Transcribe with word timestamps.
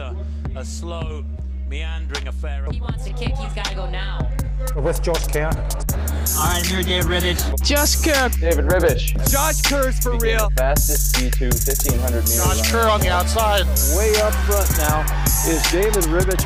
a, 0.00 0.16
a 0.56 0.64
slow, 0.64 1.24
meandering 1.68 2.26
affair. 2.26 2.66
He 2.70 2.80
wants 2.80 3.04
to 3.04 3.12
kick, 3.12 3.36
he's 3.36 3.52
got 3.52 3.66
to 3.66 3.74
go 3.74 3.88
now. 3.88 4.28
with 4.74 5.02
Josh 5.02 5.26
Kerr. 5.28 5.46
All 5.46 5.52
right, 5.52 6.58
I'm 6.58 6.64
here, 6.64 6.82
David 6.82 7.06
Ribich. 7.06 7.62
Josh 7.62 7.96
Kerr. 7.96 8.28
David 8.40 8.64
Ribich. 8.64 9.30
Josh 9.30 9.60
Kerr's 9.62 9.98
for 10.00 10.16
real. 10.18 10.50
Fastest 10.56 11.14
B2 11.14 11.52
1500 11.52 12.22
meter 12.22 12.36
Josh. 12.36 12.70
Kerr 12.70 12.88
on 12.88 13.00
the 13.00 13.10
outside. 13.10 13.66
Way 13.96 14.14
up 14.20 14.34
front 14.46 14.70
now 14.78 15.04
is 15.46 15.62
David 15.70 16.04
Ribich. 16.04 16.40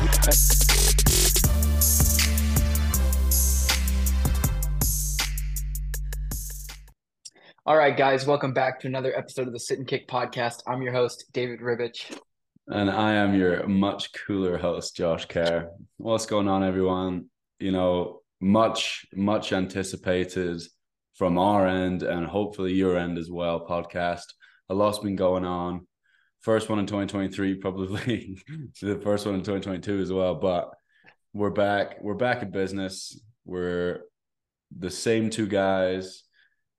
All 7.67 7.75
right, 7.75 7.97
guys, 7.97 8.27
welcome 8.27 8.53
back 8.53 8.79
to 8.81 8.87
another 8.87 9.17
episode 9.17 9.47
of 9.47 9.53
the 9.53 9.59
Sit 9.59 9.79
and 9.79 9.87
Kick 9.87 10.07
podcast. 10.07 10.61
I'm 10.67 10.83
your 10.83 10.93
host, 10.93 11.25
David 11.33 11.61
Ribich. 11.61 12.15
And 12.67 12.89
I 12.89 13.13
am 13.13 13.35
your 13.35 13.67
much 13.67 14.11
cooler 14.11 14.57
host, 14.57 14.95
Josh 14.95 15.25
Kerr. 15.25 15.69
What's 15.97 16.25
going 16.25 16.47
on, 16.47 16.63
everyone? 16.63 17.25
You 17.59 17.71
know, 17.71 18.21
much, 18.41 19.05
much 19.13 19.53
anticipated 19.53 20.63
from 21.13 21.37
our 21.37 21.67
end 21.67 22.01
and 22.01 22.25
hopefully 22.25 22.73
your 22.73 22.97
end 22.97 23.19
as 23.19 23.29
well, 23.29 23.67
podcast. 23.67 24.33
A 24.69 24.73
lot's 24.73 24.97
been 24.97 25.15
going 25.15 25.45
on. 25.45 25.85
First 26.41 26.67
one 26.67 26.79
in 26.79 26.87
2023, 26.87 27.55
probably 27.55 28.43
the 28.81 28.99
first 28.99 29.27
one 29.27 29.35
in 29.35 29.41
2022 29.41 29.99
as 29.99 30.11
well. 30.11 30.33
But 30.33 30.71
we're 31.33 31.51
back. 31.51 32.01
We're 32.01 32.15
back 32.15 32.41
in 32.41 32.49
business. 32.49 33.21
We're 33.45 34.01
the 34.75 34.89
same 34.89 35.29
two 35.29 35.45
guys 35.45 36.23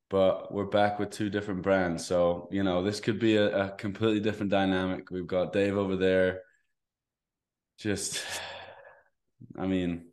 but 0.09 0.53
we're 0.53 0.65
back 0.65 0.99
with 0.99 1.11
two 1.11 1.31
different 1.31 1.63
brands. 1.63 2.07
So, 2.07 2.49
you 2.53 2.63
know, 2.63 2.83
this 2.83 3.01
could 3.01 3.19
be 3.19 3.37
a, 3.37 3.67
a, 3.67 3.71
completely 3.71 4.21
different 4.21 4.53
dynamic. 4.53 5.11
We've 5.11 5.27
got 5.27 5.53
Dave 5.53 5.77
over 5.77 5.97
there. 5.97 6.43
Just, 7.79 8.23
I 9.59 9.67
mean, 9.67 10.07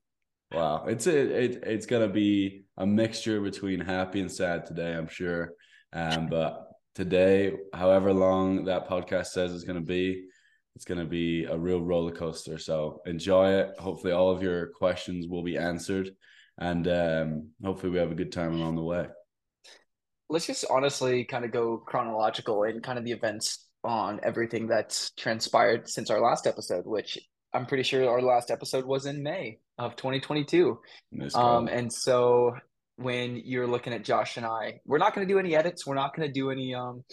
wow. 0.51 0.85
It's 0.87 1.05
it, 1.05 1.31
it 1.31 1.63
it's 1.63 1.85
gonna 1.85 2.07
be 2.07 2.65
a 2.77 2.85
mixture 2.87 3.39
between 3.41 3.79
happy 3.79 4.19
and 4.19 4.31
sad 4.31 4.65
today, 4.65 4.93
I'm 4.93 5.07
sure. 5.07 5.53
Um, 5.93 6.27
but 6.27 6.69
today, 6.95 7.53
however 7.73 8.13
long 8.13 8.65
that 8.65 8.89
podcast 8.89 9.27
says 9.27 9.53
it's 9.53 9.63
gonna 9.63 9.81
be, 9.81 10.25
it's 10.75 10.85
gonna 10.85 11.05
be 11.05 11.45
a 11.45 11.57
real 11.57 11.81
roller 11.81 12.11
coaster. 12.11 12.57
So 12.57 13.01
enjoy 13.05 13.51
it. 13.53 13.77
Hopefully 13.77 14.13
all 14.13 14.31
of 14.31 14.41
your 14.41 14.67
questions 14.69 15.27
will 15.27 15.43
be 15.43 15.57
answered. 15.57 16.09
And 16.57 16.87
um, 16.87 17.49
hopefully 17.63 17.91
we 17.91 17.99
have 17.99 18.11
a 18.11 18.15
good 18.15 18.31
time 18.31 18.53
along 18.53 18.75
the 18.75 18.83
way 18.83 19.07
let's 20.29 20.47
just 20.47 20.65
honestly 20.69 21.25
kind 21.25 21.45
of 21.45 21.51
go 21.51 21.77
chronological 21.77 22.63
in 22.63 22.81
kind 22.81 22.97
of 22.97 23.05
the 23.05 23.11
events 23.11 23.67
on 23.83 24.19
everything 24.23 24.67
that's 24.67 25.11
transpired 25.17 25.89
since 25.89 26.09
our 26.09 26.21
last 26.21 26.47
episode, 26.47 26.85
which 26.85 27.19
I'm 27.53 27.65
pretty 27.65 27.83
sure 27.83 28.09
our 28.09 28.21
last 28.21 28.49
episode 28.49 28.85
was 28.85 29.05
in 29.05 29.21
May 29.21 29.59
of 29.77 29.95
2022. 29.95 30.79
Um, 31.35 31.67
and 31.67 31.91
so 31.91 32.55
when 32.95 33.41
you're 33.43 33.67
looking 33.67 33.93
at 33.93 34.03
Josh 34.03 34.37
and 34.37 34.45
I, 34.45 34.79
we're 34.85 34.97
not 34.97 35.13
going 35.13 35.27
to 35.27 35.33
do 35.33 35.39
any 35.39 35.55
edits. 35.55 35.85
We're 35.85 35.95
not 35.95 36.15
going 36.15 36.27
to 36.27 36.33
do 36.33 36.51
any 36.51 36.73
um, 36.73 37.03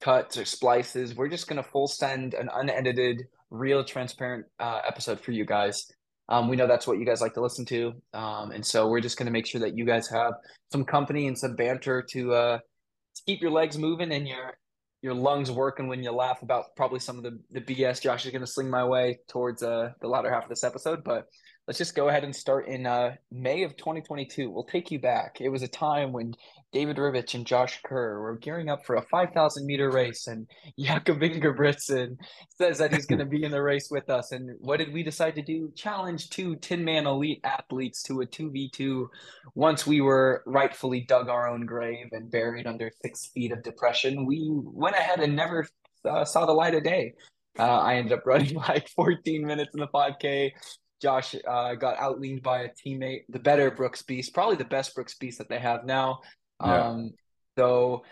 cuts 0.00 0.36
or 0.36 0.44
splices. 0.44 1.14
We're 1.14 1.28
just 1.28 1.48
going 1.48 1.62
to 1.62 1.68
full 1.68 1.88
send 1.88 2.34
an 2.34 2.48
unedited, 2.52 3.24
real, 3.50 3.84
transparent 3.84 4.46
uh, 4.58 4.80
episode 4.86 5.20
for 5.20 5.32
you 5.32 5.44
guys. 5.44 5.86
Um, 6.28 6.48
we 6.48 6.56
know 6.56 6.66
that's 6.66 6.86
what 6.86 6.98
you 6.98 7.06
guys 7.06 7.20
like 7.20 7.34
to 7.34 7.40
listen 7.40 7.64
to. 7.66 7.94
Um, 8.12 8.50
and 8.50 8.64
so 8.64 8.88
we're 8.88 9.00
just 9.00 9.16
going 9.16 9.26
to 9.26 9.32
make 9.32 9.46
sure 9.46 9.60
that 9.60 9.76
you 9.76 9.84
guys 9.84 10.08
have 10.08 10.34
some 10.70 10.84
company 10.84 11.26
and 11.26 11.38
some 11.38 11.56
banter 11.56 12.02
to, 12.10 12.34
uh, 12.34 12.58
to 12.58 13.22
keep 13.26 13.40
your 13.40 13.50
legs 13.50 13.78
moving 13.78 14.12
and 14.12 14.28
your 14.28 14.54
your 15.00 15.14
lungs 15.14 15.50
working 15.50 15.86
when 15.86 16.02
you 16.02 16.10
laugh 16.10 16.42
about 16.42 16.64
probably 16.76 16.98
some 16.98 17.18
of 17.18 17.22
the, 17.22 17.38
the 17.52 17.60
BS 17.60 18.02
Josh 18.02 18.24
is 18.24 18.32
going 18.32 18.44
to 18.44 18.46
sling 18.46 18.68
my 18.68 18.84
way 18.84 19.18
towards 19.28 19.62
uh, 19.62 19.90
the 20.00 20.08
latter 20.08 20.32
half 20.32 20.44
of 20.44 20.48
this 20.48 20.64
episode. 20.64 21.04
But 21.04 21.26
let's 21.68 21.78
just 21.78 21.94
go 21.94 22.08
ahead 22.08 22.24
and 22.24 22.34
start 22.34 22.66
in 22.66 22.86
uh, 22.86 23.14
May 23.30 23.62
of 23.62 23.76
2022. 23.76 24.50
We'll 24.50 24.64
take 24.64 24.90
you 24.90 24.98
back. 24.98 25.36
It 25.38 25.50
was 25.50 25.62
a 25.62 25.68
time 25.68 26.12
when 26.12 26.32
David 26.72 26.96
Ribich 26.96 27.34
and 27.34 27.46
Josh 27.46 27.80
Kerr 27.84 28.20
were 28.22 28.38
gearing 28.38 28.70
up 28.70 28.86
for 28.86 28.96
a 28.96 29.02
5,000 29.02 29.66
meter 29.66 29.90
race, 29.90 30.28
and 30.28 30.46
Jakob 30.78 31.20
Ingebrigtsen 31.20 32.16
says 32.56 32.78
that 32.78 32.94
he's 32.94 33.04
going 33.04 33.18
to 33.18 33.26
be 33.26 33.44
in 33.44 33.50
the 33.50 33.62
race 33.62 33.90
with 33.90 34.08
us. 34.08 34.32
And 34.32 34.56
what 34.60 34.78
did 34.78 34.94
we 34.94 35.02
decide 35.02 35.34
to 35.34 35.42
do? 35.42 35.70
Challenge 35.76 36.30
two 36.30 36.56
Tinman 36.56 37.06
Elite 37.06 37.40
athletes 37.44 38.02
to 38.04 38.22
a 38.22 38.26
2v2 38.26 39.06
once 39.54 39.86
we 39.86 40.00
were 40.00 40.42
rightfully 40.46 41.02
dug 41.02 41.28
our 41.28 41.46
own 41.46 41.66
grave 41.66 42.06
and 42.12 42.30
buried 42.30 42.66
under 42.66 42.90
six 43.02 43.26
feet 43.26 43.52
of 43.52 43.62
depression. 43.62 44.24
We 44.24 44.48
went 44.50 44.96
ahead 44.96 45.20
and 45.20 45.36
never 45.36 45.68
uh, 46.08 46.24
saw 46.24 46.46
the 46.46 46.52
light 46.52 46.74
of 46.74 46.82
day. 46.82 47.12
Uh, 47.58 47.64
I 47.64 47.96
ended 47.96 48.12
up 48.12 48.24
running 48.24 48.54
like 48.68 48.88
14 48.88 49.46
minutes 49.46 49.74
in 49.74 49.80
the 49.80 49.88
5K. 49.88 50.52
Josh 51.00 51.34
uh, 51.46 51.74
got 51.74 51.96
outleaned 51.98 52.42
by 52.42 52.62
a 52.62 52.68
teammate, 52.68 53.22
the 53.28 53.38
better 53.38 53.70
Brooks 53.70 54.02
Beast, 54.02 54.34
probably 54.34 54.56
the 54.56 54.64
best 54.64 54.94
Brooks 54.94 55.14
Beast 55.14 55.38
that 55.38 55.48
they 55.48 55.58
have 55.58 55.84
now. 55.84 56.20
Yeah. 56.64 56.88
Um, 56.88 57.10
so, 57.56 58.04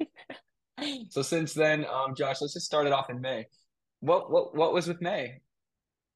so 1.10 1.22
since 1.22 1.54
then, 1.54 1.84
um, 1.86 2.14
Josh, 2.16 2.40
let's 2.40 2.54
just 2.54 2.66
start 2.66 2.86
it 2.86 2.92
off 2.92 3.10
in 3.10 3.20
May. 3.20 3.46
What 4.00 4.30
what 4.30 4.54
what 4.54 4.72
was 4.72 4.88
with 4.88 5.00
May? 5.00 5.40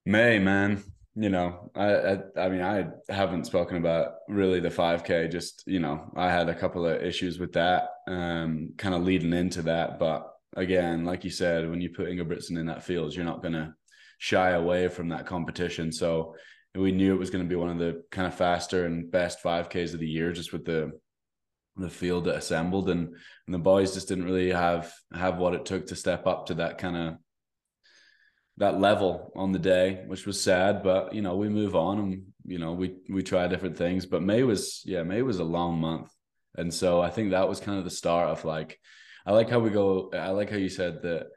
May, 0.05 0.39
man. 0.39 0.83
You 1.17 1.29
know, 1.29 1.71
I, 1.75 1.95
I 1.95 2.19
I 2.37 2.49
mean, 2.49 2.63
I 2.63 2.87
haven't 3.09 3.47
spoken 3.47 3.77
about 3.77 4.13
really 4.29 4.61
the 4.61 4.69
5K. 4.69 5.31
Just 5.31 5.65
you 5.67 5.81
know, 5.81 6.11
I 6.17 6.31
had 6.31 6.49
a 6.49 6.55
couple 6.55 6.87
of 6.87 7.03
issues 7.03 7.39
with 7.39 7.53
that, 7.55 7.89
um, 8.07 8.73
kind 8.79 8.95
of 8.95 9.03
leading 9.03 9.33
into 9.33 9.63
that. 9.63 9.99
But 9.99 10.33
again, 10.57 11.05
like 11.05 11.25
you 11.25 11.31
said, 11.31 11.69
when 11.69 11.81
you 11.81 11.91
put 11.91 12.09
Ingebrigtsen 12.09 12.59
in 12.59 12.67
that 12.67 12.85
field, 12.85 13.15
you're 13.15 13.25
not 13.25 13.43
gonna 13.43 13.75
shy 14.21 14.51
away 14.51 14.87
from 14.87 15.09
that 15.09 15.27
competition. 15.27 15.91
So 15.91 16.37
we 16.75 16.93
knew 16.93 17.15
it 17.15 17.19
was 17.19 17.31
going 17.31 17.43
to 17.43 17.49
be 17.49 17.57
one 17.57 17.71
of 17.71 17.79
the 17.79 18.03
kind 18.11 18.29
of 18.29 18.35
faster 18.35 18.85
and 18.85 19.11
best 19.11 19.43
5Ks 19.43 19.95
of 19.95 19.99
the 19.99 20.07
year, 20.07 20.33
just 20.33 20.53
with 20.53 20.65
the 20.65 20.93
the 21.77 21.89
field 21.89 22.25
that 22.25 22.37
assembled. 22.37 22.91
And 22.91 23.09
and 23.47 23.55
the 23.55 23.59
boys 23.59 23.95
just 23.95 24.09
didn't 24.09 24.27
really 24.27 24.51
have 24.51 24.93
have 25.13 25.39
what 25.39 25.55
it 25.55 25.65
took 25.65 25.87
to 25.87 25.97
step 25.97 26.27
up 26.27 26.47
to 26.47 26.55
that 26.55 26.79
kind 26.79 26.97
of 26.97 27.15
that 28.59 28.79
level 28.79 29.33
on 29.35 29.53
the 29.53 29.59
day 29.59 30.05
which 30.07 30.27
was 30.27 30.41
sad. 30.41 30.83
But 30.83 31.15
you 31.15 31.23
know 31.23 31.37
we 31.37 31.49
move 31.49 31.75
on 31.75 31.99
and 31.99 32.23
you 32.45 32.59
know 32.59 32.73
we 32.73 32.97
we 33.09 33.23
try 33.23 33.49
different 33.49 33.79
things. 33.79 34.05
But 34.05 34.23
may 34.23 34.43
was 34.43 34.83
yeah 34.85 35.03
may 35.03 35.23
was 35.23 35.39
a 35.39 35.45
long 35.45 35.81
month. 35.81 36.13
And 36.59 36.73
so 36.75 37.01
i 37.01 37.11
think 37.11 37.31
that 37.31 37.49
was 37.49 37.61
kind 37.61 37.79
of 37.79 37.85
the 37.85 37.91
start 38.03 38.29
of 38.29 38.45
like 38.45 38.79
i 39.25 39.33
like 39.33 39.49
how 39.49 39.61
we 39.61 39.71
go 39.71 40.11
i 40.13 40.31
like 40.31 40.51
how 40.51 40.57
you 40.57 40.69
said 40.69 41.01
that 41.03 41.29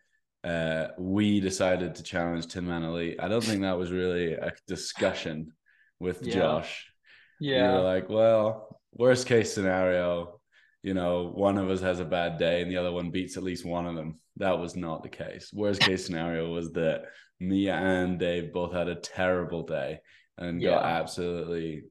uh 0.44 0.88
we 0.98 1.40
decided 1.40 1.96
to 1.96 2.04
challenge 2.04 2.48
Tinman 2.48 2.84
Elite 2.84 3.18
i 3.20 3.28
don't 3.28 3.44
think 3.44 3.62
that 3.62 3.78
was 3.78 3.92
really 3.92 4.34
a 4.34 4.52
discussion 4.68 5.54
with 6.00 6.22
Yeah. 6.22 6.34
josh 6.36 6.92
Yeah. 7.40 7.70
you 7.70 7.78
were 7.78 7.84
like 7.84 8.10
well 8.10 8.80
worst 8.96 9.26
case 9.28 9.52
scenario, 9.52 10.40
you 10.84 10.94
know, 10.94 11.32
one 11.34 11.58
of 11.58 11.68
us 11.70 11.82
has 11.82 12.00
a 12.00 12.06
bad 12.06 12.38
day 12.38 12.62
and 12.62 12.70
the 12.70 12.78
other 12.78 12.92
one 12.92 13.10
beats 13.10 13.38
at 13.38 13.44
least 13.44 13.66
one 13.66 13.88
of 13.88 13.96
them. 13.96 14.20
That 14.38 14.60
was 14.60 14.76
not 14.76 15.02
the 15.02 15.10
case. 15.10 15.50
Worst 15.52 15.82
case 15.82 16.06
scenario 16.06 16.52
was 16.54 16.72
that 16.74 17.06
me 17.40 17.70
and 17.70 18.20
Dave 18.20 18.54
both 18.54 18.72
had 18.72 18.88
a 18.88 18.96
terrible 18.96 19.64
day 19.64 20.00
and 20.38 20.62
got 20.62 20.84
absolutely, 20.86 21.86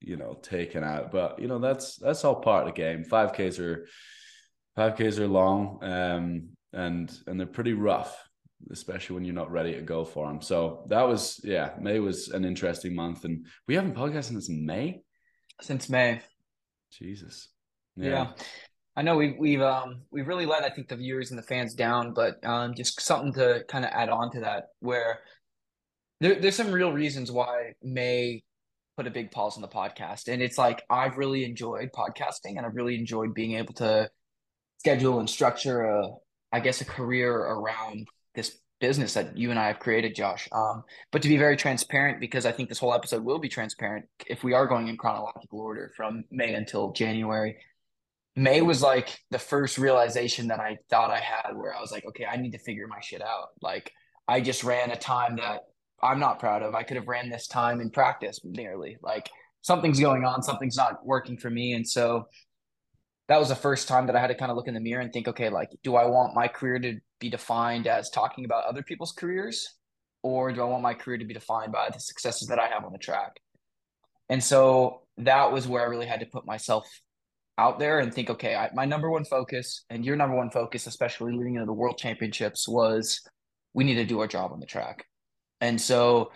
you 0.00 0.16
know, 0.18 0.34
taken 0.42 0.84
out. 0.84 1.10
But 1.10 1.38
you 1.38 1.48
know, 1.48 1.58
that's 1.58 1.96
that's 1.96 2.22
all 2.24 2.36
part 2.36 2.68
of 2.68 2.74
the 2.74 2.80
game. 2.80 3.04
Five 3.04 3.32
Ks 3.32 3.58
are 3.58 3.86
five 4.76 4.94
Ks 4.96 5.18
are 5.18 5.26
long, 5.28 5.78
um, 5.82 6.48
and 6.72 7.12
and 7.26 7.38
they're 7.38 7.46
pretty 7.46 7.72
rough, 7.72 8.16
especially 8.70 9.14
when 9.14 9.24
you're 9.24 9.34
not 9.34 9.50
ready 9.50 9.74
to 9.74 9.82
go 9.82 10.04
for 10.04 10.28
them. 10.28 10.40
So 10.40 10.84
that 10.88 11.02
was 11.02 11.40
yeah, 11.44 11.72
May 11.80 11.98
was 11.98 12.28
an 12.28 12.44
interesting 12.44 12.94
month, 12.94 13.24
and 13.24 13.46
we 13.68 13.74
haven't 13.74 13.94
podcasted 13.94 14.24
since 14.24 14.48
May. 14.48 15.02
Since 15.60 15.88
May. 15.88 16.20
Jesus. 16.90 17.48
Yeah. 17.96 18.32
I 18.94 19.02
know 19.02 19.16
we've 19.16 19.36
we've 19.38 19.62
um 19.62 20.02
we've 20.10 20.28
really 20.28 20.46
let 20.46 20.64
I 20.64 20.70
think 20.70 20.88
the 20.88 20.96
viewers 20.96 21.30
and 21.30 21.38
the 21.38 21.44
fans 21.44 21.74
down, 21.74 22.12
but 22.12 22.44
um 22.44 22.74
just 22.74 23.00
something 23.00 23.32
to 23.34 23.64
kind 23.68 23.84
of 23.84 23.90
add 23.92 24.10
on 24.10 24.30
to 24.32 24.40
that 24.40 24.64
where 24.80 25.20
there, 26.20 26.34
there's 26.38 26.56
some 26.56 26.70
real 26.70 26.92
reasons 26.92 27.32
why 27.32 27.72
May 27.82 28.42
put 28.96 29.06
a 29.06 29.10
big 29.10 29.30
pause 29.30 29.56
on 29.56 29.62
the 29.62 29.68
podcast. 29.68 30.28
And 30.28 30.42
it's 30.42 30.58
like 30.58 30.82
I've 30.90 31.16
really 31.16 31.44
enjoyed 31.44 31.90
podcasting 31.92 32.56
and 32.56 32.66
I've 32.66 32.76
really 32.76 32.98
enjoyed 32.98 33.34
being 33.34 33.56
able 33.56 33.74
to 33.74 34.10
schedule 34.78 35.20
and 35.20 35.28
structure 35.28 35.82
a 35.82 36.08
I 36.52 36.60
guess 36.60 36.80
a 36.80 36.84
career 36.84 37.34
around 37.34 38.06
this 38.34 38.58
business 38.80 39.14
that 39.14 39.38
you 39.38 39.50
and 39.50 39.58
I 39.58 39.68
have 39.68 39.78
created, 39.78 40.14
Josh. 40.14 40.48
Um, 40.52 40.82
but 41.12 41.22
to 41.22 41.28
be 41.28 41.36
very 41.36 41.56
transparent, 41.56 42.20
because 42.20 42.44
I 42.44 42.52
think 42.52 42.68
this 42.68 42.78
whole 42.78 42.92
episode 42.92 43.24
will 43.24 43.38
be 43.38 43.48
transparent 43.48 44.06
if 44.26 44.42
we 44.42 44.52
are 44.52 44.66
going 44.66 44.88
in 44.88 44.96
chronological 44.96 45.60
order 45.60 45.92
from 45.96 46.24
May 46.30 46.54
until 46.54 46.92
January. 46.92 47.56
May 48.34 48.60
was 48.60 48.82
like 48.82 49.18
the 49.30 49.38
first 49.38 49.78
realization 49.78 50.48
that 50.48 50.58
I 50.58 50.78
thought 50.90 51.10
I 51.10 51.20
had 51.20 51.52
where 51.54 51.74
I 51.74 51.80
was 51.80 51.92
like, 51.92 52.04
okay, 52.06 52.26
I 52.26 52.36
need 52.36 52.52
to 52.52 52.58
figure 52.58 52.86
my 52.88 53.00
shit 53.00 53.22
out. 53.22 53.48
Like 53.60 53.92
I 54.26 54.40
just 54.40 54.64
ran 54.64 54.90
a 54.90 54.96
time 54.96 55.36
that 55.36 55.60
I'm 56.02 56.18
not 56.18 56.40
proud 56.40 56.62
of. 56.62 56.74
I 56.74 56.82
could 56.82 56.96
have 56.96 57.08
ran 57.08 57.28
this 57.28 57.46
time 57.46 57.80
in 57.80 57.90
practice 57.90 58.40
nearly. 58.42 58.96
Like 59.02 59.30
something's 59.60 60.00
going 60.00 60.24
on, 60.24 60.42
something's 60.42 60.76
not 60.76 61.06
working 61.06 61.36
for 61.36 61.50
me. 61.50 61.74
And 61.74 61.86
so 61.86 62.26
that 63.28 63.38
was 63.38 63.48
the 63.48 63.54
first 63.54 63.88
time 63.88 64.06
that 64.06 64.16
I 64.16 64.20
had 64.20 64.28
to 64.28 64.34
kind 64.34 64.50
of 64.50 64.56
look 64.56 64.68
in 64.68 64.74
the 64.74 64.80
mirror 64.80 65.00
and 65.00 65.12
think, 65.12 65.28
okay, 65.28 65.48
like, 65.48 65.70
do 65.82 65.96
I 65.96 66.06
want 66.06 66.34
my 66.34 66.48
career 66.48 66.78
to 66.80 66.98
be 67.20 67.30
defined 67.30 67.86
as 67.86 68.10
talking 68.10 68.44
about 68.44 68.64
other 68.64 68.82
people's 68.82 69.12
careers? 69.12 69.68
or 70.22 70.52
do 70.52 70.62
I 70.62 70.64
want 70.64 70.82
my 70.82 70.94
career 70.94 71.18
to 71.18 71.24
be 71.24 71.34
defined 71.34 71.72
by 71.72 71.88
the 71.92 72.00
successes 72.00 72.48
that 72.48 72.58
I 72.58 72.68
have 72.68 72.84
on 72.84 72.92
the 72.92 72.98
track? 72.98 73.40
And 74.28 74.42
so 74.42 75.02
that 75.18 75.52
was 75.52 75.66
where 75.66 75.82
I 75.82 75.86
really 75.86 76.06
had 76.06 76.20
to 76.20 76.26
put 76.26 76.46
myself 76.46 76.86
out 77.58 77.78
there 77.78 77.98
and 77.98 78.14
think, 78.14 78.30
okay, 78.30 78.54
I, 78.54 78.70
my 78.72 78.84
number 78.84 79.10
one 79.10 79.24
focus 79.24 79.84
and 79.90 80.04
your 80.04 80.16
number 80.16 80.36
one 80.36 80.50
focus, 80.50 80.86
especially 80.86 81.32
leading 81.32 81.56
into 81.56 81.66
the 81.66 81.72
world 81.72 81.98
championships, 81.98 82.68
was 82.68 83.20
we 83.74 83.84
need 83.84 83.96
to 83.96 84.04
do 84.04 84.20
our 84.20 84.26
job 84.26 84.52
on 84.52 84.60
the 84.60 84.66
track. 84.66 85.04
And 85.60 85.80
so 85.80 86.32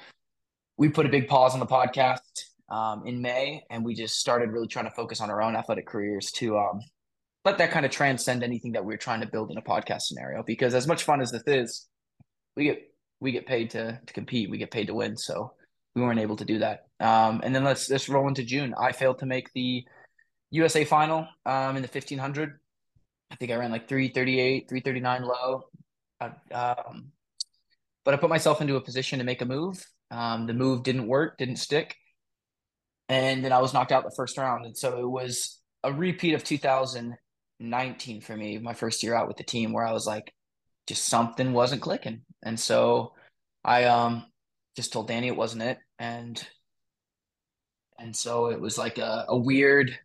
we 0.77 0.89
put 0.89 1.07
a 1.07 1.09
big 1.09 1.29
pause 1.29 1.55
on 1.55 1.61
the 1.61 1.67
podcast 1.67 2.21
um, 2.69 3.07
in 3.07 3.23
May, 3.23 3.63
and 3.71 3.85
we 3.85 3.95
just 3.95 4.19
started 4.19 4.51
really 4.51 4.67
trying 4.67 4.87
to 4.87 4.91
focus 4.91 5.21
on 5.21 5.31
our 5.31 5.43
own 5.43 5.57
athletic 5.57 5.87
careers 5.87 6.33
to 6.33 6.59
um, 6.59 6.81
let 7.45 7.59
that 7.59 7.71
kind 7.71 7.87
of 7.87 7.93
transcend 7.93 8.43
anything 8.43 8.73
that 8.73 8.85
we 8.85 8.93
are 8.95 8.99
trying 8.99 9.21
to 9.21 9.27
build 9.27 9.51
in 9.51 9.59
a 9.59 9.63
podcast 9.63 10.03
scenario. 10.03 10.43
Because 10.43 10.75
as 10.75 10.87
much 10.87 11.05
fun 11.05 11.21
as 11.21 11.31
this 11.31 11.45
is, 11.47 11.89
we 12.57 12.65
get 12.65 12.91
we 13.21 13.33
get 13.33 13.47
paid 13.47 13.71
to 13.71 14.01
to 14.05 14.13
compete, 14.13 14.51
we 14.51 14.59
get 14.59 14.71
paid 14.71 14.89
to 14.89 14.95
win. 14.95 15.17
So 15.17 15.53
we 15.95 16.03
weren't 16.03 16.21
able 16.21 16.37
to 16.37 16.45
do 16.45 16.59
that. 16.59 16.87
Um, 17.01 17.41
and 17.45 17.55
then 17.55 17.65
let's 17.65 17.89
let's 17.89 18.09
roll 18.09 18.29
into 18.29 18.45
June. 18.45 18.75
I 18.79 18.93
failed 18.93 19.21
to 19.21 19.27
make 19.27 19.53
the 19.53 19.85
USA 20.51 20.85
final 20.85 21.27
um, 21.45 21.77
in 21.77 21.83
the 21.83 21.89
fifteen 21.89 22.19
hundred. 22.19 22.59
I 23.31 23.37
think 23.37 23.51
I 23.53 23.57
ran 23.57 23.71
like 23.71 23.89
three 23.89 24.09
thirty 24.09 24.41
eight, 24.41 24.69
three 24.69 24.81
thirty 24.81 25.01
nine 25.01 25.23
low. 25.23 25.63
Um, 26.21 27.13
but 28.05 28.15
I 28.15 28.17
put 28.17 28.31
myself 28.31 28.61
into 28.61 28.77
a 28.77 28.81
position 28.81 29.19
to 29.19 29.25
make 29.25 29.43
a 29.43 29.45
move. 29.45 29.85
Um, 30.11 30.47
the 30.47 30.55
move 30.55 30.83
didn't 30.83 31.09
work, 31.09 31.37
didn't 31.39 31.57
stick, 31.57 31.97
and 33.09 33.45
then 33.45 33.53
I 33.53 33.61
was 33.61 33.73
knocked 33.73 33.93
out 33.93 34.05
the 34.05 34.15
first 34.17 34.39
round. 34.39 34.67
And 34.67 34.77
so 34.77 34.99
it 34.99 35.09
was 35.09 35.61
a 35.83 35.93
repeat 35.93 36.35
of 36.35 36.45
2019 36.45 38.21
for 38.21 38.37
me, 38.37 38.59
my 38.59 38.75
first 38.75 39.03
year 39.03 39.15
out 39.15 39.29
with 39.29 39.37
the 39.37 39.45
team, 39.45 39.73
where 39.73 39.87
I 39.87 39.93
was 39.93 40.07
like, 40.07 40.33
just 40.87 41.05
something 41.05 41.53
wasn't 41.53 41.83
clicking, 41.83 42.23
and 42.45 42.59
so 42.59 43.13
I 43.65 43.85
um 43.85 44.25
just 44.77 44.93
told 44.93 45.09
Danny 45.09 45.29
it 45.29 45.37
wasn't 45.37 45.63
it, 45.63 45.79
and 45.99 46.41
and 47.99 48.15
so 48.15 48.47
it 48.47 48.61
was 48.61 48.79
like 48.79 48.99
a, 48.99 49.25
a 49.29 49.37
weird 49.37 49.99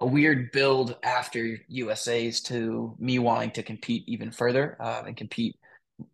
a 0.00 0.06
weird 0.06 0.50
build 0.52 0.96
after 1.04 1.58
USA's 1.68 2.40
to 2.42 2.94
me 2.98 3.18
wanting 3.20 3.52
to 3.52 3.62
compete 3.62 4.04
even 4.08 4.32
further 4.32 4.76
uh, 4.80 5.04
and 5.06 5.16
compete 5.16 5.56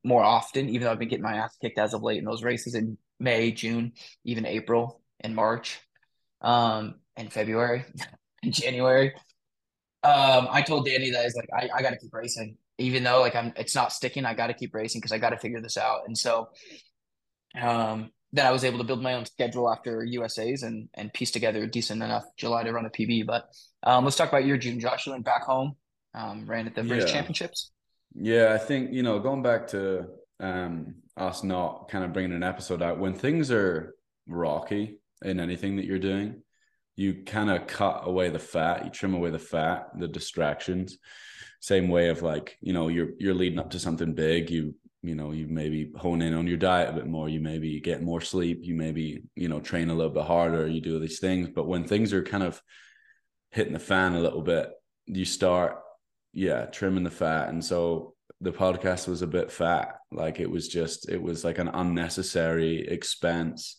more 0.05 0.23
often, 0.23 0.69
even 0.69 0.82
though 0.82 0.93
I've 0.93 0.99
been 0.99 1.09
getting 1.09 1.25
my 1.25 1.37
ass 1.37 1.56
kicked 1.61 1.79
as 1.79 1.94
of 1.94 2.03
late 2.03 2.19
in 2.19 2.26
those 2.26 2.43
races 2.43 2.75
in 2.75 2.99
May, 3.19 3.50
June, 3.50 3.93
even 4.25 4.44
April 4.44 5.00
and 5.20 5.35
March, 5.35 5.81
um, 6.40 6.96
in 7.17 7.29
February 7.31 7.85
and 8.43 8.52
January. 8.52 9.14
Um, 10.02 10.49
I 10.50 10.62
told 10.62 10.87
Danny 10.87 11.11
that 11.11 11.20
I 11.20 11.25
was 11.25 11.37
like, 11.37 11.49
I, 11.52 11.69
I 11.79 11.82
got 11.82 11.90
to 11.90 11.99
keep 11.99 12.14
racing, 12.14 12.56
even 12.79 13.02
though 13.02 13.20
like 13.20 13.35
I'm, 13.35 13.52
it's 13.56 13.75
not 13.75 13.93
sticking. 13.93 14.25
I 14.25 14.35
got 14.35 14.46
to 14.49 14.55
keep 14.55 14.75
racing 14.75 15.00
because 15.00 15.12
I 15.12 15.19
got 15.19 15.31
to 15.31 15.38
figure 15.38 15.61
this 15.61 15.76
out. 15.76 16.02
And 16.06 16.17
so, 16.17 16.49
um, 17.61 18.11
then 18.32 18.46
I 18.46 18.50
was 18.52 18.64
able 18.64 18.79
to 18.79 18.85
build 18.85 19.02
my 19.02 19.14
own 19.14 19.25
schedule 19.25 19.70
after 19.70 20.05
USA's 20.05 20.62
and 20.62 20.88
and 20.94 21.12
piece 21.12 21.31
together 21.31 21.67
decent 21.67 22.02
enough 22.02 22.25
July 22.37 22.62
to 22.62 22.73
run 22.73 22.87
a 22.87 22.91
PB. 22.91 23.26
But 23.26 23.49
um, 23.82 24.05
let's 24.05 24.17
talk 24.17 24.29
about 24.29 24.44
your 24.44 24.58
June. 24.58 24.81
Joshua 24.81 25.14
went 25.14 25.25
back 25.25 25.43
home, 25.44 25.76
um, 26.14 26.46
ran 26.46 26.67
at 26.67 26.75
the 26.75 26.84
British 26.84 27.06
Yeah. 27.06 27.12
Championships. 27.12 27.73
Yeah, 28.14 28.52
I 28.55 28.58
think, 28.58 28.93
you 28.93 29.02
know, 29.02 29.19
going 29.20 29.43
back 29.43 29.69
to 29.69 30.06
um 30.41 30.96
us 31.17 31.43
not 31.43 31.88
kind 31.88 32.05
of 32.05 32.12
bringing 32.12 32.32
an 32.32 32.43
episode 32.44 32.82
out 32.82 32.99
when 32.99 33.14
things 33.14 33.50
are 33.50 33.94
rocky 34.29 34.99
in 35.23 35.41
anything 35.41 35.76
that 35.76 35.85
you're 35.85 35.99
doing, 35.99 36.43
you 36.97 37.23
kind 37.25 37.50
of 37.50 37.67
cut 37.67 38.03
away 38.05 38.31
the 38.31 38.38
fat, 38.38 38.85
you 38.85 38.91
trim 38.91 39.15
away 39.15 39.31
the 39.31 39.38
fat, 39.38 39.88
the 39.99 40.09
distractions. 40.09 40.99
Same 41.61 41.88
way 41.88 42.09
of 42.09 42.23
like, 42.23 42.56
you 42.61 42.73
know, 42.73 42.88
you're 42.88 43.11
you're 43.19 43.35
leading 43.35 43.59
up 43.59 43.70
to 43.70 43.79
something 43.79 44.15
big, 44.15 44.50
you 44.50 44.75
you 45.03 45.15
know, 45.15 45.31
you 45.31 45.47
maybe 45.47 45.93
hone 45.97 46.23
in 46.23 46.35
on 46.35 46.49
your 46.49 46.56
diet 46.56 46.91
a 46.91 46.93
bit 46.93 47.06
more, 47.06 47.29
you 47.29 47.41
maybe 47.41 47.81
get 47.81 48.03
more 48.03 48.20
sleep, 48.20 48.61
you 48.62 48.75
maybe, 48.75 49.23
you 49.37 49.49
know, 49.49 49.61
train 49.61 49.91
a 49.91 49.94
little 49.94 50.12
bit 50.12 50.25
harder, 50.25 50.67
you 50.67 50.81
do 50.81 50.99
these 50.99 51.20
things, 51.20 51.49
but 51.55 51.69
when 51.69 51.85
things 51.85 52.12
are 52.12 52.23
kind 52.23 52.43
of 52.43 52.61
hitting 53.53 53.73
the 53.73 53.79
fan 53.79 54.15
a 54.15 54.20
little 54.20 54.43
bit, 54.43 54.70
you 55.06 55.25
start 55.25 55.79
yeah, 56.32 56.67
trimming 56.67 57.05
the 57.05 57.11
fat. 57.11 57.49
And 57.49 57.65
so 57.65 58.15
the 58.41 58.53
podcast 58.53 59.09
was 59.09 59.23
a 59.23 59.26
bit 59.26 59.50
fat. 59.50 59.97
Like 60.12 60.41
it 60.41 60.50
was 60.50 60.69
just, 60.69 61.09
it 61.09 61.20
was 61.20 61.44
like 61.44 61.59
an 61.59 61.69
unnecessary 61.69 62.87
expense 62.87 63.78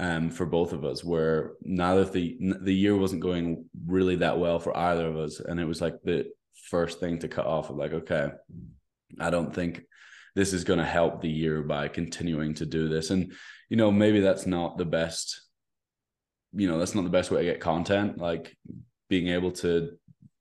um, 0.00 0.30
for 0.30 0.46
both 0.46 0.72
of 0.72 0.84
us. 0.84 1.04
Where 1.04 1.52
now 1.62 1.96
that 1.96 2.12
the 2.12 2.36
the 2.62 2.74
year 2.74 2.96
wasn't 2.96 3.22
going 3.22 3.66
really 3.86 4.16
that 4.16 4.38
well 4.38 4.58
for 4.58 4.76
either 4.76 5.06
of 5.06 5.16
us, 5.16 5.38
and 5.38 5.60
it 5.60 5.66
was 5.66 5.80
like 5.80 6.02
the 6.02 6.26
first 6.70 6.98
thing 6.98 7.18
to 7.20 7.28
cut 7.28 7.46
off. 7.46 7.70
Of 7.70 7.76
like, 7.76 7.92
okay, 7.92 8.30
I 9.20 9.30
don't 9.30 9.54
think 9.54 9.82
this 10.34 10.52
is 10.52 10.64
going 10.64 10.78
to 10.78 10.84
help 10.84 11.20
the 11.20 11.30
year 11.30 11.62
by 11.62 11.88
continuing 11.88 12.54
to 12.54 12.66
do 12.66 12.88
this. 12.88 13.10
And 13.10 13.32
you 13.68 13.76
know, 13.76 13.92
maybe 13.92 14.20
that's 14.20 14.46
not 14.46 14.78
the 14.78 14.86
best. 14.86 15.42
You 16.52 16.66
know, 16.66 16.78
that's 16.78 16.94
not 16.94 17.04
the 17.04 17.10
best 17.10 17.30
way 17.30 17.40
to 17.44 17.52
get 17.52 17.60
content. 17.60 18.18
Like 18.18 18.56
being 19.08 19.28
able 19.28 19.52
to 19.52 19.98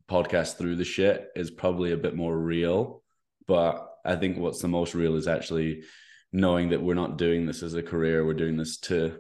podcast 0.10 0.58
through 0.58 0.78
the 0.78 0.86
shit 0.86 1.28
is 1.36 1.52
probably 1.52 1.92
a 1.92 1.98
bit 1.98 2.16
more 2.16 2.36
real. 2.36 3.04
But 3.46 3.88
I 4.06 4.16
think 4.16 4.38
what's 4.38 4.62
the 4.62 4.68
most 4.70 4.96
real 4.96 5.16
is 5.16 5.28
actually 5.28 5.84
knowing 6.32 6.70
that 6.70 6.82
we're 6.82 6.94
not 6.94 7.18
doing 7.18 7.46
this 7.46 7.62
as 7.62 7.74
a 7.74 7.84
career. 7.84 8.26
We're 8.26 8.34
doing 8.34 8.58
this 8.58 8.78
to, 8.82 9.20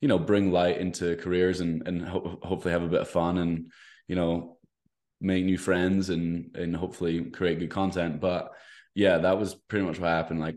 you 0.00 0.08
know, 0.08 0.18
bring 0.18 0.52
light 0.52 0.78
into 0.78 1.16
careers 1.16 1.60
and 1.60 1.86
and 1.86 2.06
ho- 2.06 2.38
hopefully 2.42 2.72
have 2.72 2.82
a 2.82 2.88
bit 2.88 3.00
of 3.00 3.08
fun 3.08 3.38
and 3.38 3.70
you 4.06 4.16
know 4.16 4.58
make 5.20 5.44
new 5.44 5.58
friends 5.58 6.10
and 6.10 6.56
and 6.56 6.76
hopefully 6.76 7.24
create 7.24 7.58
good 7.58 7.70
content. 7.70 8.20
But 8.20 8.52
yeah, 8.94 9.18
that 9.18 9.38
was 9.38 9.54
pretty 9.54 9.84
much 9.84 9.98
what 9.98 10.08
happened. 10.08 10.40
Like 10.40 10.56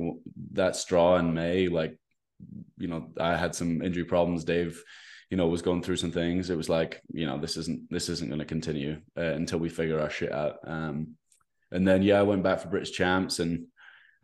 that 0.54 0.76
straw 0.76 1.18
in 1.18 1.34
May, 1.34 1.68
like 1.68 1.98
you 2.78 2.88
know, 2.88 3.12
I 3.20 3.36
had 3.36 3.56
some 3.56 3.82
injury 3.82 4.06
problems. 4.06 4.44
Dave 4.44 4.84
you 5.32 5.38
know 5.38 5.48
was 5.48 5.64
going 5.64 5.82
through 5.82 5.96
some 5.96 6.12
things 6.12 6.50
it 6.50 6.58
was 6.58 6.70
like 6.70 7.02
you 7.12 7.26
know 7.26 7.40
this 7.40 7.58
isn't 7.58 7.90
this 7.90 8.10
isn't 8.10 8.28
going 8.28 8.40
to 8.40 8.46
continue 8.46 9.02
uh, 9.18 9.22
until 9.22 9.58
we 9.58 9.70
figure 9.70 10.00
our 10.00 10.10
shit 10.10 10.32
out 10.32 10.58
um 10.68 11.16
and 11.72 11.88
then 11.88 12.04
yeah 12.04 12.20
i 12.20 12.22
went 12.22 12.44
back 12.44 12.60
for 12.60 12.68
british 12.68 12.92
champs 12.92 13.40
and 13.40 13.66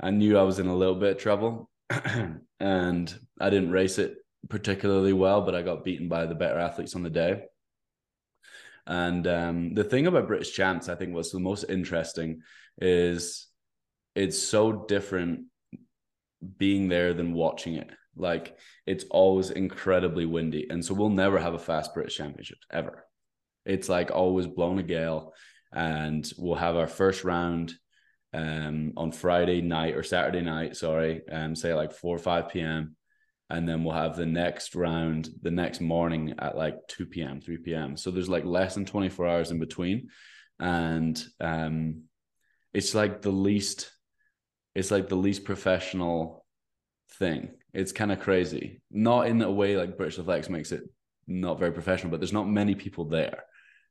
i 0.02 0.12
knew 0.12 0.38
i 0.38 0.44
was 0.44 0.60
in 0.60 0.68
a 0.68 0.76
little 0.76 0.96
bit 0.96 1.16
of 1.16 1.18
trouble 1.18 1.72
and 2.60 3.20
i 3.40 3.50
didn't 3.50 3.72
race 3.72 3.98
it 3.98 4.18
particularly 4.50 5.14
well 5.14 5.42
but 5.42 5.56
i 5.56 5.62
got 5.62 5.84
beaten 5.84 6.08
by 6.08 6.26
the 6.26 6.36
better 6.36 6.60
athletes 6.60 6.96
on 6.96 7.04
the 7.04 7.10
day 7.10 7.44
and 8.86 9.28
um 9.28 9.74
the 9.74 9.84
thing 9.84 10.08
about 10.08 10.28
british 10.28 10.54
champs 10.54 10.90
i 10.90 10.96
think 10.96 11.14
was 11.14 11.32
the 11.32 11.40
most 11.40 11.66
interesting 11.70 12.42
is 12.80 13.48
it's 14.16 14.40
so 14.40 14.86
different 14.88 15.46
being 16.58 16.88
there 16.88 17.14
than 17.14 17.34
watching 17.34 17.76
it 17.76 17.90
like 18.20 18.58
it's 18.86 19.06
always 19.10 19.52
incredibly 19.52 20.26
windy. 20.26 20.68
And 20.70 20.84
so 20.84 20.94
we'll 20.94 21.10
never 21.10 21.40
have 21.40 21.54
a 21.54 21.60
fast 21.60 21.94
British 21.94 22.18
Championships 22.18 22.66
ever. 22.72 23.06
It's 23.66 23.90
like 23.90 24.12
always 24.12 24.48
blowing 24.48 24.80
a 24.80 24.84
gale. 24.84 25.34
And 25.74 26.30
we'll 26.38 26.56
have 26.56 26.76
our 26.76 26.88
first 26.88 27.24
round 27.24 27.74
um 28.34 28.94
on 28.98 29.12
Friday 29.12 29.62
night 29.62 29.96
or 29.96 30.04
Saturday 30.04 30.42
night, 30.42 30.76
sorry, 30.76 31.22
um, 31.32 31.56
say 31.56 31.74
like 31.74 31.94
four 31.94 32.16
or 32.16 32.20
five 32.20 32.50
PM. 32.50 32.96
And 33.50 33.68
then 33.68 33.84
we'll 33.84 33.96
have 33.96 34.18
the 34.18 34.26
next 34.26 34.76
round 34.76 35.30
the 35.42 35.52
next 35.52 35.80
morning 35.80 36.36
at 36.40 36.58
like 36.58 36.76
2 36.90 37.06
p.m., 37.06 37.40
3 37.40 37.58
p.m. 37.58 37.96
So 37.96 38.12
there's 38.12 38.30
like 38.30 38.44
less 38.44 38.76
than 38.76 38.86
24 38.86 39.28
hours 39.28 39.52
in 39.52 39.60
between. 39.60 40.10
And 40.60 41.24
um 41.40 42.04
it's 42.74 42.94
like 42.94 43.22
the 43.22 43.32
least 43.32 43.92
it's 44.76 44.92
like 44.92 45.08
the 45.08 45.16
least 45.16 45.44
professional 45.44 46.46
thing. 47.18 47.50
It's 47.74 47.92
kind 47.92 48.12
of 48.12 48.20
crazy. 48.20 48.82
Not 48.92 49.28
in 49.28 49.42
a 49.42 49.52
way 49.52 49.78
like 49.78 49.98
British 49.98 50.20
Athletics 50.20 50.50
makes 50.50 50.72
it 50.72 50.84
not 51.26 51.60
very 51.60 51.72
professional, 51.72 52.12
but 52.12 52.20
there's 52.20 52.34
not 52.34 52.48
many 52.48 52.76
people 52.76 53.06
there. 53.06 53.44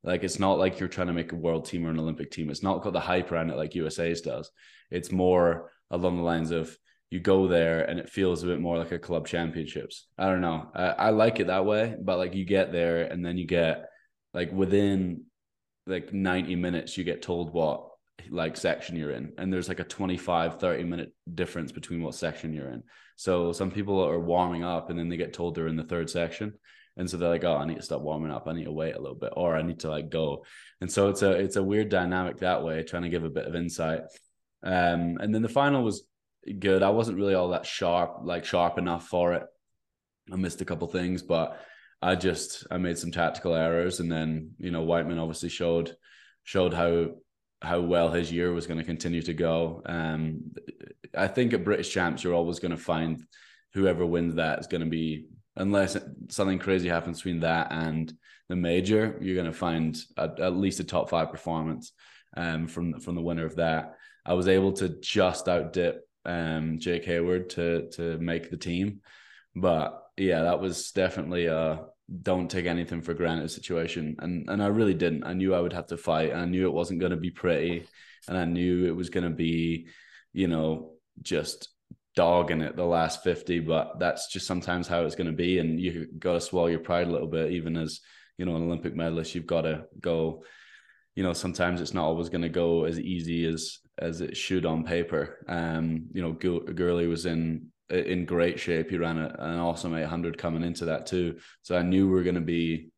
Like 0.03 0.23
it's 0.23 0.39
not 0.39 0.59
like 0.59 0.79
you're 0.79 0.89
trying 0.89 1.09
to 1.09 1.13
make 1.13 1.33
a 1.33 1.37
world 1.37 1.67
team 1.67 1.87
or 1.87 1.91
an 1.91 1.99
Olympic 1.99 2.31
team. 2.31 2.51
It's 2.51 2.63
not 2.63 2.83
got 2.83 2.93
the 2.93 3.01
hype 3.01 3.33
around 3.33 3.51
it 3.51 3.57
like 3.57 3.75
USA's 3.75 4.21
does. 4.21 4.51
It's 4.91 5.11
more 5.11 5.73
along 5.91 6.17
the 6.17 6.23
lines 6.23 6.53
of 6.53 6.77
you 7.11 7.21
go 7.21 7.47
there 7.47 7.83
and 7.85 8.01
it 8.01 8.11
feels 8.11 8.43
a 8.43 8.47
bit 8.47 8.61
more 8.61 8.79
like 8.79 8.93
a 8.93 8.99
club 8.99 9.27
championships. 9.29 10.07
I 10.19 10.27
don't 10.27 10.41
know. 10.41 10.71
I, 10.75 10.87
I 10.87 11.11
like 11.11 11.39
it 11.39 11.47
that 11.47 11.65
way, 11.65 11.95
but 12.01 12.19
like 12.19 12.35
you 12.35 12.45
get 12.45 12.73
there 12.73 13.03
and 13.05 13.25
then 13.25 13.39
you 13.39 13.47
get 13.47 13.87
like 14.35 14.53
within 14.53 15.25
like 15.87 16.13
90 16.13 16.57
minutes, 16.57 16.99
you 16.99 17.05
get 17.05 17.23
told 17.23 17.53
what 17.53 17.89
like 18.29 18.57
section 18.57 18.97
you're 18.97 19.13
in. 19.13 19.33
And 19.39 19.53
there's 19.53 19.69
like 19.69 19.81
a 19.81 19.85
25 19.85 20.59
30 20.59 20.85
minute 20.85 21.13
difference 21.33 21.71
between 21.71 22.03
what 22.03 22.15
section 22.15 22.53
you're 22.53 22.71
in. 22.71 22.83
So 23.15 23.53
some 23.53 23.71
people 23.71 24.05
are 24.05 24.19
warming 24.19 24.65
up 24.65 24.91
and 24.91 24.99
then 24.99 25.09
they 25.09 25.17
get 25.17 25.33
told 25.33 25.55
they're 25.55 25.69
in 25.69 25.77
the 25.77 25.85
third 25.85 26.11
section. 26.11 26.55
And 26.97 27.09
so 27.09 27.19
they're 27.19 27.29
like 27.29 27.45
oh 27.45 27.57
i 27.57 27.67
need 27.67 27.77
to 27.77 27.83
stop 27.83 28.01
warming 28.01 28.33
up. 28.33 28.49
I 28.49 28.53
need 28.53 28.65
to 28.65 28.73
wait 28.73 28.97
a 28.97 29.01
little 29.01 29.17
bit 29.17 29.33
or 29.37 29.55
i 29.55 29.63
need 29.63 29.81
to 29.81 29.91
like 29.91 30.11
go. 30.11 30.45
And 30.81 30.91
so 30.91 31.09
it's 31.09 31.23
a 31.23 31.31
it's 31.33 31.57
a 31.57 31.63
weird 31.63 31.89
dynamic 31.89 32.39
that 32.39 32.65
way 32.65 32.83
trying 32.83 33.05
to 33.05 33.11
give 33.11 33.25
a 33.25 33.31
bit 33.31 33.47
of 33.47 33.55
insight. 33.55 34.01
Um 34.65 35.19
and 35.21 35.33
then 35.33 35.43
the 35.43 35.49
final 35.49 35.85
was 35.85 36.05
good 36.59 36.83
i 36.83 36.91
wasn't 36.91 37.17
really 37.17 37.35
all 37.35 37.49
that 37.49 37.67
sharp 37.67 38.19
like 38.23 38.45
sharp 38.45 38.79
enough 38.79 39.07
for 39.07 39.35
it 39.35 39.45
i 40.33 40.37
missed 40.37 40.61
a 40.61 40.65
couple 40.65 40.87
things 40.89 41.23
but 41.23 41.61
i 42.03 42.15
just 42.15 42.67
i 42.71 42.77
made 42.77 42.99
some 42.99 43.11
tactical 43.11 43.55
errors 43.55 44.01
and 44.01 44.11
then 44.11 44.51
you 44.59 44.71
know 44.71 44.83
Wightman 44.83 45.19
obviously 45.19 45.49
showed 45.49 45.97
showed 46.45 46.73
how 46.73 47.09
how 47.63 47.81
well 47.81 48.11
his 48.11 48.33
year 48.33 48.53
was 48.53 48.67
going 48.67 48.79
to 48.79 48.85
continue 48.85 49.23
to 49.23 49.35
go. 49.35 49.83
Um, 49.87 50.53
I 51.17 51.27
think 51.27 51.53
at 51.53 51.65
British 51.65 51.93
Champs, 51.93 52.23
you're 52.23 52.35
always 52.35 52.59
going 52.59 52.71
to 52.71 52.77
find 52.77 53.23
whoever 53.75 54.05
wins 54.05 54.35
that 54.35 54.59
is 54.59 54.67
going 54.67 54.83
to 54.83 54.91
be, 54.91 55.27
unless 55.57 55.97
something 56.29 56.59
crazy 56.59 56.89
happens 56.89 57.19
between 57.19 57.41
that 57.41 57.69
and 57.73 58.13
the 58.49 58.57
major, 58.57 59.19
you're 59.21 59.35
going 59.35 59.51
to 59.51 59.53
find 59.53 59.99
at, 60.17 60.39
at 60.39 60.57
least 60.57 60.81
a 60.81 60.85
top 60.85 61.11
five 61.11 61.31
performance 61.31 61.93
um, 62.37 62.69
from 62.69 63.01
from 63.01 63.15
the 63.15 63.23
winner 63.23 63.45
of 63.45 63.57
that. 63.57 63.97
I 64.25 64.35
was 64.35 64.49
able 64.49 64.73
to 64.75 64.89
just 65.01 65.49
outdip 65.49 66.06
um, 66.27 66.79
Jake 66.79 67.07
Heyward 67.07 67.49
to 67.51 67.89
to 67.93 68.19
make 68.19 68.51
the 68.51 68.57
team, 68.57 69.01
but 69.55 70.03
yeah, 70.17 70.43
that 70.43 70.61
was 70.61 70.93
definitely 70.93 71.47
a 71.47 71.87
don't 72.23 72.51
take 72.51 72.67
anything 72.67 73.03
for 73.03 73.15
granted 73.15 73.51
situation, 73.51 74.17
and 74.19 74.49
and 74.51 74.63
I 74.63 74.67
really 74.67 74.95
didn't. 74.95 75.25
I 75.25 75.33
knew 75.33 75.55
I 75.55 75.61
would 75.61 75.73
have 75.73 75.87
to 75.89 75.97
fight, 75.97 76.35
I 76.35 76.45
knew 76.45 76.67
it 76.67 76.73
wasn't 76.73 77.01
going 77.01 77.11
to 77.11 77.17
be 77.17 77.31
pretty, 77.31 77.87
and 78.29 78.37
I 78.37 78.45
knew 78.45 78.87
it 78.87 78.97
was 78.97 79.11
going 79.11 79.25
to 79.25 79.35
be, 79.35 79.89
you 80.33 80.49
know, 80.49 80.93
just 81.23 81.69
dogging 82.17 82.63
it 82.63 82.77
the 82.77 82.85
last 82.85 83.23
50 83.23 83.61
but 83.61 83.99
that's 83.99 84.33
just 84.33 84.47
sometimes 84.47 84.89
how 84.89 85.05
it's 85.05 85.15
going 85.15 85.27
to 85.27 85.35
be 85.35 85.59
and 85.59 85.79
you 85.79 86.09
got 86.19 86.33
to 86.33 86.41
swallow 86.41 86.69
your 86.69 86.81
pride 86.81 87.07
a 87.07 87.11
little 87.11 87.27
bit 87.27 87.53
even 87.53 87.77
as 87.77 88.01
you 88.39 88.47
know 88.47 88.57
an 88.57 88.63
olympic 88.63 88.97
medalist. 88.97 89.35
You've 89.35 89.47
got 89.47 89.63
to 89.63 89.85
go 90.01 90.43
you 91.15 91.23
know 91.23 91.35
sometimes 91.35 91.81
it's 91.81 91.93
not 91.93 92.07
always 92.07 92.31
going 92.31 92.43
to 92.43 92.49
go 92.49 92.85
as 92.85 92.99
easy 92.99 93.45
as 93.45 93.79
as 93.99 94.21
it 94.21 94.37
should 94.37 94.67
on 94.67 94.85
paper 94.85 95.39
um 95.49 96.07
you 96.13 96.23
know 96.23 96.33
Gourley 96.33 97.09
was 97.09 97.27
in 97.27 97.69
in 97.89 98.25
great 98.25 98.59
shape 98.59 98.91
he 98.91 98.99
ran 98.99 99.19
an 99.19 99.59
awesome 99.59 99.95
800 99.95 100.37
coming 100.39 100.65
into 100.65 100.87
that 100.87 101.07
too 101.07 101.39
so 101.63 101.77
i 101.77 101.83
knew 101.83 102.07
we 102.07 102.15
were 102.15 102.25
going 102.25 102.35
to 102.35 102.41
be 102.41 102.91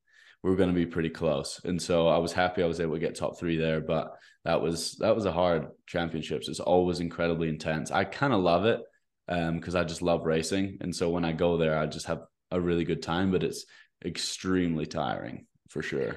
we 0.43 0.51
were 0.51 0.57
going 0.57 0.71
to 0.71 0.75
be 0.75 0.87
pretty 0.87 1.11
close 1.11 1.61
and 1.65 1.81
so 1.81 2.09
i 2.09 2.17
was 2.17 2.33
happy 2.33 2.63
i 2.63 2.67
was 2.67 2.81
able 2.81 2.95
to 2.95 3.01
get 3.01 3.15
top 3.15 3.39
three 3.39 3.59
there 3.59 3.83
but 3.83 4.15
that 4.45 4.63
was 4.63 4.97
that 5.01 5.15
was 5.15 5.27
a 5.27 5.33
hard 5.33 5.67
championships 5.87 6.49
it's 6.49 6.59
always 6.59 7.01
incredibly 7.01 7.51
intense 7.51 7.91
i 7.91 8.03
kind 8.03 8.33
of 8.33 8.41
love 8.41 8.65
it 8.65 8.81
um 9.29 9.57
because 9.57 9.75
I 9.75 9.85
just 9.85 10.03
love 10.03 10.25
racing. 10.25 10.79
And 10.81 10.95
so 10.95 11.11
when 11.11 11.25
I 11.25 11.33
go 11.33 11.57
there, 11.57 11.79
I 11.79 11.87
just 11.87 12.07
have 12.07 12.23
a 12.51 12.61
really 12.61 12.85
good 12.85 13.03
time, 13.03 13.31
but 13.31 13.45
it's 13.45 13.67
extremely 14.05 14.87
tiring 14.87 15.47
for 15.69 15.83
sure. 15.83 16.17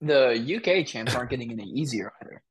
The 0.00 0.34
UK 0.56 0.86
champs 0.86 1.14
aren't 1.14 1.30
getting 1.30 1.50
any 1.50 1.64
easier 1.64 2.12
either. 2.22 2.42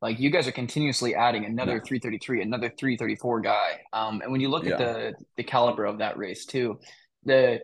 Like 0.00 0.20
you 0.20 0.30
guys 0.30 0.46
are 0.46 0.52
continuously 0.52 1.14
adding 1.14 1.44
another 1.44 1.78
no. 1.78 1.84
333, 1.84 2.42
another 2.42 2.68
334 2.68 3.40
guy. 3.40 3.80
Um, 3.92 4.20
and 4.22 4.30
when 4.30 4.40
you 4.40 4.48
look 4.48 4.64
yeah. 4.64 4.72
at 4.72 4.78
the 4.78 5.12
the 5.36 5.42
caliber 5.42 5.84
of 5.84 5.98
that 5.98 6.16
race 6.16 6.46
too, 6.46 6.78
the 7.24 7.60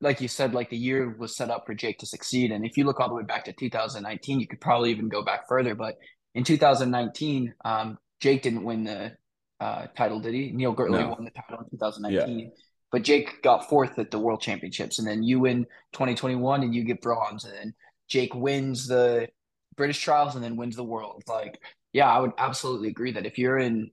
like 0.00 0.20
you 0.20 0.28
said, 0.28 0.52
like 0.52 0.70
the 0.70 0.76
year 0.76 1.16
was 1.18 1.36
set 1.36 1.50
up 1.50 1.64
for 1.66 1.74
Jake 1.74 1.98
to 1.98 2.06
succeed. 2.06 2.52
And 2.52 2.66
if 2.66 2.76
you 2.76 2.84
look 2.84 3.00
all 3.00 3.08
the 3.08 3.14
way 3.14 3.22
back 3.22 3.44
to 3.46 3.52
2019, 3.52 4.40
you 4.40 4.46
could 4.46 4.60
probably 4.60 4.90
even 4.90 5.08
go 5.08 5.22
back 5.22 5.48
further. 5.48 5.74
But 5.74 5.96
in 6.34 6.44
2019, 6.44 7.54
um, 7.64 7.98
Jake 8.20 8.42
didn't 8.42 8.64
win 8.64 8.84
the 8.84 9.12
uh, 9.60 9.86
title, 9.96 10.20
did 10.20 10.34
he? 10.34 10.52
Neil 10.52 10.74
Gourley 10.74 11.00
no. 11.00 11.08
won 11.08 11.24
the 11.24 11.30
title 11.30 11.64
in 11.64 11.70
2019. 11.70 12.38
Yeah. 12.38 12.46
But 12.92 13.02
Jake 13.02 13.42
got 13.42 13.68
fourth 13.68 13.98
at 13.98 14.10
the 14.10 14.18
World 14.18 14.40
Championships, 14.40 14.98
and 14.98 15.08
then 15.08 15.22
you 15.22 15.40
win 15.40 15.64
2021 15.92 16.62
and 16.62 16.74
you 16.74 16.84
get 16.84 17.00
bronze, 17.00 17.44
and 17.44 17.54
then 17.54 17.74
Jake 18.08 18.34
wins 18.34 18.86
the 18.86 19.28
British 19.76 20.00
trials 20.00 20.34
and 20.34 20.44
then 20.44 20.56
wins 20.56 20.76
the 20.76 20.84
world. 20.84 21.22
Like, 21.26 21.60
yeah, 21.96 22.10
I 22.10 22.18
would 22.20 22.32
absolutely 22.36 22.88
agree 22.88 23.12
that 23.12 23.24
if 23.24 23.38
you're 23.38 23.56
in 23.56 23.90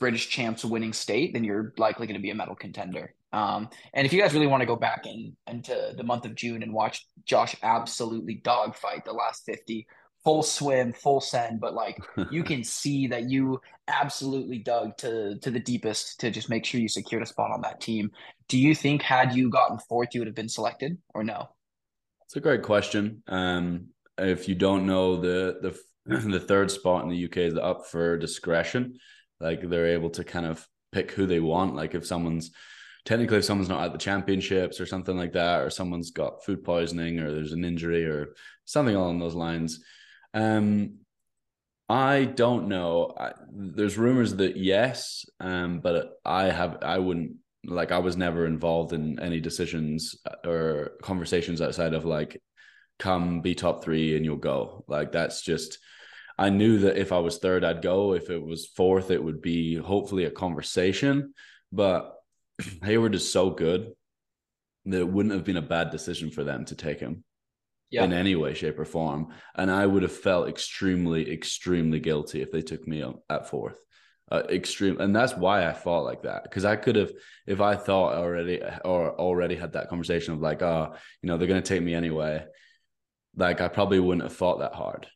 British 0.00 0.28
champs 0.28 0.64
winning 0.64 0.92
state, 0.92 1.32
then 1.32 1.44
you're 1.44 1.72
likely 1.78 2.08
going 2.08 2.18
to 2.18 2.22
be 2.22 2.30
a 2.30 2.34
medal 2.34 2.56
contender. 2.56 3.14
Um, 3.32 3.70
and 3.94 4.04
if 4.04 4.12
you 4.12 4.20
guys 4.20 4.34
really 4.34 4.48
want 4.48 4.62
to 4.62 4.66
go 4.66 4.74
back 4.74 5.06
in 5.06 5.36
into 5.46 5.94
the 5.96 6.02
month 6.02 6.24
of 6.24 6.34
June 6.34 6.64
and 6.64 6.72
watch 6.72 7.06
Josh 7.24 7.54
absolutely 7.62 8.34
dogfight 8.34 9.04
the 9.04 9.12
last 9.12 9.44
50, 9.46 9.86
full 10.24 10.42
swim, 10.42 10.92
full 10.92 11.20
send, 11.20 11.60
but 11.60 11.74
like 11.74 11.96
you 12.32 12.42
can 12.50 12.64
see 12.64 13.06
that 13.06 13.30
you 13.30 13.60
absolutely 13.86 14.58
dug 14.58 14.98
to 14.98 15.38
to 15.42 15.50
the 15.52 15.60
deepest 15.60 16.18
to 16.18 16.30
just 16.32 16.50
make 16.50 16.64
sure 16.64 16.80
you 16.80 16.88
secured 16.88 17.22
a 17.22 17.26
spot 17.26 17.52
on 17.52 17.60
that 17.60 17.80
team. 17.80 18.10
Do 18.48 18.58
you 18.58 18.74
think 18.74 19.00
had 19.00 19.32
you 19.32 19.48
gotten 19.48 19.78
fourth, 19.78 20.08
you 20.12 20.22
would 20.22 20.28
have 20.28 20.34
been 20.34 20.48
selected 20.48 20.98
or 21.14 21.22
no? 21.22 21.50
It's 22.24 22.34
a 22.34 22.40
great 22.40 22.62
question. 22.62 23.22
Um, 23.28 23.90
if 24.18 24.48
you 24.48 24.56
don't 24.56 24.86
know 24.86 25.20
the 25.20 25.58
the 25.62 25.80
the 26.06 26.40
third 26.40 26.70
spot 26.70 27.04
in 27.04 27.10
the 27.10 27.24
UK 27.24 27.38
is 27.38 27.56
up 27.56 27.86
for 27.86 28.16
discretion. 28.16 28.98
Like 29.40 29.68
they're 29.68 29.88
able 29.88 30.10
to 30.10 30.24
kind 30.24 30.46
of 30.46 30.66
pick 30.92 31.12
who 31.12 31.26
they 31.26 31.40
want. 31.40 31.74
Like 31.74 31.94
if 31.94 32.06
someone's 32.06 32.50
technically 33.04 33.38
if 33.38 33.44
someone's 33.44 33.68
not 33.68 33.84
at 33.84 33.92
the 33.92 33.98
championships 33.98 34.80
or 34.80 34.86
something 34.86 35.16
like 35.16 35.32
that, 35.32 35.62
or 35.62 35.70
someone's 35.70 36.10
got 36.10 36.44
food 36.44 36.64
poisoning 36.64 37.20
or 37.20 37.32
there's 37.32 37.52
an 37.52 37.64
injury 37.64 38.04
or 38.04 38.34
something 38.64 38.94
along 38.94 39.18
those 39.18 39.34
lines, 39.34 39.80
um, 40.34 40.98
I 41.88 42.24
don't 42.24 42.68
know. 42.68 43.12
I, 43.18 43.32
there's 43.52 43.98
rumors 43.98 44.36
that 44.36 44.56
yes, 44.56 45.24
um, 45.40 45.80
but 45.80 46.14
I 46.24 46.44
have 46.44 46.78
I 46.82 46.98
wouldn't 46.98 47.36
like 47.64 47.92
I 47.92 47.98
was 47.98 48.16
never 48.16 48.46
involved 48.46 48.92
in 48.92 49.20
any 49.20 49.40
decisions 49.40 50.16
or 50.44 50.92
conversations 51.02 51.60
outside 51.60 51.94
of 51.94 52.04
like 52.04 52.40
come 52.98 53.40
be 53.40 53.54
top 53.54 53.84
three 53.84 54.16
and 54.16 54.24
you'll 54.24 54.36
go. 54.36 54.84
Like 54.88 55.12
that's 55.12 55.42
just 55.42 55.78
I 56.38 56.48
knew 56.48 56.78
that 56.80 56.96
if 56.96 57.12
I 57.12 57.18
was 57.18 57.38
third, 57.38 57.64
I'd 57.64 57.82
go. 57.82 58.14
If 58.14 58.30
it 58.30 58.42
was 58.42 58.66
fourth, 58.66 59.10
it 59.10 59.22
would 59.22 59.42
be 59.42 59.76
hopefully 59.76 60.24
a 60.24 60.30
conversation. 60.30 61.34
But 61.70 62.14
Heyward 62.60 63.14
is 63.14 63.30
so 63.30 63.50
good 63.50 63.92
that 64.86 65.00
it 65.00 65.08
wouldn't 65.08 65.34
have 65.34 65.44
been 65.44 65.56
a 65.56 65.62
bad 65.62 65.90
decision 65.90 66.30
for 66.30 66.42
them 66.42 66.64
to 66.66 66.74
take 66.74 66.98
him 66.98 67.24
yeah. 67.90 68.04
in 68.04 68.12
any 68.12 68.34
way, 68.34 68.54
shape, 68.54 68.78
or 68.78 68.84
form. 68.84 69.28
And 69.54 69.70
I 69.70 69.86
would 69.86 70.02
have 70.02 70.12
felt 70.12 70.48
extremely, 70.48 71.30
extremely 71.30 72.00
guilty 72.00 72.42
if 72.42 72.50
they 72.50 72.62
took 72.62 72.86
me 72.88 73.04
at 73.30 73.48
fourth. 73.48 73.78
Uh, 74.30 74.42
extreme, 74.48 74.98
and 74.98 75.14
that's 75.14 75.36
why 75.36 75.68
I 75.68 75.74
fought 75.74 76.04
like 76.04 76.22
that 76.22 76.44
because 76.44 76.64
I 76.64 76.76
could 76.76 76.96
have, 76.96 77.12
if 77.46 77.60
I 77.60 77.76
thought 77.76 78.14
already 78.14 78.62
or 78.82 79.14
already 79.20 79.56
had 79.56 79.74
that 79.74 79.90
conversation 79.90 80.32
of 80.32 80.40
like, 80.40 80.62
oh, 80.62 80.94
you 81.20 81.26
know, 81.26 81.36
they're 81.36 81.48
gonna 81.48 81.60
take 81.60 81.82
me 81.82 81.94
anyway. 81.94 82.42
Like 83.36 83.60
I 83.60 83.68
probably 83.68 84.00
wouldn't 84.00 84.24
have 84.24 84.36
fought 84.36 84.60
that 84.60 84.74
hard. 84.74 85.06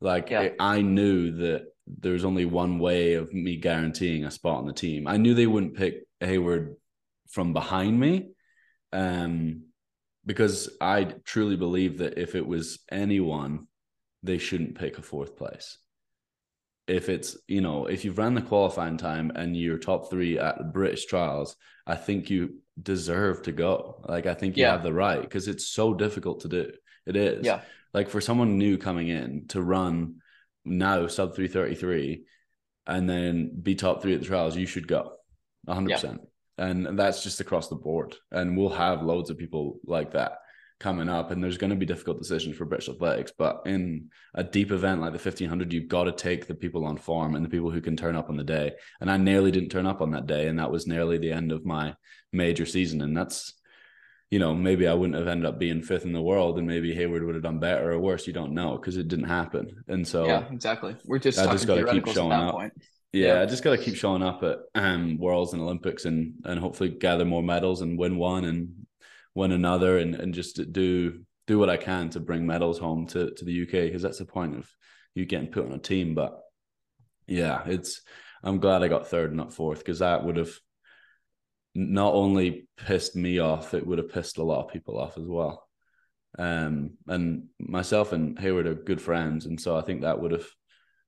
Like 0.00 0.30
yeah. 0.30 0.50
I 0.58 0.82
knew 0.82 1.32
that 1.38 1.66
there 1.86 2.12
was 2.12 2.24
only 2.24 2.44
one 2.44 2.78
way 2.78 3.14
of 3.14 3.32
me 3.32 3.56
guaranteeing 3.56 4.24
a 4.24 4.30
spot 4.30 4.58
on 4.58 4.66
the 4.66 4.72
team. 4.72 5.06
I 5.06 5.16
knew 5.16 5.34
they 5.34 5.46
wouldn't 5.46 5.76
pick 5.76 6.06
Heyward 6.20 6.74
from 7.28 7.52
behind 7.52 7.98
me. 7.98 8.30
Um, 8.92 9.66
because 10.24 10.68
I 10.80 11.04
truly 11.24 11.56
believe 11.56 11.98
that 11.98 12.18
if 12.18 12.34
it 12.34 12.46
was 12.46 12.80
anyone, 12.90 13.68
they 14.22 14.38
shouldn't 14.38 14.78
pick 14.78 14.98
a 14.98 15.02
fourth 15.02 15.36
place. 15.36 15.78
If 16.88 17.08
it's, 17.08 17.36
you 17.46 17.60
know, 17.60 17.86
if 17.86 18.04
you've 18.04 18.18
ran 18.18 18.34
the 18.34 18.42
qualifying 18.42 18.96
time 18.96 19.32
and 19.34 19.56
you're 19.56 19.78
top 19.78 20.10
three 20.10 20.38
at 20.38 20.58
the 20.58 20.64
British 20.64 21.06
trials, 21.06 21.56
I 21.86 21.94
think 21.94 22.28
you 22.28 22.60
deserve 22.80 23.42
to 23.42 23.52
go. 23.52 24.02
Like, 24.08 24.26
I 24.26 24.34
think 24.34 24.56
you 24.56 24.64
yeah. 24.64 24.72
have 24.72 24.82
the 24.82 24.92
right 24.92 25.20
because 25.20 25.48
it's 25.48 25.68
so 25.68 25.94
difficult 25.94 26.40
to 26.40 26.48
do. 26.48 26.72
It 27.06 27.16
is. 27.16 27.46
Yeah. 27.46 27.60
Like, 27.94 28.10
for 28.10 28.20
someone 28.20 28.58
new 28.58 28.78
coming 28.78 29.08
in 29.08 29.46
to 29.48 29.62
run 29.62 30.16
now 30.64 31.06
sub 31.06 31.34
333 31.34 32.24
and 32.86 33.08
then 33.08 33.50
be 33.62 33.74
top 33.74 34.02
three 34.02 34.14
at 34.14 34.20
the 34.20 34.26
trials, 34.26 34.56
you 34.56 34.66
should 34.66 34.88
go 34.88 35.12
100%. 35.68 36.02
Yeah 36.02 36.14
and 36.58 36.98
that's 36.98 37.22
just 37.22 37.40
across 37.40 37.68
the 37.68 37.76
board. 37.76 38.16
And 38.30 38.56
we'll 38.56 38.70
have 38.70 39.02
loads 39.02 39.30
of 39.30 39.38
people 39.38 39.78
like 39.84 40.12
that 40.12 40.38
coming 40.78 41.08
up, 41.08 41.30
and 41.30 41.42
there's 41.42 41.58
going 41.58 41.70
to 41.70 41.76
be 41.76 41.86
difficult 41.86 42.18
decisions 42.18 42.56
for 42.56 42.64
British 42.64 42.88
athletics. 42.88 43.32
But 43.36 43.62
in 43.66 44.10
a 44.34 44.44
deep 44.44 44.70
event 44.70 45.00
like 45.00 45.12
the 45.12 45.18
1500, 45.18 45.72
you've 45.72 45.88
got 45.88 46.04
to 46.04 46.12
take 46.12 46.46
the 46.46 46.54
people 46.54 46.84
on 46.84 46.96
form 46.96 47.34
and 47.34 47.44
the 47.44 47.48
people 47.48 47.70
who 47.70 47.80
can 47.80 47.96
turn 47.96 48.16
up 48.16 48.28
on 48.28 48.36
the 48.36 48.44
day. 48.44 48.72
And 49.00 49.10
I 49.10 49.16
nearly 49.16 49.50
didn't 49.50 49.70
turn 49.70 49.86
up 49.86 50.00
on 50.00 50.10
that 50.12 50.26
day, 50.26 50.48
and 50.48 50.58
that 50.58 50.70
was 50.70 50.86
nearly 50.86 51.18
the 51.18 51.32
end 51.32 51.52
of 51.52 51.64
my 51.64 51.94
major 52.32 52.66
season. 52.66 53.00
And 53.00 53.16
that's 53.16 53.54
you 54.30 54.38
know, 54.38 54.54
maybe 54.54 54.88
I 54.88 54.94
wouldn't 54.94 55.18
have 55.18 55.28
ended 55.28 55.46
up 55.46 55.58
being 55.58 55.82
fifth 55.82 56.04
in 56.04 56.12
the 56.12 56.22
world, 56.22 56.58
and 56.58 56.66
maybe 56.66 56.94
Heyward 56.94 57.24
would 57.24 57.36
have 57.36 57.44
done 57.44 57.60
better 57.60 57.92
or 57.92 57.98
worse. 57.98 58.26
You 58.26 58.32
don't 58.32 58.54
know 58.54 58.76
because 58.76 58.96
it 58.96 59.08
didn't 59.08 59.26
happen. 59.26 59.84
And 59.88 60.06
so, 60.06 60.26
yeah, 60.26 60.44
exactly. 60.50 60.96
We're 61.04 61.18
just 61.18 61.38
I 61.38 61.50
just 61.52 61.66
got 61.66 61.76
to 61.76 61.92
keep 61.92 62.08
showing 62.08 62.32
up. 62.32 62.54
Point. 62.54 62.72
Yeah, 63.12 63.34
yeah, 63.34 63.42
I 63.42 63.46
just 63.46 63.62
got 63.62 63.70
to 63.70 63.82
keep 63.82 63.94
showing 63.94 64.22
up 64.22 64.42
at 64.42 64.58
um, 64.74 65.16
Worlds 65.18 65.52
and 65.52 65.62
Olympics 65.62 66.04
and 66.04 66.34
and 66.44 66.58
hopefully 66.58 66.90
gather 66.90 67.24
more 67.24 67.42
medals 67.42 67.82
and 67.82 67.98
win 67.98 68.16
one 68.16 68.44
and 68.44 68.86
win 69.34 69.52
another 69.52 69.98
and 69.98 70.14
and 70.14 70.34
just 70.34 70.72
do 70.72 71.20
do 71.46 71.58
what 71.58 71.70
I 71.70 71.76
can 71.76 72.10
to 72.10 72.20
bring 72.20 72.46
medals 72.46 72.78
home 72.78 73.06
to 73.08 73.30
to 73.30 73.44
the 73.44 73.62
UK 73.62 73.70
because 73.70 74.02
that's 74.02 74.18
the 74.18 74.24
point 74.24 74.56
of 74.56 74.68
you 75.14 75.24
getting 75.24 75.52
put 75.52 75.66
on 75.66 75.72
a 75.72 75.78
team. 75.78 76.14
But 76.16 76.40
yeah, 77.28 77.62
it's 77.66 78.02
I'm 78.42 78.58
glad 78.58 78.82
I 78.82 78.88
got 78.88 79.08
third, 79.08 79.34
not 79.34 79.52
fourth, 79.52 79.78
because 79.78 80.00
that 80.00 80.24
would 80.24 80.36
have 80.36 80.50
not 81.76 82.14
only 82.14 82.68
pissed 82.76 83.14
me 83.14 83.38
off, 83.38 83.74
it 83.74 83.86
would 83.86 83.98
have 83.98 84.10
pissed 84.10 84.38
a 84.38 84.42
lot 84.42 84.64
of 84.64 84.72
people 84.72 84.98
off 84.98 85.18
as 85.18 85.26
well. 85.26 85.68
Um, 86.38 86.92
and 87.06 87.44
myself 87.58 88.12
and 88.12 88.36
Heyward 88.38 88.66
are 88.66 88.74
good 88.74 89.00
friends, 89.00 89.46
and 89.46 89.60
so 89.60 89.76
I 89.76 89.82
think 89.82 90.00
that 90.00 90.20
would 90.20 90.32
have 90.32 90.46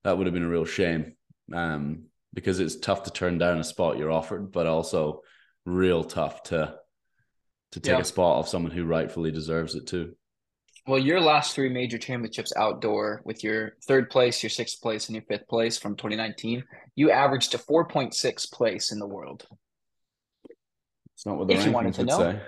that 0.04 0.16
would 0.16 0.26
have 0.26 0.34
been 0.34 0.44
a 0.44 0.48
real 0.48 0.64
shame 0.64 1.16
um, 1.52 2.04
because 2.34 2.60
it's 2.60 2.76
tough 2.76 3.04
to 3.04 3.10
turn 3.10 3.38
down 3.38 3.58
a 3.58 3.64
spot 3.64 3.98
you're 3.98 4.10
offered, 4.10 4.52
but 4.52 4.66
also 4.66 5.22
real 5.64 6.04
tough 6.04 6.42
to 6.44 6.76
to 7.72 7.80
take 7.80 7.94
yeah. 7.94 8.00
a 8.00 8.04
spot 8.04 8.36
off 8.38 8.48
someone 8.48 8.72
who 8.72 8.84
rightfully 8.84 9.30
deserves 9.30 9.74
it 9.74 9.86
too. 9.86 10.14
Well, 10.86 10.98
your 10.98 11.20
last 11.20 11.54
three 11.54 11.68
major 11.68 11.98
championships 11.98 12.52
outdoor 12.56 13.20
with 13.24 13.44
your 13.44 13.72
third 13.86 14.08
place, 14.08 14.42
your 14.42 14.48
sixth 14.48 14.80
place, 14.80 15.08
and 15.08 15.16
your 15.16 15.24
fifth 15.28 15.46
place 15.46 15.76
from 15.76 15.96
2019, 15.96 16.64
you 16.94 17.10
averaged 17.10 17.54
a 17.54 17.58
4.6 17.58 18.50
place 18.50 18.90
in 18.90 18.98
the 18.98 19.06
world. 19.06 19.46
It's 21.18 21.26
not 21.26 21.36
what 21.36 21.48
the 21.48 21.54
If 21.54 21.66
you 21.66 21.72
wanted 21.72 21.94
to 21.94 22.02
would 22.02 22.08
know. 22.10 22.18
say. 22.18 22.40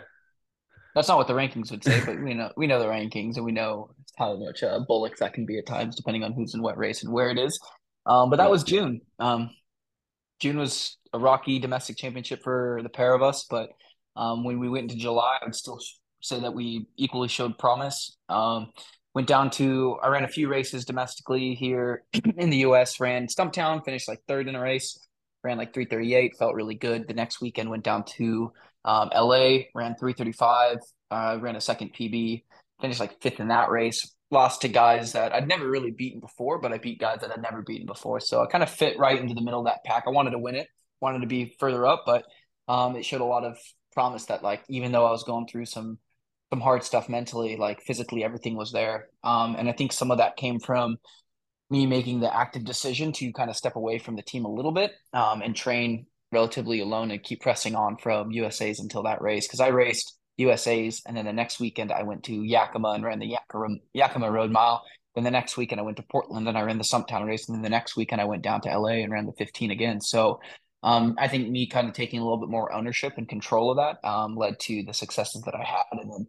That's 0.94 1.08
not 1.08 1.18
what 1.18 1.26
the 1.26 1.32
rankings 1.34 1.72
would 1.72 1.82
say, 1.82 2.00
but 2.06 2.22
we 2.22 2.34
know 2.34 2.52
we 2.56 2.68
know 2.68 2.78
the 2.78 2.86
rankings 2.86 3.34
and 3.34 3.44
we 3.44 3.50
know 3.50 3.90
how 4.16 4.36
much 4.36 4.62
uh, 4.62 4.78
bullocks 4.86 5.18
that 5.18 5.34
can 5.34 5.44
be 5.44 5.58
at 5.58 5.66
times, 5.66 5.96
depending 5.96 6.22
on 6.22 6.32
who's 6.32 6.54
in 6.54 6.62
what 6.62 6.78
race 6.78 7.02
and 7.02 7.12
where 7.12 7.30
it 7.30 7.38
is. 7.38 7.58
Um, 8.06 8.30
but 8.30 8.36
that 8.36 8.48
was 8.48 8.62
June. 8.62 9.00
Um, 9.18 9.50
June 10.38 10.56
was 10.56 10.98
a 11.12 11.18
rocky 11.18 11.58
domestic 11.58 11.96
championship 11.96 12.44
for 12.44 12.78
the 12.84 12.88
pair 12.88 13.12
of 13.12 13.22
us, 13.24 13.44
but 13.50 13.70
um, 14.14 14.44
when 14.44 14.60
we 14.60 14.68
went 14.68 14.84
into 14.84 15.02
July, 15.02 15.38
I 15.42 15.46
would 15.46 15.56
still 15.56 15.80
say 16.22 16.38
that 16.38 16.54
we 16.54 16.86
equally 16.96 17.26
showed 17.28 17.58
promise. 17.58 18.16
Um, 18.28 18.70
went 19.14 19.26
down 19.26 19.50
to 19.50 19.98
I 20.00 20.08
ran 20.08 20.22
a 20.22 20.28
few 20.28 20.46
races 20.46 20.84
domestically 20.84 21.56
here 21.56 22.04
in 22.36 22.50
the 22.50 22.58
U.S. 22.58 23.00
Ran 23.00 23.26
Stumptown, 23.26 23.84
finished 23.84 24.06
like 24.06 24.20
third 24.28 24.46
in 24.46 24.54
a 24.54 24.60
race. 24.60 25.08
Ran 25.42 25.58
like 25.58 25.72
338, 25.72 26.36
felt 26.38 26.54
really 26.54 26.74
good. 26.74 27.08
The 27.08 27.14
next 27.14 27.40
weekend 27.40 27.70
went 27.70 27.84
down 27.84 28.04
to 28.16 28.52
um, 28.84 29.10
LA, 29.14 29.64
ran 29.74 29.94
335, 29.96 30.78
uh, 31.10 31.38
ran 31.40 31.56
a 31.56 31.60
second 31.60 31.94
PB, 31.94 32.44
finished 32.80 33.00
like 33.00 33.20
fifth 33.22 33.40
in 33.40 33.48
that 33.48 33.70
race. 33.70 34.14
Lost 34.30 34.62
to 34.62 34.68
guys 34.68 35.12
that 35.12 35.34
I'd 35.34 35.48
never 35.48 35.68
really 35.68 35.90
beaten 35.90 36.20
before, 36.20 36.60
but 36.60 36.72
I 36.72 36.78
beat 36.78 37.00
guys 37.00 37.20
that 37.20 37.32
I'd 37.32 37.42
never 37.42 37.62
beaten 37.62 37.86
before. 37.86 38.20
So 38.20 38.42
I 38.42 38.46
kind 38.46 38.62
of 38.62 38.70
fit 38.70 38.98
right 38.98 39.20
into 39.20 39.34
the 39.34 39.42
middle 39.42 39.60
of 39.60 39.66
that 39.66 39.82
pack. 39.84 40.04
I 40.06 40.10
wanted 40.10 40.30
to 40.30 40.38
win 40.38 40.54
it, 40.54 40.68
wanted 41.00 41.20
to 41.20 41.26
be 41.26 41.56
further 41.58 41.84
up, 41.86 42.04
but 42.06 42.24
um, 42.68 42.94
it 42.94 43.04
showed 43.04 43.22
a 43.22 43.24
lot 43.24 43.44
of 43.44 43.58
promise 43.92 44.26
that 44.26 44.42
like 44.42 44.62
even 44.68 44.92
though 44.92 45.04
I 45.04 45.10
was 45.10 45.24
going 45.24 45.48
through 45.48 45.66
some 45.66 45.98
some 46.52 46.60
hard 46.60 46.82
stuff 46.82 47.08
mentally, 47.08 47.56
like 47.56 47.80
physically 47.82 48.24
everything 48.24 48.56
was 48.56 48.72
there. 48.72 49.08
Um, 49.22 49.54
and 49.56 49.68
I 49.68 49.72
think 49.72 49.92
some 49.92 50.10
of 50.10 50.18
that 50.18 50.36
came 50.36 50.58
from 50.58 50.96
me 51.70 51.86
making 51.86 52.20
the 52.20 52.34
active 52.34 52.64
decision 52.64 53.12
to 53.12 53.32
kind 53.32 53.48
of 53.48 53.56
step 53.56 53.76
away 53.76 53.98
from 53.98 54.16
the 54.16 54.22
team 54.22 54.44
a 54.44 54.52
little 54.52 54.72
bit 54.72 54.92
um, 55.12 55.40
and 55.40 55.54
train 55.54 56.06
relatively 56.32 56.80
alone 56.80 57.10
and 57.10 57.22
keep 57.22 57.40
pressing 57.40 57.74
on 57.74 57.96
from 57.96 58.30
USA's 58.30 58.80
until 58.80 59.04
that 59.04 59.22
race. 59.22 59.46
Because 59.46 59.60
I 59.60 59.68
raced 59.68 60.16
USA's 60.36 61.02
and 61.06 61.16
then 61.16 61.26
the 61.26 61.32
next 61.32 61.60
weekend 61.60 61.92
I 61.92 62.02
went 62.02 62.24
to 62.24 62.34
Yakima 62.34 62.90
and 62.90 63.04
ran 63.04 63.18
the 63.18 63.26
Yakima, 63.26 63.76
Yakima 63.94 64.30
Road 64.30 64.50
Mile. 64.50 64.82
Then 65.14 65.24
the 65.24 65.30
next 65.30 65.56
weekend 65.56 65.80
I 65.80 65.84
went 65.84 65.96
to 65.98 66.04
Portland 66.04 66.48
and 66.48 66.56
I 66.56 66.62
ran 66.62 66.78
the 66.78 66.84
Stumptown 66.84 67.26
race. 67.26 67.48
And 67.48 67.56
then 67.56 67.62
the 67.62 67.68
next 67.68 67.96
weekend 67.96 68.20
I 68.20 68.24
went 68.24 68.42
down 68.42 68.60
to 68.62 68.78
LA 68.78 69.02
and 69.02 69.12
ran 69.12 69.26
the 69.26 69.32
15 69.32 69.70
again. 69.70 70.00
So 70.00 70.40
um, 70.82 71.14
I 71.18 71.28
think 71.28 71.48
me 71.48 71.66
kind 71.66 71.88
of 71.88 71.94
taking 71.94 72.20
a 72.20 72.22
little 72.22 72.38
bit 72.38 72.48
more 72.48 72.72
ownership 72.72 73.14
and 73.16 73.28
control 73.28 73.70
of 73.70 73.76
that 73.76 74.08
um, 74.08 74.36
led 74.36 74.58
to 74.60 74.82
the 74.84 74.94
successes 74.94 75.42
that 75.42 75.54
I 75.54 75.64
had. 75.64 75.82
And 75.92 76.10
then 76.10 76.26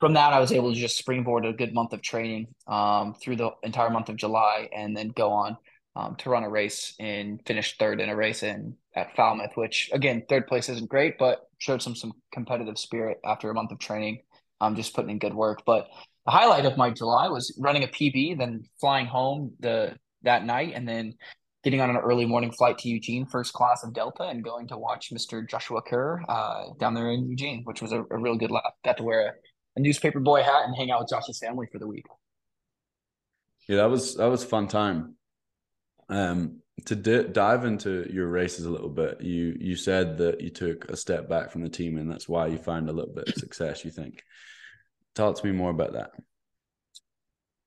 from 0.00 0.14
that, 0.14 0.32
I 0.32 0.40
was 0.40 0.52
able 0.52 0.72
to 0.72 0.78
just 0.78 0.98
springboard 0.98 1.46
a 1.46 1.52
good 1.52 1.72
month 1.72 1.92
of 1.92 2.02
training 2.02 2.48
um, 2.66 3.14
through 3.14 3.36
the 3.36 3.50
entire 3.62 3.90
month 3.90 4.08
of 4.08 4.16
July, 4.16 4.68
and 4.74 4.96
then 4.96 5.08
go 5.08 5.32
on 5.32 5.56
um, 5.94 6.16
to 6.16 6.30
run 6.30 6.44
a 6.44 6.50
race 6.50 6.94
and 7.00 7.40
finish 7.46 7.76
third 7.78 8.00
in 8.00 8.10
a 8.10 8.16
race 8.16 8.42
in 8.42 8.76
at 8.94 9.16
Falmouth. 9.16 9.52
Which 9.54 9.90
again, 9.92 10.22
third 10.28 10.46
place 10.46 10.68
isn't 10.68 10.90
great, 10.90 11.18
but 11.18 11.48
showed 11.58 11.82
some 11.82 11.96
some 11.96 12.12
competitive 12.32 12.78
spirit 12.78 13.18
after 13.24 13.50
a 13.50 13.54
month 13.54 13.72
of 13.72 13.78
training. 13.78 14.20
Um, 14.60 14.74
just 14.74 14.94
putting 14.94 15.10
in 15.10 15.18
good 15.18 15.34
work. 15.34 15.62
But 15.66 15.88
the 16.24 16.32
highlight 16.32 16.64
of 16.64 16.78
my 16.78 16.90
July 16.90 17.28
was 17.28 17.54
running 17.58 17.84
a 17.84 17.88
PB, 17.88 18.38
then 18.38 18.64
flying 18.80 19.06
home 19.06 19.52
the 19.60 19.96
that 20.22 20.44
night, 20.44 20.72
and 20.74 20.88
then 20.88 21.14
getting 21.62 21.80
on 21.80 21.90
an 21.90 21.96
early 21.96 22.26
morning 22.26 22.52
flight 22.52 22.78
to 22.78 22.88
Eugene, 22.88 23.26
first 23.26 23.52
class 23.52 23.82
of 23.82 23.92
Delta, 23.92 24.24
and 24.24 24.44
going 24.44 24.68
to 24.68 24.78
watch 24.78 25.10
Mr. 25.12 25.48
Joshua 25.48 25.82
Kerr 25.82 26.22
uh, 26.28 26.66
down 26.78 26.94
there 26.94 27.10
in 27.10 27.28
Eugene, 27.28 27.62
which 27.64 27.82
was 27.82 27.92
a, 27.92 28.04
a 28.10 28.18
real 28.18 28.36
good 28.36 28.50
laugh. 28.50 28.72
Got 28.84 28.98
to 28.98 29.02
wear 29.02 29.28
a 29.28 29.32
a 29.76 29.80
newspaper 29.80 30.20
boy 30.20 30.42
hat 30.42 30.64
and 30.64 30.74
hang 30.74 30.90
out 30.90 31.00
with 31.00 31.10
Josh's 31.10 31.38
family 31.38 31.66
for 31.70 31.78
the 31.78 31.86
week. 31.86 32.06
Yeah, 33.68 33.76
that 33.76 33.90
was 33.90 34.16
that 34.16 34.26
was 34.26 34.42
a 34.42 34.46
fun 34.46 34.68
time. 34.68 35.16
Um, 36.08 36.62
to 36.84 36.94
di- 36.94 37.24
dive 37.24 37.64
into 37.64 38.08
your 38.12 38.28
races 38.28 38.64
a 38.64 38.70
little 38.70 38.88
bit, 38.88 39.20
you 39.20 39.56
you 39.58 39.76
said 39.76 40.18
that 40.18 40.40
you 40.40 40.50
took 40.50 40.86
a 40.90 40.96
step 40.96 41.28
back 41.28 41.50
from 41.50 41.62
the 41.62 41.68
team, 41.68 41.98
and 41.98 42.10
that's 42.10 42.28
why 42.28 42.46
you 42.46 42.58
found 42.58 42.88
a 42.88 42.92
little 42.92 43.12
bit 43.12 43.28
of 43.28 43.34
success. 43.34 43.84
You 43.84 43.90
think? 43.90 44.22
Talk 45.14 45.36
to 45.36 45.46
me 45.46 45.52
more 45.52 45.70
about 45.70 45.94
that. 45.94 46.10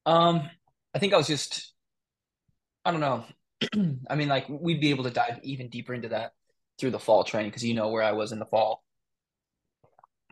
Um, 0.05 0.49
I 0.93 0.99
think 0.99 1.13
I 1.13 1.17
was 1.17 1.27
just, 1.27 1.73
I 2.85 2.91
don't 2.91 2.99
know. 2.99 3.25
I 4.09 4.15
mean, 4.15 4.29
like 4.29 4.47
we'd 4.49 4.81
be 4.81 4.91
able 4.91 5.03
to 5.03 5.09
dive 5.09 5.39
even 5.43 5.69
deeper 5.69 5.93
into 5.93 6.09
that 6.09 6.31
through 6.79 6.91
the 6.91 6.99
fall 6.99 7.23
training 7.23 7.49
because 7.49 7.65
you 7.65 7.73
know 7.73 7.89
where 7.89 8.03
I 8.03 8.13
was 8.13 8.31
in 8.31 8.39
the 8.39 8.45
fall. 8.45 8.83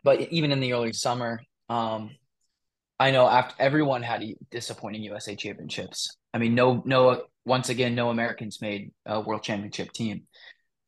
But 0.04 0.20
even 0.32 0.52
in 0.52 0.60
the 0.60 0.72
early 0.72 0.92
summer, 0.92 1.40
um, 1.68 2.10
I 2.98 3.10
know 3.10 3.28
after 3.28 3.54
everyone 3.58 4.02
had 4.02 4.24
disappointing 4.50 5.02
USA 5.02 5.36
championships. 5.36 6.16
I 6.34 6.38
mean, 6.38 6.54
no, 6.54 6.82
no, 6.84 7.22
once 7.44 7.68
again, 7.68 7.94
no 7.94 8.10
Americans 8.10 8.60
made 8.60 8.92
a 9.06 9.20
world 9.20 9.42
championship 9.42 9.92
team. 9.92 10.22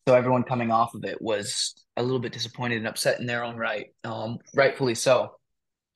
So 0.09 0.15
everyone 0.15 0.43
coming 0.43 0.71
off 0.71 0.95
of 0.95 1.05
it 1.05 1.21
was 1.21 1.75
a 1.97 2.03
little 2.03 2.19
bit 2.19 2.33
disappointed 2.33 2.79
and 2.79 2.89
upset 2.89 3.21
in 3.21 3.27
their 3.27 3.45
own 3.45 3.57
right. 3.57 3.87
Um, 4.03 4.39
rightfully 4.55 4.95
so. 4.95 5.37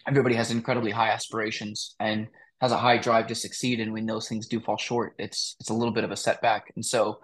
Everybody 0.06 0.34
has 0.36 0.50
incredibly 0.50 0.90
high 0.90 1.10
aspirations 1.10 1.96
and 1.98 2.28
has 2.60 2.70
a 2.70 2.76
high 2.76 2.98
drive 2.98 3.26
to 3.28 3.34
succeed. 3.34 3.80
And 3.80 3.92
when 3.92 4.06
those 4.06 4.28
things 4.28 4.46
do 4.46 4.60
fall 4.60 4.76
short, 4.76 5.14
it's 5.18 5.56
it's 5.58 5.70
a 5.70 5.74
little 5.74 5.92
bit 5.92 6.04
of 6.04 6.10
a 6.10 6.16
setback. 6.16 6.72
And 6.76 6.84
so 6.84 7.20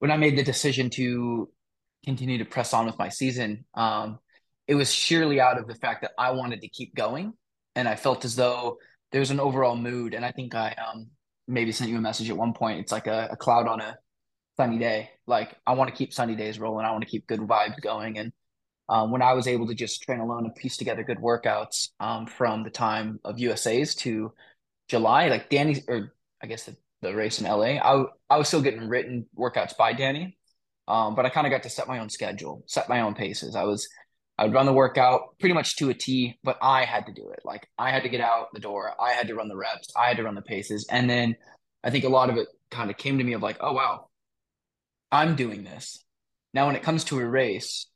when 0.00 0.10
I 0.10 0.16
made 0.16 0.36
the 0.36 0.42
decision 0.42 0.90
to 0.90 1.48
continue 2.04 2.38
to 2.38 2.44
press 2.44 2.74
on 2.74 2.86
with 2.86 2.98
my 2.98 3.08
season, 3.08 3.64
um, 3.74 4.18
it 4.68 4.74
was 4.74 4.92
sheerly 4.92 5.40
out 5.40 5.58
of 5.58 5.66
the 5.66 5.74
fact 5.74 6.02
that 6.02 6.12
I 6.18 6.30
wanted 6.32 6.60
to 6.60 6.68
keep 6.68 6.94
going. 6.94 7.32
And 7.74 7.88
I 7.88 7.96
felt 7.96 8.24
as 8.24 8.36
though 8.36 8.78
there 9.10 9.20
was 9.20 9.30
an 9.30 9.40
overall 9.40 9.74
mood. 9.74 10.12
And 10.12 10.24
I 10.24 10.30
think 10.30 10.54
I 10.54 10.74
um, 10.74 11.08
maybe 11.48 11.72
sent 11.72 11.90
you 11.90 11.96
a 11.96 12.00
message 12.00 12.28
at 12.28 12.36
one 12.36 12.52
point. 12.52 12.80
It's 12.80 12.92
like 12.92 13.06
a, 13.06 13.30
a 13.32 13.36
cloud 13.36 13.66
on 13.66 13.80
a 13.80 13.96
sunny 14.58 14.78
day. 14.78 15.10
Like 15.26 15.56
I 15.66 15.72
want 15.72 15.88
to 15.88 15.96
keep 15.96 16.12
sunny 16.12 16.36
days 16.36 16.58
rolling. 16.58 16.84
I 16.84 16.90
want 16.90 17.02
to 17.02 17.08
keep 17.08 17.26
good 17.26 17.40
vibes 17.40 17.80
going. 17.80 18.18
And 18.18 18.32
um, 18.90 19.10
when 19.10 19.22
I 19.22 19.32
was 19.32 19.46
able 19.46 19.66
to 19.68 19.74
just 19.74 20.02
train 20.02 20.20
alone 20.20 20.44
and 20.44 20.54
piece 20.54 20.76
together 20.76 21.02
good 21.02 21.18
workouts 21.18 21.88
um, 21.98 22.26
from 22.26 22.62
the 22.62 22.70
time 22.70 23.20
of 23.24 23.38
USA's 23.38 23.94
to 23.96 24.32
July, 24.88 25.28
like 25.28 25.48
Danny, 25.48 25.82
or 25.88 26.12
I 26.42 26.46
guess 26.46 26.64
the, 26.64 26.76
the 27.00 27.14
race 27.14 27.40
in 27.40 27.46
LA, 27.46 27.76
I, 27.76 28.04
I 28.28 28.36
was 28.36 28.48
still 28.48 28.62
getting 28.62 28.88
written 28.88 29.26
workouts 29.36 29.76
by 29.76 29.94
Danny. 29.94 30.36
Um, 30.86 31.14
but 31.14 31.26
I 31.26 31.28
kind 31.28 31.46
of 31.46 31.50
got 31.50 31.62
to 31.64 31.70
set 31.70 31.86
my 31.86 31.98
own 31.98 32.08
schedule, 32.08 32.64
set 32.66 32.88
my 32.88 33.02
own 33.02 33.14
paces. 33.14 33.54
I 33.54 33.64
was 33.64 33.86
I 34.38 34.44
would 34.44 34.54
run 34.54 34.66
the 34.66 34.72
workout 34.72 35.38
pretty 35.40 35.54
much 35.54 35.76
to 35.76 35.90
a 35.90 35.94
T, 35.94 36.38
but 36.44 36.58
I 36.62 36.84
had 36.84 37.06
to 37.06 37.12
do 37.12 37.28
it. 37.30 37.40
Like 37.44 37.68
I 37.76 37.90
had 37.90 38.04
to 38.04 38.08
get 38.08 38.20
out 38.20 38.48
the 38.54 38.60
door. 38.60 38.94
I 39.00 39.12
had 39.12 39.26
to 39.28 39.34
run 39.34 39.48
the 39.48 39.56
reps. 39.56 39.88
I 39.96 40.06
had 40.06 40.16
to 40.18 40.22
run 40.22 40.36
the 40.36 40.42
paces. 40.42 40.86
And 40.90 41.10
then 41.10 41.36
I 41.82 41.90
think 41.90 42.04
a 42.04 42.08
lot 42.08 42.30
of 42.30 42.36
it 42.36 42.46
kind 42.70 42.90
of 42.90 42.96
came 42.96 43.18
to 43.18 43.24
me 43.24 43.32
of 43.32 43.42
like, 43.42 43.56
oh, 43.60 43.72
wow, 43.72 44.08
I'm 45.10 45.34
doing 45.34 45.64
this. 45.64 46.04
Now, 46.54 46.66
when 46.66 46.76
it 46.76 46.82
comes 46.82 47.04
to 47.04 47.18
a 47.18 47.26
race, 47.26 47.88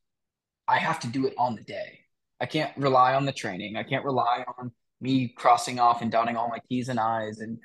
I 0.67 0.79
have 0.79 1.01
to 1.01 1.07
do 1.07 1.27
it 1.27 1.35
on 1.39 1.55
the 1.55 1.63
day. 1.63 2.01
I 2.41 2.47
can't 2.47 2.77
rely 2.77 3.15
on 3.15 3.25
the 3.25 3.33
training. 3.33 3.77
I 3.77 3.85
can't 3.85 4.05
rely 4.05 4.45
on 4.59 4.73
me 5.01 5.29
crossing 5.29 5.79
off 5.79 6.03
and 6.03 6.11
dotting 6.11 6.37
all 6.37 6.49
my 6.49 6.59
T's 6.69 6.89
and 6.89 6.99
I's 6.99 7.39
and 7.39 7.59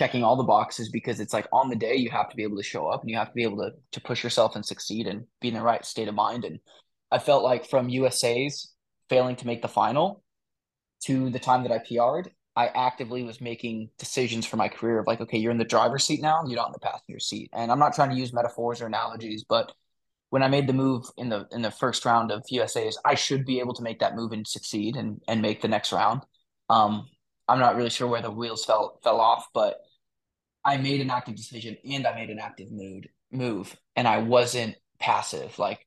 checking 0.00 0.24
all 0.24 0.36
the 0.36 0.42
boxes 0.42 0.88
because 0.88 1.20
it's 1.20 1.32
like 1.32 1.46
on 1.52 1.68
the 1.68 1.76
day 1.76 1.94
you 1.94 2.10
have 2.10 2.28
to 2.30 2.36
be 2.36 2.42
able 2.42 2.56
to 2.56 2.62
show 2.62 2.88
up 2.88 3.02
and 3.02 3.10
you 3.10 3.16
have 3.16 3.28
to 3.28 3.34
be 3.34 3.44
able 3.44 3.58
to 3.58 3.70
to 3.92 4.00
push 4.00 4.24
yourself 4.24 4.56
and 4.56 4.66
succeed 4.66 5.06
and 5.06 5.24
be 5.40 5.48
in 5.48 5.54
the 5.54 5.62
right 5.62 5.84
state 5.84 6.08
of 6.08 6.14
mind. 6.14 6.44
And 6.44 6.58
I 7.14 7.20
felt 7.20 7.44
like 7.44 7.64
from 7.64 7.88
USA's 7.88 8.72
failing 9.08 9.36
to 9.36 9.46
make 9.46 9.62
the 9.62 9.68
final 9.68 10.24
to 11.04 11.30
the 11.30 11.38
time 11.38 11.62
that 11.62 11.70
I 11.70 11.78
PR'd, 11.78 12.32
I 12.56 12.66
actively 12.66 13.22
was 13.22 13.40
making 13.40 13.90
decisions 13.98 14.46
for 14.46 14.56
my 14.56 14.68
career 14.68 14.98
of 14.98 15.06
like, 15.06 15.20
okay, 15.20 15.38
you're 15.38 15.52
in 15.52 15.58
the 15.58 15.64
driver's 15.64 16.02
seat 16.02 16.20
now, 16.20 16.40
you're 16.44 16.56
not 16.56 16.66
in 16.66 16.72
the 16.72 16.80
passenger 16.80 17.20
seat. 17.20 17.50
And 17.52 17.70
I'm 17.70 17.78
not 17.78 17.94
trying 17.94 18.10
to 18.10 18.16
use 18.16 18.32
metaphors 18.32 18.82
or 18.82 18.86
analogies, 18.86 19.44
but 19.48 19.70
when 20.30 20.42
I 20.42 20.48
made 20.48 20.66
the 20.66 20.72
move 20.72 21.04
in 21.16 21.28
the 21.28 21.46
in 21.52 21.62
the 21.62 21.70
first 21.70 22.04
round 22.04 22.32
of 22.32 22.42
USA's, 22.48 22.98
I 23.04 23.14
should 23.14 23.46
be 23.46 23.60
able 23.60 23.74
to 23.74 23.82
make 23.84 24.00
that 24.00 24.16
move 24.16 24.32
and 24.32 24.44
succeed 24.44 24.96
and 24.96 25.20
and 25.28 25.40
make 25.40 25.62
the 25.62 25.68
next 25.68 25.92
round. 25.92 26.22
Um, 26.68 27.06
I'm 27.46 27.60
not 27.60 27.76
really 27.76 27.90
sure 27.90 28.08
where 28.08 28.22
the 28.22 28.32
wheels 28.32 28.64
fell 28.64 28.98
fell 29.04 29.20
off, 29.20 29.46
but 29.54 29.76
I 30.64 30.78
made 30.78 31.00
an 31.00 31.10
active 31.10 31.36
decision 31.36 31.76
and 31.88 32.08
I 32.08 32.14
made 32.16 32.30
an 32.30 32.40
active 32.40 32.72
mood 32.72 33.08
move, 33.30 33.76
and 33.94 34.08
I 34.08 34.18
wasn't 34.18 34.74
passive. 34.98 35.60
Like 35.60 35.86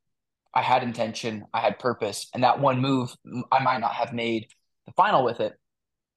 I 0.54 0.62
had 0.62 0.84
intention, 0.84 1.46
I 1.54 1.62
had 1.62 1.80
purpose, 1.80 2.30
and 2.34 2.44
that 2.44 2.60
one 2.60 2.82
move 2.82 3.16
I 3.52 3.64
might 3.64 3.80
not 3.80 3.94
have 3.94 4.14
made 4.14 4.48
the 4.86 4.94
final 4.94 5.24
with 5.24 5.40
it, 5.40 5.54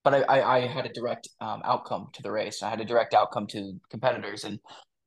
but 0.05 0.15
I 0.15 0.23
I, 0.23 0.57
I 0.57 0.67
had 0.67 0.87
a 0.87 0.93
direct 0.93 1.29
um, 1.41 1.63
outcome 1.65 2.09
to 2.15 2.23
the 2.23 2.31
race. 2.31 2.63
I 2.63 2.71
had 2.71 2.81
a 2.81 2.85
direct 2.85 3.15
outcome 3.15 3.47
to 3.49 3.79
competitors, 3.91 4.45
and 4.45 4.59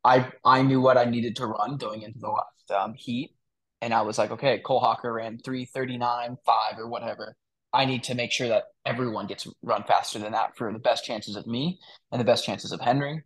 I 0.04 0.32
I 0.46 0.62
knew 0.62 0.82
what 0.82 0.98
I 0.98 1.06
needed 1.06 1.36
to 1.38 1.48
run 1.48 1.78
going 1.78 2.02
into 2.04 2.20
the 2.20 2.30
last 2.30 2.72
um, 2.72 2.94
heat, 2.96 3.36
and 3.82 3.94
I 3.94 4.02
was 4.02 4.18
like, 4.18 4.32
okay, 4.32 4.60
Cole 4.60 4.80
Hocker 4.80 5.14
ran 5.14 5.40
three 5.40 5.66
thirty 5.66 5.98
nine 5.98 6.38
five 6.46 6.78
or 6.78 6.88
whatever. 6.88 7.36
I 7.74 7.86
need 7.86 8.04
to 8.04 8.16
make 8.16 8.32
sure 8.32 8.50
that 8.50 8.66
everyone 8.86 9.26
gets 9.26 9.48
run 9.64 9.84
faster 9.84 10.20
than 10.20 10.34
that 10.34 10.56
for 10.56 10.72
the 10.72 10.80
best 10.80 11.06
chances 11.06 11.36
of 11.36 11.48
me 11.48 11.80
and 12.12 12.22
the 12.22 12.26
best 12.26 12.46
chances 12.46 12.72
of 12.72 12.80
Henry, 12.80 13.24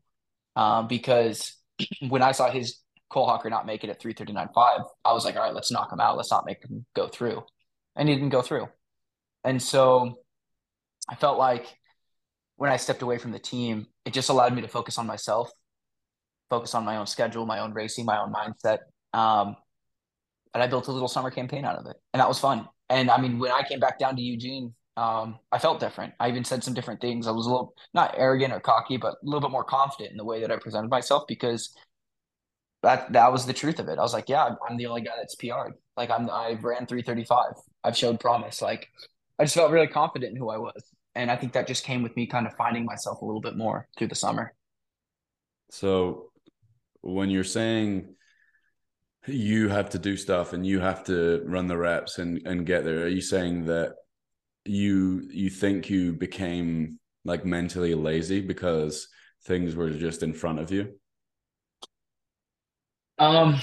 um, 0.55 0.87
because 0.87 1.57
when 2.07 2.21
I 2.21 2.31
saw 2.31 2.49
his 2.49 2.79
Cole 3.09 3.27
Hocker 3.27 3.49
not 3.49 3.65
make 3.65 3.83
it 3.83 3.89
at 3.89 4.01
339.5, 4.01 4.83
I 5.05 5.13
was 5.13 5.25
like, 5.25 5.35
all 5.35 5.43
right, 5.43 5.53
let's 5.53 5.71
knock 5.71 5.91
him 5.91 5.99
out. 5.99 6.17
Let's 6.17 6.31
not 6.31 6.45
make 6.45 6.63
him 6.63 6.85
go 6.95 7.07
through. 7.07 7.43
And 7.95 8.09
he 8.09 8.15
didn't 8.15 8.29
go 8.29 8.41
through. 8.41 8.67
And 9.43 9.61
so 9.61 10.19
I 11.09 11.15
felt 11.15 11.37
like 11.37 11.65
when 12.57 12.71
I 12.71 12.77
stepped 12.77 13.01
away 13.01 13.17
from 13.17 13.31
the 13.31 13.39
team, 13.39 13.87
it 14.05 14.13
just 14.13 14.29
allowed 14.29 14.53
me 14.53 14.61
to 14.61 14.67
focus 14.67 14.97
on 14.97 15.07
myself, 15.07 15.49
focus 16.49 16.75
on 16.75 16.83
my 16.83 16.97
own 16.97 17.07
schedule, 17.07 17.45
my 17.45 17.59
own 17.59 17.73
racing, 17.73 18.05
my 18.05 18.19
own 18.19 18.33
mindset. 18.33 18.79
Um, 19.13 19.55
and 20.53 20.63
I 20.63 20.67
built 20.67 20.87
a 20.87 20.91
little 20.91 21.07
summer 21.07 21.31
campaign 21.31 21.65
out 21.65 21.77
of 21.77 21.85
it, 21.85 21.95
and 22.13 22.19
that 22.19 22.27
was 22.27 22.39
fun. 22.39 22.67
And 22.89 23.11
I 23.11 23.21
mean, 23.21 23.37
when 23.39 23.51
I 23.51 23.63
came 23.63 23.79
back 23.79 23.99
down 23.99 24.15
to 24.15 24.21
Eugene, 24.21 24.73
um, 24.95 25.37
I 25.51 25.59
felt 25.59 25.79
different. 25.79 26.13
I 26.19 26.29
even 26.29 26.43
said 26.43 26.63
some 26.63 26.73
different 26.73 26.99
things. 26.99 27.27
I 27.27 27.31
was 27.31 27.45
a 27.45 27.49
little 27.49 27.75
not 27.93 28.15
arrogant 28.17 28.51
or 28.51 28.59
cocky, 28.59 28.97
but 28.97 29.13
a 29.13 29.17
little 29.23 29.41
bit 29.41 29.51
more 29.51 29.63
confident 29.63 30.11
in 30.11 30.17
the 30.17 30.25
way 30.25 30.41
that 30.41 30.51
I 30.51 30.57
presented 30.57 30.89
myself 30.89 31.23
because 31.27 31.75
that 32.83 33.11
that 33.13 33.31
was 33.31 33.45
the 33.45 33.53
truth 33.53 33.79
of 33.79 33.87
it. 33.87 33.97
I 33.97 34.01
was 34.01 34.13
like, 34.13 34.29
yeah, 34.29 34.49
I'm 34.67 34.77
the 34.77 34.85
only 34.85 35.01
guy 35.01 35.13
that's 35.17 35.35
PR'd. 35.35 35.73
Like 35.95 36.09
I'm 36.09 36.29
I 36.29 36.57
ran 36.61 36.85
335. 36.85 37.53
I've 37.83 37.97
showed 37.97 38.19
promise. 38.19 38.61
Like 38.61 38.87
I 39.39 39.43
just 39.43 39.55
felt 39.55 39.71
really 39.71 39.87
confident 39.87 40.31
in 40.31 40.37
who 40.37 40.49
I 40.49 40.57
was. 40.57 40.83
And 41.15 41.31
I 41.31 41.35
think 41.35 41.53
that 41.53 41.67
just 41.67 41.83
came 41.83 42.03
with 42.03 42.15
me 42.15 42.27
kind 42.27 42.45
of 42.45 42.53
finding 42.55 42.85
myself 42.85 43.21
a 43.21 43.25
little 43.25 43.41
bit 43.41 43.57
more 43.57 43.87
through 43.97 44.07
the 44.07 44.15
summer. 44.15 44.53
So 45.71 46.31
when 47.01 47.29
you're 47.29 47.43
saying 47.43 48.13
you 49.25 49.69
have 49.69 49.89
to 49.89 49.99
do 49.99 50.15
stuff 50.15 50.53
and 50.53 50.65
you 50.65 50.79
have 50.79 51.03
to 51.05 51.41
run 51.45 51.67
the 51.67 51.77
reps 51.77 52.19
and, 52.19 52.45
and 52.45 52.65
get 52.65 52.85
there, 52.85 53.03
are 53.03 53.07
you 53.07 53.21
saying 53.21 53.65
that 53.65 53.93
you 54.65 55.27
you 55.31 55.49
think 55.49 55.89
you 55.89 56.13
became 56.13 56.99
like 57.25 57.45
mentally 57.45 57.95
lazy 57.95 58.41
because 58.41 59.07
things 59.45 59.75
were 59.75 59.89
just 59.89 60.21
in 60.21 60.33
front 60.33 60.59
of 60.59 60.71
you? 60.71 60.93
Um 63.19 63.59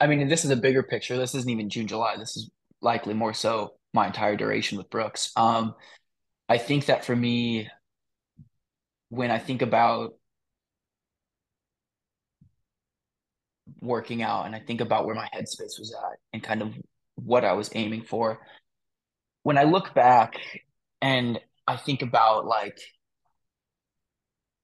I 0.00 0.06
mean, 0.06 0.28
this 0.28 0.44
is 0.44 0.50
a 0.50 0.56
bigger 0.56 0.82
picture. 0.82 1.16
This 1.18 1.34
isn't 1.34 1.50
even 1.50 1.68
June, 1.68 1.86
July. 1.86 2.16
This 2.16 2.36
is 2.36 2.50
likely 2.80 3.12
more 3.12 3.34
so 3.34 3.74
my 3.92 4.06
entire 4.06 4.34
duration 4.34 4.78
with 4.78 4.88
Brooks. 4.88 5.30
Um, 5.36 5.74
I 6.48 6.56
think 6.58 6.86
that 6.86 7.04
for 7.04 7.14
me, 7.14 7.68
when 9.10 9.30
I 9.30 9.38
think 9.38 9.60
about 9.60 10.14
working 13.80 14.22
out 14.22 14.46
and 14.46 14.54
I 14.54 14.60
think 14.60 14.80
about 14.80 15.06
where 15.06 15.14
my 15.14 15.28
headspace 15.34 15.78
was 15.78 15.94
at 15.94 16.18
and 16.32 16.42
kind 16.42 16.62
of 16.62 16.74
what 17.16 17.44
I 17.44 17.52
was 17.52 17.70
aiming 17.74 18.04
for, 18.04 18.40
when 19.42 19.58
I 19.58 19.64
look 19.64 19.94
back 19.94 20.34
and 21.02 21.38
I 21.66 21.76
think 21.76 22.02
about 22.02 22.46
like 22.46 22.78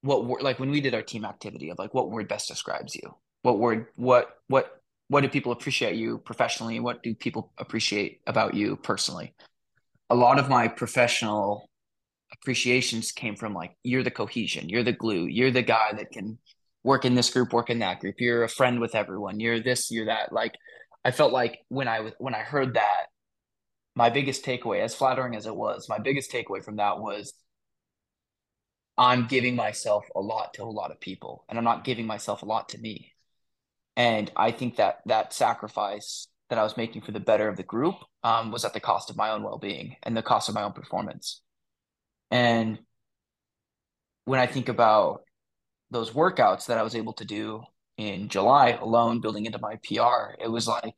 what 0.02 0.42
like 0.42 0.58
when 0.58 0.70
we 0.70 0.80
did 0.80 0.94
our 0.94 1.02
team 1.02 1.24
activity 1.24 1.70
of 1.70 1.78
like 1.78 1.92
what 1.92 2.10
word 2.10 2.28
best 2.28 2.48
describes 2.48 2.94
you, 2.94 3.14
what 3.46 3.60
word, 3.60 3.86
what, 3.94 4.40
what, 4.48 4.82
what 5.06 5.20
do 5.20 5.28
people 5.28 5.52
appreciate 5.52 5.94
you 5.94 6.18
professionally? 6.18 6.80
What 6.80 7.00
do 7.04 7.14
people 7.14 7.52
appreciate 7.58 8.20
about 8.26 8.54
you 8.54 8.74
personally? 8.74 9.34
A 10.10 10.16
lot 10.16 10.40
of 10.40 10.48
my 10.48 10.66
professional 10.66 11.70
appreciations 12.32 13.12
came 13.12 13.36
from 13.36 13.54
like 13.54 13.76
you're 13.84 14.02
the 14.02 14.10
cohesion, 14.10 14.68
you're 14.68 14.82
the 14.82 14.92
glue, 14.92 15.26
you're 15.26 15.52
the 15.52 15.62
guy 15.62 15.92
that 15.96 16.10
can 16.10 16.38
work 16.82 17.04
in 17.04 17.14
this 17.14 17.30
group, 17.30 17.52
work 17.52 17.70
in 17.70 17.78
that 17.78 18.00
group. 18.00 18.16
You're 18.18 18.42
a 18.42 18.48
friend 18.48 18.80
with 18.80 18.96
everyone. 18.96 19.38
You're 19.38 19.60
this, 19.60 19.92
you're 19.92 20.06
that. 20.06 20.32
Like 20.32 20.54
I 21.04 21.12
felt 21.12 21.32
like 21.32 21.60
when 21.68 21.86
I 21.86 22.10
when 22.18 22.34
I 22.34 22.40
heard 22.40 22.74
that, 22.74 23.06
my 23.94 24.10
biggest 24.10 24.44
takeaway, 24.44 24.80
as 24.80 24.92
flattering 24.92 25.36
as 25.36 25.46
it 25.46 25.54
was, 25.54 25.88
my 25.88 26.00
biggest 26.00 26.32
takeaway 26.32 26.64
from 26.64 26.76
that 26.76 26.98
was 26.98 27.32
I'm 28.98 29.28
giving 29.28 29.54
myself 29.54 30.04
a 30.16 30.20
lot 30.20 30.54
to 30.54 30.64
a 30.64 30.64
lot 30.64 30.90
of 30.90 31.00
people, 31.00 31.44
and 31.48 31.58
I'm 31.58 31.64
not 31.64 31.84
giving 31.84 32.06
myself 32.06 32.42
a 32.42 32.46
lot 32.46 32.70
to 32.70 32.78
me. 32.78 33.12
And 33.96 34.30
I 34.36 34.50
think 34.50 34.76
that 34.76 35.00
that 35.06 35.32
sacrifice 35.32 36.28
that 36.50 36.58
I 36.58 36.62
was 36.62 36.76
making 36.76 37.02
for 37.02 37.12
the 37.12 37.20
better 37.20 37.48
of 37.48 37.56
the 37.56 37.62
group 37.62 37.94
um, 38.22 38.52
was 38.52 38.64
at 38.64 38.72
the 38.72 38.80
cost 38.80 39.10
of 39.10 39.16
my 39.16 39.30
own 39.30 39.42
well 39.42 39.58
being 39.58 39.96
and 40.02 40.16
the 40.16 40.22
cost 40.22 40.48
of 40.48 40.54
my 40.54 40.62
own 40.62 40.72
performance. 40.72 41.40
And 42.30 42.78
when 44.26 44.40
I 44.40 44.46
think 44.46 44.68
about 44.68 45.22
those 45.90 46.10
workouts 46.10 46.66
that 46.66 46.78
I 46.78 46.82
was 46.82 46.94
able 46.94 47.14
to 47.14 47.24
do 47.24 47.62
in 47.96 48.28
July 48.28 48.70
alone, 48.70 49.20
building 49.20 49.46
into 49.46 49.58
my 49.58 49.76
PR, 49.76 50.34
it 50.42 50.50
was 50.50 50.68
like 50.68 50.94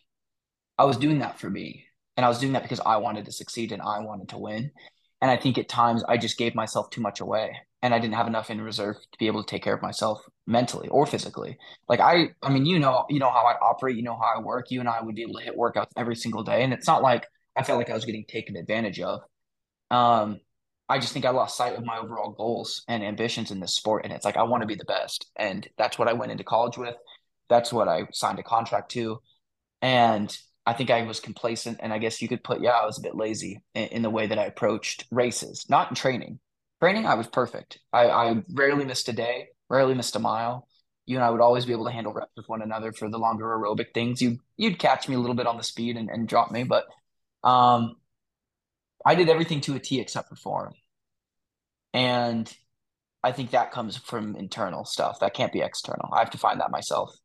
I 0.76 0.84
was 0.84 0.96
doing 0.96 1.20
that 1.20 1.38
for 1.38 1.48
me. 1.48 1.84
And 2.16 2.24
I 2.24 2.28
was 2.28 2.40
doing 2.40 2.54
that 2.54 2.62
because 2.62 2.80
I 2.84 2.96
wanted 2.96 3.26
to 3.26 3.32
succeed 3.32 3.70
and 3.70 3.80
I 3.80 4.00
wanted 4.00 4.30
to 4.30 4.38
win. 4.38 4.72
And 5.20 5.30
I 5.30 5.36
think 5.36 5.58
at 5.58 5.68
times 5.68 6.04
I 6.08 6.16
just 6.16 6.38
gave 6.38 6.54
myself 6.54 6.90
too 6.90 7.00
much 7.00 7.20
away 7.20 7.56
and 7.82 7.94
I 7.94 7.98
didn't 7.98 8.14
have 8.14 8.26
enough 8.26 8.50
in 8.50 8.60
reserve 8.60 8.96
to 8.96 9.18
be 9.18 9.26
able 9.26 9.42
to 9.42 9.48
take 9.48 9.62
care 9.62 9.74
of 9.74 9.82
myself 9.82 10.20
mentally 10.46 10.88
or 10.88 11.06
physically. 11.06 11.58
Like 11.88 12.00
I, 12.00 12.30
I 12.42 12.50
mean, 12.50 12.66
you 12.66 12.78
know, 12.78 13.04
you 13.08 13.18
know 13.18 13.30
how 13.30 13.46
I 13.46 13.54
operate, 13.62 13.96
you 13.96 14.02
know 14.02 14.16
how 14.16 14.34
I 14.36 14.40
work. 14.40 14.70
You 14.70 14.80
and 14.80 14.88
I 14.88 15.00
would 15.02 15.14
be 15.14 15.22
able 15.22 15.34
to 15.38 15.44
hit 15.44 15.56
workouts 15.56 15.90
every 15.96 16.16
single 16.16 16.42
day, 16.42 16.62
and 16.62 16.72
it's 16.72 16.86
not 16.86 17.02
like 17.02 17.26
I 17.56 17.62
felt 17.62 17.78
like 17.78 17.90
I 17.90 17.94
was 17.94 18.04
getting 18.04 18.24
taken 18.28 18.56
advantage 18.56 19.00
of. 19.00 19.20
Um, 19.90 20.40
I 20.88 20.98
just 20.98 21.12
think 21.12 21.24
I 21.24 21.30
lost 21.30 21.56
sight 21.56 21.76
of 21.76 21.84
my 21.84 21.98
overall 21.98 22.30
goals 22.32 22.82
and 22.88 23.02
ambitions 23.02 23.50
in 23.50 23.60
this 23.60 23.76
sport, 23.76 24.04
and 24.04 24.12
it's 24.12 24.24
like 24.24 24.36
I 24.36 24.42
want 24.42 24.62
to 24.62 24.66
be 24.66 24.74
the 24.74 24.84
best, 24.84 25.30
and 25.36 25.68
that's 25.78 25.98
what 25.98 26.08
I 26.08 26.14
went 26.14 26.32
into 26.32 26.44
college 26.44 26.78
with. 26.78 26.94
That's 27.48 27.72
what 27.72 27.88
I 27.88 28.06
signed 28.12 28.38
a 28.38 28.42
contract 28.42 28.90
to, 28.92 29.20
and 29.82 30.36
I 30.68 30.74
think 30.74 30.90
I 30.90 31.00
was 31.00 31.18
complacent, 31.18 31.78
and 31.82 31.94
I 31.94 31.98
guess 31.98 32.20
you 32.20 32.28
could 32.28 32.44
put, 32.44 32.60
yeah, 32.60 32.72
I 32.72 32.84
was 32.84 32.98
a 32.98 33.00
bit 33.00 33.14
lazy 33.14 33.62
in, 33.74 33.84
in 33.84 34.02
the 34.02 34.10
way 34.10 34.26
that 34.26 34.38
I 34.38 34.44
approached 34.44 35.06
races, 35.10 35.64
not 35.70 35.88
in 35.88 35.94
training. 35.94 36.40
Training, 36.78 37.06
I 37.06 37.14
was 37.14 37.26
perfect. 37.26 37.78
I, 37.90 38.10
I 38.10 38.42
rarely 38.52 38.84
missed 38.84 39.08
a 39.08 39.14
day, 39.14 39.48
rarely 39.70 39.94
missed 39.94 40.14
a 40.14 40.18
mile. 40.18 40.68
You 41.06 41.16
and 41.16 41.24
I 41.24 41.30
would 41.30 41.40
always 41.40 41.64
be 41.64 41.72
able 41.72 41.86
to 41.86 41.90
handle 41.90 42.12
reps 42.12 42.32
with 42.36 42.50
one 42.50 42.60
another 42.60 42.92
for 42.92 43.08
the 43.08 43.18
longer 43.18 43.46
aerobic 43.46 43.94
things. 43.94 44.20
You 44.20 44.40
you'd 44.58 44.78
catch 44.78 45.08
me 45.08 45.14
a 45.14 45.18
little 45.18 45.34
bit 45.34 45.46
on 45.46 45.56
the 45.56 45.62
speed 45.62 45.96
and, 45.96 46.10
and 46.10 46.28
drop 46.28 46.50
me, 46.50 46.64
but 46.64 46.84
um, 47.42 47.96
I 49.06 49.14
did 49.14 49.30
everything 49.30 49.62
to 49.62 49.74
a 49.74 49.80
T 49.80 50.00
except 50.00 50.28
for 50.28 50.36
form. 50.36 50.74
And 51.94 52.54
I 53.24 53.32
think 53.32 53.52
that 53.52 53.72
comes 53.72 53.96
from 53.96 54.36
internal 54.36 54.84
stuff. 54.84 55.20
That 55.20 55.32
can't 55.32 55.50
be 55.52 55.62
external. 55.62 56.10
I 56.12 56.18
have 56.18 56.32
to 56.32 56.38
find 56.38 56.60
that 56.60 56.70
myself. 56.70 57.16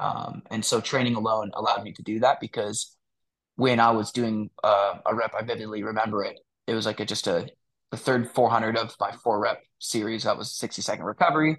Um, 0.00 0.42
and 0.50 0.64
so 0.64 0.80
training 0.80 1.14
alone 1.14 1.50
allowed 1.54 1.84
me 1.84 1.92
to 1.92 2.02
do 2.02 2.20
that 2.20 2.40
because 2.40 2.96
when 3.56 3.78
I 3.78 3.90
was 3.90 4.10
doing 4.12 4.48
uh, 4.64 4.94
a 5.04 5.14
rep, 5.14 5.34
I 5.38 5.42
vividly 5.42 5.82
remember 5.82 6.24
it. 6.24 6.40
It 6.66 6.72
was 6.72 6.86
like 6.86 7.00
a, 7.00 7.04
just 7.04 7.26
a 7.26 7.46
the 7.90 7.96
third 7.98 8.30
400 8.30 8.78
of 8.78 8.94
my 8.98 9.12
four 9.12 9.38
rep 9.38 9.62
series. 9.78 10.24
That 10.24 10.38
was 10.38 10.52
60 10.52 10.80
second 10.80 11.04
recovery. 11.04 11.58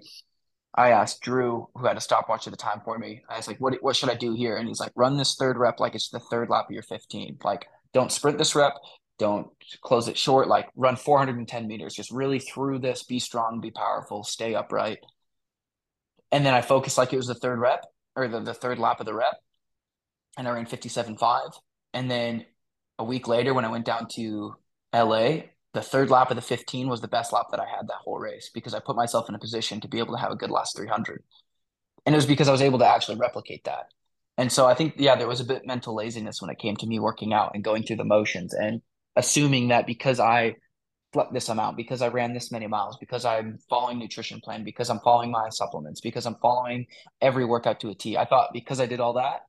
I 0.74 0.90
asked 0.90 1.20
Drew, 1.20 1.68
who 1.74 1.86
had 1.86 1.96
a 1.96 2.00
stopwatch 2.00 2.46
at 2.46 2.50
the 2.50 2.56
time 2.56 2.80
for 2.84 2.98
me. 2.98 3.22
I 3.28 3.36
was 3.36 3.46
like, 3.46 3.58
"What 3.58 3.74
what 3.82 3.94
should 3.94 4.08
I 4.08 4.14
do 4.14 4.32
here?" 4.32 4.56
And 4.56 4.66
he's 4.66 4.80
like, 4.80 4.92
"Run 4.96 5.18
this 5.18 5.34
third 5.36 5.58
rep 5.58 5.78
like 5.78 5.94
it's 5.94 6.08
the 6.08 6.18
third 6.18 6.48
lap 6.48 6.66
of 6.66 6.70
your 6.72 6.82
15. 6.82 7.38
Like, 7.44 7.66
don't 7.92 8.10
sprint 8.10 8.38
this 8.38 8.54
rep. 8.54 8.72
Don't 9.18 9.48
close 9.82 10.08
it 10.08 10.16
short. 10.16 10.48
Like, 10.48 10.70
run 10.74 10.96
410 10.96 11.68
meters. 11.68 11.94
Just 11.94 12.10
really 12.10 12.38
through 12.38 12.78
this. 12.78 13.02
Be 13.02 13.18
strong. 13.18 13.60
Be 13.60 13.70
powerful. 13.70 14.24
Stay 14.24 14.54
upright." 14.54 14.98
And 16.32 16.46
then 16.46 16.54
I 16.54 16.62
focused 16.62 16.96
like 16.96 17.12
it 17.12 17.18
was 17.18 17.26
the 17.26 17.34
third 17.34 17.58
rep, 17.58 17.84
or 18.16 18.28
the, 18.28 18.40
the 18.40 18.54
third 18.54 18.78
lap 18.78 19.00
of 19.00 19.06
the 19.06 19.14
rep, 19.14 19.36
and 20.36 20.46
I 20.48 20.52
ran 20.52 20.66
57.5. 20.66 21.52
And 21.94 22.10
then 22.10 22.46
a 22.98 23.04
week 23.04 23.28
later, 23.28 23.54
when 23.54 23.64
I 23.64 23.70
went 23.70 23.84
down 23.84 24.06
to 24.14 24.54
LA, 24.94 25.42
the 25.74 25.82
third 25.82 26.10
lap 26.10 26.30
of 26.30 26.36
the 26.36 26.42
15 26.42 26.88
was 26.88 27.00
the 27.00 27.08
best 27.08 27.32
lap 27.32 27.46
that 27.50 27.60
I 27.60 27.66
had 27.66 27.88
that 27.88 28.00
whole 28.04 28.18
race 28.18 28.50
because 28.52 28.74
I 28.74 28.80
put 28.80 28.96
myself 28.96 29.28
in 29.28 29.34
a 29.34 29.38
position 29.38 29.80
to 29.80 29.88
be 29.88 29.98
able 29.98 30.14
to 30.14 30.20
have 30.20 30.32
a 30.32 30.36
good 30.36 30.50
last 30.50 30.76
300. 30.76 31.22
And 32.04 32.14
it 32.14 32.18
was 32.18 32.26
because 32.26 32.48
I 32.48 32.52
was 32.52 32.62
able 32.62 32.78
to 32.80 32.86
actually 32.86 33.16
replicate 33.16 33.64
that. 33.64 33.86
And 34.38 34.50
so 34.50 34.66
I 34.66 34.74
think, 34.74 34.94
yeah, 34.96 35.16
there 35.16 35.28
was 35.28 35.40
a 35.40 35.44
bit 35.44 35.66
mental 35.66 35.94
laziness 35.94 36.40
when 36.40 36.50
it 36.50 36.58
came 36.58 36.76
to 36.76 36.86
me 36.86 36.98
working 36.98 37.32
out 37.32 37.52
and 37.54 37.62
going 37.62 37.84
through 37.84 37.96
the 37.96 38.04
motions 38.04 38.54
and 38.54 38.80
assuming 39.16 39.68
that 39.68 39.86
because 39.86 40.18
I 40.18 40.56
this 41.32 41.48
amount, 41.48 41.76
because 41.76 42.02
I 42.02 42.08
ran 42.08 42.32
this 42.32 42.50
many 42.50 42.66
miles, 42.66 42.96
because 42.98 43.24
I'm 43.24 43.58
following 43.68 43.98
nutrition 43.98 44.40
plan, 44.40 44.64
because 44.64 44.90
I'm 44.90 45.00
following 45.00 45.30
my 45.30 45.48
supplements, 45.50 46.00
because 46.00 46.26
I'm 46.26 46.36
following 46.36 46.86
every 47.20 47.44
workout 47.44 47.80
to 47.80 47.90
a 47.90 47.94
T. 47.94 48.16
I 48.16 48.24
thought 48.24 48.50
because 48.52 48.80
I 48.80 48.86
did 48.86 49.00
all 49.00 49.14
that, 49.14 49.42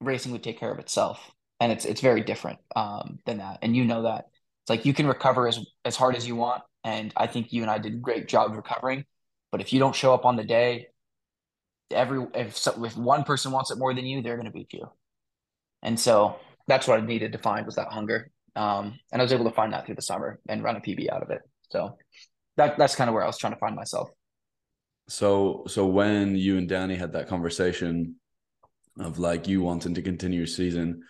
racing 0.00 0.32
would 0.32 0.42
take 0.42 0.58
care 0.58 0.72
of 0.72 0.78
itself. 0.78 1.18
And 1.60 1.72
it's 1.72 1.84
it's 1.84 2.00
very 2.00 2.22
different 2.22 2.58
um, 2.74 3.18
than 3.24 3.38
that. 3.38 3.58
And 3.62 3.74
you 3.74 3.84
know 3.84 4.02
that. 4.02 4.26
It's 4.62 4.70
like 4.70 4.84
you 4.84 4.92
can 4.92 5.06
recover 5.06 5.48
as 5.48 5.58
as 5.84 5.96
hard 5.96 6.16
as 6.16 6.26
you 6.26 6.36
want. 6.36 6.62
And 6.84 7.12
I 7.16 7.26
think 7.26 7.52
you 7.52 7.62
and 7.62 7.70
I 7.70 7.78
did 7.78 7.94
a 7.94 7.96
great 7.96 8.28
job 8.28 8.54
recovering. 8.54 9.04
But 9.50 9.60
if 9.60 9.72
you 9.72 9.78
don't 9.78 9.94
show 9.94 10.12
up 10.12 10.24
on 10.24 10.36
the 10.36 10.44
day, 10.44 10.88
every 11.90 12.26
if 12.34 12.56
so, 12.56 12.84
if 12.84 12.96
one 12.96 13.24
person 13.24 13.52
wants 13.52 13.70
it 13.70 13.78
more 13.78 13.94
than 13.94 14.04
you, 14.04 14.22
they're 14.22 14.36
going 14.36 14.46
to 14.46 14.52
beat 14.52 14.72
you. 14.72 14.90
And 15.82 15.98
so 15.98 16.36
that's 16.66 16.86
what 16.86 17.00
I 17.00 17.06
needed 17.06 17.32
to 17.32 17.38
find 17.38 17.64
was 17.64 17.76
that 17.76 17.92
hunger. 17.92 18.30
Um, 18.56 18.98
and 19.12 19.20
I 19.20 19.24
was 19.24 19.32
able 19.32 19.44
to 19.44 19.54
find 19.54 19.72
that 19.72 19.86
through 19.86 19.96
the 19.96 20.02
summer 20.02 20.40
and 20.48 20.62
run 20.62 20.76
a 20.76 20.80
PB 20.80 21.10
out 21.10 21.22
of 21.22 21.30
it. 21.30 21.42
So 21.70 21.96
that 22.56 22.78
that's 22.78 22.96
kind 22.96 23.08
of 23.08 23.14
where 23.14 23.22
I 23.22 23.26
was 23.26 23.38
trying 23.38 23.52
to 23.52 23.58
find 23.58 23.76
myself. 23.76 24.08
So 25.08 25.64
so 25.68 25.86
when 25.86 26.36
you 26.36 26.58
and 26.58 26.68
Danny 26.68 26.96
had 26.96 27.12
that 27.12 27.28
conversation 27.28 28.16
of 28.98 29.18
like 29.18 29.46
you 29.46 29.62
wanting 29.62 29.94
to 29.94 30.02
continue 30.02 30.38
your 30.38 30.46
season 30.46 31.02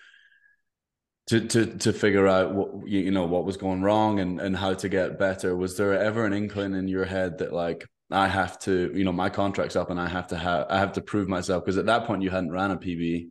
to 1.28 1.46
to 1.46 1.66
to 1.78 1.92
figure 1.92 2.26
out 2.26 2.54
what 2.54 2.88
you 2.88 3.10
know 3.10 3.26
what 3.26 3.44
was 3.44 3.56
going 3.56 3.82
wrong 3.82 4.20
and 4.20 4.40
and 4.40 4.56
how 4.56 4.74
to 4.74 4.88
get 4.88 5.18
better, 5.18 5.56
was 5.56 5.76
there 5.76 5.98
ever 5.98 6.26
an 6.26 6.32
inkling 6.32 6.74
in 6.74 6.88
your 6.88 7.04
head 7.04 7.38
that 7.38 7.52
like 7.52 7.86
I 8.10 8.28
have 8.28 8.58
to, 8.60 8.92
you 8.94 9.04
know, 9.04 9.12
my 9.12 9.30
contract's 9.30 9.74
up 9.74 9.90
and 9.90 10.00
I 10.00 10.08
have 10.08 10.28
to 10.28 10.36
have 10.36 10.66
I 10.70 10.78
have 10.78 10.92
to 10.92 11.00
prove 11.00 11.28
myself 11.28 11.64
because 11.64 11.78
at 11.78 11.86
that 11.86 12.04
point 12.06 12.22
you 12.22 12.30
hadn't 12.30 12.52
ran 12.52 12.70
a 12.70 12.76
PB 12.76 13.30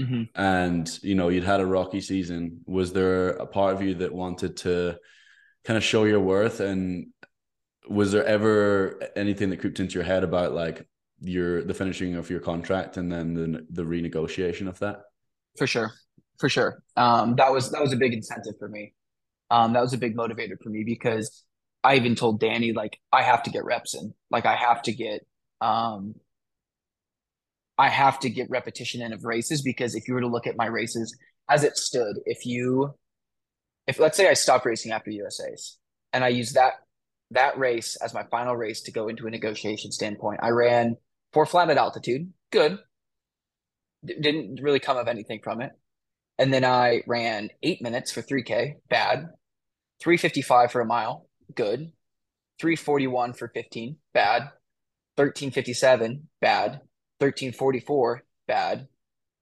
Mm-hmm. 0.00 0.22
and 0.34 0.98
you 1.02 1.14
know 1.14 1.28
you'd 1.28 1.44
had 1.44 1.60
a 1.60 1.66
rocky 1.66 2.00
season 2.00 2.62
was 2.66 2.94
there 2.94 3.30
a 3.30 3.46
part 3.46 3.74
of 3.74 3.82
you 3.82 3.94
that 3.96 4.10
wanted 4.10 4.56
to 4.56 4.98
kind 5.64 5.76
of 5.76 5.84
show 5.84 6.04
your 6.04 6.18
worth 6.18 6.60
and 6.60 7.08
was 7.88 8.12
there 8.12 8.24
ever 8.24 9.00
anything 9.16 9.50
that 9.50 9.60
crept 9.60 9.80
into 9.80 9.94
your 9.94 10.04
head 10.04 10.24
about 10.24 10.52
like 10.52 10.86
your 11.20 11.62
the 11.62 11.74
finishing 11.74 12.16
of 12.16 12.30
your 12.30 12.40
contract 12.40 12.96
and 12.96 13.10
then 13.10 13.34
the 13.34 13.66
the 13.70 13.82
renegotiation 13.82 14.68
of 14.68 14.78
that? 14.80 15.02
For 15.56 15.66
sure, 15.66 15.92
for 16.38 16.48
sure. 16.48 16.82
Um, 16.96 17.36
that 17.36 17.52
was 17.52 17.70
that 17.70 17.80
was 17.80 17.92
a 17.92 17.96
big 17.96 18.12
incentive 18.12 18.54
for 18.58 18.68
me. 18.68 18.94
Um, 19.50 19.72
that 19.74 19.82
was 19.82 19.92
a 19.92 19.98
big 19.98 20.16
motivator 20.16 20.56
for 20.62 20.70
me 20.70 20.84
because 20.84 21.44
I 21.84 21.96
even 21.96 22.14
told 22.14 22.40
Danny 22.40 22.72
like 22.72 22.98
I 23.12 23.22
have 23.22 23.42
to 23.44 23.50
get 23.50 23.64
reps 23.64 23.94
in, 23.94 24.14
like 24.30 24.46
I 24.46 24.56
have 24.56 24.82
to 24.82 24.92
get 24.92 25.26
um, 25.60 26.14
I 27.78 27.88
have 27.88 28.18
to 28.20 28.30
get 28.30 28.50
repetition 28.50 29.02
in 29.02 29.12
of 29.12 29.24
races 29.24 29.62
because 29.62 29.94
if 29.94 30.06
you 30.06 30.14
were 30.14 30.20
to 30.20 30.26
look 30.26 30.46
at 30.46 30.56
my 30.56 30.66
races 30.66 31.16
as 31.48 31.64
it 31.64 31.76
stood, 31.76 32.18
if 32.26 32.46
you 32.46 32.94
if 33.86 33.98
let's 33.98 34.16
say 34.16 34.28
I 34.28 34.34
stopped 34.34 34.66
racing 34.66 34.92
after 34.92 35.10
USA's 35.10 35.78
and 36.12 36.24
I 36.24 36.28
use 36.28 36.52
that 36.52 36.74
that 37.32 37.58
race 37.58 37.96
as 37.96 38.14
my 38.14 38.24
final 38.30 38.54
race 38.54 38.82
to 38.82 38.92
go 38.92 39.08
into 39.08 39.26
a 39.26 39.30
negotiation 39.30 39.90
standpoint, 39.90 40.40
I 40.42 40.50
ran 40.50 40.96
four 41.32 41.46
flat 41.46 41.70
at 41.70 41.78
altitude, 41.78 42.32
good. 42.50 42.78
D- 44.04 44.16
didn't 44.20 44.60
really 44.60 44.80
come 44.80 44.96
of 44.96 45.08
anything 45.08 45.40
from 45.42 45.60
it. 45.60 45.72
And 46.38 46.52
then 46.52 46.64
I 46.64 47.02
ran 47.06 47.50
eight 47.62 47.82
minutes 47.82 48.10
for 48.10 48.22
3K, 48.22 48.74
bad. 48.88 49.28
355 50.00 50.72
for 50.72 50.80
a 50.80 50.86
mile, 50.86 51.26
good. 51.54 51.92
341 52.60 53.32
for 53.32 53.48
15, 53.48 53.96
bad. 54.12 54.42
1357, 55.16 56.28
bad. 56.40 56.80
1344, 57.22 58.22
bad. 58.46 58.88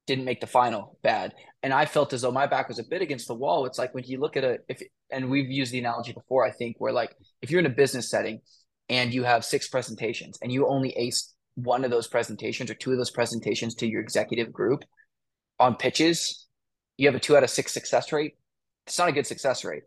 Didn't 0.07 0.25
make 0.25 0.41
the 0.41 0.47
final, 0.47 0.99
bad. 1.03 1.35
And 1.63 1.73
I 1.73 1.87
felt 1.87 2.13
as 2.13 2.23
though 2.23 2.33
my 2.33 2.47
back 2.47 2.69
was 2.69 2.79
a 2.79 2.85
bit 2.85 3.03
against 3.03 3.29
the 3.29 3.35
wall. 3.35 3.67
It's 3.67 3.79
like 3.79 3.95
when 3.95 4.05
you 4.05 4.19
look 4.19 4.37
at 4.37 4.45
a 4.45 4.59
if 4.69 4.83
and 5.11 5.31
we've 5.31 5.51
used 5.51 5.73
the 5.73 5.79
analogy 5.79 6.13
before, 6.13 6.47
I 6.47 6.51
think, 6.51 6.77
where 6.79 6.93
like 6.93 7.15
if 7.43 7.51
you're 7.51 7.61
in 7.61 7.67
a 7.67 7.71
business 7.71 8.11
setting 8.11 8.41
and 8.89 9.13
you 9.13 9.25
have 9.25 9.45
six 9.45 9.69
presentations 9.69 10.39
and 10.43 10.51
you 10.51 10.67
only 10.67 10.91
ace 10.97 11.35
one 11.55 11.85
of 11.85 11.91
those 11.91 12.07
presentations 12.07 12.71
or 12.71 12.75
two 12.75 12.93
of 12.93 12.99
those 12.99 13.11
presentations 13.11 13.75
to 13.77 13.87
your 13.87 14.01
executive 14.01 14.53
group 14.53 14.85
on 15.59 15.77
pitches, 15.77 16.47
you 16.97 17.07
have 17.07 17.15
a 17.15 17.21
two 17.21 17.37
out 17.37 17.45
of 17.45 17.51
six 17.51 17.73
success 17.73 18.13
rate. 18.13 18.35
It's 18.87 18.99
not 18.99 19.09
a 19.09 19.13
good 19.13 19.27
success 19.27 19.65
rate. 19.65 19.83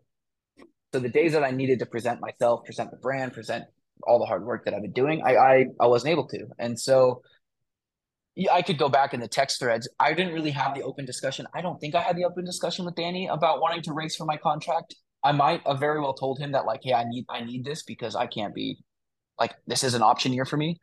So 0.92 1.00
the 1.00 1.08
days 1.08 1.32
that 1.32 1.42
I 1.42 1.50
needed 1.50 1.80
to 1.80 1.86
present 1.86 2.20
myself, 2.20 2.64
present 2.64 2.90
the 2.92 2.96
brand, 2.98 3.32
present 3.32 3.64
all 4.04 4.18
the 4.18 4.26
hard 4.26 4.44
work 4.44 4.64
that 4.64 4.74
I've 4.74 4.82
been 4.82 4.92
doing, 4.92 5.22
I 5.24 5.36
I, 5.36 5.64
I 5.80 5.86
wasn't 5.86 6.12
able 6.12 6.28
to. 6.28 6.46
And 6.58 6.78
so 6.78 7.22
I 8.50 8.62
could 8.62 8.78
go 8.78 8.88
back 8.88 9.14
in 9.14 9.20
the 9.20 9.28
text 9.28 9.60
threads. 9.60 9.88
I 10.00 10.12
didn't 10.12 10.32
really 10.32 10.50
have 10.50 10.74
the 10.74 10.82
open 10.82 11.04
discussion. 11.04 11.46
I 11.54 11.60
don't 11.60 11.78
think 11.78 11.94
I 11.94 12.02
had 12.02 12.16
the 12.16 12.24
open 12.24 12.44
discussion 12.44 12.84
with 12.84 12.96
Danny 12.96 13.28
about 13.28 13.60
wanting 13.60 13.82
to 13.82 13.92
race 13.92 14.16
for 14.16 14.24
my 14.24 14.36
contract. 14.36 14.94
I 15.22 15.32
might 15.32 15.66
have 15.66 15.78
very 15.78 16.00
well 16.00 16.14
told 16.14 16.38
him 16.38 16.52
that 16.52 16.66
like, 16.66 16.80
hey, 16.82 16.94
I 16.94 17.04
need 17.04 17.24
I 17.28 17.44
need 17.44 17.64
this 17.64 17.82
because 17.84 18.16
I 18.16 18.26
can't 18.26 18.54
be 18.54 18.78
like 19.38 19.54
this 19.66 19.84
is 19.84 19.94
an 19.94 20.02
option 20.02 20.32
year 20.32 20.44
for 20.44 20.56
me. 20.56 20.78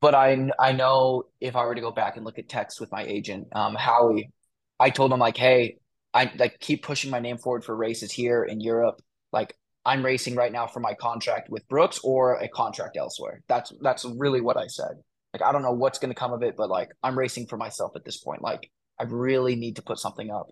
But 0.00 0.14
I 0.14 0.50
I 0.58 0.72
know 0.72 1.24
if 1.40 1.56
I 1.56 1.64
were 1.64 1.74
to 1.74 1.80
go 1.80 1.90
back 1.90 2.16
and 2.16 2.24
look 2.24 2.38
at 2.38 2.48
text 2.48 2.80
with 2.80 2.90
my 2.90 3.04
agent, 3.04 3.48
um, 3.52 3.74
Howie, 3.74 4.30
I 4.80 4.90
told 4.90 5.12
him 5.12 5.20
like, 5.20 5.36
hey, 5.36 5.78
I 6.14 6.32
like 6.38 6.58
keep 6.60 6.82
pushing 6.82 7.10
my 7.10 7.20
name 7.20 7.38
forward 7.38 7.64
for 7.64 7.76
races 7.76 8.10
here 8.10 8.44
in 8.44 8.60
Europe. 8.60 9.00
Like 9.32 9.54
I'm 9.84 10.04
racing 10.04 10.36
right 10.36 10.52
now 10.52 10.66
for 10.66 10.80
my 10.80 10.94
contract 10.94 11.50
with 11.50 11.68
Brooks 11.68 12.00
or 12.02 12.36
a 12.36 12.48
contract 12.48 12.96
elsewhere. 12.96 13.42
That's 13.48 13.72
that's 13.82 14.04
really 14.04 14.40
what 14.40 14.56
I 14.56 14.66
said. 14.66 14.96
Like 15.32 15.42
I 15.42 15.52
don't 15.52 15.62
know 15.62 15.72
what's 15.72 15.98
going 15.98 16.10
to 16.10 16.18
come 16.18 16.32
of 16.32 16.42
it, 16.42 16.56
but 16.56 16.68
like 16.70 16.90
I'm 17.02 17.18
racing 17.18 17.46
for 17.46 17.56
myself 17.56 17.92
at 17.96 18.04
this 18.04 18.18
point. 18.18 18.42
Like 18.42 18.70
I 18.98 19.04
really 19.04 19.56
need 19.56 19.76
to 19.76 19.82
put 19.82 19.98
something 19.98 20.30
up. 20.30 20.48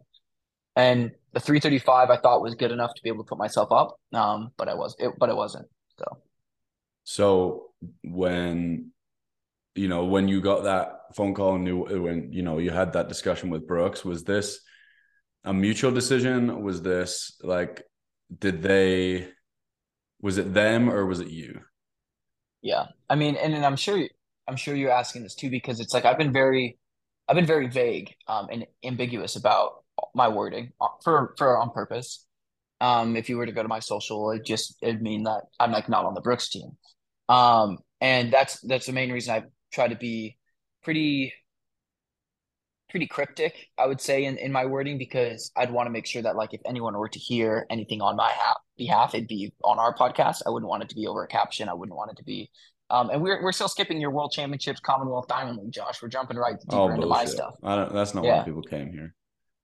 And 0.76 1.12
the 1.32 1.40
335 1.40 2.10
I 2.10 2.18
thought 2.18 2.42
was 2.42 2.54
good 2.54 2.72
enough 2.72 2.94
to 2.94 3.02
be 3.02 3.08
able 3.08 3.24
to 3.24 3.28
put 3.28 3.38
myself 3.38 3.72
up. 3.72 3.96
Um, 4.12 4.50
but 4.56 4.68
I 4.68 4.74
was 4.74 4.94
it, 4.98 5.12
but 5.18 5.30
it 5.30 5.36
wasn't. 5.36 5.66
So 5.98 6.18
So 7.04 7.70
when 8.02 8.92
you 9.74 9.88
know 9.88 10.04
when 10.06 10.28
you 10.28 10.40
got 10.40 10.64
that 10.64 11.14
phone 11.14 11.34
call 11.34 11.54
and 11.56 11.64
knew 11.64 11.84
when 12.02 12.32
you 12.32 12.42
know 12.42 12.58
you 12.58 12.70
had 12.70 12.92
that 12.94 13.08
discussion 13.08 13.50
with 13.50 13.66
Brooks, 13.66 14.04
was 14.04 14.24
this 14.24 14.60
a 15.44 15.54
mutual 15.54 15.92
decision? 15.92 16.62
Was 16.62 16.82
this 16.82 17.36
like 17.42 17.84
did 18.38 18.62
they 18.62 19.28
was 20.20 20.38
it 20.38 20.54
them 20.54 20.90
or 20.90 21.06
was 21.06 21.20
it 21.20 21.28
you? 21.28 21.60
yeah, 22.62 22.86
I 23.08 23.14
mean, 23.14 23.36
and, 23.36 23.54
and 23.54 23.64
I'm 23.64 23.76
sure 23.76 24.08
I'm 24.48 24.56
sure 24.56 24.74
you're 24.74 24.90
asking 24.90 25.22
this 25.22 25.34
too 25.34 25.50
because 25.50 25.80
it's 25.80 25.94
like 25.94 26.04
I've 26.04 26.18
been 26.18 26.32
very 26.32 26.78
I've 27.28 27.36
been 27.36 27.46
very 27.46 27.68
vague 27.68 28.14
um, 28.28 28.48
and 28.50 28.66
ambiguous 28.84 29.36
about 29.36 29.84
my 30.14 30.28
wording 30.28 30.72
uh, 30.80 30.88
for 31.02 31.34
for 31.38 31.58
on 31.58 31.70
purpose. 31.70 32.24
Um, 32.80 33.16
if 33.16 33.28
you 33.28 33.38
were 33.38 33.46
to 33.46 33.52
go 33.52 33.62
to 33.62 33.68
my 33.68 33.80
social, 33.80 34.30
it 34.30 34.44
just 34.44 34.76
it'd 34.82 35.02
mean 35.02 35.24
that 35.24 35.42
I'm 35.58 35.72
like 35.72 35.88
not 35.88 36.04
on 36.04 36.14
the 36.14 36.20
Brooks 36.20 36.50
team. 36.50 36.76
Um, 37.28 37.78
and 38.00 38.32
that's 38.32 38.60
that's 38.60 38.86
the 38.86 38.92
main 38.92 39.10
reason 39.10 39.34
I 39.34 39.42
try 39.72 39.88
to 39.88 39.96
be 39.96 40.36
pretty 40.84 41.32
pretty 42.90 43.06
cryptic, 43.06 43.68
I 43.76 43.86
would 43.86 44.00
say, 44.00 44.24
in, 44.24 44.38
in 44.38 44.52
my 44.52 44.64
wording 44.64 44.96
because 44.96 45.50
I'd 45.56 45.72
want 45.72 45.86
to 45.86 45.90
make 45.90 46.06
sure 46.06 46.22
that 46.22 46.36
like 46.36 46.54
if 46.54 46.60
anyone 46.64 46.96
were 46.96 47.08
to 47.08 47.18
hear 47.18 47.66
anything 47.70 48.00
on 48.00 48.16
my 48.16 48.30
ha- 48.32 48.60
behalf, 48.76 49.14
it'd 49.14 49.26
be 49.26 49.52
on 49.64 49.78
our 49.78 49.94
podcast. 49.94 50.42
I 50.46 50.50
wouldn't 50.50 50.68
want 50.68 50.84
it 50.84 50.88
to 50.90 50.94
be 50.94 51.06
over 51.06 51.24
a 51.24 51.28
caption. 51.28 51.68
I 51.68 51.74
wouldn't 51.74 51.96
want 51.96 52.12
it 52.12 52.16
to 52.18 52.24
be 52.24 52.50
um, 52.90 53.10
and 53.10 53.22
we're 53.22 53.42
we're 53.42 53.52
still 53.52 53.68
skipping 53.68 54.00
your 54.00 54.10
World 54.10 54.32
Championships, 54.32 54.80
Commonwealth, 54.80 55.26
Diamond 55.28 55.58
League, 55.58 55.72
Josh. 55.72 56.00
We're 56.02 56.08
jumping 56.08 56.36
right 56.36 56.58
deeper 56.58 56.76
Oh, 56.76 56.88
into 56.88 57.06
my 57.06 57.24
stuff. 57.24 57.54
I 57.62 57.76
don't, 57.76 57.92
that's 57.92 58.14
not 58.14 58.24
Yeah. 58.24 58.38
why 58.38 58.44
people 58.44 58.62
came 58.62 58.92
here. 58.92 59.14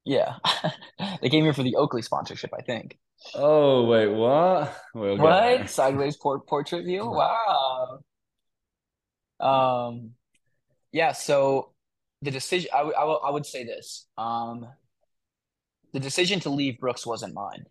Yeah, 0.05 0.35
they 1.23 1.29
came 1.29 1.45
here 1.45 1.53
for 1.53 1.63
the 1.63 1.77
Oakley 1.77 2.03
sponsorship, 2.03 2.51
I 2.59 2.63
think. 2.63 2.99
Oh 3.37 3.85
wait, 3.85 4.09
what? 4.09 4.77
We'll 4.95 5.17
What 5.17 5.71
sideways 5.71 6.17
port 6.17 6.47
portrait 6.49 6.85
view? 6.85 7.05
Wow. 7.09 8.01
Um, 9.39 10.11
yeah. 10.93 11.13
So 11.13 11.73
the 12.23 12.31
decision, 12.33 12.71
I 12.75 12.81
I 12.81 13.05
I 13.05 13.31
would 13.31 13.47
say 13.47 13.65
this. 13.65 14.07
Um, 14.19 14.67
the 15.93 16.01
decision 16.01 16.41
to 16.41 16.51
leave 16.51 16.79
Brooks 16.79 17.07
wasn't 17.07 17.35
mine. 17.35 17.65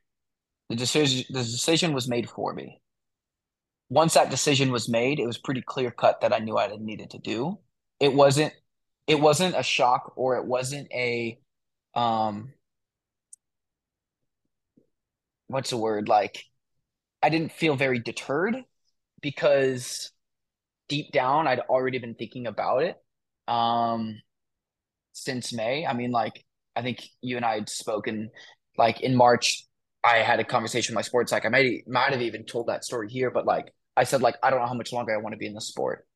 The 0.70 0.76
decision 0.78 1.26
the 1.30 1.40
decision 1.44 1.94
was 1.94 2.08
made 2.08 2.30
for 2.30 2.54
me. 2.54 2.82
Once 3.92 4.14
that 4.14 4.30
decision 4.30 4.72
was 4.72 4.88
made, 4.88 5.20
it 5.20 5.28
was 5.28 5.38
pretty 5.38 5.62
clear 5.62 5.92
cut 5.92 6.22
that 6.22 6.32
I 6.32 6.40
knew 6.40 6.58
I 6.58 6.74
needed 6.80 7.10
to 7.10 7.18
do. 7.20 7.60
It 8.00 8.14
wasn't 8.14 8.54
it 9.06 9.20
wasn't 9.20 9.54
a 9.58 9.64
shock 9.64 10.14
or 10.16 10.38
it 10.38 10.46
wasn't 10.46 10.90
a 10.94 11.38
um 11.94 12.54
what's 15.48 15.72
the 15.72 15.78
word 15.78 16.08
like 16.08 16.46
I 17.22 17.30
didn't 17.30 17.52
feel 17.52 17.76
very 17.76 18.00
deterred 18.00 18.56
because 19.22 20.12
deep 20.90 21.12
down 21.12 21.48
I'd 21.48 21.60
already 21.60 22.00
been 22.00 22.16
thinking 22.16 22.48
about 22.48 22.84
it 22.84 22.98
um 23.48 24.22
since 25.14 25.54
May. 25.54 25.86
I 25.86 25.94
mean 25.94 26.12
like 26.12 26.46
I 26.76 26.82
think 26.82 27.04
you 27.22 27.38
and 27.38 27.46
I 27.46 27.56
had 27.56 27.70
spoken 27.70 28.32
like 28.78 29.02
in 29.02 29.16
March 29.16 29.66
I 30.04 30.18
had 30.20 30.40
a 30.40 30.46
conversation 30.46 30.94
with 30.94 30.98
my 30.98 31.04
sports 31.04 31.32
psych. 31.32 31.46
I 31.46 31.50
might 31.50 31.88
might 31.88 32.14
have 32.14 32.22
even 32.22 32.46
told 32.46 32.68
that 32.68 32.86
story 32.86 33.10
here, 33.10 33.32
but 33.32 33.46
like 33.46 33.74
I 34.02 34.04
said 34.04 34.24
like 34.24 34.36
I 34.42 34.50
don't 34.50 34.60
know 34.60 34.68
how 34.68 34.74
much 34.74 34.92
longer 34.92 35.14
I 35.14 35.22
want 35.22 35.34
to 35.34 35.38
be 35.38 35.46
in 35.46 35.54
the 35.54 35.62
sport. 35.62 36.08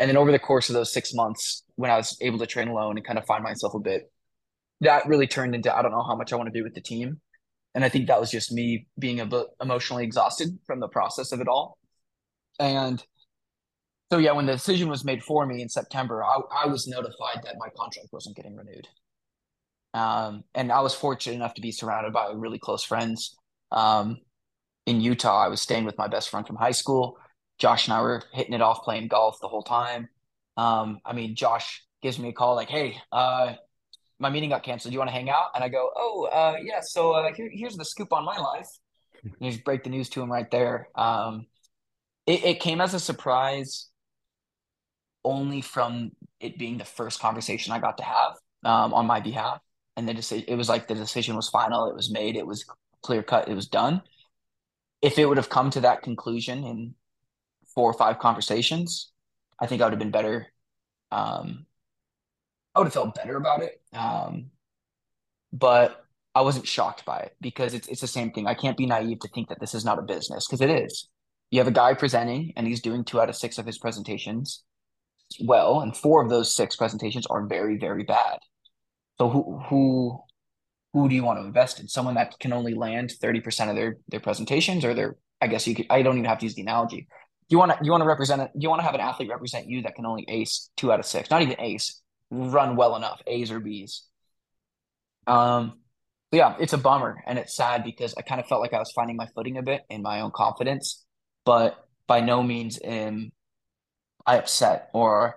And 0.00 0.08
then 0.08 0.16
over 0.16 0.32
the 0.32 0.40
course 0.40 0.68
of 0.68 0.74
those 0.74 0.92
six 0.92 1.14
months, 1.14 1.62
when 1.76 1.88
I 1.88 1.96
was 1.96 2.18
able 2.20 2.40
to 2.40 2.46
train 2.46 2.66
alone 2.66 2.96
and 2.96 3.06
kind 3.06 3.20
of 3.20 3.24
find 3.24 3.44
myself 3.44 3.74
a 3.74 3.78
bit, 3.78 4.10
that 4.80 5.06
really 5.06 5.28
turned 5.28 5.54
into 5.54 5.72
I 5.72 5.82
don't 5.82 5.92
know 5.92 6.02
how 6.02 6.16
much 6.16 6.32
I 6.32 6.36
want 6.36 6.52
to 6.52 6.58
do 6.58 6.64
with 6.64 6.74
the 6.74 6.80
team. 6.80 7.20
And 7.76 7.84
I 7.84 7.88
think 7.88 8.08
that 8.08 8.18
was 8.18 8.32
just 8.32 8.50
me 8.50 8.88
being 8.98 9.20
a 9.20 9.26
bit 9.26 9.46
emotionally 9.62 10.02
exhausted 10.02 10.58
from 10.66 10.80
the 10.80 10.88
process 10.88 11.30
of 11.30 11.40
it 11.40 11.46
all. 11.46 11.78
And 12.58 13.00
so, 14.10 14.18
yeah, 14.18 14.32
when 14.32 14.46
the 14.46 14.52
decision 14.52 14.88
was 14.88 15.04
made 15.04 15.22
for 15.22 15.46
me 15.46 15.62
in 15.62 15.68
September, 15.68 16.24
I, 16.24 16.40
I 16.64 16.66
was 16.66 16.88
notified 16.88 17.44
that 17.44 17.56
my 17.58 17.68
contract 17.76 18.08
wasn't 18.12 18.36
getting 18.36 18.56
renewed. 18.56 18.88
Um, 19.92 20.42
and 20.52 20.72
I 20.72 20.80
was 20.80 20.94
fortunate 20.94 21.36
enough 21.36 21.54
to 21.54 21.60
be 21.60 21.70
surrounded 21.70 22.12
by 22.12 22.32
really 22.34 22.58
close 22.58 22.82
friends. 22.82 23.36
Um, 23.70 24.18
in 24.86 25.00
Utah, 25.00 25.44
I 25.44 25.48
was 25.48 25.60
staying 25.60 25.84
with 25.84 25.98
my 25.98 26.08
best 26.08 26.28
friend 26.28 26.46
from 26.46 26.56
high 26.56 26.72
school. 26.72 27.18
Josh 27.58 27.86
and 27.86 27.94
I 27.94 28.02
were 28.02 28.22
hitting 28.32 28.52
it 28.54 28.60
off 28.60 28.82
playing 28.82 29.08
golf 29.08 29.38
the 29.40 29.48
whole 29.48 29.62
time. 29.62 30.08
Um, 30.56 31.00
I 31.04 31.12
mean, 31.12 31.34
Josh 31.34 31.84
gives 32.02 32.18
me 32.18 32.28
a 32.28 32.32
call 32.32 32.54
like, 32.54 32.68
"Hey, 32.68 32.96
uh, 33.12 33.54
my 34.18 34.30
meeting 34.30 34.50
got 34.50 34.62
canceled. 34.62 34.92
Do 34.92 34.94
you 34.94 34.98
want 34.98 35.08
to 35.08 35.14
hang 35.14 35.30
out?" 35.30 35.50
And 35.54 35.64
I 35.64 35.68
go, 35.68 35.90
"Oh, 35.96 36.28
uh, 36.30 36.56
yeah. 36.62 36.80
So 36.82 37.12
uh, 37.12 37.32
here, 37.34 37.48
here's 37.52 37.76
the 37.76 37.84
scoop 37.84 38.12
on 38.12 38.24
my 38.24 38.38
life." 38.38 38.68
And 39.22 39.34
you 39.40 39.50
just 39.50 39.64
break 39.64 39.84
the 39.84 39.90
news 39.90 40.08
to 40.10 40.22
him 40.22 40.30
right 40.30 40.50
there. 40.50 40.88
Um, 40.94 41.46
it, 42.26 42.44
it 42.44 42.60
came 42.60 42.80
as 42.80 42.94
a 42.94 43.00
surprise, 43.00 43.88
only 45.24 45.60
from 45.60 46.12
it 46.40 46.58
being 46.58 46.78
the 46.78 46.84
first 46.84 47.20
conversation 47.20 47.72
I 47.72 47.78
got 47.78 47.98
to 47.98 48.04
have 48.04 48.32
um, 48.64 48.92
on 48.94 49.06
my 49.06 49.20
behalf, 49.20 49.60
and 49.96 50.08
the 50.08 50.14
decision. 50.14 50.44
It 50.48 50.56
was 50.56 50.68
like 50.68 50.88
the 50.88 50.94
decision 50.94 51.36
was 51.36 51.48
final. 51.48 51.88
It 51.88 51.94
was 51.94 52.10
made. 52.10 52.36
It 52.36 52.46
was 52.46 52.64
clear 53.02 53.22
cut. 53.22 53.48
It 53.48 53.54
was 53.54 53.68
done. 53.68 54.02
If 55.04 55.18
it 55.18 55.26
would 55.26 55.36
have 55.38 55.50
come 55.50 55.70
to 55.70 55.80
that 55.82 56.02
conclusion 56.02 56.64
in 56.64 56.94
four 57.74 57.90
or 57.90 57.94
five 57.94 58.18
conversations, 58.18 59.12
I 59.60 59.66
think 59.66 59.82
I 59.82 59.86
would 59.86 59.92
have 59.92 60.00
been 60.00 60.10
better. 60.10 60.48
Um, 61.12 61.66
I 62.74 62.80
would 62.80 62.86
have 62.86 62.94
felt 62.94 63.14
better 63.14 63.36
about 63.36 63.62
it. 63.62 63.80
Um, 63.92 64.50
but 65.52 66.04
I 66.34 66.42
wasn't 66.42 66.66
shocked 66.66 67.04
by 67.04 67.18
it 67.20 67.36
because 67.40 67.74
it's 67.74 67.88
it's 67.88 68.00
the 68.00 68.08
same 68.08 68.32
thing. 68.32 68.46
I 68.46 68.54
can't 68.54 68.76
be 68.76 68.86
naive 68.86 69.20
to 69.20 69.28
think 69.28 69.48
that 69.50 69.60
this 69.60 69.74
is 69.74 69.84
not 69.84 69.98
a 69.98 70.02
business 70.02 70.46
because 70.46 70.60
it 70.62 70.70
is. 70.70 71.08
you 71.50 71.60
have 71.60 71.68
a 71.68 71.72
guy 71.72 71.94
presenting 71.94 72.52
and 72.56 72.66
he's 72.66 72.80
doing 72.82 73.04
two 73.04 73.20
out 73.20 73.28
of 73.28 73.36
six 73.36 73.58
of 73.58 73.66
his 73.66 73.78
presentations 73.78 74.64
well, 75.40 75.80
and 75.80 75.96
four 75.96 76.22
of 76.22 76.30
those 76.30 76.54
six 76.54 76.76
presentations 76.76 77.26
are 77.26 77.46
very, 77.46 77.78
very 77.78 78.04
bad. 78.04 78.38
So 79.18 79.30
who 79.30 79.58
who 79.68 80.23
who 80.94 81.08
do 81.08 81.14
you 81.14 81.24
want 81.24 81.40
to 81.40 81.44
invest 81.44 81.80
in? 81.80 81.88
Someone 81.88 82.14
that 82.14 82.38
can 82.38 82.52
only 82.52 82.72
land 82.72 83.12
30% 83.20 83.68
of 83.68 83.76
their 83.76 83.98
their 84.08 84.20
presentations 84.20 84.84
or 84.84 84.94
their 84.94 85.16
I 85.40 85.48
guess 85.48 85.66
you 85.66 85.74
could 85.74 85.86
I 85.90 86.02
don't 86.02 86.14
even 86.14 86.24
have 86.24 86.38
to 86.38 86.46
use 86.46 86.54
the 86.54 86.62
analogy. 86.62 87.08
You 87.48 87.58
want 87.58 87.72
to 87.72 87.78
you 87.84 87.90
want 87.90 88.02
to 88.02 88.06
represent 88.06 88.48
you 88.54 88.70
want 88.70 88.80
to 88.80 88.86
have 88.86 88.94
an 88.94 89.00
athlete 89.00 89.28
represent 89.28 89.68
you 89.68 89.82
that 89.82 89.96
can 89.96 90.06
only 90.06 90.24
ace 90.28 90.70
two 90.76 90.92
out 90.92 91.00
of 91.00 91.04
six, 91.04 91.30
not 91.30 91.42
even 91.42 91.60
ace, 91.60 92.00
run 92.30 92.76
well 92.76 92.96
enough, 92.96 93.20
A's 93.26 93.50
or 93.50 93.60
B's. 93.60 94.04
Um 95.26 95.80
yeah, 96.30 96.54
it's 96.58 96.72
a 96.72 96.78
bummer 96.78 97.22
and 97.26 97.38
it's 97.38 97.56
sad 97.56 97.84
because 97.84 98.14
I 98.16 98.22
kind 98.22 98.40
of 98.40 98.46
felt 98.46 98.60
like 98.60 98.72
I 98.72 98.78
was 98.78 98.92
finding 98.92 99.16
my 99.16 99.26
footing 99.34 99.58
a 99.58 99.62
bit 99.62 99.82
in 99.90 100.00
my 100.00 100.20
own 100.20 100.30
confidence, 100.30 101.04
but 101.44 101.76
by 102.06 102.20
no 102.20 102.42
means 102.42 102.78
am 102.82 103.32
I 104.26 104.38
upset 104.38 104.90
or 104.94 105.36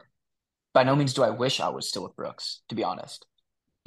by 0.74 0.84
no 0.84 0.96
means 0.96 1.14
do 1.16 1.24
I 1.24 1.32
wish 1.32 1.60
I 1.60 1.70
was 1.70 1.90
still 1.90 2.04
with 2.04 2.16
Brooks, 2.16 2.62
to 2.70 2.76
be 2.76 2.84
honest. 2.84 3.26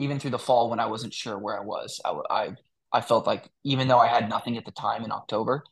Even 0.00 0.18
through 0.18 0.30
the 0.30 0.38
fall 0.38 0.70
when 0.70 0.80
I 0.80 0.86
wasn't 0.86 1.14
sure 1.14 1.38
where 1.38 1.58
I 1.58 1.64
was, 1.64 2.00
I, 2.04 2.18
I, 2.30 2.48
I 2.92 3.00
felt 3.00 3.26
like 3.26 3.48
even 3.64 3.86
though 3.86 3.98
I 3.98 4.08
had 4.08 4.28
nothing 4.28 4.56
at 4.56 4.64
the 4.64 4.72
time 4.72 5.04
in 5.04 5.12
October, 5.12 5.62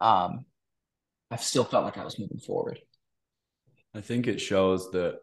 um, 0.00 0.44
I 1.30 1.36
still 1.36 1.64
felt 1.64 1.84
like 1.84 1.96
I 1.96 2.04
was 2.04 2.18
moving 2.18 2.38
forward. 2.38 2.80
I 3.94 4.00
think 4.00 4.26
it 4.26 4.40
shows 4.40 4.90
that 4.90 5.18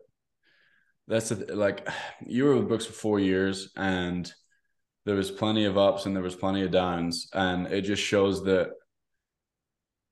that's 1.08 1.32
a, 1.32 1.36
like 1.36 1.88
you 2.26 2.46
were 2.46 2.56
with 2.56 2.68
Brooks 2.68 2.86
for 2.86 2.94
four 2.94 3.20
years 3.20 3.72
and 3.76 4.32
there 5.06 5.16
was 5.16 5.30
plenty 5.30 5.66
of 5.66 5.78
ups 5.78 6.06
and 6.06 6.16
there 6.16 6.24
was 6.24 6.36
plenty 6.36 6.64
of 6.64 6.72
downs 6.72 7.28
and 7.34 7.68
it 7.68 7.82
just 7.82 8.02
shows 8.02 8.44
that 8.46 8.70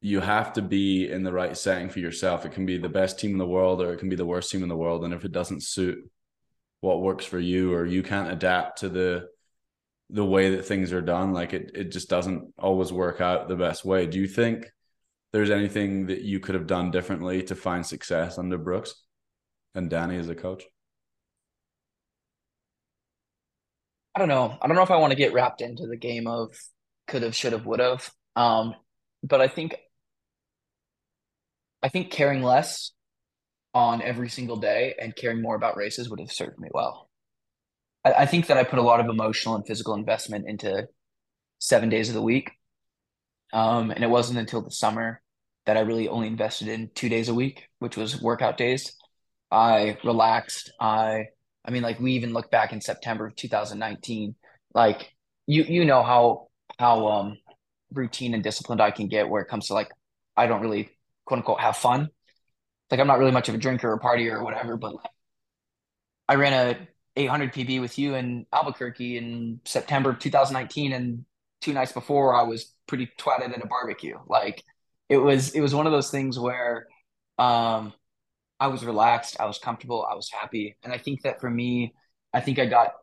you 0.01 0.19
have 0.19 0.51
to 0.53 0.61
be 0.61 1.09
in 1.09 1.23
the 1.23 1.31
right 1.31 1.55
setting 1.55 1.89
for 1.89 1.99
yourself. 1.99 2.45
It 2.45 2.51
can 2.51 2.65
be 2.65 2.77
the 2.77 2.89
best 2.89 3.19
team 3.19 3.31
in 3.31 3.37
the 3.37 3.47
world 3.47 3.81
or 3.81 3.93
it 3.93 3.99
can 3.99 4.09
be 4.09 4.15
the 4.15 4.25
worst 4.25 4.51
team 4.51 4.63
in 4.63 4.69
the 4.69 4.75
world. 4.75 5.05
And 5.05 5.13
if 5.13 5.23
it 5.23 5.31
doesn't 5.31 5.63
suit 5.63 5.99
what 6.81 7.01
works 7.01 7.25
for 7.25 7.39
you 7.39 7.73
or 7.73 7.85
you 7.85 8.03
can't 8.03 8.31
adapt 8.31 8.79
to 8.79 8.89
the 8.89 9.29
the 10.09 10.25
way 10.25 10.55
that 10.57 10.65
things 10.65 10.91
are 10.91 11.01
done, 11.01 11.33
like 11.33 11.53
it 11.53 11.71
it 11.73 11.91
just 11.91 12.09
doesn't 12.09 12.53
always 12.59 12.91
work 12.91 13.21
out 13.21 13.47
the 13.47 13.55
best 13.55 13.85
way. 13.85 14.07
Do 14.07 14.19
you 14.19 14.27
think 14.27 14.69
there's 15.31 15.49
anything 15.49 16.07
that 16.07 16.21
you 16.21 16.39
could 16.39 16.55
have 16.55 16.67
done 16.67 16.91
differently 16.91 17.43
to 17.43 17.55
find 17.55 17.85
success 17.85 18.37
under 18.37 18.57
Brooks 18.57 18.93
and 19.73 19.89
Danny 19.89 20.17
as 20.17 20.27
a 20.27 20.35
coach? 20.35 20.63
I 24.13 24.19
don't 24.19 24.27
know. 24.27 24.57
I 24.61 24.67
don't 24.67 24.75
know 24.75 24.83
if 24.83 24.91
I 24.91 24.97
want 24.97 25.11
to 25.11 25.17
get 25.17 25.33
wrapped 25.33 25.61
into 25.61 25.87
the 25.87 25.95
game 25.95 26.27
of 26.27 26.53
could 27.07 27.23
have, 27.23 27.35
should 27.35 27.53
have, 27.53 27.65
would 27.65 27.79
have. 27.79 28.11
Um, 28.35 28.75
but 29.23 29.39
I 29.39 29.47
think 29.47 29.77
I 31.81 31.89
think 31.89 32.11
caring 32.11 32.43
less 32.43 32.91
on 33.73 34.01
every 34.01 34.29
single 34.29 34.57
day 34.57 34.95
and 34.99 35.15
caring 35.15 35.41
more 35.41 35.55
about 35.55 35.77
races 35.77 36.09
would 36.09 36.19
have 36.19 36.31
served 36.31 36.59
me 36.59 36.69
well. 36.73 37.09
I, 38.03 38.13
I 38.13 38.25
think 38.25 38.47
that 38.47 38.57
I 38.57 38.63
put 38.63 38.79
a 38.79 38.83
lot 38.83 38.99
of 38.99 39.07
emotional 39.07 39.55
and 39.55 39.65
physical 39.65 39.93
investment 39.93 40.45
into 40.47 40.87
seven 41.59 41.89
days 41.89 42.09
of 42.09 42.15
the 42.15 42.21
week. 42.21 42.51
Um, 43.53 43.91
and 43.91 44.03
it 44.03 44.09
wasn't 44.09 44.39
until 44.39 44.61
the 44.61 44.71
summer 44.71 45.21
that 45.65 45.77
I 45.77 45.81
really 45.81 46.07
only 46.07 46.27
invested 46.27 46.67
in 46.67 46.89
two 46.95 47.09
days 47.09 47.29
a 47.29 47.33
week, 47.33 47.67
which 47.79 47.97
was 47.97 48.21
workout 48.21 48.57
days. 48.57 48.95
I 49.51 49.97
relaxed. 50.03 50.71
I, 50.79 51.25
I 51.65 51.71
mean, 51.71 51.83
like 51.83 51.99
we 51.99 52.13
even 52.13 52.33
look 52.33 52.49
back 52.49 52.73
in 52.73 52.81
September 52.81 53.27
of 53.27 53.35
2019, 53.35 54.35
like 54.73 55.13
you, 55.47 55.63
you 55.63 55.85
know 55.85 56.01
how, 56.01 56.47
how, 56.79 57.07
um, 57.07 57.37
routine 57.93 58.33
and 58.33 58.41
disciplined 58.43 58.81
I 58.81 58.91
can 58.91 59.07
get 59.07 59.29
where 59.29 59.41
it 59.41 59.49
comes 59.49 59.67
to 59.67 59.73
like, 59.73 59.89
I 60.37 60.47
don't 60.47 60.61
really 60.61 60.89
quote 61.25 61.39
unquote 61.39 61.59
have 61.59 61.77
fun. 61.77 62.09
Like 62.91 62.99
I'm 62.99 63.07
not 63.07 63.19
really 63.19 63.31
much 63.31 63.49
of 63.49 63.55
a 63.55 63.57
drinker 63.57 63.91
or 63.91 63.99
partier 63.99 64.33
or 64.33 64.43
whatever, 64.43 64.77
but 64.77 64.95
like, 64.95 65.09
I 66.27 66.35
ran 66.35 66.53
a 66.53 66.87
800 67.15 67.53
PB 67.53 67.81
with 67.81 67.97
you 67.97 68.15
in 68.15 68.45
Albuquerque 68.53 69.17
in 69.17 69.59
September 69.65 70.13
2019, 70.13 70.93
and 70.93 71.25
two 71.61 71.73
nights 71.73 71.91
before 71.91 72.35
I 72.35 72.43
was 72.43 72.73
pretty 72.87 73.09
twatted 73.19 73.53
at 73.53 73.63
a 73.63 73.67
barbecue. 73.67 74.17
Like 74.27 74.63
it 75.09 75.17
was 75.17 75.51
it 75.51 75.61
was 75.61 75.73
one 75.75 75.87
of 75.87 75.91
those 75.93 76.11
things 76.11 76.39
where 76.39 76.87
um, 77.37 77.93
I 78.59 78.67
was 78.67 78.85
relaxed, 78.85 79.37
I 79.39 79.45
was 79.45 79.59
comfortable, 79.59 80.05
I 80.09 80.15
was 80.15 80.29
happy, 80.29 80.77
and 80.83 80.93
I 80.93 80.97
think 80.97 81.23
that 81.23 81.41
for 81.41 81.49
me, 81.49 81.93
I 82.33 82.41
think 82.41 82.59
I 82.59 82.65
got 82.65 82.93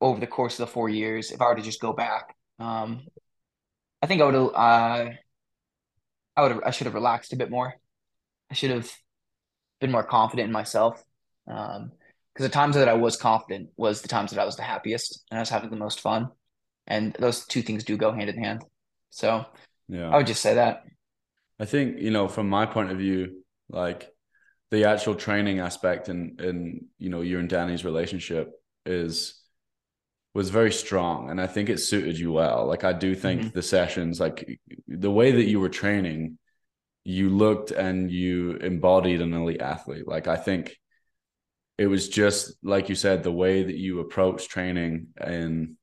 over 0.00 0.20
the 0.20 0.26
course 0.26 0.58
of 0.60 0.66
the 0.66 0.72
four 0.72 0.88
years. 0.88 1.30
If 1.30 1.40
I 1.40 1.46
were 1.46 1.56
to 1.56 1.62
just 1.62 1.80
go 1.80 1.92
back, 1.92 2.36
um, 2.58 3.02
I 4.02 4.06
think 4.06 4.20
I 4.20 4.24
would 4.26 4.34
have. 4.34 4.54
Uh, 4.54 5.10
I 6.36 6.42
would. 6.42 6.62
I 6.64 6.70
should 6.70 6.86
have 6.86 6.94
relaxed 6.94 7.32
a 7.32 7.36
bit 7.36 7.50
more. 7.50 7.74
I 8.50 8.54
should 8.54 8.70
have 8.70 8.90
been 9.80 9.90
more 9.90 10.04
confident 10.04 10.46
in 10.46 10.52
myself. 10.52 11.02
Um, 11.48 11.92
because 12.36 12.50
the 12.50 12.54
times 12.54 12.76
that 12.76 12.88
I 12.88 12.92
was 12.92 13.16
confident 13.16 13.70
was 13.78 14.02
the 14.02 14.08
times 14.08 14.30
that 14.30 14.40
I 14.40 14.44
was 14.44 14.56
the 14.56 14.62
happiest 14.62 15.24
and 15.30 15.38
I 15.38 15.40
was 15.40 15.48
having 15.48 15.70
the 15.70 15.76
most 15.76 16.00
fun, 16.00 16.28
and 16.86 17.16
those 17.18 17.46
two 17.46 17.62
things 17.62 17.82
do 17.82 17.96
go 17.96 18.12
hand 18.12 18.28
in 18.28 18.36
hand. 18.36 18.62
So, 19.08 19.46
yeah, 19.88 20.10
I 20.10 20.18
would 20.18 20.26
just 20.26 20.42
say 20.42 20.54
that. 20.54 20.84
I 21.58 21.64
think 21.64 21.98
you 21.98 22.10
know, 22.10 22.28
from 22.28 22.50
my 22.50 22.66
point 22.66 22.90
of 22.90 22.98
view, 22.98 23.42
like 23.70 24.10
the 24.70 24.84
actual 24.84 25.14
training 25.14 25.60
aspect 25.60 26.10
and 26.10 26.38
and 26.38 26.84
you 26.98 27.08
know, 27.08 27.22
you 27.22 27.38
and 27.38 27.48
Danny's 27.48 27.86
relationship 27.86 28.52
is 28.84 29.42
was 30.34 30.50
very 30.50 30.72
strong 30.72 31.30
and 31.30 31.40
I 31.40 31.46
think 31.46 31.70
it 31.70 31.78
suited 31.78 32.18
you 32.18 32.32
well. 32.32 32.66
Like 32.66 32.84
I 32.84 32.92
do 32.92 33.14
think 33.14 33.40
mm-hmm. 33.40 33.50
the 33.54 33.62
sessions, 33.62 34.20
like 34.20 34.60
the 34.86 35.10
way 35.10 35.32
that 35.32 35.46
you 35.46 35.58
were 35.58 35.70
training, 35.70 36.36
you 37.06 37.30
looked 37.30 37.70
and 37.70 38.10
you 38.10 38.56
embodied 38.56 39.20
an 39.20 39.32
elite 39.32 39.60
athlete. 39.60 40.08
Like 40.08 40.26
I 40.26 40.34
think 40.34 40.76
it 41.78 41.86
was 41.86 42.08
just 42.08 42.56
like 42.64 42.88
you 42.88 42.96
said, 42.96 43.22
the 43.22 43.30
way 43.30 43.62
that 43.62 43.76
you 43.76 44.00
approach 44.00 44.48
training 44.48 45.08
and 45.16 45.76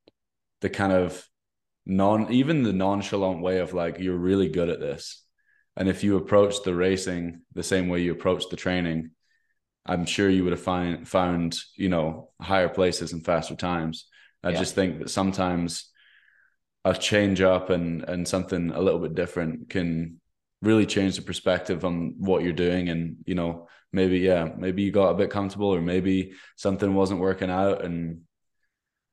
the 0.59 0.69
kind 0.69 0.91
of 0.91 1.25
non 1.85 2.29
even 2.29 2.63
the 2.63 2.73
nonchalant 2.73 3.41
way 3.41 3.59
of 3.59 3.73
like 3.73 3.99
you're 3.99 4.17
really 4.17 4.49
good 4.49 4.67
at 4.67 4.81
this. 4.81 5.23
And 5.77 5.87
if 5.87 6.03
you 6.03 6.17
approach 6.17 6.61
the 6.63 6.75
racing 6.75 7.43
the 7.53 7.63
same 7.63 7.87
way 7.87 8.01
you 8.01 8.11
approach 8.11 8.49
the 8.49 8.57
training, 8.57 9.11
I'm 9.85 10.05
sure 10.05 10.29
you 10.29 10.43
would 10.43 10.53
have 10.53 10.61
find, 10.61 11.07
found, 11.07 11.57
you 11.77 11.87
know, 11.87 12.31
higher 12.41 12.69
places 12.69 13.13
and 13.13 13.23
faster 13.23 13.55
times. 13.55 14.07
I 14.43 14.49
yeah. 14.49 14.59
just 14.59 14.75
think 14.75 14.99
that 14.99 15.09
sometimes 15.09 15.89
a 16.83 16.93
change 16.93 17.39
up 17.39 17.69
and 17.69 18.03
and 18.03 18.27
something 18.27 18.71
a 18.71 18.81
little 18.81 18.99
bit 18.99 19.15
different 19.15 19.69
can 19.69 20.19
really 20.63 20.85
change 20.85 21.17
the 21.17 21.21
perspective 21.21 21.83
on 21.83 22.15
what 22.17 22.41
you're 22.41 22.53
doing 22.53 22.87
and 22.87 23.17
you 23.25 23.35
know 23.35 23.67
maybe 23.91 24.19
yeah 24.19 24.47
maybe 24.57 24.81
you 24.81 24.91
got 24.91 25.09
a 25.09 25.15
bit 25.15 25.29
comfortable 25.29 25.75
or 25.75 25.81
maybe 25.81 26.31
something 26.55 26.93
wasn't 26.93 27.19
working 27.19 27.49
out 27.49 27.83
and 27.83 28.21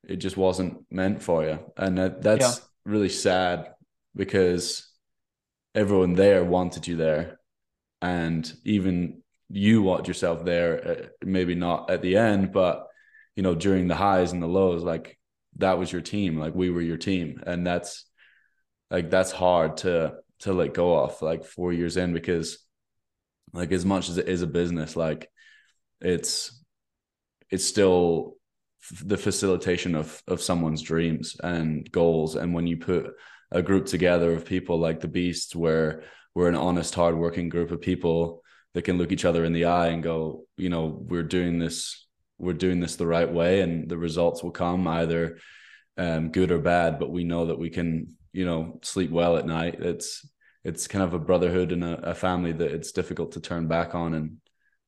it 0.08 0.16
just 0.16 0.36
wasn't 0.36 0.78
meant 0.90 1.20
for 1.22 1.44
you 1.44 1.58
and 1.76 1.98
that, 1.98 2.22
that's 2.22 2.58
yeah. 2.58 2.64
really 2.84 3.08
sad 3.08 3.74
because 4.14 4.88
everyone 5.74 6.14
there 6.14 6.44
wanted 6.44 6.86
you 6.86 6.96
there 6.96 7.40
and 8.00 8.52
even 8.64 9.20
you 9.48 9.82
want 9.82 10.06
yourself 10.06 10.44
there 10.44 10.88
uh, 10.88 11.06
maybe 11.24 11.56
not 11.56 11.90
at 11.90 12.00
the 12.00 12.16
end 12.16 12.52
but 12.52 12.86
you 13.34 13.42
know 13.42 13.56
during 13.56 13.88
the 13.88 13.94
highs 13.96 14.30
and 14.32 14.42
the 14.42 14.46
lows 14.46 14.84
like 14.84 15.18
that 15.56 15.78
was 15.78 15.90
your 15.90 16.00
team 16.00 16.38
like 16.38 16.54
we 16.54 16.70
were 16.70 16.80
your 16.80 16.96
team 16.96 17.42
and 17.44 17.66
that's 17.66 18.04
like 18.88 19.10
that's 19.10 19.32
hard 19.32 19.78
to 19.78 20.14
to 20.40 20.52
let 20.52 20.74
go 20.74 20.98
of 20.98 21.20
like 21.22 21.44
four 21.44 21.72
years 21.72 21.96
in 21.96 22.12
because 22.12 22.58
like 23.52 23.72
as 23.72 23.84
much 23.84 24.08
as 24.08 24.18
it 24.18 24.28
is 24.28 24.42
a 24.42 24.46
business 24.46 24.96
like 24.96 25.30
it's 26.00 26.62
it's 27.50 27.64
still 27.64 28.36
the 29.02 29.16
facilitation 29.16 29.94
of 29.94 30.22
of 30.26 30.40
someone's 30.40 30.82
dreams 30.82 31.36
and 31.42 31.90
goals. 31.90 32.36
And 32.36 32.54
when 32.54 32.66
you 32.66 32.76
put 32.78 33.12
a 33.52 33.62
group 33.62 33.86
together 33.86 34.32
of 34.32 34.44
people 34.44 34.78
like 34.78 35.00
the 35.00 35.08
beasts 35.08 35.54
where 35.54 36.02
we're 36.34 36.48
an 36.48 36.54
honest 36.54 36.94
hardworking 36.94 37.48
group 37.48 37.70
of 37.70 37.80
people 37.80 38.42
that 38.74 38.82
can 38.82 38.98
look 38.98 39.12
each 39.12 39.24
other 39.24 39.44
in 39.44 39.52
the 39.52 39.64
eye 39.64 39.88
and 39.88 40.02
go 40.02 40.44
you 40.56 40.68
know 40.68 41.04
we're 41.08 41.24
doing 41.24 41.58
this 41.58 42.06
we're 42.38 42.52
doing 42.52 42.78
this 42.78 42.94
the 42.94 43.06
right 43.06 43.30
way 43.30 43.60
and 43.60 43.88
the 43.88 43.98
results 43.98 44.42
will 44.42 44.52
come 44.52 44.86
either 44.86 45.38
um, 45.98 46.30
good 46.30 46.52
or 46.52 46.60
bad 46.60 47.00
but 47.00 47.10
we 47.10 47.24
know 47.24 47.46
that 47.46 47.58
we 47.58 47.68
can 47.68 48.16
you 48.32 48.44
know 48.44 48.78
sleep 48.82 49.10
well 49.10 49.36
at 49.36 49.46
night 49.46 49.80
it's 49.80 50.26
it's 50.64 50.86
kind 50.86 51.04
of 51.04 51.14
a 51.14 51.18
brotherhood 51.18 51.72
and 51.72 51.82
a, 51.82 52.10
a 52.10 52.14
family 52.14 52.52
that 52.52 52.70
it's 52.70 52.92
difficult 52.92 53.32
to 53.32 53.40
turn 53.40 53.66
back 53.66 53.94
on. 53.94 54.14
And 54.14 54.36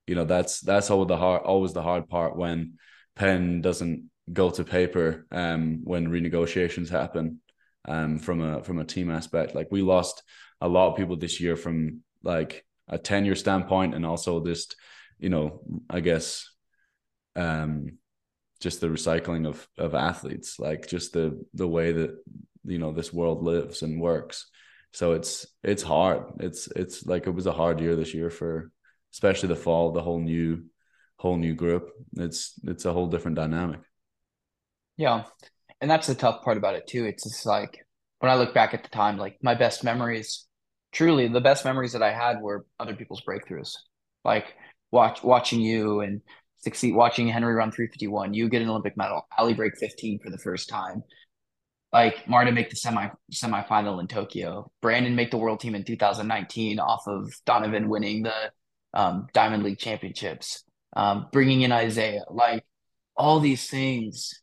you 0.07 0.15
know 0.15 0.25
that's 0.25 0.61
that's 0.61 0.91
always 0.91 1.09
the 1.09 1.17
hard 1.17 1.43
always 1.43 1.73
the 1.73 1.83
hard 1.83 2.09
part 2.09 2.37
when 2.37 2.75
pen 3.17 3.61
doesn't 3.61 4.11
go 4.33 4.51
to 4.51 4.65
paper 4.65 5.27
um 5.33 5.81
when 5.85 6.09
renegotiations 6.09 6.89
happen 6.89 7.41
um 7.87 8.19
from 8.19 8.41
a 8.41 8.63
from 8.63 8.79
a 8.79 8.85
team 8.85 9.11
aspect. 9.11 9.55
Like 9.55 9.69
we 9.71 9.83
lost 9.83 10.23
a 10.61 10.69
lot 10.69 10.91
of 10.91 10.97
people 10.97 11.17
this 11.17 11.41
year 11.41 11.57
from 11.57 12.03
like 12.23 12.65
a 12.89 12.99
tenure 12.99 13.35
standpoint 13.35 13.95
and 13.95 14.05
also 14.05 14.45
just 14.45 14.77
you 15.19 15.29
know 15.29 15.61
i 15.89 16.01
guess 16.01 16.49
um 17.37 17.99
just 18.61 18.81
the 18.81 18.87
recycling 18.87 19.47
of 19.47 19.67
of 19.79 19.95
athletes 19.95 20.59
like 20.59 20.87
just 20.87 21.13
the 21.13 21.45
the 21.55 21.67
way 21.67 21.93
that 21.93 22.17
you 22.65 22.79
know 22.79 22.93
this 22.93 23.13
world 23.13 23.43
lives 23.43 23.83
and 23.83 24.01
works 24.01 24.47
So 24.93 25.13
it's 25.13 25.47
it's 25.63 25.83
hard. 25.83 26.25
It's 26.41 26.69
it's 26.77 27.07
like 27.07 27.27
it 27.27 27.31
was 27.35 27.47
a 27.47 27.53
hard 27.53 27.81
year 27.81 27.97
this 27.97 28.15
year 28.15 28.31
for 28.31 28.71
especially 29.13 29.49
the 29.49 29.57
fall, 29.57 29.93
the 29.93 30.03
whole 30.03 30.21
new 30.21 30.65
whole 31.17 31.37
new 31.39 31.55
group. 31.55 31.91
It's 32.17 32.55
it's 32.65 32.85
a 32.85 32.93
whole 32.93 33.09
different 33.09 33.37
dynamic. 33.37 33.81
Yeah. 34.97 35.25
And 35.81 35.91
that's 35.91 36.07
the 36.07 36.15
tough 36.15 36.43
part 36.43 36.57
about 36.59 36.75
it 36.77 36.87
too. 36.87 37.05
It's 37.05 37.25
just 37.25 37.47
like 37.47 37.85
when 38.21 38.31
I 38.31 38.37
look 38.37 38.55
back 38.55 38.75
at 38.75 38.83
the 38.85 38.89
time, 38.91 39.19
like 39.19 39.39
my 39.43 39.55
best 39.55 39.85
memories, 39.85 40.47
truly 40.93 41.29
the 41.29 41.41
best 41.41 41.65
memories 41.65 41.93
that 41.93 42.03
I 42.03 42.13
had 42.13 42.41
were 42.41 42.67
other 42.79 42.95
people's 42.95 43.23
breakthroughs. 43.23 43.73
Like 44.25 44.55
watch 44.93 45.23
watching 45.25 45.61
you 45.61 46.01
and 46.01 46.21
succeed 46.59 46.95
watching 46.95 47.29
Henry 47.29 47.55
run 47.55 47.73
351, 47.73 48.35
you 48.35 48.49
get 48.49 48.63
an 48.63 48.69
Olympic 48.69 48.97
medal, 48.97 49.27
Ali 49.39 49.55
break 49.55 49.77
15 49.79 50.21
for 50.21 50.31
the 50.31 50.39
first 50.39 50.69
time. 50.69 51.03
Like 51.93 52.27
Marta 52.27 52.53
make 52.53 52.71
the 52.71 52.77
semi 52.77 53.09
semifinal 53.31 54.01
in 54.01 54.07
Tokyo, 54.07 54.71
Brannon 54.81 55.15
make 55.15 55.31
the 55.31 55.37
world 55.37 55.61
team 55.61 55.75
in 55.75 55.85
2019 55.85 56.79
off 56.79 57.07
of 57.07 57.33
Donavan 57.45 57.89
winning 57.89 58.23
the 58.23 58.53
um, 58.95 59.27
Diamond 59.35 59.63
League 59.63 59.79
championships, 59.79 60.65
um, 60.97 61.27
bringing 61.33 61.63
in 61.63 61.73
Isaiah, 61.73 62.25
like 62.31 62.65
all 63.17 63.41
these 63.41 63.69
things 63.69 64.43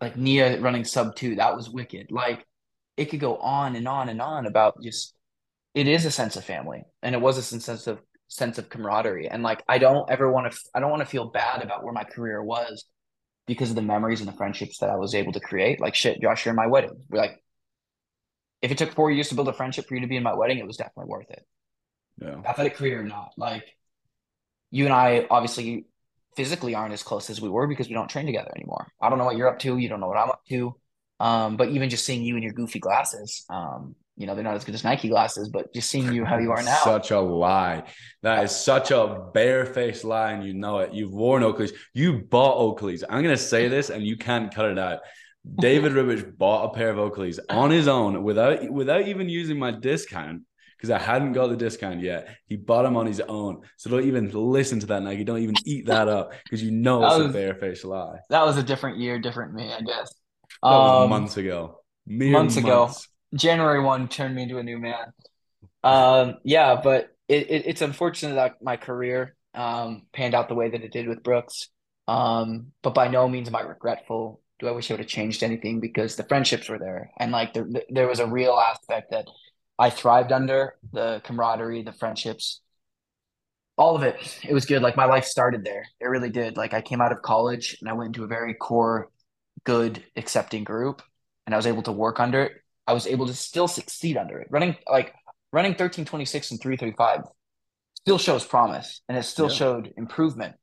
like 0.00 0.16
Nia 0.16 0.60
running 0.60 0.84
sub 0.84 1.16
two, 1.16 1.36
that 1.36 1.56
was 1.56 1.70
wicked. 1.70 2.10
Like 2.10 2.44
it 2.96 3.06
could 3.06 3.20
go 3.20 3.36
on 3.38 3.74
and 3.74 3.88
on 3.88 4.08
and 4.08 4.20
on 4.20 4.46
about 4.46 4.82
just 4.82 5.14
it 5.74 5.88
is 5.88 6.04
a 6.04 6.10
sense 6.10 6.36
of 6.36 6.44
family 6.44 6.84
and 7.02 7.14
it 7.14 7.20
was 7.20 7.38
a 7.38 7.42
sense 7.42 7.86
of 7.86 8.00
sense 8.28 8.58
of 8.58 8.68
camaraderie. 8.68 9.28
And 9.28 9.42
like 9.42 9.62
I 9.68 9.78
don't 9.78 10.10
ever 10.10 10.30
want 10.30 10.52
to 10.52 10.58
I 10.74 10.80
don't 10.80 10.90
want 10.90 11.00
to 11.00 11.08
feel 11.08 11.30
bad 11.30 11.62
about 11.62 11.82
where 11.82 11.92
my 11.92 12.04
career 12.04 12.42
was 12.42 12.84
because 13.46 13.70
of 13.70 13.76
the 13.76 13.82
memories 13.82 14.20
and 14.20 14.28
the 14.28 14.36
friendships 14.36 14.78
that 14.78 14.90
I 14.90 14.96
was 14.96 15.14
able 15.14 15.32
to 15.32 15.40
create. 15.40 15.80
Like 15.80 15.94
shit, 15.94 16.20
Josh, 16.20 16.44
you're 16.44 16.52
in 16.52 16.56
my 16.56 16.66
wedding. 16.66 17.04
We're 17.08 17.20
like 17.20 17.42
if 18.62 18.70
it 18.70 18.78
took 18.78 18.94
four 18.94 19.10
years 19.10 19.28
to 19.28 19.34
build 19.34 19.48
a 19.48 19.52
friendship 19.52 19.86
for 19.86 19.94
you 19.94 20.00
to 20.00 20.06
be 20.06 20.16
in 20.16 20.22
my 20.22 20.34
wedding, 20.34 20.58
it 20.58 20.66
was 20.66 20.78
definitely 20.78 21.10
worth 21.10 21.30
it. 21.30 21.44
Yeah. 22.20 22.40
Athletic 22.46 22.76
career 22.76 23.00
or 23.00 23.04
not. 23.04 23.32
Like 23.36 23.64
you 24.70 24.84
and 24.86 24.94
I 24.94 25.26
obviously 25.30 25.86
physically 26.36 26.74
aren't 26.74 26.94
as 26.94 27.02
close 27.02 27.30
as 27.30 27.40
we 27.40 27.48
were 27.48 27.66
because 27.66 27.88
we 27.88 27.94
don't 27.94 28.08
train 28.08 28.26
together 28.26 28.50
anymore. 28.56 28.86
I 29.00 29.08
don't 29.08 29.18
know 29.18 29.24
what 29.24 29.36
you're 29.36 29.48
up 29.48 29.58
to. 29.60 29.76
You 29.76 29.88
don't 29.88 30.00
know 30.00 30.08
what 30.08 30.16
I'm 30.16 30.30
up 30.30 30.42
to. 30.48 30.74
Um, 31.20 31.56
but 31.56 31.68
even 31.68 31.90
just 31.90 32.04
seeing 32.04 32.22
you 32.22 32.36
in 32.36 32.42
your 32.42 32.52
goofy 32.52 32.80
glasses, 32.80 33.44
um, 33.48 33.94
you 34.16 34.26
know, 34.26 34.34
they're 34.34 34.44
not 34.44 34.54
as 34.54 34.64
good 34.64 34.74
as 34.74 34.84
Nike 34.84 35.08
glasses, 35.08 35.48
but 35.48 35.72
just 35.74 35.90
seeing 35.90 36.12
you 36.12 36.24
how 36.24 36.38
you 36.38 36.52
are 36.52 36.62
now. 36.62 36.76
Such 36.84 37.10
a 37.10 37.18
lie. 37.20 37.82
That 38.22 38.44
is 38.44 38.54
such 38.54 38.90
a 38.92 39.26
barefaced 39.34 40.04
lie, 40.04 40.32
and 40.32 40.44
you 40.44 40.54
know 40.54 40.78
it. 40.78 40.92
You've 40.94 41.12
worn 41.12 41.42
Oakleys. 41.42 41.72
You 41.94 42.20
bought 42.22 42.56
Oakleys. 42.58 43.02
I'm 43.08 43.22
gonna 43.22 43.36
say 43.36 43.68
this, 43.76 43.90
and 43.90 44.02
you 44.04 44.16
can't 44.16 44.54
cut 44.54 44.66
it 44.66 44.78
out. 44.78 45.00
David 45.60 45.92
Ribich 45.92 46.36
bought 46.38 46.70
a 46.70 46.74
pair 46.74 46.88
of 46.90 46.96
Oakleys 46.96 47.38
on 47.50 47.70
his 47.70 47.88
own 47.88 48.22
without 48.22 48.70
without 48.70 49.06
even 49.08 49.28
using 49.28 49.58
my 49.58 49.70
discount 49.72 50.42
because 50.76 50.90
I 50.90 50.98
hadn't 50.98 51.32
got 51.32 51.48
the 51.48 51.56
discount 51.56 52.00
yet. 52.00 52.28
He 52.46 52.56
bought 52.56 52.84
them 52.84 52.96
on 52.96 53.06
his 53.06 53.20
own. 53.20 53.60
So 53.76 53.90
don't 53.90 54.04
even 54.04 54.30
listen 54.30 54.80
to 54.80 54.86
that 54.86 55.02
Nike. 55.02 55.24
Don't 55.24 55.38
even 55.42 55.54
eat 55.66 55.86
that 55.86 56.08
up 56.08 56.32
because 56.44 56.62
you 56.62 56.70
know 56.70 57.00
That 57.00 57.06
it's 57.12 57.18
was- 57.18 57.30
a 57.30 57.32
barefaced 57.32 57.84
lie. 57.84 58.18
That 58.30 58.44
was 58.46 58.56
a 58.56 58.62
different 58.62 58.98
year, 58.98 59.18
different 59.18 59.52
me, 59.54 59.64
I 59.72 59.80
guess. 59.80 60.14
That 60.62 60.70
was 60.70 61.04
Um, 61.04 61.10
months 61.10 61.36
ago. 61.36 61.80
Mere 62.06 62.32
months 62.32 62.56
ago. 62.56 62.90
January 63.34 63.80
one 63.80 64.08
turned 64.08 64.34
me 64.34 64.42
into 64.42 64.58
a 64.58 64.62
new 64.62 64.78
man. 64.78 65.12
Um, 65.82 66.36
yeah, 66.44 66.80
but 66.82 67.14
it, 67.28 67.50
it, 67.50 67.66
it's 67.66 67.82
unfortunate 67.82 68.34
that 68.34 68.62
my 68.62 68.76
career 68.76 69.36
um, 69.54 70.02
panned 70.12 70.34
out 70.34 70.48
the 70.48 70.54
way 70.54 70.70
that 70.70 70.82
it 70.82 70.92
did 70.92 71.08
with 71.08 71.22
Brooks. 71.22 71.68
Um, 72.06 72.72
but 72.82 72.94
by 72.94 73.08
no 73.08 73.28
means 73.28 73.48
am 73.48 73.56
I 73.56 73.62
regretful. 73.62 74.40
Do 74.58 74.68
I 74.68 74.72
wish 74.72 74.90
I 74.90 74.94
would 74.94 75.00
have 75.00 75.08
changed 75.08 75.42
anything 75.42 75.80
because 75.80 76.16
the 76.16 76.24
friendships 76.24 76.68
were 76.68 76.78
there 76.78 77.10
and 77.18 77.32
like 77.32 77.56
there 77.90 78.06
was 78.06 78.20
a 78.20 78.26
real 78.26 78.54
aspect 78.54 79.10
that 79.10 79.26
I 79.78 79.90
thrived 79.90 80.30
under 80.30 80.74
the 80.92 81.20
camaraderie, 81.24 81.82
the 81.82 81.92
friendships, 81.92 82.60
all 83.76 83.96
of 83.96 84.02
it. 84.02 84.38
It 84.48 84.54
was 84.54 84.66
good. 84.66 84.82
Like 84.82 84.96
my 84.96 85.06
life 85.06 85.24
started 85.24 85.64
there. 85.64 85.84
It 86.00 86.06
really 86.06 86.30
did. 86.30 86.56
Like 86.56 86.74
I 86.74 86.80
came 86.80 87.00
out 87.00 87.12
of 87.12 87.22
college 87.22 87.76
and 87.80 87.88
I 87.88 87.92
went 87.94 88.08
into 88.08 88.24
a 88.24 88.28
very 88.28 88.54
core, 88.54 89.10
good, 89.64 90.04
accepting 90.16 90.64
group, 90.64 91.02
and 91.46 91.54
I 91.54 91.58
was 91.58 91.66
able 91.66 91.82
to 91.84 91.92
work 91.92 92.20
under 92.20 92.44
it. 92.44 92.52
I 92.86 92.92
was 92.92 93.06
able 93.06 93.26
to 93.26 93.34
still 93.34 93.68
succeed 93.68 94.16
under 94.16 94.38
it. 94.40 94.48
Running 94.50 94.76
like 94.90 95.14
running 95.52 95.72
1326 95.72 96.50
and 96.50 96.60
335 96.60 97.22
still 97.94 98.18
shows 98.18 98.44
promise 98.44 99.00
and 99.08 99.16
it 99.16 99.22
still 99.22 99.48
Yeah. 99.48 99.54
showed 99.54 99.94
improvement. 99.96 100.56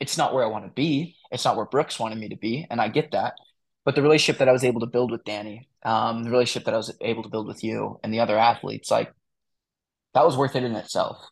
It's 0.00 0.18
not 0.18 0.34
where 0.34 0.44
I 0.44 0.48
want 0.48 0.64
to 0.66 0.70
be. 0.72 1.16
It's 1.30 1.44
not 1.44 1.56
where 1.56 1.64
Brooks 1.64 1.98
wanted 1.98 2.18
me 2.18 2.28
to 2.28 2.36
be, 2.36 2.66
and 2.70 2.80
I 2.80 2.88
get 2.88 3.12
that. 3.12 3.34
But 3.84 3.94
the 3.94 4.02
relationship 4.02 4.38
that 4.40 4.48
I 4.48 4.52
was 4.52 4.64
able 4.64 4.80
to 4.80 4.86
build 4.86 5.10
with 5.10 5.24
Danny, 5.24 5.68
um, 5.84 6.22
the 6.24 6.30
relationship 6.30 6.66
that 6.66 6.74
I 6.74 6.76
was 6.76 6.94
able 7.00 7.22
to 7.22 7.28
build 7.28 7.46
with 7.46 7.62
you 7.64 7.98
and 8.02 8.12
the 8.12 8.20
other 8.20 8.36
athletes, 8.36 8.90
like 8.90 9.12
that 10.14 10.24
was 10.24 10.36
worth 10.36 10.56
it 10.56 10.64
in 10.64 10.74
itself. 10.74 11.24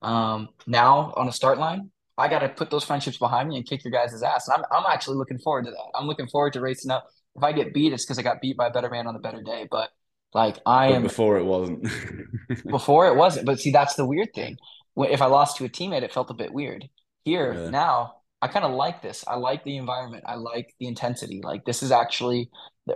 Um, 0.00 0.48
now 0.66 1.12
on 1.16 1.28
a 1.28 1.32
start 1.32 1.58
line, 1.58 1.90
I 2.16 2.28
got 2.28 2.40
to 2.40 2.48
put 2.48 2.70
those 2.70 2.84
friendships 2.84 3.18
behind 3.18 3.48
me 3.48 3.56
and 3.56 3.66
kick 3.66 3.84
your 3.84 3.92
guys' 3.92 4.22
ass. 4.22 4.48
And 4.48 4.58
I'm, 4.58 4.64
I'm 4.70 4.92
actually 4.92 5.16
looking 5.16 5.38
forward 5.38 5.64
to 5.64 5.70
that. 5.70 5.98
I'm 5.98 6.06
looking 6.06 6.28
forward 6.28 6.52
to 6.54 6.60
racing 6.60 6.90
up. 6.90 7.06
If 7.36 7.42
I 7.42 7.52
get 7.52 7.72
beat, 7.74 7.92
it's 7.92 8.04
because 8.04 8.18
I 8.18 8.22
got 8.22 8.40
beat 8.40 8.56
by 8.56 8.66
a 8.68 8.70
better 8.70 8.90
man 8.90 9.06
on 9.06 9.16
a 9.16 9.20
better 9.20 9.42
day. 9.42 9.66
But 9.70 9.90
like 10.34 10.58
I 10.66 10.88
But 10.88 10.94
am 10.96 11.02
before 11.02 11.38
it 11.38 11.44
wasn't. 11.44 11.86
before 12.70 13.08
it 13.08 13.16
wasn't. 13.16 13.46
But 13.46 13.60
see, 13.60 13.70
that's 13.70 13.94
the 13.94 14.06
weird 14.06 14.32
thing. 14.34 14.56
If 14.96 15.22
I 15.22 15.26
lost 15.26 15.56
to 15.56 15.64
a 15.64 15.68
teammate, 15.68 16.02
it 16.02 16.12
felt 16.12 16.30
a 16.30 16.34
bit 16.34 16.52
weird. 16.52 16.88
Here 17.24 17.54
Yeah. 17.54 17.70
now, 17.70 18.16
I 18.40 18.48
kind 18.48 18.64
of 18.64 18.72
like 18.72 19.02
this. 19.02 19.24
I 19.26 19.36
like 19.36 19.64
the 19.64 19.76
environment. 19.76 20.24
I 20.26 20.34
like 20.34 20.74
the 20.80 20.86
intensity. 20.88 21.40
Like 21.42 21.64
this 21.64 21.82
is 21.82 21.92
actually 21.92 22.50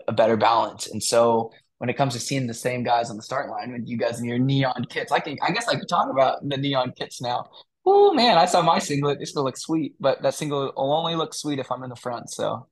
a 0.09 0.13
better 0.13 0.37
balance. 0.37 0.89
And 0.89 1.03
so 1.03 1.53
when 1.79 1.89
it 1.91 1.95
comes 1.97 2.15
to 2.15 2.21
seeing 2.21 2.47
the 2.47 2.55
same 2.55 2.83
guys 2.83 3.11
on 3.11 3.17
the 3.17 3.23
start 3.23 3.49
line 3.51 3.73
with 3.73 3.83
you 3.87 3.97
guys 3.97 4.19
in 4.19 4.25
your 4.27 4.39
neon 4.39 4.85
kits, 4.91 5.13
I 5.13 5.21
can 5.21 5.37
I 5.43 5.51
guess 5.53 5.69
I 5.69 5.77
could 5.77 5.89
talk 5.89 6.11
about 6.11 6.47
the 6.49 6.57
neon 6.57 6.93
kits 6.99 7.21
now. 7.21 7.47
Oh 7.85 8.13
man, 8.13 8.37
I 8.37 8.47
saw 8.47 8.63
my 8.63 8.79
singlet. 8.81 9.19
It's 9.21 9.33
gonna 9.33 9.45
look 9.45 9.57
sweet, 9.57 9.95
but 10.01 10.21
that 10.23 10.35
singlet 10.35 10.75
will 10.77 10.93
only 10.93 11.15
look 11.15 11.33
sweet 11.35 11.59
if 11.61 11.71
I'm 11.71 11.85
in 11.85 11.91
the 11.91 11.97
front. 11.97 12.31
So 12.31 12.67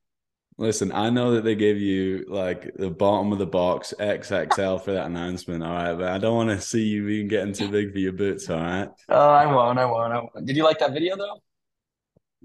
Listen, 0.56 0.92
I 0.92 1.10
know 1.10 1.32
that 1.32 1.42
they 1.42 1.56
gave 1.56 1.78
you 1.78 2.26
like 2.28 2.70
the 2.76 2.90
bottom 2.90 3.32
of 3.32 3.38
the 3.38 3.46
box 3.46 3.92
XXL 3.98 4.80
for 4.80 4.92
that 4.92 5.06
announcement, 5.06 5.64
all 5.64 5.72
right, 5.72 5.94
but 5.94 6.08
I 6.08 6.18
don't 6.18 6.36
want 6.36 6.50
to 6.50 6.60
see 6.60 6.84
you 6.84 7.08
even 7.08 7.26
getting 7.28 7.52
too 7.52 7.68
big 7.68 7.92
for 7.92 7.98
your 7.98 8.12
boots, 8.12 8.48
all 8.48 8.60
right? 8.60 8.88
uh, 9.08 9.14
I 9.14 9.46
won't. 9.46 9.78
I 9.80 9.84
won't. 9.84 10.12
I 10.12 10.18
won't. 10.18 10.46
Did 10.46 10.56
you 10.56 10.62
like 10.62 10.78
that 10.78 10.92
video 10.92 11.16
though? 11.16 11.42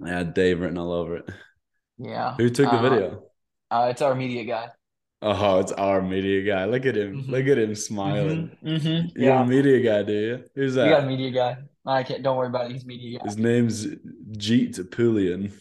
Yeah, 0.03 0.23
Dave 0.23 0.59
written 0.59 0.77
all 0.79 0.91
over 0.91 1.17
it. 1.17 1.29
Yeah. 1.99 2.33
Who 2.37 2.49
took 2.49 2.71
the 2.71 2.77
Uh, 2.77 2.81
video? 2.81 3.23
Uh, 3.69 3.87
it's 3.91 4.01
our 4.01 4.15
media 4.15 4.43
guy. 4.43 4.69
Oh, 5.21 5.59
it's 5.59 5.73
our 5.73 6.01
media 6.01 6.41
guy. 6.41 6.65
Look 6.65 6.85
at 6.87 6.95
him. 6.95 7.23
Mhm. 7.25 7.29
Look 7.29 7.45
at 7.45 7.57
him 7.59 7.75
smiling. 7.75 8.57
Mm-hmm. 8.63 9.19
You're 9.19 9.33
Yeah. 9.33 9.43
a 9.43 9.45
media 9.45 9.81
guy, 9.81 10.03
do 10.03 10.13
you? 10.13 10.43
Who's 10.55 10.73
that? 10.75 10.85
We 10.85 10.89
got 10.91 11.03
a 11.03 11.07
media 11.07 11.29
guy. 11.31 11.57
I 11.85 12.03
can't. 12.03 12.23
Don't 12.23 12.37
worry 12.37 12.47
about 12.47 12.67
it. 12.67 12.73
He's 12.73 12.85
media 12.85 13.19
guy. 13.19 13.25
His 13.25 13.37
name's 13.37 13.85
Jeet 14.31 14.79
Pulian. 14.89 15.51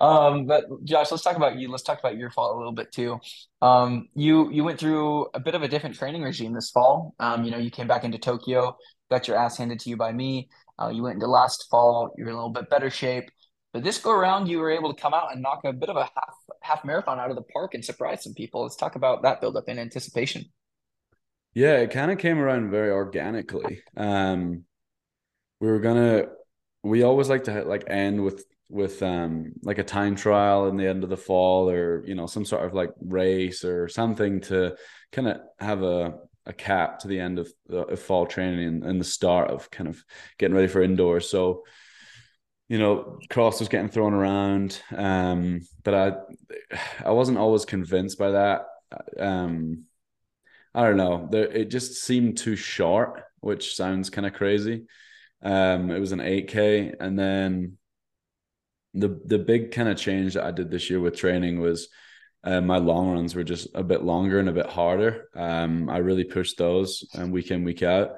Um, 0.00 0.46
but 0.46 0.64
Josh, 0.84 1.10
let's 1.10 1.22
talk 1.22 1.36
about 1.36 1.56
you. 1.56 1.70
Let's 1.70 1.82
talk 1.82 1.98
about 1.98 2.16
your 2.16 2.30
fall 2.30 2.56
a 2.56 2.58
little 2.58 2.72
bit 2.72 2.92
too. 2.92 3.18
Um, 3.62 4.08
you 4.14 4.50
you 4.50 4.64
went 4.64 4.78
through 4.78 5.26
a 5.34 5.40
bit 5.40 5.54
of 5.54 5.62
a 5.62 5.68
different 5.68 5.96
training 5.96 6.22
regime 6.22 6.52
this 6.52 6.70
fall. 6.70 7.14
Um, 7.18 7.44
you 7.44 7.50
know, 7.50 7.58
you 7.58 7.70
came 7.70 7.86
back 7.86 8.04
into 8.04 8.18
Tokyo, 8.18 8.76
got 9.10 9.28
your 9.28 9.36
ass 9.36 9.56
handed 9.58 9.80
to 9.80 9.90
you 9.90 9.96
by 9.96 10.12
me. 10.12 10.48
Uh, 10.80 10.88
you 10.88 11.02
went 11.02 11.14
into 11.14 11.26
last 11.26 11.66
fall. 11.70 12.12
You're 12.16 12.28
in 12.28 12.34
a 12.34 12.36
little 12.36 12.50
bit 12.50 12.70
better 12.70 12.90
shape. 12.90 13.30
But 13.72 13.82
this 13.82 13.98
go 13.98 14.12
around, 14.12 14.46
you 14.46 14.60
were 14.60 14.70
able 14.70 14.94
to 14.94 15.00
come 15.00 15.14
out 15.14 15.32
and 15.32 15.42
knock 15.42 15.62
a 15.64 15.72
bit 15.72 15.88
of 15.88 15.96
a 15.96 16.04
half 16.04 16.34
half 16.62 16.84
marathon 16.84 17.18
out 17.18 17.30
of 17.30 17.36
the 17.36 17.42
park 17.42 17.74
and 17.74 17.84
surprise 17.84 18.22
some 18.22 18.34
people. 18.34 18.62
Let's 18.62 18.76
talk 18.76 18.94
about 18.94 19.22
that 19.22 19.40
build 19.40 19.56
up 19.56 19.68
in 19.68 19.78
anticipation. 19.78 20.44
Yeah, 21.54 21.78
it 21.78 21.90
kind 21.90 22.10
of 22.10 22.18
came 22.18 22.38
around 22.38 22.70
very 22.70 22.90
organically. 22.90 23.82
Um, 23.96 24.64
we 25.60 25.68
were 25.68 25.80
gonna, 25.80 26.26
we 26.82 27.02
always 27.02 27.28
like 27.28 27.44
to 27.44 27.62
like 27.64 27.84
end 27.88 28.22
with 28.22 28.44
with 28.74 29.02
um 29.04 29.52
like 29.62 29.78
a 29.78 29.84
time 29.84 30.16
trial 30.16 30.66
in 30.66 30.76
the 30.76 30.86
end 30.86 31.04
of 31.04 31.10
the 31.10 31.16
fall 31.16 31.70
or 31.70 32.04
you 32.06 32.14
know 32.14 32.26
some 32.26 32.44
sort 32.44 32.64
of 32.66 32.74
like 32.74 32.90
race 33.00 33.64
or 33.64 33.88
something 33.88 34.40
to 34.40 34.76
kind 35.12 35.28
of 35.28 35.38
have 35.60 35.82
a 35.82 36.14
a 36.46 36.52
cap 36.52 36.98
to 36.98 37.08
the 37.08 37.18
end 37.18 37.38
of, 37.38 37.50
uh, 37.72 37.86
of 37.86 38.00
fall 38.00 38.26
training 38.26 38.66
and, 38.66 38.84
and 38.84 39.00
the 39.00 39.04
start 39.04 39.50
of 39.50 39.70
kind 39.70 39.88
of 39.88 40.04
getting 40.38 40.54
ready 40.54 40.68
for 40.68 40.82
indoors. 40.82 41.30
So, 41.30 41.62
you 42.68 42.78
know, 42.78 43.18
cross 43.30 43.60
was 43.60 43.70
getting 43.70 43.88
thrown 43.88 44.12
around, 44.12 44.80
um, 44.94 45.60
but 45.84 45.94
I 45.94 46.12
I 47.04 47.12
wasn't 47.12 47.38
always 47.38 47.64
convinced 47.64 48.18
by 48.18 48.32
that. 48.32 48.66
Um, 49.18 49.86
I 50.74 50.82
don't 50.82 50.96
know. 50.96 51.28
There, 51.30 51.46
it 51.46 51.70
just 51.70 52.02
seemed 52.02 52.36
too 52.36 52.56
short, 52.56 53.22
which 53.40 53.76
sounds 53.76 54.10
kind 54.10 54.26
of 54.26 54.32
crazy. 54.32 54.86
Um, 55.42 55.90
it 55.90 56.00
was 56.00 56.12
an 56.12 56.20
8K, 56.20 56.94
and 56.98 57.18
then 57.18 57.78
the 58.94 59.20
the 59.24 59.38
big 59.38 59.72
kind 59.72 59.88
of 59.88 59.96
change 59.96 60.34
that 60.34 60.44
I 60.44 60.52
did 60.52 60.70
this 60.70 60.88
year 60.88 61.00
with 61.00 61.16
training 61.16 61.60
was 61.60 61.88
uh, 62.44 62.60
my 62.60 62.78
long 62.78 63.10
runs 63.10 63.34
were 63.34 63.44
just 63.44 63.68
a 63.74 63.82
bit 63.82 64.02
longer 64.02 64.38
and 64.38 64.48
a 64.48 64.52
bit 64.52 64.66
harder. 64.66 65.28
Um, 65.34 65.88
I 65.90 65.98
really 65.98 66.24
pushed 66.24 66.58
those 66.58 67.04
and 67.14 67.32
week 67.32 67.50
in 67.50 67.64
week 67.64 67.82
out, 67.82 68.16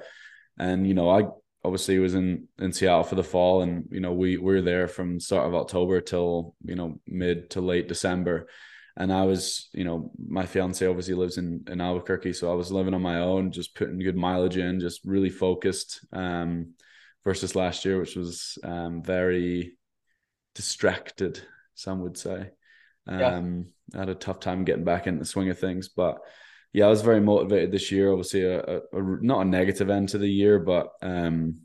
and 0.57 0.87
you 0.87 0.93
know 0.93 1.09
I 1.09 1.27
obviously 1.63 1.97
was 1.99 2.13
in 2.13 2.47
in 2.59 2.71
Seattle 2.73 3.03
for 3.03 3.15
the 3.15 3.23
fall, 3.23 3.61
and 3.61 3.87
you 3.91 3.99
know 3.99 4.13
we 4.13 4.37
we 4.37 4.55
were 4.55 4.61
there 4.61 4.87
from 4.87 5.19
start 5.19 5.47
of 5.47 5.55
October 5.55 6.01
till 6.01 6.55
you 6.63 6.75
know 6.75 6.99
mid 7.07 7.49
to 7.51 7.61
late 7.61 7.87
December, 7.87 8.47
and 8.95 9.11
I 9.11 9.23
was, 9.23 9.69
you 9.73 9.83
know, 9.83 10.11
my 10.17 10.45
fiance 10.45 10.85
obviously 10.85 11.15
lives 11.15 11.37
in 11.37 11.63
in 11.67 11.81
Albuquerque, 11.81 12.33
so 12.33 12.51
I 12.51 12.55
was 12.55 12.71
living 12.71 12.93
on 12.93 13.01
my 13.01 13.19
own, 13.19 13.51
just 13.51 13.75
putting 13.75 13.97
good 13.97 14.17
mileage 14.17 14.57
in, 14.57 14.79
just 14.79 15.05
really 15.05 15.29
focused. 15.31 16.05
Um, 16.13 16.73
versus 17.23 17.57
last 17.57 17.83
year, 17.83 17.99
which 17.99 18.15
was 18.15 18.57
um 18.63 19.03
very 19.03 19.76
distracted, 20.57 21.39
some 21.75 22.01
would 22.01 22.17
say. 22.17 22.49
Um, 23.07 23.67
I 23.95 23.99
had 23.99 24.09
a 24.09 24.15
tough 24.15 24.41
time 24.41 24.65
getting 24.65 24.83
back 24.83 25.07
into 25.07 25.19
the 25.19 25.25
swing 25.25 25.49
of 25.49 25.57
things, 25.57 25.87
but 25.87 26.17
yeah, 26.73 26.87
I 26.87 26.89
was 26.89 27.03
very 27.03 27.21
motivated 27.21 27.71
this 27.71 27.91
year. 27.91 28.11
Obviously, 28.11 28.43
a, 28.43 28.59
a, 28.59 28.77
a 28.91 29.01
not 29.21 29.45
a 29.45 29.49
negative 29.49 29.89
end 29.89 30.09
to 30.09 30.17
the 30.17 30.27
year, 30.27 30.59
but 30.59 30.89
um, 31.01 31.61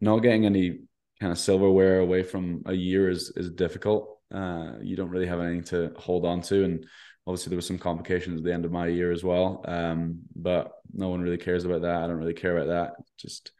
not 0.00 0.18
getting 0.18 0.44
any 0.44 0.80
kind 1.20 1.32
of 1.32 1.38
silverware 1.38 2.00
away 2.00 2.22
from 2.22 2.62
a 2.66 2.74
year 2.74 3.08
is 3.08 3.32
is 3.36 3.50
difficult. 3.50 4.18
Uh, 4.34 4.72
you 4.82 4.96
don't 4.96 5.08
really 5.08 5.26
have 5.26 5.40
anything 5.40 5.64
to 5.64 5.92
hold 5.96 6.26
on 6.26 6.42
to, 6.42 6.64
and 6.64 6.84
obviously 7.26 7.50
there 7.50 7.56
was 7.56 7.66
some 7.66 7.78
complications 7.78 8.40
at 8.40 8.44
the 8.44 8.52
end 8.52 8.64
of 8.64 8.72
my 8.72 8.88
year 8.88 9.12
as 9.12 9.24
well. 9.24 9.64
Um, 9.66 10.20
but 10.34 10.72
no 10.92 11.08
one 11.08 11.22
really 11.22 11.38
cares 11.38 11.64
about 11.64 11.82
that. 11.82 12.02
I 12.02 12.06
don't 12.06 12.18
really 12.18 12.34
care 12.34 12.58
about 12.58 12.68
that. 12.68 13.04
Just 13.16 13.52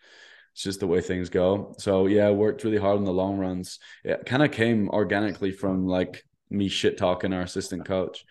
it's 0.57 0.63
just 0.63 0.81
the 0.81 0.87
way 0.87 1.03
things 1.03 1.29
go. 1.29 1.75
So 1.77 2.07
yeah, 2.07 2.31
worked 2.31 2.65
really 2.65 2.79
hard 2.79 2.97
on 2.97 3.05
the 3.05 3.13
long 3.13 3.37
runs. 3.37 3.79
It 4.03 4.25
kind 4.25 4.43
of 4.43 4.53
came 4.53 4.89
organically 4.89 5.51
from 5.51 5.87
like 5.87 6.25
me 6.49 6.69
shit 6.69 6.97
talking 6.97 7.35
our 7.35 7.43
assistant 7.43 7.85
coach 7.85 8.25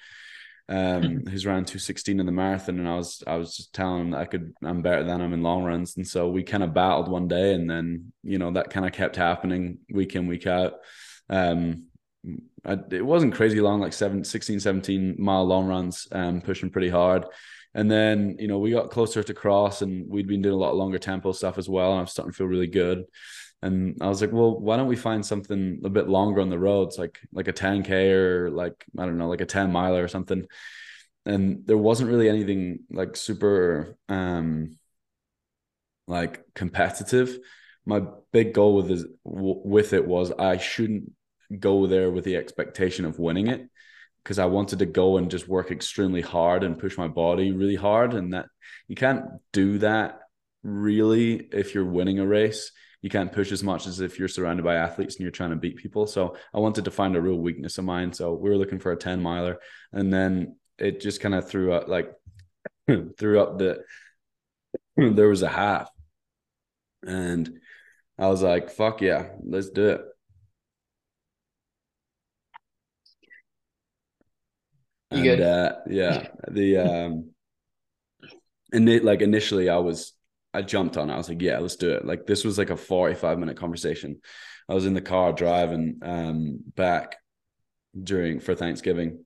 um 0.68 1.22
who's 1.30 1.46
ran 1.46 1.66
216 1.66 2.20
in 2.20 2.26
the 2.26 2.32
marathon 2.32 2.80
and 2.80 2.88
I 2.88 2.96
was 2.96 3.22
I 3.28 3.36
was 3.36 3.56
just 3.56 3.74
telling 3.74 4.02
him 4.02 4.12
that 4.12 4.22
I 4.22 4.26
could 4.26 4.56
I'm 4.64 4.82
better 4.82 5.04
than 5.04 5.22
him 5.22 5.34
in 5.34 5.44
long 5.44 5.64
runs 5.64 5.98
and 5.98 6.08
so 6.08 6.28
we 6.28 6.42
kind 6.42 6.64
of 6.64 6.74
battled 6.74 7.08
one 7.08 7.28
day 7.28 7.54
and 7.54 7.70
then 7.70 8.12
you 8.24 8.40
know 8.40 8.50
that 8.54 8.72
kind 8.72 8.88
of 8.88 8.92
kept 8.92 9.16
happening 9.16 9.78
week 9.92 10.16
in 10.16 10.26
week 10.26 10.48
out 10.48 10.80
um 11.30 11.84
I, 12.66 12.80
it 12.90 13.06
wasn't 13.06 13.36
crazy 13.36 13.62
long 13.62 13.80
like 13.80 13.94
seven 13.94 14.24
16 14.24 14.60
17 14.60 15.18
mile 15.20 15.46
long 15.46 15.68
runs 15.68 16.08
um 16.12 16.42
pushing 16.42 16.72
pretty 16.72 16.90
hard 16.90 17.26
and 17.76 17.92
then 17.92 18.38
you 18.40 18.48
know 18.48 18.58
we 18.58 18.72
got 18.72 18.90
closer 18.90 19.22
to 19.22 19.34
cross 19.34 19.84
and 19.84 20.10
we'd 20.10 20.28
been 20.28 20.42
doing 20.42 20.56
a 20.56 20.58
lot 20.58 20.72
of 20.72 20.78
longer 20.78 20.98
tempo 20.98 21.32
stuff 21.32 21.60
as 21.60 21.70
well 21.70 21.92
and 21.92 22.00
I'm 22.00 22.08
starting 22.08 22.32
to 22.32 22.38
feel 22.38 22.48
really 22.48 22.68
good 22.68 23.06
and 23.66 23.98
I 24.00 24.08
was 24.10 24.22
like, 24.22 24.32
well, 24.32 24.60
why 24.60 24.78
don't 24.78 24.88
we 24.88 24.96
find 24.96 25.26
something 25.26 25.82
a 25.84 25.90
bit 25.90 26.08
longer 26.08 26.40
on 26.40 26.50
the 26.50 26.60
roads, 26.60 27.00
like 27.00 27.20
like 27.34 27.48
a 27.48 27.54
10k 27.54 28.12
or 28.12 28.52
like 28.52 28.86
I 28.98 29.06
don't 29.06 29.18
know, 29.18 29.28
like 29.28 29.42
a 29.42 29.46
10 29.46 29.72
miler 29.72 30.04
or 30.04 30.08
something. 30.08 30.46
And 31.26 31.66
there 31.66 31.78
wasn't 31.78 32.12
really 32.12 32.30
anything 32.30 32.80
like 32.92 33.16
super 33.16 33.98
um 34.08 34.78
like 36.08 36.44
competitive. 36.54 37.40
My 37.88 38.04
big 38.32 38.54
goal 38.54 38.76
with 38.76 38.88
this 38.88 39.06
with 39.24 39.94
it 39.94 40.06
was 40.06 40.32
I 40.32 40.58
shouldn't 40.58 41.12
go 41.60 41.88
there 41.88 42.12
with 42.12 42.24
the 42.24 42.36
expectation 42.36 43.06
of 43.06 43.20
winning 43.20 43.48
it 43.48 43.68
because 44.26 44.40
I 44.40 44.46
wanted 44.46 44.80
to 44.80 44.86
go 44.86 45.18
and 45.18 45.32
just 45.32 45.48
work 45.48 45.72
extremely 45.72 46.22
hard 46.22 46.64
and 46.64 46.80
push 46.80 46.98
my 46.98 47.08
body 47.08 47.52
really 47.52 47.76
hard 47.76 48.14
and 48.14 48.34
that 48.34 48.48
you 48.88 48.96
can't 48.96 49.24
do 49.54 49.78
that 49.78 50.20
really 50.64 51.36
if 51.54 51.74
you're 51.74 51.86
winning 51.86 52.20
a 52.20 52.26
race 52.26 52.72
you 53.06 53.12
can't 53.12 53.32
push 53.32 53.52
as 53.52 53.62
much 53.62 53.86
as 53.86 54.00
if 54.00 54.18
you're 54.18 54.28
surrounded 54.28 54.64
by 54.64 54.78
athletes 54.78 55.14
and 55.14 55.22
you're 55.22 55.30
trying 55.30 55.52
to 55.52 55.56
beat 55.56 55.78
people. 55.78 56.08
So 56.08 56.38
I 56.52 56.58
wanted 56.58 56.86
to 56.86 56.92
find 56.92 57.16
a 57.16 57.22
real 57.22 57.38
weakness 57.38 57.78
of 57.78 57.86
mine. 57.86 58.12
So 58.14 58.34
we 58.34 58.50
were 58.50 58.58
looking 58.58 58.80
for 58.80 58.92
a 58.92 58.98
10 58.98 59.22
miler. 59.22 59.60
And 59.94 60.12
then 60.12 60.56
it 60.80 61.02
just 61.02 61.22
kind 61.22 61.36
of 61.36 61.48
threw 61.48 61.72
up 61.72 61.88
like 61.88 62.12
threw 63.20 63.40
up 63.40 63.60
the 63.60 63.84
there 64.98 65.30
was 65.30 65.44
a 65.44 65.48
half. 65.48 65.88
And 67.06 67.60
I 68.18 68.28
was 68.28 68.42
like, 68.42 68.72
fuck 68.72 69.02
yeah, 69.02 69.28
let's 69.44 69.70
do 69.70 69.90
it. 69.90 70.02
You 75.16 75.32
and, 75.32 75.40
good? 75.40 75.42
Uh, 75.42 75.76
yeah, 75.88 76.28
the 76.50 76.78
um, 76.78 77.32
and 78.72 78.90
it, 78.90 79.04
like 79.04 79.22
initially, 79.22 79.70
I 79.70 79.78
was 79.78 80.14
I 80.54 80.62
jumped 80.62 80.98
on. 80.98 81.10
it. 81.10 81.14
I 81.14 81.18
was 81.18 81.30
like, 81.30 81.42
yeah, 81.42 81.60
let's 81.60 81.76
do 81.76 81.92
it. 81.92 82.06
Like 82.06 82.26
this 82.26 82.46
was 82.46 82.58
like 82.58 82.70
a 82.70 82.78
45 82.78 83.40
minute 83.40 83.58
conversation. 83.58 84.22
I 84.70 84.74
was 84.74 84.86
in 84.86 84.94
the 84.94 85.02
car 85.02 85.34
driving 85.34 86.00
um 86.02 86.60
back 86.76 87.18
during 88.02 88.40
for 88.40 88.56
Thanksgiving. 88.56 89.26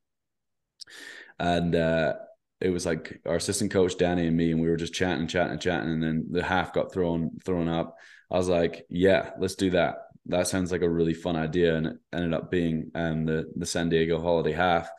And 1.40 1.76
uh 1.76 2.14
it 2.62 2.72
was 2.72 2.86
like 2.86 3.22
our 3.26 3.38
assistant 3.38 3.72
coach 3.72 3.98
Danny 3.98 4.28
and 4.28 4.36
me, 4.36 4.52
and 4.52 4.60
we 4.60 4.70
were 4.70 4.76
just 4.76 4.94
chatting, 4.94 5.28
chatting, 5.28 5.60
chatting, 5.60 5.92
and 5.92 6.04
then 6.04 6.26
the 6.30 6.44
half 6.44 6.74
got 6.74 6.92
thrown 6.92 7.40
thrown 7.46 7.70
up. 7.70 7.96
I 8.30 8.38
was 8.38 8.50
like, 8.50 8.86
"Yeah, 8.90 9.32
let's 9.40 9.56
do 9.56 9.70
that. 9.72 9.96
That 10.26 10.48
sounds 10.48 10.72
like 10.72 10.82
a 10.82 10.90
really 10.90 11.14
fun 11.14 11.38
idea." 11.38 11.76
And 11.76 11.88
it 11.88 11.98
ended 12.12 12.34
up 12.34 12.52
being 12.52 12.92
um 12.96 13.26
the 13.26 13.50
the 13.56 13.66
San 13.66 13.88
Diego 13.90 14.20
Holiday 14.22 14.52
Half. 14.52 14.90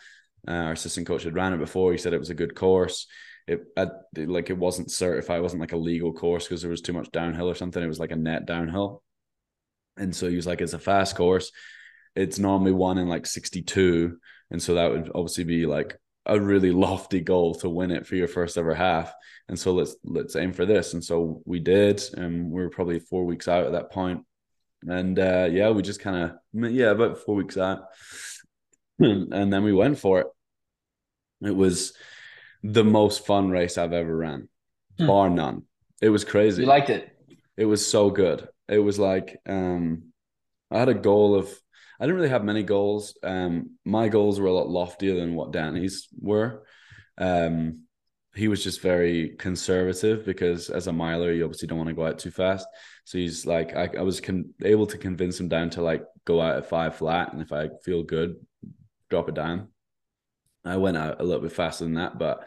Uh, 0.47 0.53
our 0.53 0.72
assistant 0.72 1.07
coach 1.07 1.24
had 1.24 1.34
ran 1.34 1.53
it 1.53 1.59
before. 1.59 1.93
He 1.93 1.99
said 1.99 2.12
it 2.12 2.18
was 2.18 2.30
a 2.30 2.34
good 2.34 2.55
course 2.55 3.07
it 3.51 4.28
like 4.28 4.51
it 4.51 4.59
wasn't 4.59 4.91
certified. 4.91 5.38
It 5.38 5.43
wasn't 5.43 5.61
like 5.61 5.72
a 5.72 5.76
legal 5.76 6.12
course 6.12 6.47
because 6.47 6.62
there 6.62 6.70
was 6.70 6.82
too 6.82 6.93
much 6.93 7.11
downhill 7.11 7.49
or 7.49 7.55
something. 7.55 7.82
It 7.82 7.88
was 7.88 7.99
like 7.99 8.12
a 8.12 8.16
net 8.16 8.47
downhill, 8.47 9.03
and 9.97 10.14
so 10.14 10.28
he 10.28 10.36
was 10.36 10.47
like, 10.47 10.61
"It's 10.61 10.72
a 10.72 10.78
fast 10.78 11.16
course. 11.16 11.51
It's 12.14 12.38
normally 12.38 12.72
one 12.72 12.99
in 12.99 13.09
like 13.09 13.26
sixty 13.26 13.62
two, 13.62 14.18
and 14.51 14.62
so 14.62 14.74
that 14.74 14.91
would 14.91 15.11
obviously 15.14 15.45
be 15.45 15.66
like 15.66 15.99
a 16.26 16.41
really 16.41 16.70
lofty 16.86 17.20
goal 17.20 17.55
to 17.57 17.68
win 17.68 17.91
it 17.91 18.07
for 18.07 18.14
your 18.14 18.28
first 18.28 18.57
ever 18.57 18.74
half. 18.74 19.12
And 19.49 19.59
so 19.59 19.72
let's 19.72 19.97
let's 20.05 20.36
aim 20.36 20.53
for 20.53 20.66
this. 20.66 20.95
And 20.95 21.03
so 21.03 21.43
we 21.45 21.59
did, 21.59 22.03
and 22.14 22.51
we 22.51 22.62
were 22.62 22.70
probably 22.70 23.01
four 23.01 23.24
weeks 23.24 23.49
out 23.49 23.66
at 23.66 23.72
that 23.72 23.91
point. 23.91 24.24
And 24.86 25.18
uh, 25.18 25.49
yeah, 25.51 25.70
we 25.70 25.82
just 25.82 26.01
kind 26.01 26.32
of 26.55 26.70
yeah, 26.72 26.91
about 26.91 27.18
four 27.18 27.34
weeks 27.34 27.57
out, 27.57 27.86
and 29.32 29.53
then 29.53 29.64
we 29.64 29.72
went 29.72 29.98
for 29.98 30.20
it. 30.20 30.26
It 31.42 31.57
was 31.57 31.94
the 32.62 32.84
most 32.84 33.26
fun 33.26 33.51
race 33.51 33.78
I've 33.78 33.94
ever 33.94 34.14
ran, 34.14 34.48
hmm. 34.98 35.07
bar 35.07 35.30
none. 35.30 35.62
It 36.03 36.11
was 36.11 36.24
crazy. 36.24 36.62
You 36.62 36.68
liked 36.68 36.90
it. 36.90 37.11
It 37.57 37.64
was 37.64 37.86
so 37.86 38.11
good. 38.11 38.46
It 38.68 38.78
was 38.78 38.98
like 38.98 39.40
um, 39.46 40.12
I 40.70 40.78
had 40.78 40.88
a 40.88 40.94
goal 40.94 41.34
of. 41.34 41.51
I 41.98 42.05
didn't 42.05 42.16
really 42.16 42.30
have 42.30 42.44
many 42.44 42.62
goals. 42.62 43.14
Um, 43.22 43.72
my 43.84 44.09
goals 44.09 44.40
were 44.40 44.46
a 44.46 44.53
lot 44.53 44.70
loftier 44.70 45.16
than 45.16 45.34
what 45.34 45.53
Danny's 45.53 46.09
were. 46.18 46.62
Um, 47.18 47.82
he 48.34 48.48
was 48.48 48.64
just 48.64 48.80
very 48.80 49.30
conservative 49.38 50.24
because 50.24 50.70
as 50.70 50.86
a 50.86 50.92
miler, 50.92 51.30
you 51.30 51.44
obviously 51.44 51.68
don't 51.68 51.76
want 51.76 51.88
to 51.88 51.94
go 51.94 52.07
out 52.07 52.18
too 52.18 52.30
fast. 52.30 52.66
So 53.05 53.18
he's 53.18 53.44
like, 53.44 53.76
I, 53.76 53.90
I 53.98 54.03
was 54.03 54.20
con- 54.20 54.55
able 54.62 54.86
to 54.86 54.96
convince 54.96 55.38
him 55.38 55.48
down 55.48 55.68
to 55.70 55.82
like 55.82 56.05
go 56.24 56.40
out 56.40 56.57
at 56.57 56.68
five 56.68 56.94
flat, 56.94 57.32
and 57.32 57.42
if 57.42 57.53
I 57.53 57.68
feel 57.84 58.03
good, 58.03 58.36
drop 59.11 59.28
it 59.28 59.34
down. 59.34 59.68
I 60.64 60.76
went 60.76 60.96
out 60.96 61.20
a 61.20 61.24
little 61.24 61.42
bit 61.42 61.52
faster 61.52 61.84
than 61.84 61.94
that, 61.94 62.18
but 62.18 62.46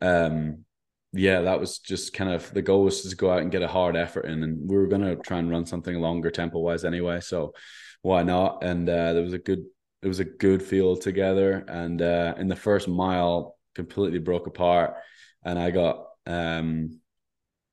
um, 0.00 0.64
yeah, 1.12 1.42
that 1.42 1.60
was 1.60 1.78
just 1.78 2.12
kind 2.12 2.30
of 2.30 2.52
the 2.52 2.62
goal 2.62 2.84
was 2.84 3.02
to 3.02 3.16
go 3.16 3.30
out 3.30 3.42
and 3.42 3.50
get 3.50 3.62
a 3.62 3.68
hard 3.68 3.96
effort 3.96 4.26
in, 4.26 4.42
and 4.42 4.68
we 4.68 4.76
were 4.76 4.88
gonna 4.88 5.16
try 5.16 5.38
and 5.38 5.50
run 5.50 5.64
something 5.66 5.98
longer 6.00 6.30
tempo 6.30 6.58
wise 6.58 6.84
anyway. 6.84 7.20
So 7.20 7.54
why 8.02 8.22
not? 8.22 8.62
And 8.62 8.88
uh, 8.88 9.12
there 9.12 9.22
was 9.22 9.32
a 9.32 9.38
good, 9.38 9.64
it 10.02 10.08
was 10.08 10.20
a 10.20 10.24
good 10.24 10.62
feel 10.62 10.96
together, 10.96 11.64
and 11.68 12.02
uh, 12.02 12.34
in 12.36 12.48
the 12.48 12.56
first 12.56 12.88
mile, 12.88 13.56
completely 13.74 14.18
broke 14.18 14.46
apart, 14.46 14.96
and 15.44 15.58
I 15.58 15.70
got 15.70 16.06
um, 16.26 17.00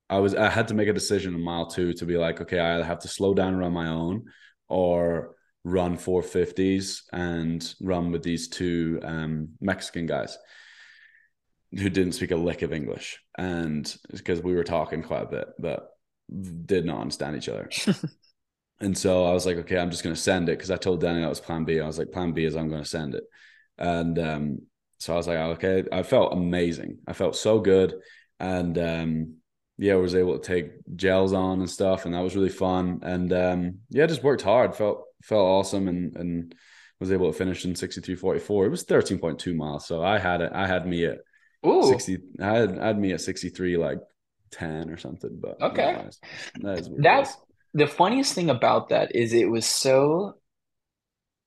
I 0.10 0.20
was 0.20 0.36
I 0.36 0.50
had 0.50 0.68
to 0.68 0.74
make 0.74 0.90
a 0.90 0.94
decision 0.94 1.34
in 1.34 1.42
mile 1.42 1.68
two 1.68 1.94
to 1.94 2.06
be 2.06 2.18
like, 2.18 2.42
okay, 2.42 2.60
I 2.60 2.76
either 2.76 2.84
have 2.84 3.00
to 3.00 3.08
slow 3.08 3.34
down 3.34 3.54
and 3.54 3.60
run 3.60 3.74
my 3.74 3.88
own, 3.88 4.26
or 4.68 5.36
run 5.64 5.98
450s 5.98 7.04
and 7.14 7.74
run 7.82 8.12
with 8.12 8.24
these 8.24 8.48
two 8.48 9.00
um, 9.04 9.50
Mexican 9.60 10.06
guys 10.06 10.38
who 11.72 11.90
didn't 11.90 12.14
speak 12.14 12.32
a 12.32 12.36
lick 12.36 12.64
of 12.64 12.74
English. 12.74 13.20
And 13.38 13.94
because 14.12 14.42
we 14.42 14.54
were 14.54 14.64
talking 14.64 15.04
quite 15.04 15.24
a 15.24 15.28
bit, 15.28 15.48
but 15.60 15.90
did 16.66 16.86
not 16.86 17.02
understand 17.02 17.36
each 17.36 17.50
other. 17.50 17.70
and 18.80 18.98
so 18.98 19.26
I 19.26 19.34
was 19.34 19.46
like, 19.46 19.58
okay, 19.58 19.78
I'm 19.78 19.92
just 19.92 20.04
going 20.04 20.16
to 20.16 20.22
send 20.22 20.50
it 20.50 20.58
because 20.58 20.72
I 20.72 20.78
told 20.78 21.02
Danny 21.02 21.22
that 21.22 21.30
was 21.30 21.40
plan 21.40 21.64
B. 21.64 21.80
I 21.80 21.88
was 21.88 21.98
like, 21.98 22.12
plan 22.12 22.32
B 22.34 22.46
is 22.46 22.56
I'm 22.56 22.70
going 22.70 22.84
to 22.84 22.90
send 22.90 23.16
it. 23.16 23.24
And 23.78 24.20
um, 24.20 24.60
so 25.00 25.14
I 25.14 25.18
was 25.18 25.28
like, 25.28 25.38
okay, 25.38 25.84
I 25.92 26.04
felt 26.04 26.34
amazing. 26.34 27.00
I 27.08 27.14
felt 27.14 27.36
so 27.36 27.60
good. 27.60 27.94
And 28.40 28.78
um, 28.78 29.36
yeah, 29.82 29.94
I 29.94 29.96
was 29.96 30.14
able 30.14 30.38
to 30.38 30.48
take 30.48 30.74
gels 30.96 31.34
on 31.34 31.60
and 31.60 31.70
stuff, 31.70 32.06
and 32.06 32.14
that 32.14 32.22
was 32.22 32.36
really 32.36 32.50
fun. 32.50 33.00
And 33.02 33.34
um, 33.34 33.80
yeah, 33.90 34.06
just 34.06 34.24
worked 34.24 34.44
hard. 34.44 34.76
Felt 34.76 35.06
felt 35.24 35.44
awesome, 35.44 35.88
and 35.88 36.16
and 36.16 36.56
was 37.00 37.12
able 37.12 37.32
to 37.32 37.36
finish 37.36 37.66
in 37.66 37.76
sixty 37.76 38.00
three 38.00 38.14
forty 38.14 38.40
four. 38.40 38.68
It 38.68 38.70
was 38.70 38.84
thirteen 38.84 39.18
point 39.18 39.40
two 39.40 39.56
miles, 39.56 39.88
so 39.88 40.04
I 40.04 40.20
had 40.20 40.42
it. 40.42 40.52
I 40.54 40.68
had 40.68 40.86
me 40.86 41.06
at 41.06 41.18
Ooh. 41.66 41.84
sixty. 41.88 42.20
I 42.40 42.46
had, 42.46 42.78
I 42.78 42.88
had 42.88 43.00
me 43.00 43.12
at 43.14 43.22
sixty 43.22 43.50
three, 43.50 43.76
like 43.76 43.98
ten 44.52 44.92
or 44.92 44.98
something. 44.98 45.40
But 45.42 45.60
okay, 45.60 45.94
no, 46.60 46.70
that 46.70 46.80
is 46.80 46.90
that's 47.00 47.36
the 47.74 47.88
funniest 47.88 48.34
thing 48.34 48.52
about 48.52 48.90
that 48.90 49.16
is 49.16 49.34
it 49.34 49.50
was 49.50 49.66
so 49.66 50.36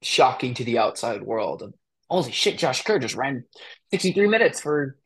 shocking 0.03 0.55
to 0.55 0.64
the 0.64 0.78
outside 0.78 1.22
world. 1.22 1.72
Holy 2.11 2.32
shit, 2.32 2.59
Josh 2.59 2.82
Kerr 2.82 2.99
just 2.99 3.14
ran 3.14 3.45
63 3.93 4.26
minutes 4.26 4.61
for 4.61 4.99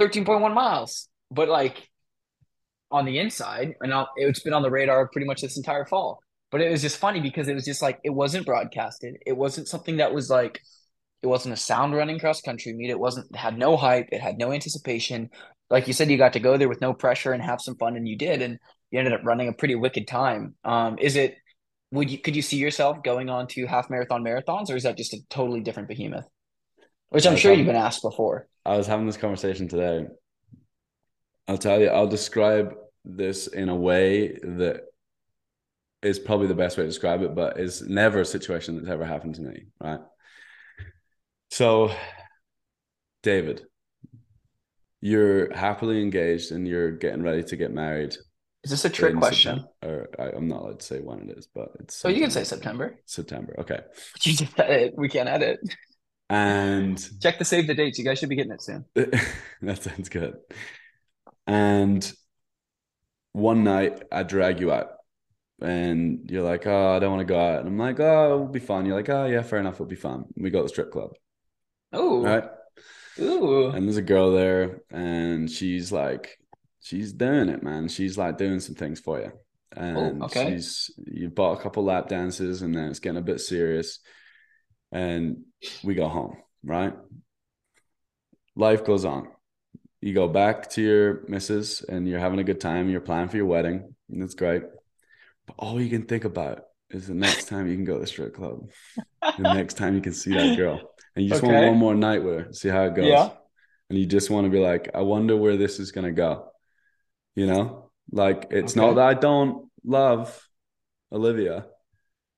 13.1 0.00 0.52
miles. 0.52 1.08
But 1.30 1.48
like 1.48 1.88
on 2.90 3.04
the 3.04 3.18
inside, 3.18 3.74
and 3.80 3.92
I'll, 3.92 4.08
it's 4.16 4.40
been 4.40 4.52
on 4.54 4.62
the 4.62 4.70
radar 4.70 5.08
pretty 5.08 5.26
much 5.26 5.40
this 5.42 5.56
entire 5.56 5.84
fall. 5.86 6.20
But 6.50 6.60
it 6.60 6.70
was 6.70 6.82
just 6.82 6.98
funny 6.98 7.20
because 7.20 7.48
it 7.48 7.54
was 7.54 7.64
just 7.64 7.82
like 7.82 7.98
it 8.04 8.10
wasn't 8.10 8.46
broadcasted. 8.46 9.16
It 9.26 9.36
wasn't 9.36 9.68
something 9.68 9.96
that 9.98 10.14
was 10.14 10.30
like 10.30 10.60
It 11.22 11.26
wasn't 11.28 11.54
a 11.54 11.56
sound 11.56 11.94
running 11.94 12.18
cross 12.20 12.40
country 12.40 12.72
meet. 12.72 12.90
It 12.90 12.98
wasn't 13.00 13.26
it 13.30 13.36
had 13.36 13.58
no 13.58 13.76
hype. 13.76 14.08
It 14.12 14.20
had 14.20 14.38
no 14.38 14.52
anticipation. 14.52 15.30
Like 15.70 15.88
you 15.88 15.92
said, 15.92 16.10
you 16.10 16.16
got 16.18 16.34
to 16.34 16.40
go 16.40 16.56
there 16.56 16.68
with 16.68 16.80
no 16.80 16.94
pressure 16.94 17.32
and 17.32 17.42
have 17.42 17.60
some 17.60 17.76
fun, 17.76 17.96
and 17.96 18.06
you 18.06 18.16
did, 18.16 18.42
and 18.42 18.58
you 18.90 18.98
ended 19.00 19.14
up 19.14 19.22
running 19.24 19.48
a 19.48 19.52
pretty 19.52 19.74
wicked 19.74 20.06
time. 20.06 20.54
Um, 20.64 20.98
is 21.00 21.16
it? 21.16 21.34
Would 21.92 22.10
you 22.10 22.18
could 22.18 22.36
you 22.36 22.42
see 22.42 22.58
yourself 22.58 23.02
going 23.02 23.28
on 23.30 23.48
to 23.48 23.66
half 23.66 23.90
marathon 23.90 24.22
marathons, 24.22 24.70
or 24.70 24.76
is 24.76 24.84
that 24.84 24.96
just 24.96 25.14
a 25.14 25.18
totally 25.30 25.60
different 25.60 25.88
behemoth? 25.88 26.26
Which 27.08 27.26
I'm 27.26 27.36
sure 27.36 27.50
had- 27.50 27.58
you've 27.58 27.66
been 27.66 27.76
asked 27.76 28.02
before. 28.02 28.46
I 28.64 28.76
was 28.76 28.86
having 28.86 29.06
this 29.06 29.16
conversation 29.16 29.68
today. 29.68 30.06
I'll 31.48 31.58
tell 31.58 31.80
you, 31.80 31.88
I'll 31.88 32.08
describe 32.08 32.74
this 33.04 33.46
in 33.46 33.68
a 33.68 33.76
way 33.76 34.38
that 34.42 34.80
is 36.02 36.18
probably 36.18 36.46
the 36.48 36.54
best 36.54 36.76
way 36.76 36.84
to 36.84 36.88
describe 36.88 37.22
it, 37.22 37.34
but 37.34 37.58
is 37.58 37.82
never 37.82 38.20
a 38.20 38.24
situation 38.24 38.76
that's 38.76 38.88
ever 38.88 39.04
happened 39.04 39.36
to 39.36 39.42
me, 39.42 39.66
right? 39.80 40.00
So, 41.50 41.92
David, 43.22 43.62
you're 45.00 45.54
happily 45.54 46.02
engaged 46.02 46.50
and 46.52 46.66
you're 46.66 46.90
getting 46.92 47.22
ready 47.22 47.44
to 47.44 47.56
get 47.56 47.72
married. 47.72 48.16
Is 48.64 48.70
this 48.70 48.84
a 48.84 48.90
trick 48.90 49.16
question? 49.16 49.60
September- 49.82 50.08
Or 50.18 50.24
I, 50.24 50.36
I'm 50.36 50.48
not 50.48 50.62
allowed 50.62 50.80
to 50.80 50.86
say 50.86 51.00
when 51.00 51.20
it 51.20 51.38
is, 51.38 51.46
but 51.46 51.68
it's 51.78 51.94
So 51.94 52.08
you 52.08 52.20
can 52.20 52.30
say 52.32 52.42
September. 52.42 52.98
September. 53.06 53.54
Okay. 53.60 53.78
You 54.22 54.32
just 54.32 54.56
said 54.56 54.70
it. 54.70 54.94
We 54.96 55.08
can't 55.08 55.28
edit. 55.28 55.60
And 56.28 56.98
Check 57.22 57.38
the 57.38 57.44
save 57.44 57.68
the 57.68 57.74
dates. 57.74 57.98
You 57.98 58.04
guys 58.04 58.18
should 58.18 58.28
be 58.28 58.34
getting 58.34 58.50
it 58.52 58.62
soon. 58.62 58.84
that 59.62 59.82
sounds 59.82 60.08
good. 60.08 60.34
And 61.46 62.12
one 63.32 63.64
night 63.64 64.02
I 64.10 64.22
drag 64.22 64.60
you 64.60 64.72
out 64.72 64.90
and 65.60 66.30
you're 66.30 66.42
like, 66.42 66.66
oh, 66.66 66.96
I 66.96 66.98
don't 66.98 67.10
want 67.16 67.26
to 67.26 67.32
go 67.32 67.38
out. 67.38 67.60
And 67.60 67.68
I'm 67.68 67.78
like, 67.78 68.00
oh, 68.00 68.24
it'll 68.26 68.48
be 68.48 68.60
fun. 68.60 68.86
You're 68.86 68.96
like, 68.96 69.08
oh, 69.08 69.26
yeah, 69.26 69.42
fair 69.42 69.58
enough. 69.58 69.74
It'll 69.74 69.86
be 69.86 69.96
fun. 69.96 70.24
We 70.36 70.50
go 70.50 70.58
to 70.58 70.62
the 70.64 70.68
strip 70.68 70.90
club. 70.90 71.12
Oh, 71.92 72.22
Right. 72.22 72.44
ooh. 73.20 73.68
And 73.68 73.86
there's 73.86 73.96
a 73.96 74.02
girl 74.02 74.32
there 74.32 74.82
and 74.90 75.50
she's 75.50 75.92
like, 75.92 76.38
she's 76.80 77.12
doing 77.12 77.48
it, 77.48 77.62
man. 77.62 77.88
She's 77.88 78.18
like 78.18 78.38
doing 78.38 78.60
some 78.60 78.74
things 78.74 79.00
for 79.00 79.20
you. 79.20 79.32
Oh, 79.76 79.80
and 79.80 80.22
okay. 80.24 80.50
she's, 80.52 80.90
you 81.06 81.28
bought 81.30 81.58
a 81.58 81.62
couple 81.62 81.84
lap 81.84 82.08
dances 82.08 82.62
and 82.62 82.74
then 82.74 82.88
it's 82.90 83.00
getting 83.00 83.18
a 83.18 83.22
bit 83.22 83.40
serious. 83.40 84.00
And 84.92 85.44
we 85.82 85.94
go 85.94 86.08
home, 86.08 86.36
right? 86.62 86.94
Life 88.54 88.84
goes 88.84 89.04
on. 89.04 89.28
You 90.00 90.12
go 90.14 90.28
back 90.28 90.70
to 90.70 90.82
your 90.82 91.24
missus 91.28 91.82
and 91.82 92.06
you're 92.06 92.20
having 92.20 92.38
a 92.38 92.44
good 92.44 92.60
time. 92.60 92.88
You're 92.88 93.00
planning 93.00 93.28
for 93.28 93.36
your 93.36 93.46
wedding. 93.46 93.94
And 94.10 94.22
it's 94.22 94.34
great. 94.34 94.62
But 95.46 95.54
all 95.58 95.80
you 95.80 95.90
can 95.90 96.02
think 96.06 96.24
about 96.24 96.64
is 96.90 97.06
the 97.06 97.14
next 97.14 97.46
time 97.48 97.66
you 97.68 97.74
can 97.74 97.84
go 97.84 97.94
to 97.94 98.00
the 98.00 98.06
strip 98.06 98.34
club, 98.34 98.68
the 99.36 99.44
next 99.44 99.74
time 99.74 99.94
you 99.94 100.00
can 100.00 100.12
see 100.12 100.34
that 100.34 100.54
girl. 100.56 100.90
And 101.14 101.24
you 101.24 101.30
just 101.30 101.42
want 101.42 101.56
one 101.58 101.78
more 101.78 101.94
night 101.94 102.22
with 102.22 102.34
her, 102.34 102.52
see 102.52 102.68
how 102.68 102.84
it 102.84 102.94
goes. 102.94 103.08
Yeah. 103.08 103.30
And 103.90 103.98
you 103.98 104.06
just 104.06 104.30
want 104.30 104.44
to 104.44 104.50
be 104.50 104.58
like, 104.58 104.90
I 104.94 105.02
wonder 105.02 105.36
where 105.36 105.56
this 105.56 105.78
is 105.78 105.92
going 105.92 106.06
to 106.06 106.12
go. 106.12 106.50
You 107.34 107.46
know, 107.46 107.90
like 108.10 108.48
it's 108.50 108.74
Okay. 108.74 108.80
not 108.86 108.94
that 108.94 109.06
I 109.06 109.14
don't 109.14 109.70
love 109.84 110.48
Olivia, 111.12 111.66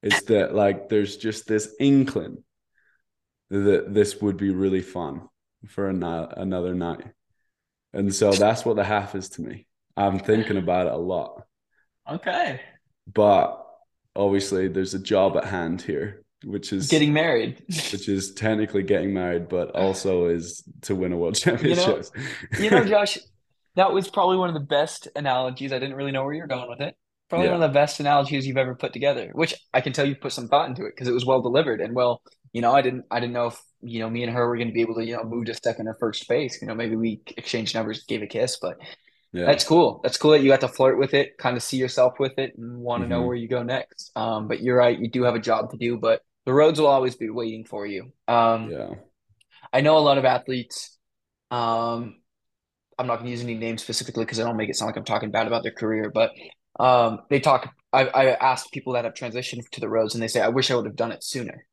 it's 0.02 0.22
that 0.24 0.54
like 0.54 0.88
there's 0.88 1.16
just 1.16 1.46
this 1.46 1.74
inkling 1.80 2.44
that 3.50 3.92
this 3.94 4.20
would 4.20 4.36
be 4.36 4.50
really 4.50 4.82
fun 4.82 5.28
for 5.66 5.88
a 5.88 5.92
night, 5.92 6.28
another 6.36 6.74
night. 6.74 7.06
And 7.92 8.14
so 8.14 8.30
that's 8.32 8.64
what 8.64 8.76
the 8.76 8.84
half 8.84 9.14
is 9.14 9.28
to 9.30 9.42
me. 9.42 9.66
I'm 9.96 10.18
thinking 10.18 10.56
about 10.56 10.86
it 10.86 10.92
a 10.92 10.96
lot, 10.96 11.42
Okay. 12.08 12.60
but 13.12 13.64
obviously 14.14 14.68
there's 14.68 14.94
a 14.94 14.98
job 14.98 15.36
at 15.36 15.44
hand 15.44 15.82
here, 15.82 16.22
which 16.44 16.72
is 16.72 16.88
Getting 16.88 17.12
married. 17.12 17.62
which 17.66 18.08
is 18.08 18.32
technically 18.34 18.82
getting 18.84 19.12
married, 19.12 19.48
but 19.48 19.74
also 19.74 20.26
is 20.26 20.62
to 20.82 20.94
win 20.94 21.12
a 21.12 21.16
world 21.16 21.38
You 21.44 21.52
know- 21.52 21.56
championship. 21.58 22.06
You 22.60 22.70
know, 22.70 22.84
Josh, 22.92 23.18
that 23.74 23.92
was 23.92 24.08
probably 24.08 24.36
one 24.36 24.48
of 24.48 24.54
the 24.54 24.60
best 24.66 25.08
analogies. 25.16 25.72
I 25.72 25.78
didn't 25.78 25.96
really 25.96 26.12
know 26.12 26.24
where 26.24 26.34
you 26.34 26.42
were 26.42 26.46
going 26.48 26.68
with 26.68 26.80
it. 26.80 26.94
Probably 27.28 27.46
Yeah. 27.46 27.54
one 27.54 27.62
of 27.62 27.70
the 27.70 27.74
best 27.74 28.00
analogies 28.00 28.46
you've 28.46 28.56
ever 28.56 28.74
put 28.74 28.92
together, 28.92 29.30
which 29.34 29.54
I 29.74 29.80
can 29.80 29.92
tell 29.92 30.06
you 30.06 30.14
put 30.16 30.32
some 30.32 30.48
thought 30.48 30.68
into 30.68 30.84
it 30.84 30.92
because 30.94 31.08
it 31.08 31.12
was 31.12 31.26
well 31.26 31.42
delivered 31.42 31.80
and 31.80 31.94
well, 31.94 32.22
you 32.52 32.62
know, 32.62 32.72
I 32.72 32.82
didn't 32.82 33.04
I 33.10 33.20
didn't 33.20 33.34
know 33.34 33.46
if, 33.48 33.60
you 33.82 34.00
know, 34.00 34.10
me 34.10 34.22
and 34.24 34.32
her 34.32 34.46
were 34.48 34.56
going 34.56 34.68
to 34.68 34.74
be 34.74 34.80
able 34.82 34.96
to, 34.96 35.04
you 35.04 35.16
know, 35.16 35.24
move 35.24 35.46
to 35.46 35.54
second 35.54 35.88
or 35.88 35.94
first 35.94 36.28
base. 36.28 36.60
You 36.60 36.68
know, 36.68 36.74
maybe 36.74 36.96
we 36.96 37.20
exchanged 37.36 37.74
numbers, 37.74 38.04
gave 38.04 38.22
a 38.22 38.26
kiss, 38.26 38.58
but 38.60 38.76
yeah, 39.32 39.46
that's 39.46 39.64
cool. 39.64 40.00
That's 40.02 40.16
cool 40.16 40.32
that 40.32 40.42
you 40.42 40.48
got 40.48 40.60
to 40.62 40.68
flirt 40.68 40.98
with 40.98 41.14
it, 41.14 41.38
kind 41.38 41.56
of 41.56 41.62
see 41.62 41.76
yourself 41.76 42.14
with 42.18 42.38
it 42.38 42.56
and 42.56 42.78
want 42.78 43.02
to 43.02 43.08
know 43.08 43.22
Mhm. 43.22 43.26
where 43.26 43.36
you 43.36 43.48
go 43.48 43.62
next. 43.62 44.10
Um, 44.16 44.48
but 44.48 44.60
you're 44.62 44.76
right, 44.76 44.98
you 44.98 45.10
do 45.10 45.22
have 45.24 45.34
a 45.34 45.40
job 45.40 45.70
to 45.70 45.76
do, 45.76 45.98
but 45.98 46.22
the 46.46 46.52
roads 46.54 46.80
will 46.80 46.88
always 46.88 47.16
be 47.16 47.30
waiting 47.30 47.64
for 47.64 47.86
you. 47.86 48.12
Um, 48.26 48.70
yeah, 48.70 48.94
I 49.72 49.80
know 49.80 49.98
a 49.98 50.00
lot 50.00 50.18
of 50.18 50.24
athletes. 50.24 50.98
Um, 51.50 52.20
I'm 52.98 53.06
not 53.06 53.16
going 53.16 53.26
to 53.26 53.30
use 53.30 53.42
any 53.42 53.54
names 53.54 53.82
specifically 53.82 54.24
because 54.24 54.40
I 54.40 54.44
don't 54.44 54.56
make 54.56 54.68
it 54.70 54.76
sound 54.76 54.88
like 54.88 54.96
I'm 54.96 55.04
talking 55.04 55.30
bad 55.30 55.46
about 55.46 55.62
their 55.62 55.72
career, 55.72 56.10
but 56.12 56.32
um, 56.80 57.20
they 57.30 57.40
talk. 57.40 57.72
I, 57.92 58.06
I 58.06 58.24
asked 58.34 58.72
people 58.72 58.94
that 58.94 59.04
have 59.04 59.14
transitioned 59.14 59.68
to 59.70 59.80
the 59.80 59.88
roads, 59.88 60.14
and 60.14 60.22
they 60.22 60.28
say, 60.28 60.40
"I 60.40 60.48
wish 60.48 60.70
I 60.70 60.74
would 60.76 60.86
have 60.86 60.96
done 60.96 61.12
it 61.12 61.24
sooner," 61.24 61.66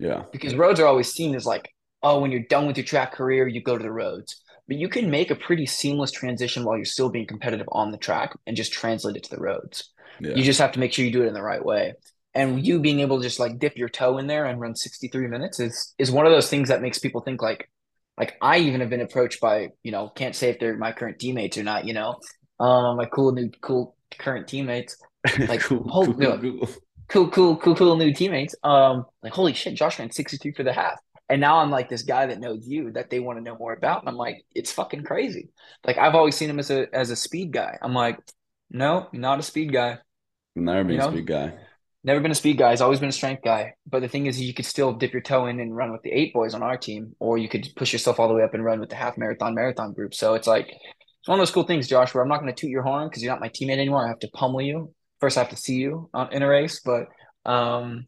yeah, 0.00 0.22
because 0.32 0.54
roads 0.54 0.80
are 0.80 0.86
always 0.86 1.12
seen 1.12 1.34
as 1.34 1.44
like, 1.44 1.70
oh, 2.02 2.20
when 2.20 2.32
you're 2.32 2.46
done 2.48 2.66
with 2.66 2.78
your 2.78 2.86
track 2.86 3.12
career, 3.12 3.46
you 3.46 3.62
go 3.62 3.76
to 3.76 3.82
the 3.82 3.92
roads. 3.92 4.40
But 4.66 4.78
you 4.78 4.88
can 4.88 5.10
make 5.10 5.30
a 5.30 5.34
pretty 5.34 5.66
seamless 5.66 6.10
transition 6.10 6.64
while 6.64 6.76
you're 6.76 6.86
still 6.86 7.10
being 7.10 7.26
competitive 7.26 7.68
on 7.72 7.90
the 7.90 7.98
track 7.98 8.32
and 8.46 8.56
just 8.56 8.72
translate 8.72 9.16
it 9.16 9.24
to 9.24 9.30
the 9.30 9.42
roads. 9.42 9.90
yeah. 10.20 10.34
You 10.34 10.42
just 10.42 10.58
have 10.60 10.72
to 10.72 10.78
make 10.80 10.92
sure 10.94 11.04
you 11.04 11.12
do 11.12 11.22
it 11.22 11.26
in 11.26 11.34
the 11.34 11.42
right 11.42 11.62
way. 11.62 11.94
And 12.34 12.64
you 12.64 12.80
being 12.80 13.00
able 13.00 13.18
to 13.18 13.22
just 13.22 13.40
like 13.40 13.58
dip 13.58 13.76
your 13.76 13.88
toe 13.90 14.16
in 14.18 14.26
there 14.26 14.46
and 14.46 14.60
run 14.60 14.74
63 14.74 15.26
minutes 15.26 15.60
is 15.60 15.94
is 15.98 16.10
one 16.10 16.26
of 16.26 16.32
those 16.32 16.48
things 16.48 16.68
that 16.68 16.80
makes 16.80 16.98
people 16.98 17.20
think 17.20 17.42
like 17.42 17.68
like 18.16 18.36
I 18.40 18.58
even 18.58 18.80
have 18.80 18.90
been 18.90 19.00
approached 19.00 19.40
by, 19.40 19.70
you 19.82 19.92
know, 19.92 20.08
can't 20.08 20.36
say 20.36 20.50
if 20.50 20.58
they're 20.58 20.76
my 20.76 20.92
current 20.92 21.18
teammates 21.18 21.58
or 21.58 21.64
not, 21.64 21.84
you 21.86 21.92
know. 21.92 22.20
Um 22.58 22.96
my 22.96 23.06
cool 23.06 23.32
new 23.32 23.50
cool 23.60 23.96
current 24.18 24.48
teammates. 24.48 24.96
like, 25.48 25.60
cool, 25.60 25.84
cool, 25.84 26.14
no. 26.16 26.38
cool, 26.38 26.68
cool. 27.10 27.28
Cool, 27.30 27.56
cool, 27.56 27.74
cool, 27.74 27.96
new 27.96 28.12
teammates. 28.12 28.54
Um 28.62 29.04
like 29.22 29.32
holy 29.32 29.52
shit, 29.54 29.74
Josh 29.74 29.98
ran 29.98 30.10
63 30.10 30.52
for 30.52 30.62
the 30.62 30.72
half. 30.72 30.98
And 31.28 31.40
now 31.40 31.58
I'm 31.58 31.70
like 31.70 31.88
this 31.88 32.02
guy 32.02 32.26
that 32.26 32.40
knows 32.40 32.66
you 32.66 32.90
that 32.92 33.08
they 33.10 33.20
want 33.20 33.38
to 33.38 33.42
know 33.44 33.56
more 33.56 33.72
about. 33.72 34.00
And 34.00 34.08
I'm 34.08 34.16
like, 34.16 34.44
it's 34.52 34.72
fucking 34.72 35.04
crazy. 35.04 35.50
Like 35.84 35.96
I've 35.96 36.16
always 36.16 36.36
seen 36.36 36.50
him 36.50 36.58
as 36.58 36.70
a 36.70 36.86
as 36.92 37.10
a 37.10 37.16
speed 37.16 37.52
guy. 37.52 37.78
I'm 37.80 37.94
like, 37.94 38.18
no, 38.70 39.08
not 39.12 39.38
a 39.38 39.42
speed 39.42 39.72
guy. 39.72 39.98
Never 40.56 40.84
been 40.84 40.96
You 40.96 41.02
a 41.02 41.10
speed 41.10 41.26
guy. 41.26 41.54
Never 42.02 42.20
been 42.20 42.30
a 42.30 42.34
speed 42.34 42.56
guy. 42.58 42.70
He's 42.70 42.80
always 42.80 42.98
been 42.98 43.10
a 43.10 43.12
strength 43.12 43.42
guy. 43.44 43.74
But 43.86 44.00
the 44.00 44.08
thing 44.08 44.26
is, 44.26 44.40
you 44.40 44.54
could 44.54 44.64
still 44.64 44.92
dip 44.94 45.12
your 45.12 45.22
toe 45.22 45.46
in 45.46 45.60
and 45.60 45.76
run 45.76 45.92
with 45.92 46.02
the 46.02 46.10
eight 46.10 46.32
boys 46.32 46.54
on 46.54 46.62
our 46.62 46.76
team, 46.78 47.14
or 47.18 47.36
you 47.36 47.48
could 47.48 47.68
push 47.76 47.92
yourself 47.92 48.18
all 48.18 48.26
the 48.26 48.34
way 48.34 48.42
up 48.42 48.54
and 48.54 48.64
run 48.64 48.80
with 48.80 48.88
the 48.88 48.96
half 48.96 49.18
marathon 49.18 49.54
marathon 49.54 49.92
group. 49.92 50.14
So 50.14 50.34
it's 50.34 50.46
like 50.46 50.68
it's 50.68 51.28
one 51.28 51.38
of 51.38 51.42
those 51.42 51.52
cool 51.52 51.64
things, 51.64 51.88
Josh, 51.88 52.14
where 52.14 52.22
I'm 52.22 52.28
not 52.28 52.40
going 52.40 52.52
to 52.52 52.58
toot 52.58 52.70
your 52.70 52.82
horn 52.82 53.08
because 53.08 53.22
you're 53.22 53.32
not 53.32 53.40
my 53.40 53.50
teammate 53.50 53.78
anymore. 53.78 54.04
I 54.04 54.08
have 54.08 54.18
to 54.20 54.30
pummel 54.32 54.62
you. 54.62 54.94
First, 55.20 55.36
I 55.36 55.40
have 55.40 55.50
to 55.50 55.56
see 55.56 55.74
you 55.74 56.08
on, 56.14 56.32
in 56.32 56.42
a 56.42 56.48
race. 56.48 56.80
But 56.80 57.08
um, 57.44 58.06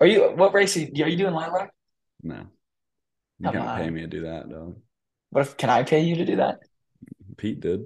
are 0.00 0.06
you? 0.06 0.32
What 0.34 0.54
race 0.54 0.76
are 0.76 0.80
you, 0.80 1.04
are 1.04 1.08
you 1.08 1.16
doing? 1.16 1.34
Line 1.34 1.50
rock? 1.50 1.70
No, 2.22 2.46
you 3.38 3.50
Come 3.50 3.54
can't 3.54 3.82
pay 3.82 3.90
me 3.90 4.02
to 4.02 4.06
do 4.06 4.22
that 4.22 4.48
though. 4.48 4.76
What 5.30 5.42
if? 5.42 5.56
Can 5.56 5.70
I 5.70 5.82
pay 5.82 6.00
you 6.00 6.16
to 6.16 6.24
do 6.24 6.36
that? 6.36 6.60
Pete 7.36 7.60
did. 7.60 7.84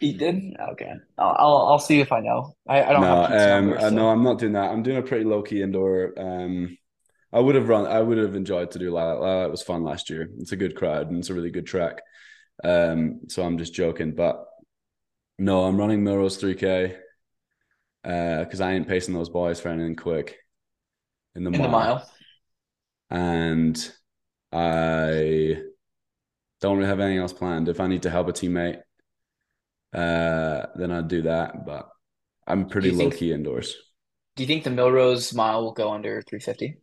Pete 0.00 0.18
did. 0.18 0.56
Okay, 0.72 0.92
I'll 1.18 1.36
I'll, 1.38 1.56
I'll 1.68 1.78
see 1.78 2.00
if 2.00 2.10
I 2.10 2.20
know. 2.20 2.56
I, 2.66 2.82
I 2.82 2.92
don't 2.92 3.02
no, 3.02 3.24
um, 3.24 3.30
number. 3.30 3.76
uh, 3.76 3.80
so- 3.80 3.90
no, 3.90 4.08
I'm 4.08 4.24
not 4.24 4.38
doing 4.38 4.54
that. 4.54 4.70
I'm 4.70 4.82
doing 4.82 4.96
a 4.96 5.02
pretty 5.02 5.24
low 5.24 5.42
key 5.42 5.62
indoor. 5.62 6.14
Um, 6.16 6.76
I 7.32 7.40
would 7.40 7.54
have 7.54 7.68
run. 7.68 7.86
I 7.86 8.00
would 8.00 8.18
have 8.18 8.34
enjoyed 8.34 8.70
to 8.72 8.78
do 8.78 8.90
Lilac. 8.90 9.20
Lilac 9.20 9.50
was 9.50 9.62
fun 9.62 9.84
last 9.84 10.10
year. 10.10 10.28
It's 10.38 10.52
a 10.52 10.56
good 10.56 10.74
crowd 10.74 11.08
and 11.08 11.18
it's 11.18 11.30
a 11.30 11.34
really 11.34 11.50
good 11.50 11.66
track. 11.66 12.00
Um, 12.62 13.20
so 13.28 13.42
I'm 13.42 13.58
just 13.58 13.74
joking, 13.74 14.14
but 14.14 14.44
no, 15.38 15.64
I'm 15.64 15.78
running 15.78 16.04
Millrose 16.04 16.38
3K. 16.40 16.96
Uh, 18.04 18.44
because 18.44 18.60
I 18.60 18.72
ain't 18.72 18.88
pacing 18.88 19.14
those 19.14 19.28
boys 19.28 19.60
for 19.60 19.68
anything 19.68 19.94
quick 19.96 20.36
in 21.36 21.44
the 21.44 21.50
in 21.50 21.58
mile. 21.60 21.62
the 21.62 21.72
mile. 21.72 22.10
and 23.10 23.92
I 24.50 25.62
don't 26.60 26.76
really 26.76 26.88
have 26.88 27.00
anything 27.00 27.18
else 27.18 27.32
planned. 27.32 27.68
If 27.68 27.80
I 27.80 27.86
need 27.86 28.02
to 28.02 28.10
help 28.10 28.28
a 28.28 28.32
teammate, 28.32 28.80
uh, 29.94 30.66
then 30.74 30.90
I'd 30.90 31.08
do 31.08 31.22
that. 31.22 31.64
But 31.64 31.88
I'm 32.46 32.66
pretty 32.68 32.90
low 32.90 33.08
think- 33.10 33.16
key 33.16 33.32
indoors. 33.32 33.76
Do 34.34 34.42
you 34.42 34.46
think 34.46 34.64
the 34.64 34.70
Millrose 34.70 35.34
mile 35.34 35.62
will 35.62 35.72
go 35.72 35.92
under 35.92 36.22
350? 36.22 36.78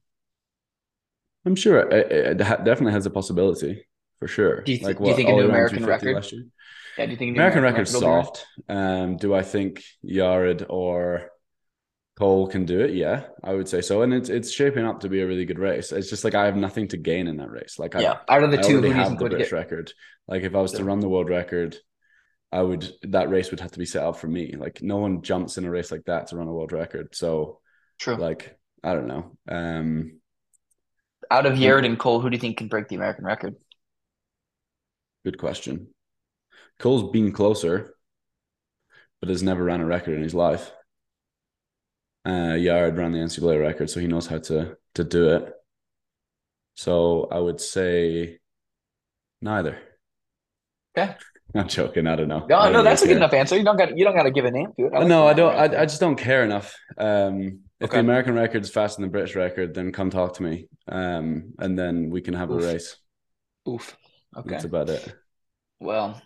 I'm 1.45 1.55
sure 1.55 1.79
it, 1.79 2.11
it 2.11 2.41
ha- 2.41 2.57
definitely 2.57 2.93
has 2.93 3.07
a 3.07 3.09
possibility 3.09 3.85
for 4.19 4.27
sure. 4.27 4.61
Do 4.61 4.71
you, 4.71 4.77
th- 4.77 4.87
like 4.87 4.97
do 4.99 5.07
you 5.09 5.15
think 5.15 5.29
a 5.29 5.33
new 5.33 5.45
American 5.49 5.79
350 5.83 6.13
record? 6.37 6.51
Yeah, 6.99 7.05
do 7.05 7.11
you 7.11 7.17
think 7.17 7.31
American 7.35 7.61
record's 7.63 7.91
record 7.91 7.93
will 7.93 8.01
be 8.01 8.11
right? 8.11 8.27
soft. 8.27 8.45
Um, 8.67 9.17
do 9.17 9.33
I 9.33 9.41
think 9.43 9.83
Yared 10.05 10.65
or 10.69 11.31
Cole 12.17 12.47
can 12.47 12.65
do 12.65 12.81
it? 12.81 12.93
Yeah, 12.95 13.27
I 13.43 13.53
would 13.53 13.69
say 13.69 13.81
so. 13.81 14.01
And 14.03 14.13
it's 14.13 14.29
it's 14.29 14.51
shaping 14.51 14.85
up 14.85 15.01
to 15.01 15.09
be 15.09 15.21
a 15.21 15.27
really 15.27 15.45
good 15.45 15.59
race. 15.59 15.91
It's 15.91 16.09
just 16.09 16.23
like 16.23 16.35
I 16.35 16.45
have 16.45 16.57
nothing 16.57 16.89
to 16.89 16.97
gain 16.97 17.27
in 17.27 17.37
that 17.37 17.51
race. 17.51 17.79
Like 17.79 17.95
I, 17.95 18.01
Yeah, 18.01 18.19
out 18.27 18.43
of 18.43 18.51
the 18.51 18.57
I 18.57 18.61
two, 18.61 18.81
who 18.81 18.89
already 18.89 18.93
do 18.93 18.99
you 18.99 19.05
have 19.05 19.17
the 19.17 19.25
British 19.27 19.51
get? 19.51 19.51
record. 19.51 19.93
Like 20.27 20.43
if 20.43 20.55
I 20.55 20.61
was 20.61 20.73
to 20.73 20.83
run 20.85 20.99
the 21.01 21.09
world 21.09 21.29
record, 21.29 21.77
I 22.51 22.61
would 22.61 22.91
that 23.03 23.29
race 23.29 23.51
would 23.51 23.61
have 23.61 23.71
to 23.73 23.79
be 23.79 23.85
set 23.85 24.03
up 24.05 24.17
for 24.17 24.27
me. 24.27 24.55
Like 24.57 24.81
no 24.81 24.97
one 24.97 25.21
jumps 25.23 25.57
in 25.57 25.65
a 25.65 25.71
race 25.71 25.91
like 25.91 26.05
that 26.05 26.27
to 26.27 26.37
run 26.37 26.47
a 26.47 26.53
world 26.53 26.71
record. 26.73 27.15
So 27.15 27.59
True. 27.99 28.15
like 28.17 28.57
I 28.83 28.93
don't 28.95 29.07
know. 29.07 29.37
Um 29.49 30.21
out 31.31 31.45
of 31.45 31.53
Yared 31.57 31.85
and 31.85 31.97
Cole, 31.99 32.19
who 32.21 32.29
do 32.29 32.35
you 32.35 32.39
think 32.41 32.57
can 32.57 32.67
break 32.67 32.87
the 32.87 32.95
American 32.95 33.25
record? 33.25 33.55
Good 35.23 35.37
question. 35.37 35.93
Cole's 36.79 37.11
been 37.11 37.31
closer, 37.31 37.93
but 39.19 39.29
has 39.29 39.43
never 39.43 39.63
ran 39.63 39.81
a 39.81 39.85
record 39.85 40.15
in 40.15 40.23
his 40.23 40.33
life. 40.33 40.71
Uh, 42.25 42.55
Yared 42.55 42.97
ran 42.97 43.11
the 43.11 43.19
NCAA 43.19 43.59
record, 43.59 43.89
so 43.89 43.99
he 43.99 44.07
knows 44.07 44.27
how 44.27 44.39
to 44.39 44.77
to 44.95 45.03
do 45.03 45.29
it. 45.29 45.53
So 46.75 47.27
I 47.31 47.39
would 47.39 47.59
say 47.59 48.39
neither. 49.41 49.77
Okay. 50.97 51.15
I'm 51.55 51.67
joking. 51.67 52.05
I 52.07 52.15
don't 52.15 52.27
know. 52.27 52.45
No, 52.47 52.71
no, 52.71 52.83
that's 52.83 53.01
a 53.01 53.05
good 53.05 53.11
care. 53.13 53.17
enough 53.17 53.33
answer. 53.33 53.57
You 53.57 53.63
don't 53.63 53.77
got 53.77 53.97
you 53.97 54.05
don't 54.05 54.15
got 54.15 54.23
to 54.23 54.31
give 54.31 54.45
a 54.45 54.51
name 54.51 54.71
to 54.79 54.85
it. 54.85 54.93
I 54.95 55.03
no, 55.03 55.27
I 55.27 55.33
don't. 55.33 55.53
I, 55.55 55.81
I 55.81 55.85
just 55.85 55.99
don't 55.99 56.15
care 56.15 56.43
enough. 56.43 56.75
Um, 56.97 57.61
if 57.79 57.89
Okay. 57.89 57.95
the 57.97 57.99
American 58.01 58.35
record 58.35 58.63
is 58.63 58.69
faster 58.69 59.01
than 59.01 59.09
the 59.09 59.11
British 59.11 59.35
record, 59.35 59.73
then 59.73 59.91
come 59.91 60.09
talk 60.09 60.35
to 60.35 60.43
me. 60.43 60.67
Um, 60.87 61.53
and 61.57 61.79
then 61.79 62.09
we 62.11 62.21
can 62.21 62.33
have 62.35 62.51
Oof. 62.51 62.61
a 62.63 62.67
race. 62.67 62.97
Oof. 63.67 63.97
Okay. 64.37 64.49
That's 64.49 64.65
about 64.65 64.89
it. 64.89 65.15
Well, 65.79 66.21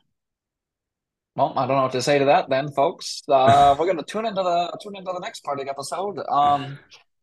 well, 1.36 1.54
I 1.58 1.66
don't 1.68 1.76
know 1.78 1.84
what 1.84 1.92
to 1.94 2.02
say 2.02 2.20
to 2.20 2.26
that 2.26 2.50
then, 2.50 2.72
folks. 2.72 3.24
Uh, 3.28 3.76
we're 3.78 3.88
gonna 3.88 4.04
tune 4.04 4.26
into 4.26 4.44
the 4.44 4.78
tune 4.82 4.96
into 4.96 5.12
the 5.14 5.20
next 5.20 5.44
part 5.44 5.60
of 5.60 5.66
the 5.66 5.72
episode. 5.72 6.20
Um, 6.30 6.78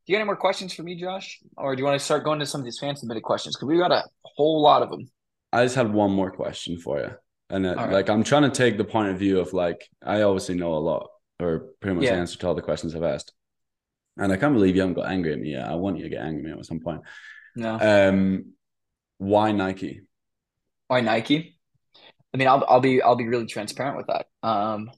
do 0.06 0.12
you 0.12 0.14
got 0.16 0.20
any 0.20 0.24
more 0.26 0.36
questions 0.36 0.74
for 0.74 0.82
me, 0.82 0.96
Josh, 1.00 1.38
or 1.56 1.76
do 1.76 1.80
you 1.80 1.86
want 1.86 1.98
to 1.98 2.04
start 2.04 2.24
going 2.24 2.40
to 2.40 2.46
some 2.46 2.60
of 2.60 2.64
these 2.64 2.78
fan 2.78 2.96
submitted 2.96 3.22
questions? 3.22 3.56
Because 3.56 3.68
we 3.68 3.76
got 3.78 3.92
a 3.92 4.02
whole 4.22 4.60
lot 4.62 4.82
of 4.82 4.90
them. 4.90 5.08
I 5.52 5.64
just 5.64 5.76
had 5.76 5.92
one 5.92 6.10
more 6.12 6.30
question 6.30 6.78
for 6.78 6.98
you, 7.00 7.10
and 7.50 7.66
it, 7.66 7.76
All 7.78 7.84
right. 7.84 7.92
like 7.92 8.08
I'm 8.10 8.24
trying 8.24 8.42
to 8.42 8.50
take 8.50 8.76
the 8.78 8.84
point 8.84 9.10
of 9.10 9.18
view 9.18 9.38
of 9.40 9.52
like 9.52 9.88
I 10.04 10.22
obviously 10.22 10.54
know 10.56 10.74
a 10.74 10.78
lot, 10.78 11.08
or 11.38 11.66
pretty 11.80 11.96
much 11.96 12.04
Yeah. 12.06 12.14
answer 12.16 12.38
to 12.38 12.48
all 12.48 12.54
the 12.54 12.62
questions 12.62 12.94
I've 12.96 13.02
asked, 13.04 13.32
and 14.16 14.32
I 14.32 14.36
can't 14.36 14.54
believe 14.54 14.74
you 14.74 14.80
haven't 14.82 14.94
got 14.94 15.10
angry 15.10 15.32
at 15.32 15.38
me 15.40 15.52
yet. 15.52 15.68
I 15.68 15.74
want 15.76 15.98
you 15.98 16.02
to 16.04 16.08
get 16.08 16.22
angry 16.22 16.50
at 16.50 16.54
me 16.56 16.58
at 16.60 16.66
some 16.66 16.80
point. 16.80 17.02
No, 17.54 17.78
Um, 17.80 18.52
why 19.18 19.52
Nike? 19.52 20.02
why 20.88 21.00
Nike? 21.02 21.59
I 22.32 22.36
mean, 22.36 22.48
I'll 22.48 22.64
I'll 22.68 22.80
be 22.80 23.02
I'll 23.02 23.16
be 23.16 23.28
really 23.28 23.46
transparent 23.46 23.96
with 23.96 24.06
that. 24.06 24.26
Um, 24.42 24.90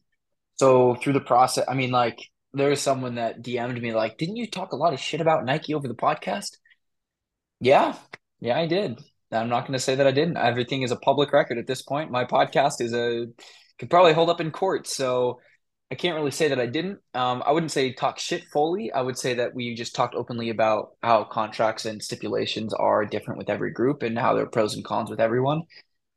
so 0.57 0.95
through 0.97 1.15
the 1.15 1.21
process, 1.21 1.65
I 1.69 1.75
mean, 1.75 1.91
like 1.91 2.19
there 2.53 2.71
was 2.71 2.81
someone 2.81 3.17
that 3.17 3.43
DM'd 3.43 3.81
me 3.81 3.93
like, 3.95 4.19
"Didn't 4.19 4.37
you 4.37 4.47
talk 4.51 4.73
a 4.73 4.77
lot 4.77 4.93
of 4.93 5.01
shit 5.01 5.21
about 5.21 5.45
Nike 5.45 5.75
over 5.75 5.89
the 5.89 5.95
podcast?" 5.95 6.57
Yeah, 7.61 7.97
yeah, 8.41 8.59
I 8.59 8.67
did. 8.67 9.01
I'm 9.31 9.49
not 9.49 9.63
going 9.63 9.73
to 9.73 9.79
say 9.79 9.95
that 9.95 10.07
I 10.07 10.13
didn't. 10.13 10.37
Everything 10.37 10.83
is 10.83 10.91
a 10.91 10.97
public 10.97 11.33
record 11.33 11.59
at 11.59 11.67
this 11.67 11.83
point. 11.83 12.11
My 12.11 12.25
podcast 12.25 12.81
is 12.81 12.93
a 12.95 13.27
could 13.79 13.91
probably 13.91 14.13
hold 14.13 14.31
up 14.31 14.41
in 14.41 14.51
court, 14.51 14.87
so 14.87 15.41
I 15.91 15.95
can't 15.95 16.17
really 16.17 16.31
say 16.31 16.49
that 16.49 16.61
I 16.61 16.67
didn't. 16.67 16.99
Um, 17.15 17.43
I 17.47 17.53
wouldn't 17.53 17.73
say 17.73 17.93
talk 17.93 18.19
shit 18.19 18.45
fully. 18.53 18.93
I 18.93 19.01
would 19.03 19.19
say 19.19 19.35
that 19.35 19.55
we 19.55 19.75
just 19.75 19.95
talked 19.95 20.15
openly 20.15 20.51
about 20.51 20.91
how 21.03 21.25
contracts 21.25 21.87
and 21.87 22.03
stipulations 22.03 22.75
are 22.75 23.07
different 23.07 23.39
with 23.39 23.51
every 23.51 23.73
group 23.73 24.03
and 24.03 24.19
how 24.19 24.35
there 24.35 24.45
are 24.45 24.49
pros 24.49 24.75
and 24.75 24.85
cons 24.85 25.11
with 25.11 25.21
everyone 25.21 25.63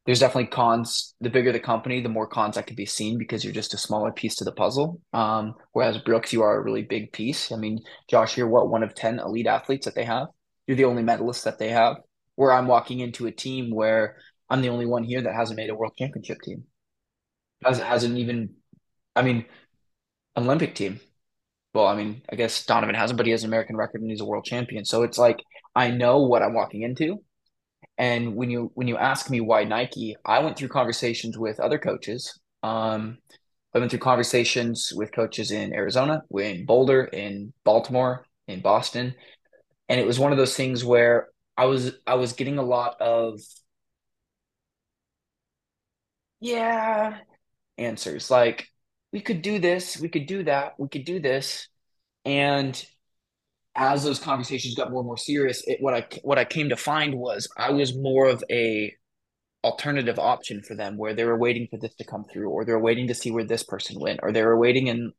there's 0.06 0.20
definitely 0.20 0.48
cons. 0.48 1.16
The 1.22 1.30
bigger 1.30 1.52
the 1.52 1.60
company, 1.60 2.02
the 2.02 2.10
more 2.10 2.28
cons 2.28 2.56
that 2.56 2.68
can 2.68 2.76
be 2.76 2.86
seen 2.86 3.18
because 3.18 3.44
you're 3.44 3.54
just 3.54 3.74
a 3.74 3.78
smaller 3.78 4.12
piece 4.12 4.36
to 4.36 4.44
the 4.44 4.52
puzzle. 4.52 5.02
Um, 5.14 5.56
whereas 5.74 5.98
Brooks, 5.98 6.32
you 6.32 6.44
are 6.44 6.58
a 6.58 6.64
really 6.64 6.84
big 6.84 7.12
piece. 7.12 7.52
I 7.52 7.56
mean, 7.58 7.80
Josh, 8.10 8.38
you're 8.38 8.48
what 8.48 8.70
one 8.70 8.84
of 8.84 8.94
ten 8.94 9.20
elite 9.20 9.48
athletes 9.48 9.86
that 9.86 9.96
they 9.96 10.06
have. 10.06 10.28
You're 10.68 10.78
the 10.78 10.86
only 10.86 11.04
medalist 11.04 11.44
that 11.46 11.60
they 11.60 11.70
have. 11.70 11.98
Where 12.36 12.52
I'm 12.52 12.68
walking 12.68 13.00
into 13.00 13.28
a 13.28 13.32
team 13.32 13.74
where 13.74 14.18
I'm 14.50 14.62
the 14.62 14.70
only 14.70 14.86
one 14.86 15.04
here 15.04 15.22
that 15.22 15.34
hasn't 15.34 15.58
made 15.58 15.70
a 15.70 15.76
world 15.76 15.94
championship 15.98 16.42
team. 16.44 16.66
Has 17.64 17.80
hasn't 17.80 18.18
even, 18.18 18.56
I 19.16 19.22
mean, 19.24 19.46
Olympic 20.38 20.76
team. 20.76 21.02
Well, 21.74 21.88
I 21.88 21.96
mean, 21.98 22.24
I 22.32 22.38
guess 22.38 22.66
Donavan 22.66 22.96
hasn't, 22.96 23.18
but 23.18 23.28
he 23.28 23.34
has 23.34 23.44
an 23.44 23.50
American 23.50 23.78
record 23.78 24.02
and 24.02 24.12
he's 24.12 24.22
a 24.22 24.26
world 24.26 24.46
champion. 24.46 24.86
So 24.86 25.04
it's 25.04 25.20
like 25.20 25.40
I 25.76 25.92
know 25.92 26.20
what 26.20 26.44
I'm 26.44 26.56
walking 26.56 26.84
into. 26.84 27.24
And 27.98 28.36
when 28.36 28.50
you 28.50 28.72
when 28.74 28.88
you 28.88 28.98
ask 28.98 29.30
me 29.30 29.40
why 29.40 29.64
Nike, 29.64 30.16
I 30.26 30.40
went 30.40 30.58
through 30.58 30.68
conversations 30.70 31.38
with 31.38 31.60
other 31.60 31.78
coaches. 31.78 32.38
Um, 32.62 33.20
I 33.74 33.80
went 33.80 33.92
through 33.92 34.00
conversations 34.00 34.92
with 34.96 35.12
coaches 35.12 35.52
in 35.52 35.74
Arizona, 35.74 36.24
in 36.32 36.66
Boulder, 36.66 37.06
in 37.06 37.54
Baltimore, 37.64 38.26
in 38.48 38.62
Boston, 38.62 39.16
and 39.90 40.00
it 40.00 40.08
was 40.08 40.20
one 40.20 40.32
of 40.32 40.38
those 40.38 40.56
things 40.56 40.84
where 40.84 41.30
I 41.58 41.66
was 41.66 41.94
I 42.06 42.16
was 42.16 42.34
getting 42.34 42.58
a 42.58 42.64
lot 42.64 43.00
of 43.02 43.40
yeah. 46.40 47.18
answers 47.78 48.30
like 48.30 48.68
we 49.12 49.22
could 49.22 49.42
do 49.42 49.60
this, 49.60 50.00
we 50.00 50.10
could 50.10 50.26
do 50.26 50.44
that, 50.44 50.74
we 50.78 50.90
could 50.90 51.06
do 51.06 51.20
this, 51.20 51.70
and 52.26 52.86
as 53.76 54.04
those 54.04 54.20
conversations 54.20 54.76
got 54.76 54.92
more 54.92 55.02
and 55.02 55.08
more 55.08 55.18
serious, 55.18 55.64
it, 55.68 55.78
what 55.82 55.94
I 55.94 56.08
what 56.24 56.40
I 56.40 56.46
came 56.46 56.70
to 56.70 56.78
find 56.78 57.16
was 57.16 57.48
I 57.58 57.72
was 57.72 57.96
more 57.96 58.28
of 58.28 58.44
a 58.50 58.94
alternative 59.64 60.20
option 60.20 60.62
for 60.62 60.76
them, 60.76 60.98
where 60.98 61.14
they 61.14 61.26
were 61.26 61.38
waiting 61.38 61.68
for 61.70 61.78
this 61.78 61.96
to 61.96 62.06
come 62.06 62.24
through, 62.32 62.50
or 62.50 62.66
they're 62.66 62.80
waiting 62.80 63.08
to 63.08 63.16
see 63.16 63.32
where 63.32 63.44
this 63.44 63.64
person 63.64 64.00
went, 64.00 64.20
or 64.24 64.32
they 64.32 64.44
were 64.44 64.58
waiting, 64.58 64.90
and 64.90 65.12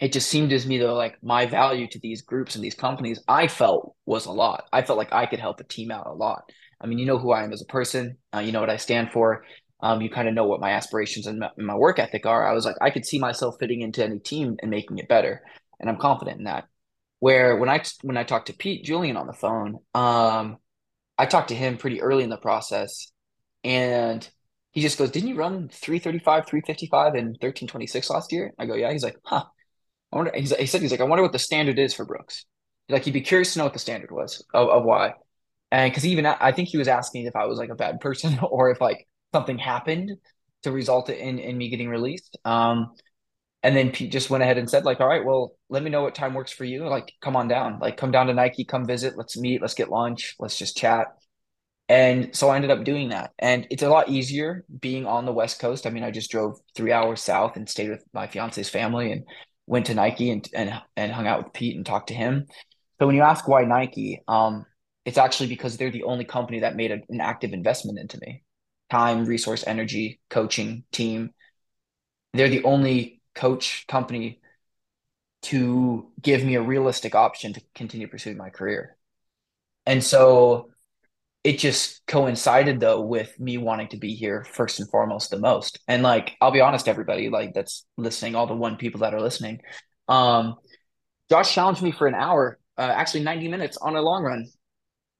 it 0.00 0.12
just 0.12 0.30
seemed 0.30 0.52
as 0.52 0.66
me 0.66 0.78
though 0.78 0.94
like 0.94 1.22
my 1.22 1.44
value 1.46 1.86
to 1.88 2.00
these 2.00 2.22
groups 2.22 2.54
and 2.54 2.64
these 2.64 2.74
companies 2.74 3.22
I 3.28 3.48
felt 3.48 3.94
was 4.06 4.26
a 4.26 4.32
lot. 4.32 4.64
I 4.72 4.82
felt 4.82 4.98
like 4.98 5.12
I 5.12 5.26
could 5.26 5.40
help 5.40 5.60
a 5.60 5.64
team 5.64 5.90
out 5.90 6.06
a 6.06 6.14
lot. 6.14 6.44
I 6.80 6.86
mean, 6.86 6.98
you 6.98 7.04
know 7.04 7.18
who 7.18 7.32
I 7.32 7.44
am 7.44 7.52
as 7.52 7.60
a 7.60 7.66
person, 7.66 8.16
uh, 8.34 8.38
you 8.38 8.52
know 8.52 8.60
what 8.60 8.70
I 8.70 8.78
stand 8.78 9.12
for. 9.12 9.44
Um, 9.82 10.02
you 10.02 10.10
kind 10.10 10.28
of 10.28 10.34
know 10.34 10.44
what 10.44 10.60
my 10.60 10.72
aspirations 10.72 11.26
and 11.26 11.38
my, 11.38 11.48
and 11.56 11.66
my 11.66 11.74
work 11.74 11.98
ethic 11.98 12.26
are. 12.26 12.46
I 12.46 12.52
was 12.52 12.66
like, 12.66 12.76
I 12.82 12.90
could 12.90 13.06
see 13.06 13.18
myself 13.18 13.56
fitting 13.58 13.80
into 13.80 14.04
any 14.04 14.18
team 14.18 14.56
and 14.60 14.70
making 14.70 14.98
it 14.98 15.08
better, 15.08 15.42
and 15.78 15.88
I'm 15.90 15.98
confident 15.98 16.38
in 16.38 16.44
that 16.44 16.64
where 17.20 17.56
when 17.56 17.68
I 17.68 17.82
when 18.02 18.16
I 18.16 18.24
talked 18.24 18.48
to 18.48 18.54
Pete 18.54 18.84
Julian 18.84 19.16
on 19.16 19.26
the 19.26 19.32
phone, 19.34 19.78
um, 19.94 20.58
I 21.18 21.26
talked 21.26 21.48
to 21.48 21.54
him 21.54 21.78
pretty 21.78 22.02
early 22.02 22.24
in 22.24 22.30
the 22.30 22.38
process, 22.38 23.12
and 23.64 24.28
he 24.72 24.82
just 24.82 24.98
goes, 24.98 25.10
"Didn't 25.10 25.28
you 25.30 25.36
run 25.36 25.68
335, 25.70 26.46
355 26.46 27.14
and 27.14 27.38
1326 27.40 28.10
last 28.10 28.32
year?" 28.32 28.52
I 28.58 28.66
go, 28.66 28.74
"Yeah." 28.74 28.92
He's 28.92 29.04
like, 29.04 29.18
"Huh." 29.24 29.44
I 30.12 30.16
wonder. 30.16 30.32
He's, 30.34 30.54
he 30.56 30.66
said, 30.66 30.82
"He's 30.82 30.90
like, 30.90 31.00
I 31.00 31.04
wonder 31.04 31.22
what 31.22 31.32
the 31.32 31.38
standard 31.38 31.78
is 31.78 31.94
for 31.94 32.04
Brooks." 32.04 32.44
Like 32.88 33.04
he'd 33.04 33.12
be 33.12 33.20
curious 33.20 33.52
to 33.52 33.58
know 33.60 33.64
what 33.64 33.72
the 33.72 33.78
standard 33.78 34.10
was 34.10 34.44
of, 34.54 34.68
of 34.68 34.84
why, 34.84 35.14
and 35.70 35.90
because 35.90 36.06
even 36.06 36.26
I 36.26 36.52
think 36.52 36.68
he 36.68 36.78
was 36.78 36.88
asking 36.88 37.26
if 37.26 37.36
I 37.36 37.46
was 37.46 37.58
like 37.58 37.70
a 37.70 37.74
bad 37.76 38.00
person 38.02 38.38
or 38.42 38.70
if 38.70 38.80
like 38.80 39.06
something 39.34 39.58
happened 39.58 40.12
to 40.64 40.72
result 40.72 41.10
in 41.10 41.38
in 41.38 41.56
me 41.58 41.70
getting 41.70 41.88
released. 41.88 42.38
Um, 42.44 42.92
and 43.62 43.76
then 43.76 43.90
Pete 43.90 44.10
just 44.10 44.30
went 44.30 44.42
ahead 44.42 44.58
and 44.58 44.70
said, 44.70 44.84
like, 44.84 45.00
all 45.00 45.08
right, 45.08 45.24
well, 45.24 45.54
let 45.68 45.82
me 45.82 45.90
know 45.90 46.02
what 46.02 46.14
time 46.14 46.34
works 46.34 46.52
for 46.52 46.64
you. 46.64 46.88
Like, 46.88 47.12
come 47.20 47.36
on 47.36 47.46
down. 47.46 47.78
Like, 47.78 47.96
come 47.96 48.10
down 48.10 48.26
to 48.28 48.34
Nike, 48.34 48.64
come 48.64 48.86
visit. 48.86 49.18
Let's 49.18 49.36
meet. 49.36 49.60
Let's 49.60 49.74
get 49.74 49.90
lunch. 49.90 50.34
Let's 50.38 50.58
just 50.58 50.76
chat. 50.76 51.08
And 51.88 52.34
so 52.34 52.48
I 52.48 52.56
ended 52.56 52.70
up 52.70 52.84
doing 52.84 53.10
that. 53.10 53.32
And 53.38 53.66
it's 53.70 53.82
a 53.82 53.88
lot 53.88 54.08
easier 54.08 54.64
being 54.80 55.06
on 55.06 55.26
the 55.26 55.32
West 55.32 55.60
Coast. 55.60 55.86
I 55.86 55.90
mean, 55.90 56.04
I 56.04 56.10
just 56.10 56.30
drove 56.30 56.58
three 56.74 56.92
hours 56.92 57.20
south 57.20 57.56
and 57.56 57.68
stayed 57.68 57.90
with 57.90 58.04
my 58.14 58.28
fiance's 58.28 58.70
family 58.70 59.12
and 59.12 59.24
went 59.66 59.86
to 59.86 59.94
Nike 59.94 60.30
and 60.30 60.48
and 60.54 60.72
and 60.96 61.12
hung 61.12 61.26
out 61.26 61.44
with 61.44 61.52
Pete 61.52 61.76
and 61.76 61.84
talked 61.84 62.08
to 62.08 62.14
him. 62.14 62.46
So 62.98 63.06
when 63.06 63.16
you 63.16 63.22
ask 63.22 63.46
why 63.46 63.64
Nike, 63.64 64.22
um, 64.28 64.66
it's 65.04 65.18
actually 65.18 65.48
because 65.48 65.76
they're 65.76 65.90
the 65.90 66.04
only 66.04 66.24
company 66.24 66.60
that 66.60 66.76
made 66.76 66.92
a, 66.92 67.00
an 67.08 67.20
active 67.20 67.52
investment 67.52 67.98
into 67.98 68.18
me. 68.20 68.42
Time, 68.90 69.24
resource, 69.24 69.64
energy, 69.66 70.20
coaching, 70.30 70.84
team. 70.92 71.30
They're 72.34 72.48
the 72.48 72.64
only 72.64 73.19
coach 73.34 73.86
company 73.86 74.40
to 75.42 76.10
give 76.20 76.44
me 76.44 76.54
a 76.56 76.62
realistic 76.62 77.14
option 77.14 77.52
to 77.54 77.62
continue 77.74 78.08
pursuing 78.08 78.36
my 78.36 78.50
career. 78.50 78.96
And 79.86 80.04
so 80.04 80.70
it 81.42 81.58
just 81.58 82.06
coincided 82.06 82.80
though 82.80 83.00
with 83.00 83.38
me 83.40 83.56
wanting 83.56 83.88
to 83.88 83.96
be 83.96 84.14
here 84.14 84.44
first 84.44 84.78
and 84.80 84.90
foremost 84.90 85.30
the 85.30 85.38
most. 85.38 85.80
And 85.88 86.02
like 86.02 86.36
I'll 86.40 86.50
be 86.50 86.60
honest, 86.60 86.88
everybody 86.88 87.30
like 87.30 87.54
that's 87.54 87.86
listening, 87.96 88.34
all 88.34 88.46
the 88.46 88.54
one 88.54 88.76
people 88.76 89.00
that 89.00 89.14
are 89.14 89.20
listening. 89.20 89.60
Um, 90.08 90.56
Josh 91.30 91.54
challenged 91.54 91.82
me 91.82 91.92
for 91.92 92.06
an 92.06 92.14
hour, 92.14 92.58
uh, 92.76 92.92
actually 92.94 93.22
90 93.22 93.48
minutes 93.48 93.76
on 93.78 93.96
a 93.96 94.02
long 94.02 94.24
run. 94.24 94.46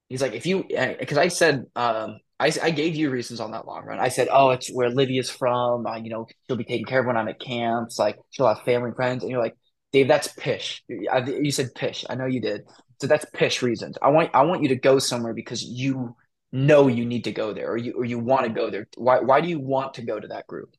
He's 0.09 0.21
like, 0.21 0.35
if 0.35 0.45
you, 0.45 0.65
because 0.99 1.19
I 1.19 1.29
said, 1.29 1.67
um, 1.77 2.19
I, 2.41 2.51
I 2.63 2.71
gave 2.71 2.97
you 2.97 3.11
reasons 3.11 3.39
on 3.39 3.51
that 3.53 3.67
long 3.67 3.85
run. 3.85 4.01
I 4.01 4.09
said, 4.09 4.29
oh, 4.33 4.51
it's 4.51 4.73
where 4.73 4.89
Livia's 4.89 5.29
from. 5.29 5.87
Uh, 5.87 5.97
you 5.97 6.09
know, 6.09 6.27
she'll 6.47 6.57
be 6.57 6.65
taken 6.65 6.87
care 6.87 7.01
of 7.01 7.07
when 7.07 7.17
I'm 7.17 7.29
at 7.29 7.39
camps. 7.39 7.99
Like, 7.99 8.17
she'll 8.31 8.49
have 8.49 8.63
family 8.63 8.89
and 8.89 8.97
friends. 8.97 9.23
And 9.23 9.31
you're 9.31 9.43
like, 9.43 9.57
Dave, 9.93 10.09
that's 10.09 10.29
pish. 10.29 10.83
I, 11.13 11.19
you 11.19 11.51
said 11.51 11.75
pish. 11.75 12.05
I 12.09 12.15
know 12.15 12.27
you 12.27 12.41
did. 12.41 12.63
So 13.01 13.07
that's 13.07 13.27
pish 13.35 13.63
reasons. 13.63 13.99
I 14.01 14.09
want 14.11 14.31
I 14.35 14.43
want 14.43 14.63
you 14.63 14.69
to 14.69 14.77
go 14.77 14.99
somewhere 14.99 15.35
because 15.35 15.63
you 15.63 16.17
know 16.53 16.87
you 16.87 17.05
need 17.05 17.25
to 17.25 17.33
go 17.33 17.53
there, 17.53 17.71
or 17.71 17.77
you 17.77 17.93
or 17.93 18.05
you 18.05 18.19
want 18.19 18.45
to 18.45 18.53
go 18.53 18.71
there. 18.71 18.87
Why 18.97 19.21
why 19.21 19.41
do 19.41 19.49
you 19.49 19.59
want 19.59 19.95
to 19.95 20.03
go 20.03 20.21
to 20.21 20.29
that 20.29 20.47
group? 20.47 20.75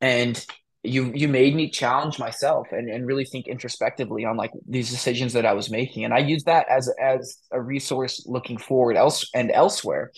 And 0.00 0.44
you 0.82 1.10
you 1.14 1.26
made 1.26 1.54
me 1.56 1.70
challenge 1.70 2.18
myself 2.18 2.68
and, 2.70 2.88
and 2.88 3.06
really 3.06 3.24
think 3.24 3.48
introspectively 3.48 4.24
on 4.24 4.36
like 4.36 4.52
these 4.68 4.90
decisions 4.90 5.32
that 5.32 5.46
I 5.46 5.54
was 5.54 5.70
making. 5.70 6.04
And 6.04 6.14
I 6.14 6.18
use 6.18 6.44
that 6.44 6.68
as 6.68 6.92
as 7.02 7.38
a 7.50 7.60
resource 7.60 8.24
looking 8.26 8.58
forward 8.58 8.96
else 8.96 9.28
and 9.34 9.50
elsewhere 9.50 10.12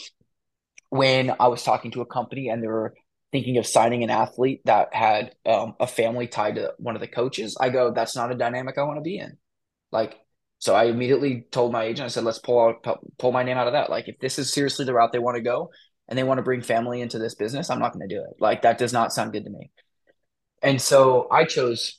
when 0.91 1.35
I 1.39 1.49
was 1.49 1.63
talking 1.63 1.91
to 1.93 2.01
a 2.01 2.07
company 2.07 2.49
and 2.49 2.63
they 2.63 2.69
were 2.69 2.95
thinking 3.33 3.59
of 3.59 3.67
signing 3.67 4.03
an 4.03 4.11
athlete 4.11 4.63
that 4.65 4.95
had 4.95 5.35
um, 5.47 5.75
a 5.81 5.87
family 5.87 6.27
tied 6.27 6.57
to 6.57 6.73
one 6.79 6.95
of 6.95 7.01
the 7.01 7.09
coaches, 7.09 7.57
I 7.61 7.69
go, 7.71 7.93
that's 7.93 8.17
not 8.17 8.33
a 8.33 8.35
dynamic 8.35 8.79
I 8.79 8.85
want 8.85 8.99
to 8.99 9.03
be 9.03 9.19
in. 9.19 9.37
Like, 9.93 10.17
So 10.61 10.75
I 10.75 10.85
immediately 10.85 11.47
told 11.51 11.73
my 11.73 11.85
agent, 11.85 12.07
I 12.07 12.09
said, 12.09 12.25
let's 12.25 12.39
pull 12.39 12.59
out 12.61 13.01
pull 13.19 13.33
my 13.33 13.43
name 13.43 13.59
out 13.59 13.67
of 13.67 13.75
that. 13.75 13.91
Like 13.91 14.09
if 14.09 14.19
this 14.19 14.39
is 14.39 14.53
seriously 14.53 14.85
the 14.85 14.95
route 14.95 15.13
they 15.13 15.19
want 15.19 15.37
to 15.37 15.43
go 15.43 15.71
and 16.09 16.19
they 16.19 16.25
want 16.25 16.39
to 16.39 16.43
bring 16.43 16.63
family 16.63 17.01
into 17.03 17.19
this 17.19 17.35
business, 17.35 17.71
I'm 17.71 17.79
not 17.81 17.93
going 17.93 18.09
to 18.09 18.15
do 18.15 18.23
it. 18.23 18.37
Like 18.41 18.63
that 18.63 18.79
does 18.79 18.93
not 18.93 19.13
sound 19.13 19.33
good 19.33 19.45
to 19.45 19.51
me. 19.51 19.71
And 20.63 20.81
so 20.81 21.29
I 21.31 21.45
chose 21.45 21.99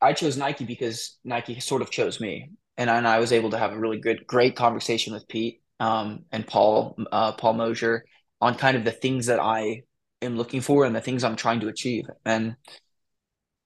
I 0.00 0.12
chose 0.12 0.36
Nike 0.36 0.64
because 0.64 1.18
Nike 1.24 1.60
sort 1.60 1.82
of 1.82 1.90
chose 1.90 2.20
me. 2.20 2.50
And, 2.76 2.88
and 2.90 3.08
I 3.08 3.18
was 3.18 3.32
able 3.32 3.50
to 3.50 3.58
have 3.58 3.72
a 3.72 3.78
really 3.78 3.98
good, 3.98 4.26
great 4.26 4.54
conversation 4.56 5.12
with 5.12 5.26
Pete 5.28 5.60
um, 5.80 6.24
and 6.32 6.46
Paul, 6.46 6.96
uh, 7.12 7.32
Paul 7.32 7.54
Mosier 7.54 8.04
on 8.40 8.54
kind 8.54 8.76
of 8.76 8.84
the 8.84 8.92
things 8.92 9.26
that 9.26 9.40
I 9.40 9.82
am 10.22 10.36
looking 10.36 10.60
for 10.60 10.84
and 10.84 10.94
the 10.94 11.00
things 11.00 11.24
I'm 11.24 11.36
trying 11.36 11.60
to 11.60 11.68
achieve. 11.68 12.04
And 12.24 12.56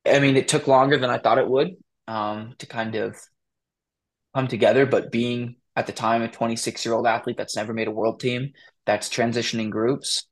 I 0.07 0.19
mean, 0.19 0.37
it 0.37 0.49
took 0.49 0.67
longer 0.67 0.99
than 0.99 1.11
I 1.11 1.19
thought 1.19 1.39
it 1.39 1.49
would 1.49 1.77
um, 2.09 2.55
to 2.59 2.67
kind 2.67 2.95
of 2.95 3.17
come 4.35 4.49
together, 4.49 4.87
but 4.87 5.13
being 5.13 5.57
at 5.77 5.87
the 5.87 5.93
time 5.93 6.23
a 6.23 6.29
26 6.29 6.85
year 6.85 6.95
old 6.95 7.07
athlete 7.07 7.37
that's 7.37 7.57
never 7.57 7.73
made 7.73 7.89
a 7.89 7.93
world 7.93 8.21
team, 8.21 8.53
that's 8.85 9.09
transitioning 9.09 9.71
groups, 9.71 10.27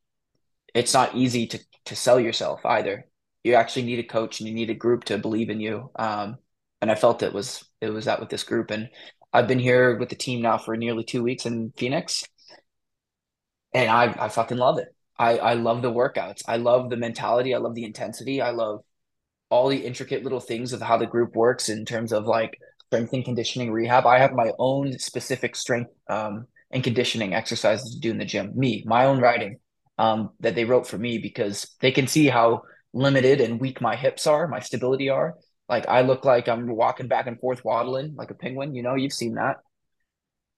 it's 0.75 0.95
not 0.95 1.15
easy 1.15 1.47
to 1.49 1.61
to 1.87 1.97
sell 1.97 2.21
yourself 2.21 2.65
either. 2.65 3.07
You 3.43 3.55
actually 3.55 3.85
need 3.85 3.99
a 3.99 4.05
coach 4.05 4.41
and 4.41 4.49
you 4.49 4.55
need 4.55 4.71
a 4.71 4.75
group 4.75 5.05
to 5.05 5.19
believe 5.19 5.51
in 5.51 5.61
you. 5.61 5.91
Um, 5.99 6.37
and 6.81 6.91
I 6.91 6.95
felt 6.95 7.23
it 7.23 7.33
was 7.33 7.65
it 7.81 7.91
was 7.91 8.05
that 8.07 8.21
with 8.21 8.29
this 8.29 8.45
group. 8.45 8.71
And 8.71 8.89
I've 9.33 9.49
been 9.49 9.59
here 9.59 9.97
with 9.97 10.09
the 10.09 10.17
team 10.17 10.43
now 10.43 10.59
for 10.59 10.77
nearly 10.77 11.05
two 11.05 11.23
weeks 11.23 11.47
in 11.47 11.73
Phoenix, 11.77 12.25
and 13.73 13.91
I 13.91 14.15
I 14.19 14.29
fucking 14.29 14.59
love 14.59 14.79
it. 14.79 14.89
I 15.19 15.39
I 15.39 15.55
love 15.55 15.83
the 15.83 15.93
workouts. 15.93 16.43
I 16.49 16.57
love 16.57 16.91
the 16.91 16.97
mentality. 16.97 17.55
I 17.55 17.59
love 17.59 17.75
the 17.75 17.85
intensity. 17.85 18.41
I 18.41 18.51
love 18.51 18.81
all 19.51 19.69
the 19.69 19.85
intricate 19.85 20.23
little 20.25 20.41
things 20.41 20.73
of 20.73 20.81
how 20.83 20.97
the 20.97 21.07
group 21.07 21.35
works 21.35 21.69
in 21.69 21.85
terms 21.85 22.13
of 22.13 22.27
like 22.27 22.59
strength 22.87 23.13
and 23.13 23.25
conditioning 23.25 23.73
rehab. 23.73 24.07
I 24.07 24.19
have 24.19 24.33
my 24.33 24.53
own 24.59 24.99
specific 24.99 25.57
strength 25.57 25.91
um, 26.09 26.47
and 26.71 26.85
conditioning 26.85 27.35
exercises 27.35 27.95
to 27.95 28.01
do 28.01 28.11
in 28.11 28.19
the 28.19 28.25
gym. 28.25 28.53
Me, 28.57 28.85
my 28.87 29.07
own 29.07 29.21
writing 29.21 29.59
um, 29.99 30.31
that 30.41 30.55
they 30.55 30.65
wrote 30.65 30.87
for 30.87 30.99
me 30.99 31.19
because 31.19 31.69
they 31.81 31.93
can 31.93 32.07
see 32.07 32.27
how 32.29 32.63
limited 32.93 33.41
and 33.41 33.61
weak 33.61 33.81
my 33.81 33.97
hips 33.97 34.27
are, 34.27 34.49
my 34.49 34.61
stability 34.61 35.09
are. 35.09 35.35
Like 35.71 35.89
I 35.89 36.03
look 36.03 36.25
like 36.25 36.49
I'm 36.49 36.67
walking 36.67 37.09
back 37.09 37.27
and 37.27 37.41
forth 37.41 37.65
waddling 37.65 38.15
like 38.17 38.31
a 38.31 38.35
penguin. 38.35 38.75
You 38.75 38.83
know, 38.83 38.97
you've 38.97 39.13
seen 39.13 39.35
that. 39.35 39.57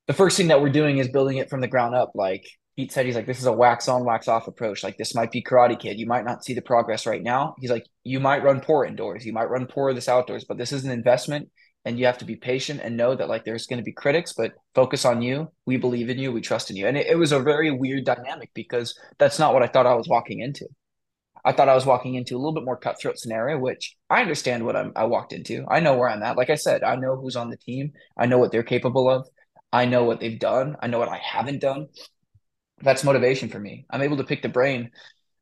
The 0.09 0.15
first 0.15 0.37
thing 0.37 0.49
that 0.49 0.61
we're 0.61 0.71
doing 0.71 0.99
is 0.99 1.09
building 1.09 1.37
it 1.37 1.49
from 1.49 1.61
the 1.61 1.69
ground 1.69 1.95
up. 1.95 2.13
Like 2.15 2.45
Pete 2.77 2.91
said, 2.91 3.07
he's 3.07 3.15
like, 3.15 3.27
this 3.27 3.39
is 3.39 3.47
a 3.47 3.53
wax 3.53 3.89
on, 3.89 4.05
wax 4.05 4.27
off 4.27 4.49
approach. 4.49 4.83
Like 4.83 4.97
this 4.97 5.15
might 5.15 5.31
be 5.31 5.43
Karate 5.43 5.79
Kid. 5.79 6.01
You 6.01 6.07
might 6.07 6.25
not 6.25 6.45
see 6.45 6.55
the 6.55 6.63
progress 6.63 7.07
right 7.07 7.23
now. 7.23 7.55
He's 7.61 7.71
like, 7.71 7.87
you 8.03 8.19
might 8.19 8.43
run 8.43 8.61
poor 8.61 8.85
indoors, 8.85 9.25
you 9.25 9.33
might 9.33 9.51
run 9.51 9.67
poor 9.67 9.95
this 9.95 10.09
outdoors, 10.09 10.45
but 10.45 10.59
this 10.59 10.73
is 10.73 10.85
an 10.85 10.91
investment 10.91 11.49
and 11.85 11.99
you 11.99 12.07
have 12.07 12.19
to 12.19 12.25
be 12.25 12.37
patient 12.37 12.81
and 12.83 12.97
know 12.97 13.15
that 13.15 13.29
like 13.29 13.45
there's 13.45 13.67
going 13.67 13.79
to 13.79 13.85
be 13.85 13.93
critics 13.93 14.33
but 14.33 14.53
focus 14.75 15.05
on 15.05 15.23
you 15.23 15.49
we 15.67 15.77
believe 15.77 16.09
in 16.09 16.19
you 16.19 16.33
we 16.33 16.41
trust 16.41 16.71
in 16.71 16.77
you 16.77 16.87
and 16.87 16.97
it, 16.97 17.07
it, 17.07 17.19
was 17.19 17.33
a 17.33 17.41
very 17.41 17.71
weird 17.71 18.05
dynamic 18.05 18.51
because 18.55 18.99
that's 19.19 19.39
not 19.39 19.53
what 19.53 19.63
i 19.63 19.67
thought 19.67 19.87
i 19.87 19.95
was 19.95 20.09
walking 20.09 20.41
into 20.41 20.67
i 21.45 21.53
thought 21.53 21.69
i 21.69 21.75
was 21.75 21.87
walking 21.87 22.15
into 22.15 22.37
a 22.37 22.39
little 22.39 22.55
bit 22.55 22.65
more 22.65 22.77
cutthroat 22.77 23.19
scenario 23.19 23.59
which 23.59 23.97
i 24.11 24.21
understand 24.21 24.65
what 24.65 24.77
I'm, 24.77 24.93
i 24.97 25.05
walked 25.05 25.33
into. 25.33 25.65
I 25.69 25.81
know 25.81 25.97
where 25.97 26.09
i'm 26.09 26.23
at. 26.23 26.37
Like 26.37 26.51
i 26.51 26.55
said 26.55 26.83
i 26.83 26.97
know 26.97 27.17
who's 27.17 27.37
on 27.37 27.51
the 27.51 27.57
team. 27.57 27.93
I 28.17 28.27
know 28.27 28.39
what 28.39 28.53
they're 28.53 28.63
capable 28.63 29.09
of. 29.09 29.29
I 29.73 29.87
know 29.87 30.05
what 30.05 30.21
they've 30.21 30.39
done. 30.39 30.77
I 30.81 30.87
know 30.87 30.99
what 30.99 31.09
i 31.09 31.19
haven't 31.19 31.61
done. 31.61 31.89
That's 32.83 33.05
motivation 33.05 33.49
for 33.49 33.61
me. 33.61 33.87
I'm 33.91 34.03
able 34.03 34.17
to 34.19 34.25
pick 34.25 34.43
the 34.43 34.49
brain 34.49 34.91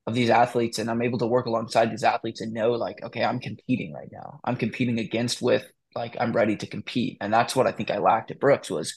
of 0.07 0.15
these 0.15 0.31
athletes 0.31 0.79
and 0.79 0.91
i'm 0.91 1.03
able 1.03 1.19
to 1.19 1.27
work 1.27 1.45
alongside 1.45 1.91
these 1.91 2.03
athletes 2.03 2.41
and 2.41 2.55
know 2.55 2.73
like 2.73 2.97
okay 3.03 3.23
i'm 3.23 3.39
competing 3.39 3.93
right 3.93 4.09
now. 4.11 4.41
I'm 4.45 4.57
competing 4.57 4.99
against 4.99 5.43
with 5.43 5.71
like 5.95 6.17
I'm 6.21 6.33
ready 6.33 6.57
to 6.57 6.67
compete. 6.67 7.19
And 7.21 7.33
that's 7.33 7.57
what 7.57 7.67
I 7.67 7.73
think 7.73 7.91
I 7.91 7.99
lacked 7.99 8.31
at 8.31 8.41
Brooks 8.41 8.71
was 8.71 8.97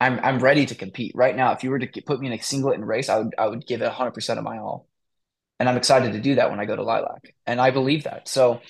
I'm 0.00 0.20
I'm 0.20 0.38
ready 0.38 0.66
to 0.66 0.74
compete. 0.74 1.12
Right 1.14 1.34
now. 1.36 1.52
If 1.52 1.64
you 1.64 1.70
were 1.70 1.78
to 1.78 2.02
put 2.02 2.20
me 2.20 2.28
in 2.28 2.32
a 2.32 2.42
singlet 2.42 2.76
and 2.76 2.86
race, 2.86 3.08
I 3.08 3.18
would 3.18 3.34
I 3.38 3.46
would 3.48 3.66
give 3.66 3.82
it 3.82 3.90
100% 3.90 4.38
of 4.38 4.44
my 4.44 4.58
all. 4.58 4.86
And 5.58 5.68
I'm 5.68 5.76
excited 5.76 6.12
to 6.12 6.20
do 6.20 6.36
that 6.36 6.50
when 6.50 6.60
I 6.60 6.64
go 6.64 6.76
to 6.76 6.82
Lilac. 6.82 7.34
And 7.46 7.60
I 7.60 7.70
believe 7.70 8.04
that. 8.04 8.28
So 8.28 8.60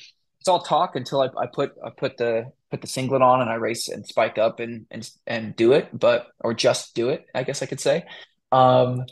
it's 0.40 0.48
all 0.48 0.62
talk 0.62 0.96
until 0.96 1.20
I, 1.20 1.26
I 1.26 1.46
put 1.52 1.72
I 1.84 1.90
put 1.90 2.16
the 2.16 2.52
put 2.70 2.80
the 2.80 2.86
singlet 2.86 3.22
on 3.22 3.40
and 3.40 3.50
I 3.50 3.54
race 3.54 3.88
and 3.88 4.06
spike 4.06 4.38
up 4.38 4.60
and 4.60 4.86
and 4.90 5.08
and 5.26 5.54
do 5.56 5.72
it, 5.72 5.88
but 5.92 6.28
or 6.40 6.54
just 6.54 6.94
do 6.94 7.10
it, 7.10 7.26
I 7.34 7.42
guess 7.42 7.62
I 7.62 7.66
could 7.66 7.80
say. 7.80 8.04
Um, 8.52 9.04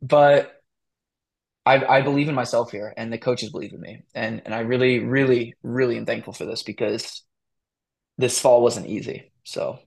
but 0.00 0.52
I, 1.64 1.84
I 1.84 2.00
believe 2.02 2.28
in 2.28 2.34
myself 2.36 2.70
here 2.70 2.94
and 2.96 3.12
the 3.12 3.18
coaches 3.18 3.50
believe 3.50 3.72
in 3.72 3.80
me. 3.80 4.02
And 4.14 4.42
and 4.44 4.54
I 4.54 4.60
really, 4.60 5.00
really, 5.00 5.54
really 5.62 5.96
am 5.96 6.06
thankful 6.06 6.32
for 6.32 6.44
this 6.44 6.62
because 6.62 7.24
this 8.18 8.40
fall 8.40 8.62
wasn't 8.62 8.86
easy. 8.86 9.32
So, 9.42 9.80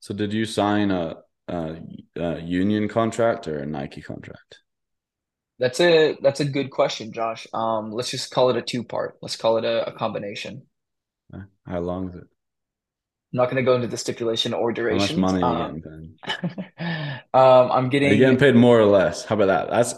so 0.00 0.14
did 0.14 0.32
you 0.32 0.44
sign 0.44 0.90
a, 0.90 1.16
a, 1.48 1.76
a 2.16 2.40
union 2.40 2.88
contract 2.88 3.48
or 3.48 3.58
a 3.58 3.66
Nike 3.66 4.02
contract? 4.02 4.60
That's 5.58 5.80
a 5.80 6.16
that's 6.20 6.40
a 6.40 6.44
good 6.44 6.70
question, 6.70 7.12
Josh. 7.12 7.46
Um, 7.54 7.90
let's 7.90 8.10
just 8.10 8.30
call 8.30 8.50
it 8.50 8.56
a 8.56 8.62
two 8.62 8.84
part. 8.84 9.16
Let's 9.22 9.36
call 9.36 9.56
it 9.56 9.64
a, 9.64 9.88
a 9.88 9.92
combination. 9.92 10.62
How 11.66 11.80
long 11.80 12.10
is 12.10 12.16
it? 12.16 12.24
I'm 13.32 13.38
not 13.38 13.46
going 13.46 13.56
to 13.56 13.62
go 13.62 13.74
into 13.74 13.88
the 13.88 13.96
stipulation 13.96 14.54
or 14.54 14.72
duration. 14.72 15.20
How 15.20 15.32
much 15.32 15.40
money 15.40 15.42
are 15.42 15.72
you 15.72 15.82
getting 15.82 16.14
paid? 16.78 17.20
um, 17.34 17.70
I'm 17.72 17.88
getting. 17.88 18.10
Are 18.10 18.12
you 18.12 18.18
getting 18.18 18.38
paid 18.38 18.54
more 18.54 18.78
or 18.78 18.84
less? 18.84 19.24
How 19.24 19.34
about 19.34 19.46
that? 19.46 19.70
That's 19.70 19.94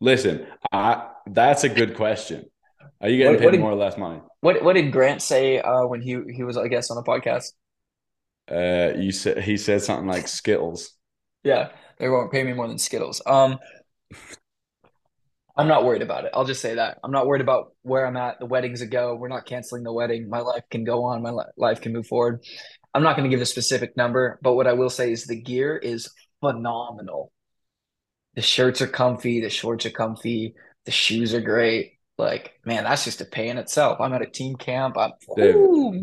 listen. 0.00 0.46
I 0.72 1.08
that's 1.26 1.64
a 1.64 1.68
good 1.68 1.94
question. 1.94 2.46
Are 3.00 3.08
you 3.08 3.18
getting 3.18 3.34
what, 3.34 3.38
paid 3.38 3.44
what 3.44 3.50
did, 3.52 3.60
more 3.60 3.72
or 3.72 3.76
less 3.76 3.96
money? 3.98 4.20
What 4.40 4.62
What 4.64 4.74
did 4.74 4.90
Grant 4.92 5.22
say 5.22 5.60
uh, 5.60 5.86
when 5.86 6.00
he 6.00 6.18
he 6.34 6.42
was 6.42 6.56
I 6.56 6.68
guess 6.68 6.90
on 6.90 6.96
the 6.96 7.02
podcast? 7.02 7.52
Uh, 8.50 8.98
you 8.98 9.12
said 9.12 9.38
he 9.38 9.56
said 9.56 9.82
something 9.82 10.08
like 10.08 10.26
Skittles. 10.26 10.94
yeah, 11.44 11.70
they 11.98 12.08
won't 12.08 12.32
pay 12.32 12.42
me 12.42 12.52
more 12.52 12.66
than 12.66 12.78
Skittles. 12.78 13.22
Um, 13.24 13.58
I'm 15.56 15.68
not 15.68 15.84
worried 15.84 16.02
about 16.02 16.24
it. 16.24 16.30
I'll 16.34 16.46
just 16.46 16.62
say 16.62 16.74
that 16.76 16.98
I'm 17.04 17.10
not 17.10 17.26
worried 17.26 17.42
about 17.42 17.74
where 17.82 18.06
I'm 18.06 18.16
at. 18.16 18.38
The 18.38 18.46
wedding's 18.46 18.80
a 18.80 18.86
go. 18.86 19.14
We're 19.14 19.28
not 19.28 19.44
canceling 19.44 19.82
the 19.82 19.92
wedding. 19.92 20.28
My 20.28 20.40
life 20.40 20.64
can 20.70 20.84
go 20.84 21.04
on. 21.04 21.22
My 21.22 21.34
life 21.56 21.80
can 21.80 21.92
move 21.92 22.06
forward. 22.06 22.42
I'm 22.94 23.02
not 23.02 23.16
going 23.16 23.28
to 23.30 23.34
give 23.34 23.42
a 23.42 23.46
specific 23.46 23.96
number, 23.96 24.38
but 24.42 24.54
what 24.54 24.66
I 24.66 24.72
will 24.72 24.90
say 24.90 25.12
is 25.12 25.26
the 25.26 25.40
gear 25.40 25.76
is 25.76 26.10
phenomenal. 26.40 27.32
The 28.34 28.42
shirts 28.42 28.80
are 28.80 28.86
comfy. 28.86 29.40
The 29.40 29.50
shorts 29.50 29.84
are 29.84 29.90
comfy. 29.90 30.54
The 30.86 30.90
shoes 30.90 31.34
are 31.34 31.40
great 31.40 31.91
like 32.18 32.52
man 32.64 32.84
that's 32.84 33.04
just 33.04 33.20
a 33.20 33.24
pay 33.24 33.48
in 33.48 33.58
itself. 33.58 34.00
I'm 34.00 34.12
at 34.12 34.22
a 34.22 34.26
team 34.26 34.56
camp. 34.56 34.96
I'm 34.98 35.12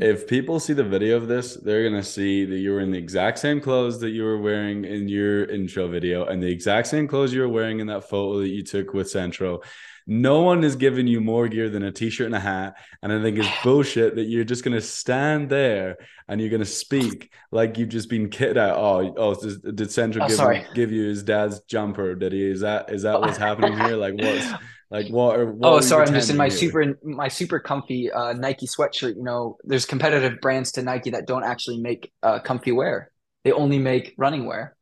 if 0.01 0.28
people 0.28 0.60
see 0.60 0.74
the 0.74 0.84
video 0.84 1.18
of 1.18 1.28
this 1.28 1.55
they're 1.55 1.88
gonna 1.88 2.03
see 2.03 2.45
that 2.45 2.57
you 2.57 2.72
were 2.72 2.80
in 2.80 2.91
the 2.91 2.97
exact 2.97 3.39
same 3.39 3.62
clothes 3.62 3.99
that 3.99 4.10
you 4.10 4.24
were 4.24 4.39
wearing 4.39 4.86
in 4.86 5.07
your 5.07 5.45
intro 5.45 5.88
video 5.88 6.26
and 6.26 6.41
the 6.41 6.51
exact 6.51 6.88
same 6.88 7.07
clothes 7.07 7.34
you 7.34 7.41
were 7.41 7.49
wearing 7.49 7.80
in 7.80 7.88
that 7.88 8.10
photo 8.10 8.39
that 8.39 8.49
you 8.49 8.64
took 8.64 8.93
with 8.93 9.10
centro 9.10 9.62
no 10.07 10.41
one 10.41 10.64
is 10.64 10.76
giving 10.76 11.05
you 11.05 11.22
more 11.22 11.47
gear 11.47 11.70
than 11.70 11.84
a 11.84 11.91
t-shirt 11.91 12.26
and 12.26 12.36
a 12.36 12.39
hat 12.39 12.76
and 13.03 13.14
i 13.14 13.22
think 13.22 13.38
it's 13.38 13.47
bullshit 13.64 14.16
that 14.16 14.24
you're 14.24 14.43
just 14.43 14.64
going 14.64 14.74
to 14.74 14.82
stand 14.82 15.49
there 15.49 15.97
and 16.28 16.41
you're 16.41 16.49
going 16.49 16.60
to 16.60 16.66
speak 16.66 17.32
like 17.51 17.78
you've 17.78 17.89
just 17.89 18.10
been 18.10 18.30
kicked 18.30 18.57
out 18.57 18.78
uh, 18.78 18.82
oh 18.82 19.14
oh 19.18 19.72
did 19.72 19.91
centro 19.91 20.24
oh, 20.24 20.28
give, 20.28 20.66
give 20.74 20.91
you 20.91 21.07
his 21.07 21.24
dad's 21.24 21.60
jumper? 21.62 22.16
Did 22.16 22.34
he 22.34 22.49
is 22.49 22.62
that 22.62 22.91
is 22.91 23.03
that 23.03 23.20
what's 23.20 23.38
happening 23.38 23.78
here? 23.78 23.95
Like 23.95 24.14
what's 24.18 24.51
like 24.92 25.10
what? 25.10 25.38
what 25.48 25.74
oh, 25.74 25.80
sorry, 25.82 26.08
I'm 26.08 26.14
just 26.14 26.30
in 26.30 26.38
my 26.38 26.50
here? 26.50 26.58
super 26.58 26.98
my 27.04 27.28
super 27.28 27.60
comfy 27.60 28.12
uh, 28.12 28.34
Nike 28.34 28.66
sweatshirt. 28.66 29.16
You 29.16 29.24
know, 29.24 29.58
there's 29.64 29.86
competitive 29.86 30.42
brands 30.42 30.72
to 30.74 30.82
Nike 30.82 31.12
that 31.12 31.28
don't 31.28 31.44
actually 31.44 31.78
make 31.78 32.12
uh, 32.24 32.40
comfy 32.40 32.72
wear. 32.72 33.12
They 33.44 33.52
only 33.52 33.78
make 33.78 34.16
running 34.18 34.46
wear. 34.46 34.76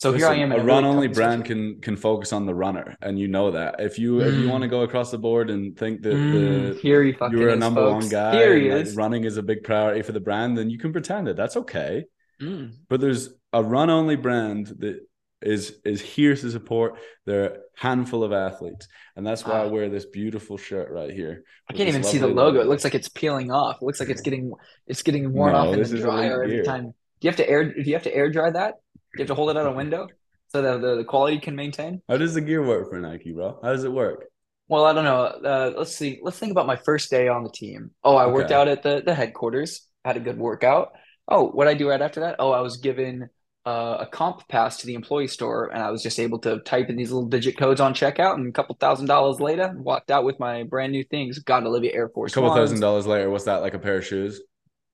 So 0.00 0.12
Listen, 0.12 0.20
here 0.20 0.28
I 0.28 0.42
am. 0.42 0.52
A, 0.52 0.64
run 0.64 0.86
only 0.86 1.08
brand 1.08 1.44
can 1.44 1.78
can 1.82 1.94
focus 1.94 2.32
on 2.32 2.46
the 2.46 2.54
runner, 2.54 2.96
and 3.02 3.18
you 3.18 3.28
know 3.28 3.50
that. 3.50 3.76
If 3.80 3.98
you 3.98 4.14
mm. 4.14 4.26
if 4.26 4.34
you 4.34 4.48
want 4.48 4.62
to 4.62 4.68
go 4.68 4.80
across 4.80 5.10
the 5.10 5.18
board 5.18 5.50
and 5.50 5.76
think 5.76 6.00
that 6.02 6.14
mm. 6.14 6.72
the 6.72 6.80
here 6.80 7.02
you're 7.02 7.50
a 7.50 7.56
number 7.56 7.82
folks. 7.82 8.04
one 8.04 8.10
guy, 8.10 8.32
here 8.32 8.56
he 8.56 8.68
is. 8.68 8.96
Like 8.96 8.98
running 8.98 9.24
is 9.24 9.36
a 9.36 9.42
big 9.42 9.62
priority 9.62 10.00
for 10.00 10.12
the 10.12 10.20
brand, 10.20 10.56
then 10.56 10.70
you 10.70 10.78
can 10.78 10.92
pretend 10.92 11.28
it. 11.28 11.36
That's 11.36 11.58
okay. 11.58 12.06
Mm. 12.40 12.76
But 12.88 13.02
there's 13.02 13.28
a 13.52 13.62
run 13.62 13.90
only 13.90 14.16
brand 14.16 14.68
that 14.78 15.06
is 15.42 15.78
is 15.84 16.00
here 16.00 16.34
to 16.34 16.50
support 16.50 16.98
their 17.26 17.58
handful 17.80 18.22
of 18.22 18.30
athletes, 18.30 18.86
and 19.16 19.26
that's 19.26 19.46
why 19.46 19.54
I 19.54 19.64
wear 19.64 19.88
this 19.88 20.04
beautiful 20.04 20.58
shirt 20.58 20.90
right 20.90 21.10
here. 21.10 21.44
I 21.68 21.72
can't 21.72 21.88
even 21.88 22.04
see 22.04 22.18
the 22.18 22.26
logo. 22.26 22.42
logo. 22.42 22.60
It 22.60 22.66
looks 22.66 22.84
like 22.84 22.94
it's 22.94 23.08
peeling 23.08 23.50
off. 23.50 23.78
It 23.80 23.84
looks 23.84 24.00
like 24.00 24.10
it's 24.10 24.20
getting 24.20 24.52
it's 24.86 25.02
getting 25.02 25.32
worn 25.32 25.52
no, 25.52 25.58
off 25.58 25.74
in 25.74 25.82
the 25.82 25.98
dryer 25.98 26.44
every 26.44 26.62
time. 26.62 26.84
Do 26.84 26.92
you 27.22 27.30
have 27.30 27.36
to 27.36 27.48
air? 27.48 27.72
Do 27.72 27.82
you 27.82 27.94
have 27.94 28.02
to 28.02 28.14
air 28.14 28.30
dry 28.30 28.50
that? 28.50 28.74
Do 28.94 29.00
you 29.16 29.22
have 29.22 29.28
to 29.28 29.34
hold 29.34 29.48
it 29.48 29.56
out 29.56 29.66
a 29.66 29.72
window 29.72 30.08
so 30.48 30.60
that 30.60 30.82
the, 30.82 30.96
the 30.96 31.04
quality 31.04 31.38
can 31.38 31.56
maintain? 31.56 32.02
How 32.06 32.18
does 32.18 32.34
the 32.34 32.42
gear 32.42 32.62
work 32.62 32.90
for 32.90 33.00
Nike, 33.00 33.32
bro? 33.32 33.58
How 33.62 33.72
does 33.72 33.84
it 33.84 33.92
work? 33.92 34.26
Well, 34.68 34.84
I 34.84 34.92
don't 34.92 35.04
know. 35.04 35.22
Uh, 35.22 35.72
let's 35.78 35.96
see. 35.96 36.20
Let's 36.22 36.38
think 36.38 36.52
about 36.52 36.66
my 36.66 36.76
first 36.76 37.10
day 37.10 37.28
on 37.28 37.44
the 37.44 37.50
team. 37.50 37.92
Oh, 38.04 38.14
I 38.14 38.24
okay. 38.24 38.32
worked 38.32 38.50
out 38.50 38.68
at 38.68 38.82
the 38.82 39.02
the 39.04 39.14
headquarters. 39.14 39.86
Had 40.04 40.18
a 40.18 40.20
good 40.20 40.38
workout. 40.38 40.92
Oh, 41.26 41.48
what 41.48 41.66
I 41.66 41.74
do 41.74 41.88
right 41.88 42.02
after 42.02 42.20
that? 42.20 42.36
Oh, 42.40 42.52
I 42.52 42.60
was 42.60 42.76
given 42.76 43.30
uh, 43.66 43.98
a 44.00 44.06
comp 44.06 44.48
pass 44.48 44.78
to 44.78 44.86
the 44.86 44.94
employee 44.94 45.28
store, 45.28 45.68
and 45.72 45.82
I 45.82 45.90
was 45.90 46.02
just 46.02 46.18
able 46.18 46.38
to 46.40 46.60
type 46.60 46.88
in 46.88 46.96
these 46.96 47.12
little 47.12 47.28
digit 47.28 47.58
codes 47.58 47.80
on 47.80 47.92
checkout. 47.92 48.34
And 48.34 48.48
a 48.48 48.52
couple 48.52 48.74
thousand 48.80 49.06
dollars 49.06 49.40
later, 49.40 49.74
walked 49.76 50.10
out 50.10 50.24
with 50.24 50.38
my 50.40 50.62
brand 50.62 50.92
new 50.92 51.04
things. 51.04 51.38
Got 51.40 51.62
an 51.62 51.68
Olivia 51.68 51.92
Air 51.92 52.08
Force. 52.08 52.32
A 52.32 52.34
couple 52.36 52.54
thousand 52.54 52.80
dollars 52.80 53.06
later, 53.06 53.28
what's 53.30 53.44
that 53.44 53.60
like 53.60 53.74
a 53.74 53.78
pair 53.78 53.98
of 53.98 54.06
shoes? 54.06 54.40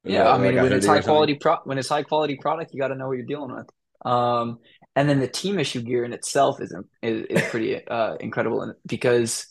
Yeah, 0.05 0.31
I 0.31 0.39
mean, 0.39 0.55
like 0.55 0.64
when 0.64 0.73
it's 0.73 0.87
high 0.87 1.01
quality 1.01 1.35
pro 1.35 1.57
when 1.64 1.79
it's 1.79 1.89
high 1.89 2.03
quality 2.03 2.37
product, 2.37 2.73
you 2.73 2.81
got 2.81 2.89
to 2.89 2.97
know 2.97 3.09
what 3.09 3.17
you're 3.17 3.27
dealing 3.27 3.55
with. 3.55 3.69
Um, 4.05 4.59
and 4.95 5.09
then 5.09 5.21
the 5.21 5.29
team 5.29 5.59
issue 5.59 5.83
gear 5.83 6.05
in 6.05 6.12
itself 6.12 6.61
is 6.61 6.75
is, 7.03 7.27
is 7.29 7.43
pretty 7.51 7.87
uh 7.89 8.14
incredible 8.17 8.75
because 8.87 9.47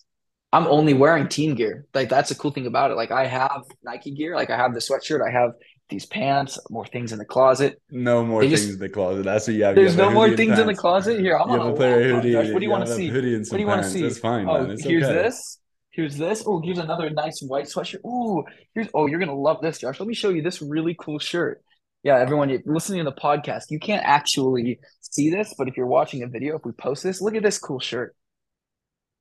I'm 0.52 0.68
only 0.68 0.94
wearing 0.94 1.28
team 1.28 1.56
gear. 1.56 1.86
Like 1.94 2.10
that's 2.10 2.30
the 2.30 2.36
cool 2.36 2.52
thing 2.52 2.68
about 2.68 2.92
it. 2.92 2.96
Like 2.96 3.12
I 3.12 3.26
have 3.26 3.64
Nike 3.84 4.12
gear, 4.12 4.36
like 4.36 4.50
I 4.50 4.58
have 4.58 4.74
the 4.74 4.80
sweatshirt, 4.80 5.20
I 5.26 5.32
have 5.32 5.52
these 5.90 6.06
pants, 6.06 6.60
more 6.70 6.86
things 6.86 7.12
in 7.12 7.20
the 7.20 7.26
closet. 7.26 7.80
No 7.92 8.26
more 8.26 8.42
They 8.42 8.50
things 8.50 8.62
just- 8.62 8.74
in 8.74 8.80
the 8.80 8.90
closet. 8.90 9.24
That's 9.24 9.48
what 9.48 9.56
you 9.56 9.64
have. 9.64 9.76
You 9.78 9.84
There's 9.84 9.96
have 9.96 10.08
no 10.08 10.12
more 10.12 10.36
things 10.36 10.58
in 10.58 10.68
the 10.68 10.76
closet. 10.76 11.20
Here, 11.20 11.38
I'm 11.38 11.50
You 11.50 11.54
on 11.56 11.60
have 11.60 11.68
a 11.70 11.74
a 11.74 11.78
pair 11.78 12.00
oh 12.00 12.16
hoodie. 12.16 12.32
Josh. 12.32 12.50
What 12.52 12.60
do 12.60 12.66
you 12.66 12.72
want 12.72 12.86
to 12.88 12.94
see? 12.96 13.08
Hoodie 13.08 13.36
and 13.36 13.42
What 13.42 13.48
some 13.48 13.58
do 13.58 13.62
you 13.62 13.68
want 13.68 13.84
to 13.84 13.90
see? 13.90 14.02
That's 14.02 14.18
fine, 14.20 14.50
oh, 14.50 14.66
man. 14.66 14.78
Here's 14.80 15.04
okay. 15.04 15.14
this. 15.14 15.60
Here's 15.92 16.18
this. 16.18 16.44
Oh, 16.46 16.60
here's 16.62 16.78
another 16.80 17.10
nice 17.10 17.42
white 17.42 17.66
sweatshirt. 17.66 18.04
Ooh, 18.06 18.44
here's 18.74 18.88
oh, 18.94 19.06
you're 19.08 19.20
gonna 19.20 19.36
love 19.36 19.62
this, 19.62 19.78
Josh. 19.78 20.00
Let 20.00 20.08
me 20.08 20.14
show 20.16 20.30
you 20.30 20.42
this 20.42 20.62
really 20.62 20.96
cool 21.00 21.20
shirt. 21.20 21.62
Yeah, 22.04 22.18
everyone, 22.20 22.50
you're 22.50 22.62
listening 22.66 23.00
to 23.04 23.10
the 23.10 23.16
podcast, 23.16 23.64
you 23.70 23.80
can't 23.80 24.04
actually 24.06 24.80
see 25.02 25.30
this, 25.32 25.56
but 25.58 25.68
if 25.68 25.76
you're 25.78 25.88
watching 25.88 26.22
a 26.22 26.28
video, 26.28 26.56
if 26.56 26.66
we 26.66 26.72
post 26.74 27.02
this, 27.02 27.22
look 27.22 27.34
at 27.34 27.42
this 27.44 27.58
cool 27.58 27.80
shirt. 27.80 28.16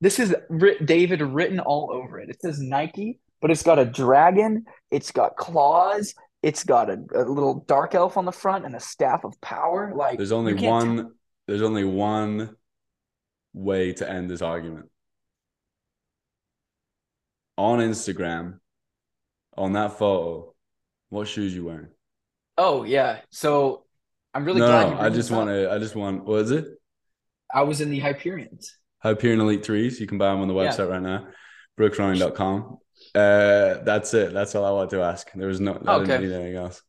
This 0.01 0.19
is 0.19 0.35
writ- 0.49 0.85
David 0.85 1.21
written 1.21 1.59
all 1.59 1.89
over 1.91 2.19
it. 2.19 2.29
It 2.29 2.41
says 2.41 2.59
Nike, 2.59 3.19
but 3.41 3.49
it's 3.49 3.63
got 3.63 3.79
a 3.79 3.85
dragon. 3.85 4.65
It's 4.91 5.11
got 5.11 5.35
claws. 5.37 6.13
It's 6.45 6.63
got 6.63 6.91
a, 6.91 7.03
a 7.15 7.25
little 7.25 7.65
dark 7.67 7.95
elf 7.95 8.17
on 8.17 8.25
the 8.25 8.31
front 8.31 8.65
and 8.65 8.75
a 8.75 8.79
staff 8.79 9.23
of 9.23 9.33
power. 9.41 9.93
Like 9.95 10.17
There's 10.17 10.31
only 10.31 10.53
one. 10.53 11.13
There's 11.47 11.63
only 11.63 11.83
one 11.83 12.55
way 13.51 13.93
to 13.93 14.07
end 14.07 14.29
this 14.29 14.43
argument. 14.43 14.91
On 17.57 17.79
Instagram, 17.79 18.59
on 19.57 19.73
that 19.73 19.97
photo, 19.97 20.53
what 21.09 21.27
shoes 21.27 21.55
you 21.55 21.65
wearing? 21.65 21.87
Oh 22.59 22.83
yeah. 22.83 23.21
So 23.31 23.85
I'm 24.35 24.45
really 24.45 24.59
no, 24.59 24.67
glad 24.67 24.91
no, 24.91 24.99
I 24.99 25.09
just 25.09 25.31
want 25.31 25.49
to. 25.49 25.71
I 25.71 25.79
just 25.79 25.95
want. 25.95 26.25
What 26.25 26.41
is 26.41 26.51
it? 26.51 26.67
I 27.51 27.63
was 27.63 27.81
in 27.81 27.89
the 27.89 27.99
Hyperions. 27.99 28.69
Hyperion 28.99 29.39
Elite 29.39 29.65
Threes. 29.65 29.99
You 29.99 30.05
can 30.05 30.19
buy 30.19 30.29
them 30.29 30.41
on 30.41 30.47
the 30.47 30.53
Yeah. 30.53 30.69
website 30.69 30.91
right 30.91 31.01
now. 31.01 31.27
Brooksrunning.com. 31.79 32.77
Uh, 33.15 33.83
that's 33.83 34.13
it. 34.13 34.33
That's 34.33 34.55
all 34.55 34.65
I 34.65 34.71
want 34.71 34.89
to 34.91 35.01
ask. 35.01 35.31
There 35.33 35.47
was 35.47 35.61
no. 35.61 35.81
I 35.85 35.95
Okay. 35.95 36.15
anything 36.15 36.55
else. 36.55 36.81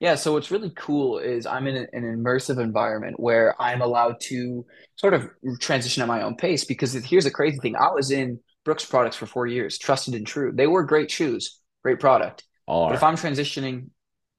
Yeah, 0.00 0.14
so 0.14 0.32
what's 0.32 0.52
really 0.52 0.70
cool 0.76 1.18
is 1.18 1.44
I'm 1.44 1.66
in 1.66 1.76
an 1.76 1.88
immersive 2.04 2.62
environment 2.62 3.18
where 3.18 3.60
I'm 3.60 3.82
allowed 3.82 4.20
to 4.22 4.64
sort 4.94 5.12
of 5.12 5.28
transition 5.60 6.02
at 6.02 6.08
my 6.08 6.22
own 6.22 6.36
pace 6.36 6.64
because 6.64 6.92
here's 6.92 7.24
the 7.24 7.32
crazy 7.32 7.58
thing. 7.58 7.74
I 7.74 7.90
was 7.90 8.12
in 8.12 8.38
Brooks 8.64 8.84
products 8.84 9.16
for 9.16 9.26
four 9.26 9.46
years, 9.48 9.76
trusted 9.76 10.14
and 10.14 10.24
true. 10.26 10.52
They 10.54 10.68
were 10.68 10.84
great 10.84 11.10
shoes, 11.10 11.60
great 11.82 11.98
product. 11.98 12.44
But 12.86 12.94
if 12.94 13.02
I'm 13.02 13.16
transitioning, 13.16 13.88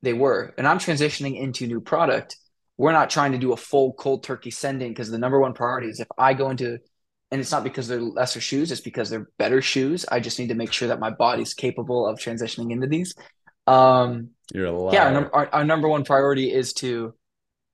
they 0.01 0.13
were, 0.13 0.53
and 0.57 0.65
I'm 0.65 0.79
transitioning 0.79 1.37
into 1.37 1.67
new 1.67 1.81
product, 1.81 2.37
we're 2.77 2.93
not 2.93 3.09
trying 3.09 3.33
to 3.33 3.37
do 3.37 3.51
a 3.51 3.57
full 3.57 3.91
cold 3.93 4.23
turkey 4.23 4.51
sending 4.51 4.91
because 4.91 5.11
the 5.11 5.17
number 5.17 5.41
one 5.41 5.53
priority 5.53 5.89
is 5.89 5.99
if 5.99 6.07
I 6.17 6.33
go 6.33 6.49
into, 6.49 6.77
and 7.31 7.39
it's 7.41 7.51
not 7.51 7.63
because 7.63 7.87
they're 7.87 8.01
lesser 8.01 8.41
shoes, 8.41 8.71
it's 8.71 8.81
because 8.81 9.09
they're 9.09 9.29
better 9.37 9.61
shoes. 9.61 10.05
I 10.11 10.19
just 10.19 10.39
need 10.39 10.49
to 10.49 10.55
make 10.55 10.71
sure 10.73 10.87
that 10.87 10.99
my 10.99 11.11
body's 11.11 11.53
capable 11.53 12.07
of 12.07 12.19
transitioning 12.19 12.71
into 12.71 12.87
these. 12.87 13.13
Um, 13.67 14.29
you're 14.53 14.65
a 14.65 14.71
liar. 14.71 14.93
yeah, 14.95 15.05
our, 15.05 15.11
num- 15.11 15.29
our, 15.33 15.49
our 15.53 15.63
number 15.63 15.87
one 15.87 16.03
priority 16.03 16.51
is 16.51 16.73
to 16.73 17.13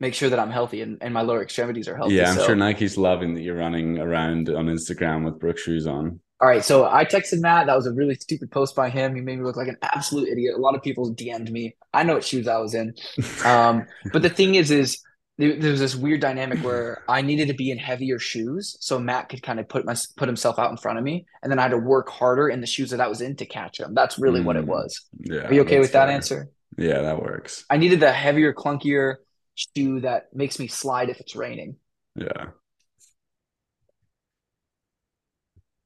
make 0.02 0.14
sure 0.14 0.30
that 0.30 0.40
I'm 0.40 0.52
healthy 0.52 0.82
and, 0.82 0.98
and 1.00 1.14
my 1.14 1.22
lower 1.22 1.42
extremities 1.42 1.88
are 1.88 1.96
healthy. 1.96 2.16
Yeah, 2.16 2.32
I'm 2.32 2.36
So- 2.38 2.48
sure 2.48 2.56
Nike's 2.56 2.98
loving 2.98 3.34
that 3.36 3.42
you're 3.44 3.56
running 3.58 4.00
around 4.00 4.50
on 4.50 4.66
Instagram 4.68 5.24
with 5.24 5.40
Brooks 5.40 5.62
shoes 5.62 5.88
on. 5.88 6.20
All 6.42 6.50
right, 6.50 6.66
so 6.66 6.84
I 6.86 7.06
texted 7.06 7.40
Matt. 7.40 7.68
That 7.68 7.78
was 7.78 7.88
a 7.88 7.94
really 7.94 8.16
stupid 8.16 8.52
post 8.52 8.76
by 8.76 8.90
him. 8.90 9.16
He 9.16 9.22
made 9.22 9.38
me 9.40 9.46
look 9.46 9.56
like 9.56 9.70
an 9.70 9.78
absolute 9.82 10.28
idiot. 10.28 10.56
A 10.56 10.60
lot 10.60 10.76
of 10.76 10.84
people 10.84 11.16
DM'd 11.16 11.50
me. 11.50 11.78
I 11.94 12.04
know 12.04 12.16
what 12.16 12.26
shoes 12.26 12.46
I 12.50 12.58
was 12.58 12.74
in. 12.76 12.94
Um, 13.46 13.86
but 14.12 14.22
the 14.22 14.30
thing 14.30 14.56
is, 14.56 14.70
is 14.70 15.00
there, 15.38 15.60
there's 15.60 15.80
this 15.80 15.96
weird 15.96 16.22
dynamic 16.22 16.60
where 16.64 17.04
I 17.08 17.22
needed 17.22 17.48
to 17.50 17.54
be 17.54 17.72
in 17.72 17.78
heavier 17.78 18.20
shoes 18.20 18.78
so 18.80 19.00
Matt 19.00 19.30
could 19.30 19.44
kind 19.44 19.60
of 19.60 19.68
put 19.68 19.86
my 19.86 19.96
put 20.18 20.28
himself 20.30 20.58
out 20.60 20.72
in 20.72 20.78
front 20.78 20.98
of 20.98 21.04
me, 21.04 21.26
and 21.44 21.52
then 21.52 21.60
I 21.60 21.64
had 21.64 21.72
to 21.72 21.78
work 21.78 22.10
harder 22.10 22.48
in 22.50 22.62
the 22.62 22.68
shoes 22.68 22.92
that 22.92 23.02
I 23.02 23.08
was 23.08 23.22
in 23.22 23.36
to 23.38 23.46
catch 23.46 23.80
him. 23.80 23.94
That's 23.94 24.18
really 24.18 24.42
what 24.42 24.56
it 24.56 24.66
Mm, 24.66 24.68
was. 24.68 25.02
Yeah. 25.20 25.48
Are 25.48 25.54
you 25.54 25.62
okay 25.62 25.80
with 25.80 25.92
that 25.94 26.08
fair. 26.08 26.16
answer? 26.16 26.50
Yeah, 26.78 27.02
that 27.02 27.22
works. 27.22 27.66
I 27.70 27.78
needed 27.78 28.00
the 28.00 28.12
heavier, 28.12 28.54
clunkier 28.54 29.16
shoe 29.56 30.02
that 30.02 30.34
makes 30.34 30.60
me 30.60 30.68
slide 30.68 31.10
if 31.10 31.20
it's 31.20 31.36
raining. 31.36 31.78
Yeah. 32.16 32.48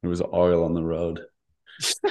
It 0.03 0.07
was 0.07 0.21
oil 0.21 0.63
on 0.63 0.73
the 0.73 0.83
road. 0.83 1.21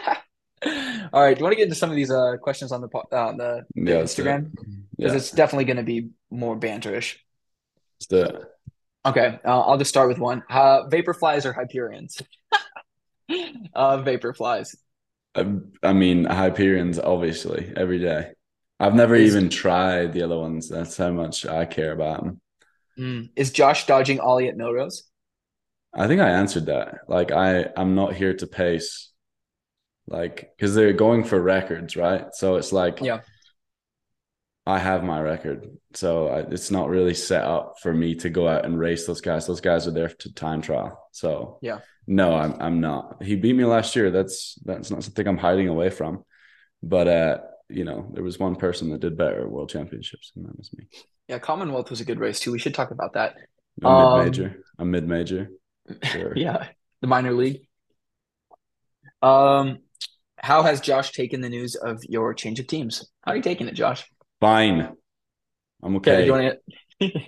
All 1.13 1.23
right, 1.23 1.35
do 1.35 1.39
you 1.41 1.45
want 1.45 1.53
to 1.53 1.57
get 1.57 1.65
into 1.65 1.75
some 1.77 1.91
of 1.91 1.97
these 1.97 2.11
uh, 2.11 2.37
questions 2.43 2.73
on 2.73 2.81
the 2.81 2.89
uh, 3.13 3.33
the, 3.33 3.65
the 3.83 3.93
Yeah, 3.93 3.99
it. 3.99 4.05
Instagram? 4.05 4.51
Because 4.99 5.13
Yeah, 5.13 5.17
it's 5.17 5.31
definitely 5.31 5.65
going 5.65 5.77
to 5.79 5.83
be 5.85 6.11
more 6.31 6.59
banterish. 6.59 7.17
Let's 7.99 8.07
do 8.07 8.23
it. 8.23 8.45
Okay, 9.07 9.39
uh, 9.45 9.61
I'll 9.61 9.79
just 9.79 9.91
start 9.91 10.09
with 10.09 10.19
one. 10.19 10.43
Uh, 10.51 10.87
Vaporflies 10.89 11.45
or 11.45 11.53
Hyperions? 11.53 12.21
uh, 13.75 13.99
Vaporflies. 13.99 14.77
I, 15.35 15.47
I 15.83 15.93
mean, 15.93 16.25
Hyperions, 16.25 16.99
obviously, 16.99 17.73
every 17.77 17.99
day. 17.99 18.33
I've 18.81 18.95
never 18.95 19.15
Is- 19.15 19.35
even 19.35 19.49
tried 19.51 20.13
the 20.13 20.23
other 20.23 20.39
ones. 20.39 20.69
That's 20.69 20.97
how 20.97 21.11
much 21.11 21.47
I 21.47 21.65
care 21.65 21.93
about 21.93 22.25
them. 22.25 22.41
Mm. 22.99 23.31
Is 23.37 23.53
Josh 23.53 23.87
dodging 23.87 24.21
Ollie 24.21 24.49
at 24.49 24.59
rows? 24.59 25.05
I 25.95 26.07
think 26.07 26.21
I 26.21 26.31
answered 26.31 26.67
that. 26.67 26.99
Like, 27.09 27.31
I, 27.31 27.67
I'm 27.77 27.95
not 27.95 28.15
here 28.15 28.35
to 28.35 28.47
pace, 28.47 29.11
like, 30.07 30.53
because 30.57 30.75
they're 30.75 30.93
going 30.93 31.25
for 31.25 31.41
records, 31.41 31.97
right? 31.97 32.27
So 32.35 32.57
it's 32.57 32.73
like, 32.73 33.01
Yeah. 33.01 33.21
I 34.69 34.79
have 34.79 35.03
my 35.03 35.19
record, 35.21 35.67
so 35.95 36.29
I, 36.29 36.41
it's 36.41 36.71
not 36.71 36.91
really 36.91 37.15
set 37.15 37.43
up 37.45 37.77
for 37.83 37.93
me 37.95 38.15
to 38.17 38.29
go 38.29 38.47
out 38.47 38.67
and 38.67 38.79
race 38.79 39.07
those 39.07 39.23
guys. 39.23 39.47
Those 39.47 39.63
guys 39.63 39.87
are 39.89 39.93
there 39.93 40.09
to 40.09 40.35
time 40.35 40.61
trial. 40.61 41.09
So 41.13 41.59
Yeah. 41.63 41.79
no, 42.07 42.35
I'm 42.35 42.55
I'm 42.61 42.81
not. 42.81 43.23
He 43.23 43.35
beat 43.37 43.57
me 43.57 43.65
last 43.65 43.97
year. 43.97 44.11
That's 44.11 44.59
that's 44.65 44.91
not 44.91 45.03
something 45.05 45.27
I'm 45.27 45.39
hiding 45.39 45.69
away 45.69 45.89
from. 45.89 46.23
But 46.83 47.09
uh, 47.09 47.39
you 47.71 47.85
know, 47.85 48.11
there 48.15 48.23
was 48.23 48.39
one 48.39 48.57
person 48.57 48.91
that 48.91 49.01
did 49.01 49.17
better 49.17 49.41
at 49.41 49.51
World 49.51 49.71
Championships, 49.71 50.33
and 50.37 50.45
that 50.45 50.57
was 50.59 50.71
me. 50.77 50.85
Yeah, 51.29 51.39
Commonwealth 51.39 51.89
was 51.91 52.01
a 52.03 52.05
good 52.05 52.21
race 52.21 52.39
too. 52.41 52.53
We 52.53 52.59
should 52.59 52.75
talk 52.75 52.91
about 52.91 53.15
that. 53.15 53.37
A 53.83 53.89
Um, 53.89 54.19
mid 54.19 54.27
major. 54.27 54.65
A 54.79 54.85
mid 54.85 55.09
major. 55.09 55.49
Sure. 56.13 56.33
Yeah, 56.37 56.69
the 57.01 57.07
minor 57.07 57.33
league. 57.33 57.61
Um, 59.23 59.79
how 60.37 60.63
has 60.63 60.81
Josh 60.83 61.13
taken 61.13 61.41
the 61.41 61.49
news 61.49 61.75
of 61.75 62.03
your 62.07 62.35
change 62.35 62.61
of 62.61 62.67
teams? 62.67 63.09
How 63.23 63.33
are 63.33 63.37
you 63.37 63.43
taking 63.43 63.69
it, 63.69 63.75
Josh? 63.75 64.05
Fine. 64.41 64.97
I'm 65.83 65.97
Okay, 65.97 66.21
do 66.21 66.25
you 66.27 66.33
want 66.33 66.59
to? 67.01 67.09
do 67.09 67.09
you 67.09 67.21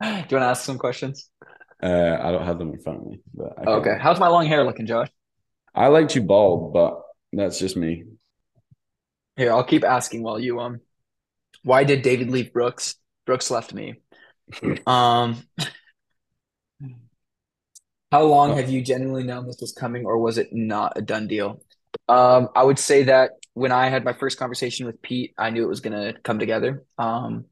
want 0.00 0.28
to 0.30 0.38
ask 0.38 0.64
some 0.64 0.78
questions? 0.78 1.30
uh, 1.82 2.18
I 2.20 2.30
don't 2.32 2.44
have 2.44 2.58
them 2.58 2.72
in 2.72 2.80
front 2.80 3.00
of 3.00 3.06
me, 3.06 3.20
but 3.34 3.56
can- 3.56 3.68
Okay, 3.68 3.96
how's 4.00 4.18
my 4.20 4.28
long 4.28 4.46
hair 4.46 4.64
looking, 4.64 4.86
Josh? 4.86 5.08
I 5.74 5.88
liked 5.88 6.14
you 6.14 6.22
bald, 6.22 6.72
but 6.72 7.02
that's 7.32 7.58
just 7.58 7.76
me. 7.76 8.04
Here, 9.36 9.52
I'll 9.52 9.64
keep 9.64 9.84
asking 9.84 10.22
while 10.22 10.38
you 10.38 10.58
um. 10.60 10.80
Why 11.62 11.84
did 11.84 12.02
David 12.02 12.30
leave 12.30 12.52
Brooks? 12.52 12.94
Brooks 13.26 13.50
left 13.50 13.74
me. 13.74 14.00
Um, 14.86 15.42
how 18.12 18.22
long 18.22 18.56
have 18.56 18.70
you 18.70 18.80
genuinely 18.82 19.24
known 19.24 19.46
this 19.46 19.60
was 19.60 19.72
coming, 19.72 20.06
or 20.06 20.18
was 20.18 20.38
it 20.38 20.52
not 20.52 20.92
a 20.96 21.02
done 21.02 21.26
deal? 21.26 21.60
Um, 22.08 22.48
I 22.54 22.62
would 22.62 22.78
say 22.78 23.02
that 23.04 23.32
when 23.56 23.72
I 23.72 23.88
had 23.88 24.04
my 24.04 24.12
first 24.12 24.38
conversation 24.38 24.84
with 24.84 25.00
Pete, 25.00 25.32
I 25.38 25.48
knew 25.48 25.64
it 25.64 25.68
was 25.68 25.80
gonna 25.80 26.12
come 26.22 26.38
together. 26.38 26.84
Um, 26.98 27.46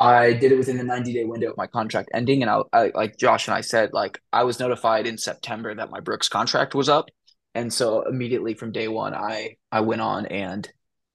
I 0.00 0.32
did 0.32 0.50
it 0.50 0.58
within 0.58 0.78
the 0.78 0.82
90 0.84 1.12
day 1.12 1.24
window 1.24 1.50
of 1.50 1.56
my 1.56 1.68
contract 1.68 2.10
ending, 2.12 2.42
and 2.42 2.50
I, 2.50 2.62
I 2.72 2.90
like 2.92 3.16
Josh 3.16 3.46
and 3.46 3.54
I 3.54 3.60
said, 3.60 3.90
like 3.92 4.20
I 4.32 4.42
was 4.42 4.58
notified 4.58 5.06
in 5.06 5.16
September 5.16 5.72
that 5.72 5.90
my 5.90 6.00
Brooks 6.00 6.28
contract 6.28 6.74
was 6.74 6.88
up, 6.88 7.06
and 7.54 7.72
so 7.72 8.02
immediately 8.02 8.54
from 8.54 8.72
day 8.72 8.88
one, 8.88 9.14
I 9.14 9.58
I 9.70 9.80
went 9.82 10.00
on 10.00 10.26
and 10.26 10.68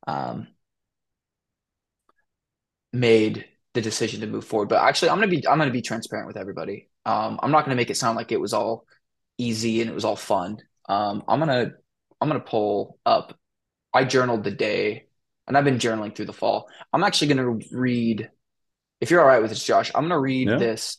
um 0.07 0.47
made 2.93 3.45
the 3.73 3.81
decision 3.81 4.21
to 4.21 4.27
move 4.27 4.45
forward. 4.45 4.69
But 4.69 4.83
actually, 4.83 5.09
I'm 5.09 5.17
gonna 5.17 5.27
be 5.27 5.45
I'm 5.45 5.57
gonna 5.57 5.71
be 5.71 5.81
transparent 5.81 6.27
with 6.27 6.37
everybody. 6.37 6.89
Um, 7.05 7.41
I'm 7.43 7.51
not 7.51 7.65
gonna 7.65 7.75
make 7.75 7.89
it 7.89 7.97
sound 7.97 8.15
like 8.15 8.31
it 8.31 8.39
was 8.39 8.53
all 8.53 8.85
easy 9.37 9.81
and 9.81 9.89
it 9.89 9.93
was 9.93 10.05
all 10.05 10.15
fun. 10.15 10.59
Um, 10.87 11.23
I'm 11.27 11.39
gonna 11.39 11.71
I'm 12.21 12.29
gonna 12.29 12.39
pull 12.39 12.99
up. 13.05 13.37
I 13.95 14.03
journaled 14.03 14.43
the 14.43 14.51
day, 14.51 15.05
and 15.47 15.57
I've 15.57 15.63
been 15.63 15.79
journaling 15.79 16.13
through 16.13 16.25
the 16.25 16.33
fall. 16.33 16.69
I'm 16.91 17.03
actually 17.03 17.29
gonna 17.29 17.57
read. 17.71 18.29
If 19.01 19.09
you're 19.09 19.21
all 19.21 19.27
right 19.27 19.41
with 19.41 19.51
this, 19.51 19.63
Josh, 19.63 19.91
I'm 19.95 20.03
gonna 20.03 20.19
read 20.19 20.49
Yeah. 20.49 20.57
this 20.57 20.97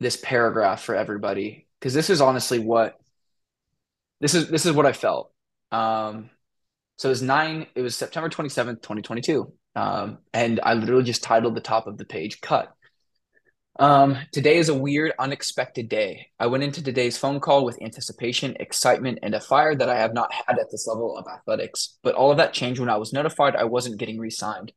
this 0.00 0.16
paragraph 0.16 0.82
for 0.82 0.94
everybody 0.94 1.66
because 1.78 1.92
this 1.92 2.08
is 2.08 2.22
honestly 2.22 2.58
what 2.58 2.98
this 4.20 4.34
is 4.34 4.48
this 4.48 4.64
is 4.64 4.72
what 4.72 4.86
I 4.86 4.92
felt. 4.92 5.32
Um, 5.70 6.30
so 6.96 7.08
it 7.08 7.12
was 7.12 7.22
nine. 7.22 7.66
It 7.74 7.82
was 7.82 7.96
September 7.96 8.28
twenty 8.30 8.48
seventh, 8.50 8.80
twenty 8.80 9.02
twenty 9.02 9.20
two. 9.22 9.52
Um, 9.76 10.18
and 10.32 10.58
I 10.62 10.74
literally 10.74 11.04
just 11.04 11.22
titled 11.22 11.54
the 11.54 11.60
top 11.60 11.86
of 11.86 11.98
the 11.98 12.04
page 12.06 12.40
"Cut." 12.40 12.74
Um, 13.80 14.18
today 14.30 14.58
is 14.58 14.68
a 14.68 14.74
weird, 14.74 15.14
unexpected 15.18 15.88
day. 15.88 16.28
I 16.38 16.48
went 16.48 16.62
into 16.64 16.84
today's 16.84 17.16
phone 17.16 17.40
call 17.40 17.64
with 17.64 17.80
anticipation, 17.80 18.54
excitement, 18.60 19.20
and 19.22 19.34
a 19.34 19.40
fire 19.40 19.74
that 19.74 19.88
I 19.88 19.96
have 19.96 20.12
not 20.12 20.30
had 20.34 20.58
at 20.58 20.70
this 20.70 20.86
level 20.86 21.16
of 21.16 21.26
athletics. 21.26 21.96
But 22.02 22.14
all 22.14 22.30
of 22.30 22.36
that 22.36 22.52
changed 22.52 22.78
when 22.78 22.90
I 22.90 22.98
was 22.98 23.14
notified 23.14 23.56
I 23.56 23.64
wasn't 23.64 23.96
getting 23.96 24.18
re 24.18 24.28
signed. 24.28 24.72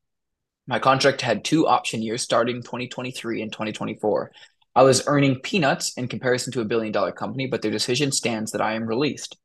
My 0.67 0.79
contract 0.79 1.19
had 1.19 1.43
two 1.43 1.67
option 1.67 2.01
years 2.01 2.21
starting 2.21 2.63
2023 2.63 3.41
and 3.41 3.51
2024. 3.51 4.31
I 4.73 4.83
was 4.83 5.05
earning 5.05 5.41
peanuts 5.41 5.97
in 5.97 6.07
comparison 6.07 6.53
to 6.53 6.61
a 6.61 6.65
billion 6.65 6.93
dollar 6.93 7.11
company, 7.11 7.45
but 7.45 7.61
their 7.61 7.71
decision 7.71 8.13
stands 8.13 8.53
that 8.53 8.61
I 8.61 8.75
am 8.75 8.87
released. 8.87 9.35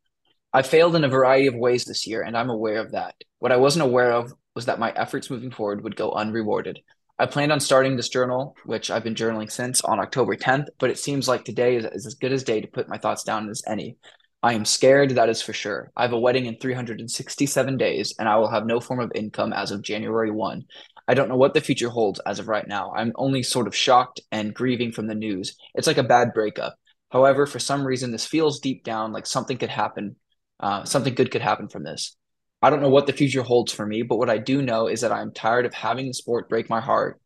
I 0.52 0.62
failed 0.62 0.94
in 0.94 1.02
a 1.02 1.08
variety 1.08 1.48
of 1.48 1.56
ways 1.56 1.84
this 1.84 2.06
year, 2.06 2.22
and 2.22 2.36
I'm 2.36 2.48
aware 2.48 2.78
of 2.78 2.92
that. 2.92 3.16
What 3.40 3.50
I 3.50 3.56
wasn't 3.56 3.86
aware 3.86 4.12
of 4.12 4.32
was 4.54 4.66
that 4.66 4.78
my 4.78 4.92
efforts 4.92 5.30
moving 5.30 5.50
forward 5.50 5.82
would 5.82 5.96
go 5.96 6.12
unrewarded. 6.12 6.78
I 7.20 7.26
planned 7.26 7.50
on 7.50 7.58
starting 7.58 7.96
this 7.96 8.08
journal, 8.08 8.54
which 8.64 8.90
I've 8.90 9.02
been 9.02 9.16
journaling 9.16 9.50
since, 9.50 9.80
on 9.80 9.98
October 9.98 10.36
10th, 10.36 10.66
but 10.78 10.90
it 10.90 10.98
seems 10.98 11.26
like 11.26 11.44
today 11.44 11.74
is, 11.74 11.84
is 11.84 12.06
as 12.06 12.14
good 12.14 12.32
as 12.32 12.44
day 12.44 12.60
to 12.60 12.68
put 12.68 12.88
my 12.88 12.96
thoughts 12.96 13.24
down 13.24 13.48
as 13.48 13.62
any. 13.66 13.96
I 14.40 14.52
am 14.52 14.64
scared, 14.64 15.10
that 15.10 15.28
is 15.28 15.42
for 15.42 15.52
sure. 15.52 15.90
I 15.96 16.02
have 16.02 16.12
a 16.12 16.18
wedding 16.18 16.46
in 16.46 16.58
367 16.58 17.76
days, 17.76 18.14
and 18.20 18.28
I 18.28 18.36
will 18.36 18.50
have 18.50 18.66
no 18.66 18.78
form 18.78 19.00
of 19.00 19.10
income 19.16 19.52
as 19.52 19.72
of 19.72 19.82
January 19.82 20.30
1. 20.30 20.62
I 21.08 21.14
don't 21.14 21.28
know 21.28 21.36
what 21.36 21.54
the 21.54 21.60
future 21.60 21.88
holds 21.88 22.20
as 22.20 22.38
of 22.38 22.46
right 22.46 22.68
now. 22.68 22.92
I'm 22.94 23.12
only 23.16 23.42
sort 23.42 23.66
of 23.66 23.74
shocked 23.74 24.20
and 24.30 24.54
grieving 24.54 24.92
from 24.92 25.08
the 25.08 25.14
news. 25.16 25.56
It's 25.74 25.88
like 25.88 25.98
a 25.98 26.04
bad 26.04 26.32
breakup. 26.34 26.76
However, 27.10 27.46
for 27.46 27.58
some 27.58 27.84
reason, 27.84 28.12
this 28.12 28.26
feels 28.26 28.60
deep 28.60 28.84
down 28.84 29.12
like 29.12 29.26
something 29.26 29.56
could 29.56 29.70
happen. 29.70 30.16
Uh, 30.60 30.84
something 30.84 31.14
good 31.14 31.30
could 31.32 31.42
happen 31.42 31.68
from 31.68 31.82
this. 31.82 32.17
I 32.60 32.70
don't 32.70 32.82
know 32.82 32.88
what 32.88 33.06
the 33.06 33.12
future 33.12 33.42
holds 33.42 33.72
for 33.72 33.86
me, 33.86 34.02
but 34.02 34.16
what 34.16 34.30
I 34.30 34.38
do 34.38 34.62
know 34.62 34.88
is 34.88 35.02
that 35.02 35.12
I'm 35.12 35.32
tired 35.32 35.64
of 35.64 35.74
having 35.74 36.06
the 36.08 36.14
sport 36.14 36.48
break 36.48 36.68
my 36.68 36.80
heart. 36.80 37.20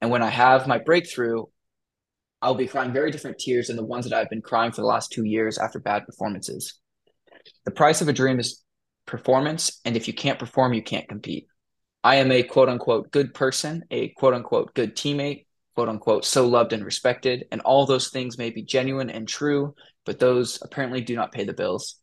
And 0.00 0.10
when 0.10 0.22
I 0.22 0.28
have 0.28 0.66
my 0.66 0.78
breakthrough, 0.78 1.44
I'll 2.42 2.54
be 2.54 2.66
crying 2.66 2.92
very 2.92 3.10
different 3.10 3.38
tears 3.38 3.68
than 3.68 3.76
the 3.76 3.84
ones 3.84 4.08
that 4.08 4.16
I've 4.16 4.28
been 4.28 4.42
crying 4.42 4.72
for 4.72 4.80
the 4.80 4.86
last 4.86 5.12
two 5.12 5.24
years 5.24 5.58
after 5.58 5.78
bad 5.78 6.04
performances. 6.04 6.78
The 7.64 7.70
price 7.70 8.00
of 8.00 8.08
a 8.08 8.12
dream 8.12 8.38
is 8.38 8.62
performance, 9.06 9.80
and 9.84 9.96
if 9.96 10.08
you 10.08 10.14
can't 10.14 10.38
perform, 10.38 10.74
you 10.74 10.82
can't 10.82 11.08
compete. 11.08 11.46
I 12.04 12.16
am 12.16 12.30
a 12.30 12.42
quote 12.42 12.68
unquote 12.68 13.10
good 13.10 13.34
person, 13.34 13.84
a 13.90 14.08
quote 14.10 14.34
unquote 14.34 14.74
good 14.74 14.96
teammate, 14.96 15.46
quote 15.74 15.88
unquote 15.88 16.24
so 16.24 16.46
loved 16.46 16.72
and 16.72 16.84
respected, 16.84 17.46
and 17.50 17.60
all 17.62 17.86
those 17.86 18.08
things 18.08 18.38
may 18.38 18.50
be 18.50 18.62
genuine 18.62 19.10
and 19.10 19.26
true, 19.26 19.74
but 20.04 20.18
those 20.18 20.60
apparently 20.62 21.00
do 21.00 21.14
not 21.16 21.32
pay 21.32 21.44
the 21.44 21.52
bills. 21.52 22.00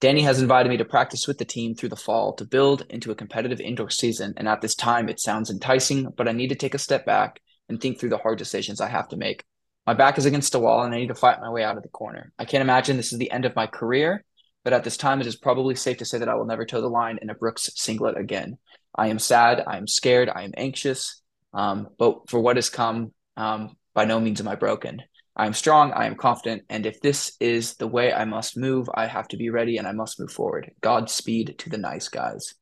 Danny 0.00 0.22
has 0.22 0.40
invited 0.40 0.70
me 0.70 0.78
to 0.78 0.84
practice 0.84 1.28
with 1.28 1.36
the 1.36 1.44
team 1.44 1.74
through 1.74 1.90
the 1.90 1.96
fall 1.96 2.32
to 2.34 2.44
build 2.46 2.86
into 2.88 3.10
a 3.10 3.14
competitive 3.14 3.60
indoor 3.60 3.90
season. 3.90 4.32
And 4.38 4.48
at 4.48 4.62
this 4.62 4.74
time, 4.74 5.10
it 5.10 5.20
sounds 5.20 5.50
enticing, 5.50 6.08
but 6.16 6.26
I 6.26 6.32
need 6.32 6.48
to 6.48 6.54
take 6.54 6.74
a 6.74 6.78
step 6.78 7.04
back 7.04 7.40
and 7.68 7.78
think 7.78 8.00
through 8.00 8.08
the 8.08 8.18
hard 8.18 8.38
decisions 8.38 8.80
I 8.80 8.88
have 8.88 9.08
to 9.08 9.18
make. 9.18 9.44
My 9.86 9.92
back 9.92 10.16
is 10.16 10.24
against 10.24 10.54
a 10.54 10.58
wall 10.58 10.82
and 10.82 10.94
I 10.94 10.98
need 10.98 11.08
to 11.08 11.14
fight 11.14 11.40
my 11.40 11.50
way 11.50 11.62
out 11.62 11.76
of 11.76 11.82
the 11.82 11.90
corner. 11.90 12.32
I 12.38 12.46
can't 12.46 12.62
imagine 12.62 12.96
this 12.96 13.12
is 13.12 13.18
the 13.18 13.30
end 13.30 13.44
of 13.44 13.54
my 13.54 13.66
career, 13.66 14.24
but 14.64 14.72
at 14.72 14.84
this 14.84 14.96
time, 14.96 15.20
it 15.20 15.26
is 15.26 15.36
probably 15.36 15.74
safe 15.74 15.98
to 15.98 16.06
say 16.06 16.18
that 16.18 16.28
I 16.28 16.34
will 16.34 16.46
never 16.46 16.64
toe 16.64 16.80
the 16.80 16.88
line 16.88 17.18
in 17.20 17.28
a 17.28 17.34
Brooks 17.34 17.68
singlet 17.74 18.16
again. 18.16 18.56
I 18.94 19.08
am 19.08 19.18
sad. 19.18 19.62
I 19.66 19.76
am 19.76 19.86
scared. 19.86 20.30
I 20.34 20.44
am 20.44 20.52
anxious. 20.56 21.20
Um, 21.52 21.88
but 21.98 22.28
for 22.30 22.40
what 22.40 22.56
has 22.56 22.70
come, 22.70 23.12
um, 23.36 23.76
by 23.94 24.06
no 24.06 24.18
means 24.18 24.40
am 24.40 24.48
I 24.48 24.54
broken. 24.54 25.02
I 25.40 25.46
am 25.46 25.54
strong, 25.54 25.92
I 25.92 26.04
am 26.04 26.16
confident, 26.16 26.64
and 26.68 26.84
if 26.84 27.00
this 27.00 27.32
is 27.40 27.76
the 27.76 27.86
way 27.86 28.12
I 28.12 28.26
must 28.26 28.58
move, 28.58 28.90
I 28.92 29.06
have 29.06 29.26
to 29.28 29.38
be 29.38 29.48
ready 29.48 29.78
and 29.78 29.88
I 29.88 29.92
must 29.92 30.20
move 30.20 30.30
forward. 30.30 30.70
Godspeed 30.82 31.54
to 31.60 31.70
the 31.70 31.78
nice 31.78 32.08
guys. 32.10 32.52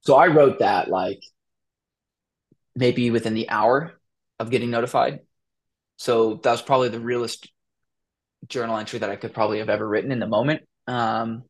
So 0.00 0.16
I 0.16 0.28
wrote 0.28 0.60
that 0.60 0.88
like 0.88 1.22
maybe 2.74 3.10
within 3.10 3.34
the 3.34 3.50
hour 3.50 4.00
of 4.38 4.48
getting 4.48 4.70
notified. 4.70 5.20
So 5.98 6.40
that 6.42 6.50
was 6.50 6.62
probably 6.62 6.88
the 6.88 6.98
realest 6.98 7.46
journal 8.48 8.78
entry 8.78 8.98
that 9.00 9.10
I 9.10 9.16
could 9.16 9.34
probably 9.34 9.58
have 9.58 9.68
ever 9.68 9.86
written 9.86 10.12
in 10.12 10.18
the 10.18 10.26
moment. 10.26 10.62
Um, 10.86 11.42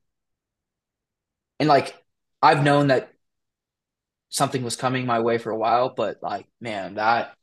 and 1.60 1.68
like 1.68 1.94
I've 2.42 2.64
known 2.64 2.88
that 2.88 3.12
something 4.28 4.64
was 4.64 4.74
coming 4.74 5.06
my 5.06 5.20
way 5.20 5.38
for 5.38 5.52
a 5.52 5.56
while, 5.56 5.94
but 5.96 6.16
like, 6.20 6.48
man, 6.60 6.96
that 6.96 7.36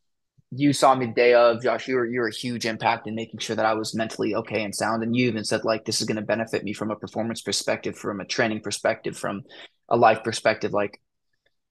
you 0.56 0.74
saw 0.74 0.96
me 0.96 1.08
the 1.08 1.14
day 1.14 1.34
of, 1.34 1.62
Josh. 1.62 1.88
You 1.88 1.96
were 1.96 2.06
you 2.06 2.20
were 2.20 2.28
a 2.28 2.34
huge 2.34 2.66
impact 2.66 3.08
in 3.08 3.16
making 3.16 3.40
sure 3.40 3.56
that 3.56 3.66
I 3.66 3.74
was 3.74 3.96
mentally 3.96 4.36
okay 4.36 4.64
and 4.64 4.74
sound. 4.74 5.04
And 5.04 5.16
you 5.16 5.28
even 5.28 5.44
said 5.44 5.64
like 5.64 5.86
this 5.86 6.02
is 6.02 6.08
going 6.08 6.18
to 6.18 6.22
benefit 6.22 6.64
me 6.64 6.74
from 6.74 6.92
a 6.92 6.96
performance 6.96 7.42
perspective, 7.42 7.98
from 7.98 8.20
a 8.20 8.26
training 8.26 8.62
perspective, 8.62 9.18
from 9.18 9.44
a 9.90 9.98
life 9.98 10.24
perspective. 10.24 10.74
Like 10.74 11.02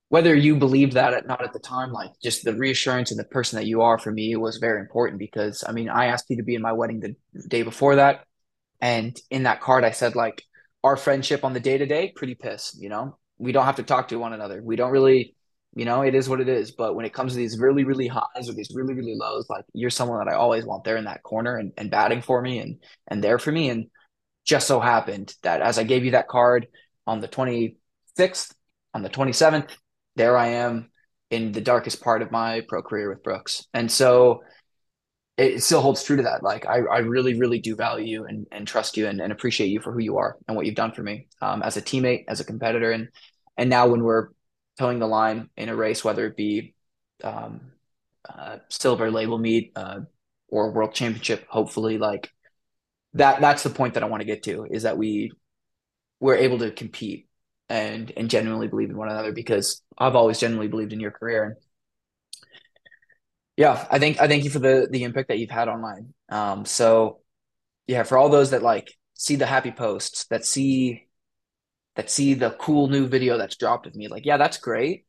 whether 0.09 0.35
you 0.35 0.57
believed 0.57 0.93
that 0.93 1.15
at 1.15 1.27
not 1.27 1.45
at 1.45 1.53
the 1.53 1.59
time, 1.59 1.93
like 1.93 2.11
just 2.23 2.45
the 2.45 2.55
reassurance 2.55 3.11
and 3.11 3.21
the 3.21 3.25
person 3.25 3.57
that 3.57 3.67
you 3.67 3.83
are 3.83 3.99
for 3.99 4.11
me 4.11 4.37
was 4.37 4.59
very 4.59 4.81
important 4.81 5.19
because 5.19 5.65
I 5.67 5.73
mean 5.73 5.89
I 5.89 6.07
asked 6.07 6.27
you 6.29 6.37
to 6.37 6.43
be 6.43 6.55
in 6.55 6.63
my 6.63 6.73
wedding 6.73 7.01
the 7.01 7.15
day 7.49 7.63
before 7.63 7.97
that, 7.97 8.25
and 8.81 9.19
in 9.31 9.45
that 9.45 9.61
card 9.61 9.85
I 9.85 9.91
said 9.91 10.15
like 10.15 10.43
our 10.85 10.97
friendship 10.97 11.45
on 11.45 11.53
the 11.53 11.61
day 11.61 11.79
to 11.79 11.87
day 11.87 12.13
pretty 12.15 12.35
pissed. 12.35 12.81
You 12.81 12.89
know 12.89 13.19
we 13.39 13.53
don't 13.53 13.65
have 13.65 13.77
to 13.77 13.83
talk 13.83 14.09
to 14.09 14.17
one 14.17 14.33
another. 14.33 14.63
We 14.63 14.77
don't 14.77 14.93
really 14.93 15.35
you 15.75 15.85
know, 15.85 16.03
it 16.03 16.15
is 16.15 16.29
what 16.29 16.41
it 16.41 16.49
is. 16.49 16.71
But 16.73 16.95
when 16.95 17.07
it 17.07 17.15
comes 17.15 17.33
to 17.33 17.39
these 17.39 17.59
really, 17.59 17.85
really 17.85 18.07
highs 18.07 18.49
or 18.49 18.53
these 18.53 18.73
really, 18.75 18.95
really 18.95 19.15
lows, 19.17 19.47
like 19.49 19.65
you're 19.73 19.91
someone 19.91 20.19
that 20.19 20.33
I 20.33 20.37
always 20.37 20.65
want 20.65 20.85
there 20.85 20.97
in 20.97 21.05
that 21.05 21.23
corner 21.23 21.57
and, 21.57 21.73
and 21.79 21.91
batting 21.91 22.23
for 22.23 22.43
me 22.43 22.59
and 22.59 22.83
and 23.09 23.25
there 23.25 23.39
for 23.39 23.53
me. 23.53 23.71
And 23.71 23.87
just 24.45 24.67
so 24.67 24.81
happened 24.81 25.35
that 25.43 25.63
as 25.63 25.79
I 25.79 25.85
gave 25.85 26.05
you 26.05 26.13
that 26.13 26.29
card 26.29 26.67
on 27.07 27.21
the 27.21 27.29
26th, 27.29 28.53
on 28.93 29.03
the 29.03 29.09
27th, 29.09 29.71
there 30.17 30.37
I 30.37 30.49
am 30.49 30.91
in 31.31 31.53
the 31.53 31.61
darkest 31.63 32.03
part 32.03 32.21
of 32.21 32.31
my 32.31 32.63
pro 32.69 32.83
career 32.83 33.09
with 33.09 33.23
Brooks. 33.23 33.67
And 33.73 33.91
so 33.91 34.43
it 35.39 35.63
still 35.63 35.81
holds 35.81 36.05
true 36.05 36.17
to 36.17 36.25
that. 36.25 36.43
Like 36.43 36.67
I, 36.67 36.81
I 36.81 36.99
really, 36.99 37.39
really 37.39 37.59
do 37.59 37.75
value 37.75 38.07
you 38.07 38.27
and, 38.27 38.47
and 38.53 38.69
trust 38.69 38.99
you 38.99 39.07
and, 39.07 39.21
and 39.21 39.33
appreciate 39.33 39.69
you 39.69 39.81
for 39.81 39.91
who 39.93 40.01
you 40.01 40.19
are 40.19 40.37
and 40.47 40.57
what 40.57 40.67
you've 40.67 40.75
done 40.75 40.93
for 40.93 41.03
me 41.03 41.29
um, 41.41 41.63
as 41.63 41.79
a 41.79 41.83
teammate, 41.83 42.25
as 42.29 42.41
a 42.41 42.45
competitor. 42.45 42.93
And 42.93 43.09
and 43.57 43.71
now 43.71 43.87
when 43.89 44.03
we're 44.03 44.29
toeing 44.79 44.99
the 44.99 45.07
line 45.07 45.51
in 45.57 45.69
a 45.69 45.77
race, 45.77 46.05
whether 46.05 46.27
it 46.27 46.37
be 46.37 46.75
um, 47.23 47.73
uh, 48.29 48.59
silver 48.69 49.11
label 49.11 49.39
meet 49.39 49.73
uh, 49.77 50.01
or 50.49 50.73
world 50.73 50.95
championship. 50.95 51.47
Hopefully, 51.49 51.99
like 51.99 52.31
that. 53.15 53.41
That's 53.41 53.63
the 53.63 53.71
point 53.71 53.95
that 53.95 54.03
I 54.03 54.07
want 54.07 54.21
to 54.21 54.27
get 54.27 54.45
to 54.45 54.65
is 54.65 54.85
that 54.85 54.99
we 54.99 55.33
we're 56.21 56.37
able 56.37 56.59
to 56.61 56.71
compete 56.71 57.29
and 57.69 58.13
and 58.17 58.31
genuinely 58.31 58.69
believe 58.69 58.91
in 58.91 58.97
one 58.97 59.09
another 59.09 59.33
because 59.33 59.83
I've 59.99 60.17
always 60.17 60.39
genuinely 60.39 60.69
believed 60.69 60.93
in 60.93 61.01
your 61.01 61.11
career 61.11 61.45
and 61.45 61.57
yeah, 63.57 63.87
I 63.91 63.99
think 63.99 64.21
I 64.21 64.29
thank 64.29 64.45
you 64.45 64.51
for 64.51 64.59
the 64.59 64.89
the 64.91 65.05
impact 65.05 65.29
that 65.29 65.39
you've 65.39 65.51
had 65.51 65.69
online. 65.69 66.15
Um, 66.29 66.65
so 66.65 67.21
yeah, 67.87 68.03
for 68.03 68.17
all 68.19 68.29
those 68.29 68.51
that 68.51 68.63
like 68.63 68.93
see 69.15 69.37
the 69.37 69.47
happy 69.47 69.71
posts, 69.71 70.25
that 70.27 70.45
see 70.45 71.07
that 71.97 72.11
see 72.11 72.35
the 72.35 72.51
cool 72.51 72.89
new 72.89 73.07
video 73.07 73.39
that's 73.39 73.57
dropped 73.57 73.87
of 73.87 73.95
me, 73.95 74.09
like, 74.09 74.25
yeah, 74.25 74.37
that's 74.37 74.59
great. 74.59 75.05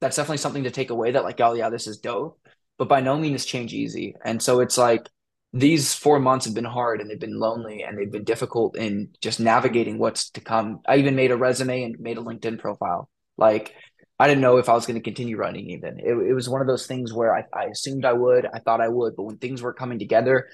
That's 0.00 0.16
definitely 0.16 0.38
something 0.38 0.64
to 0.64 0.70
take 0.70 0.90
away 0.90 1.12
that, 1.12 1.24
like, 1.24 1.40
oh, 1.40 1.54
yeah, 1.54 1.70
this 1.70 1.86
is 1.86 1.98
dope. 1.98 2.38
But 2.78 2.88
by 2.88 3.00
no 3.00 3.16
means 3.16 3.46
change 3.46 3.72
easy. 3.72 4.14
And 4.24 4.42
so 4.42 4.60
it's 4.60 4.76
like 4.76 5.08
these 5.52 5.94
four 5.94 6.20
months 6.20 6.44
have 6.44 6.54
been 6.54 6.64
hard 6.64 7.00
and 7.00 7.08
they've 7.08 7.18
been 7.18 7.38
lonely 7.38 7.82
and 7.82 7.96
they've 7.96 8.12
been 8.12 8.24
difficult 8.24 8.76
in 8.76 9.10
just 9.22 9.40
navigating 9.40 9.98
what's 9.98 10.30
to 10.30 10.40
come. 10.40 10.80
I 10.86 10.96
even 10.96 11.16
made 11.16 11.30
a 11.30 11.36
resume 11.36 11.84
and 11.84 11.98
made 11.98 12.18
a 12.18 12.22
LinkedIn 12.22 12.58
profile. 12.58 13.08
Like, 13.38 13.74
I 14.18 14.28
didn't 14.28 14.42
know 14.42 14.58
if 14.58 14.68
I 14.68 14.74
was 14.74 14.86
going 14.86 14.98
to 14.98 15.02
continue 15.02 15.36
running 15.38 15.70
even. 15.70 15.98
It, 15.98 16.12
it 16.12 16.34
was 16.34 16.48
one 16.48 16.60
of 16.60 16.66
those 16.66 16.86
things 16.86 17.12
where 17.12 17.34
I, 17.34 17.44
I 17.52 17.64
assumed 17.66 18.04
I 18.04 18.12
would, 18.12 18.46
I 18.46 18.58
thought 18.58 18.80
I 18.80 18.88
would, 18.88 19.16
but 19.16 19.24
when 19.24 19.38
things 19.38 19.62
were 19.62 19.72
coming 19.72 19.98
together, 19.98 20.48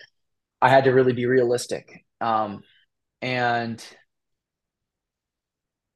I 0.60 0.68
had 0.68 0.84
to 0.84 0.90
really 0.90 1.12
be 1.12 1.26
realistic. 1.26 2.04
Um, 2.20 2.62
and 3.20 3.84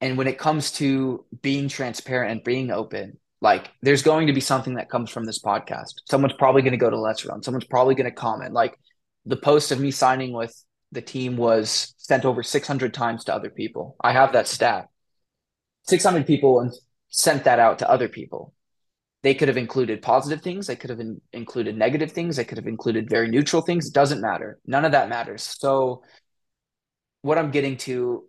and 0.01 0.19
when 0.19 0.27
it 0.27 0.39
comes 0.39 0.73
to 0.73 1.25
being 1.43 1.69
transparent 1.69 2.33
and 2.33 2.45
being 2.45 2.71
open, 2.71 3.19
like 3.41 3.71
there's 3.83 4.03
going 4.03 4.27
to 4.27 4.33
be 4.33 4.41
something 4.41 4.75
that 4.75 4.91
comes 4.91 5.11
from 5.11 5.25
this 5.25 5.41
podcast. 5.43 5.95
Someone's 6.09 6.35
probably 6.35 6.63
going 6.63 6.73
to 6.73 6.79
go 6.79 6.91
to 6.91 6.99
Let's 6.99 7.25
Run. 7.25 7.43
Someone's 7.43 7.65
probably 7.65 7.95
going 7.95 8.11
to 8.11 8.15
comment. 8.15 8.53
Like 8.53 8.79
the 9.25 9.37
post 9.37 9.73
of 9.73 9.81
me 9.81 9.91
signing 9.91 10.33
with 10.33 10.55
the 10.93 11.03
team 11.03 11.37
was 11.37 11.95
sent 11.99 12.25
over 12.25 12.43
600 12.43 12.95
times 12.95 13.25
to 13.25 13.35
other 13.35 13.51
people. 13.51 13.97
I 14.01 14.13
have 14.13 14.33
that 14.33 14.47
stat. 14.47 14.89
600 15.89 16.27
people 16.27 16.61
and 16.61 16.73
sent 17.09 17.45
that 17.45 17.59
out 17.59 17.79
to 17.79 17.91
other 17.91 18.09
people. 18.09 18.53
They 19.23 19.35
could 19.35 19.49
have 19.49 19.57
included 19.57 20.03
positive 20.03 20.43
things. 20.43 20.67
They 20.67 20.77
could 20.77 20.91
have 20.91 21.01
in, 21.01 21.21
included 21.33 21.77
negative 21.77 22.13
things. 22.13 22.37
They 22.37 22.45
could 22.45 22.59
have 22.59 22.67
included 22.67 23.11
very 23.11 23.29
neutral 23.29 23.63
things. 23.63 23.89
It 23.89 23.95
doesn't 23.95 24.21
matter. 24.21 24.59
None 24.67 24.85
of 24.85 24.93
that 24.93 25.09
matters. 25.09 25.43
So, 25.43 26.03
what 27.23 27.39
I'm 27.39 27.51
getting 27.51 27.77
to 27.79 28.25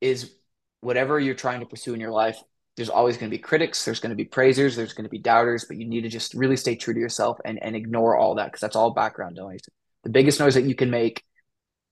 is 0.00 0.34
whatever 0.80 1.18
you're 1.18 1.34
trying 1.34 1.60
to 1.60 1.66
pursue 1.66 1.94
in 1.94 2.00
your 2.00 2.10
life, 2.10 2.38
there's 2.76 2.88
always 2.88 3.16
going 3.16 3.30
to 3.30 3.36
be 3.36 3.42
critics, 3.42 3.84
there's 3.84 4.00
going 4.00 4.10
to 4.10 4.16
be 4.16 4.24
praisers, 4.24 4.76
there's 4.76 4.92
going 4.92 5.04
to 5.04 5.10
be 5.10 5.18
doubters, 5.18 5.64
but 5.66 5.76
you 5.76 5.86
need 5.86 6.02
to 6.02 6.08
just 6.08 6.34
really 6.34 6.56
stay 6.56 6.76
true 6.76 6.94
to 6.94 7.00
yourself 7.00 7.38
and, 7.44 7.62
and 7.62 7.76
ignore 7.76 8.16
all 8.16 8.36
that 8.36 8.46
because 8.46 8.60
that's 8.60 8.76
all 8.76 8.90
background 8.90 9.36
noise. 9.36 9.60
The 10.04 10.10
biggest 10.10 10.40
noise 10.40 10.54
that 10.54 10.64
you 10.64 10.74
can 10.74 10.90
make, 10.90 11.22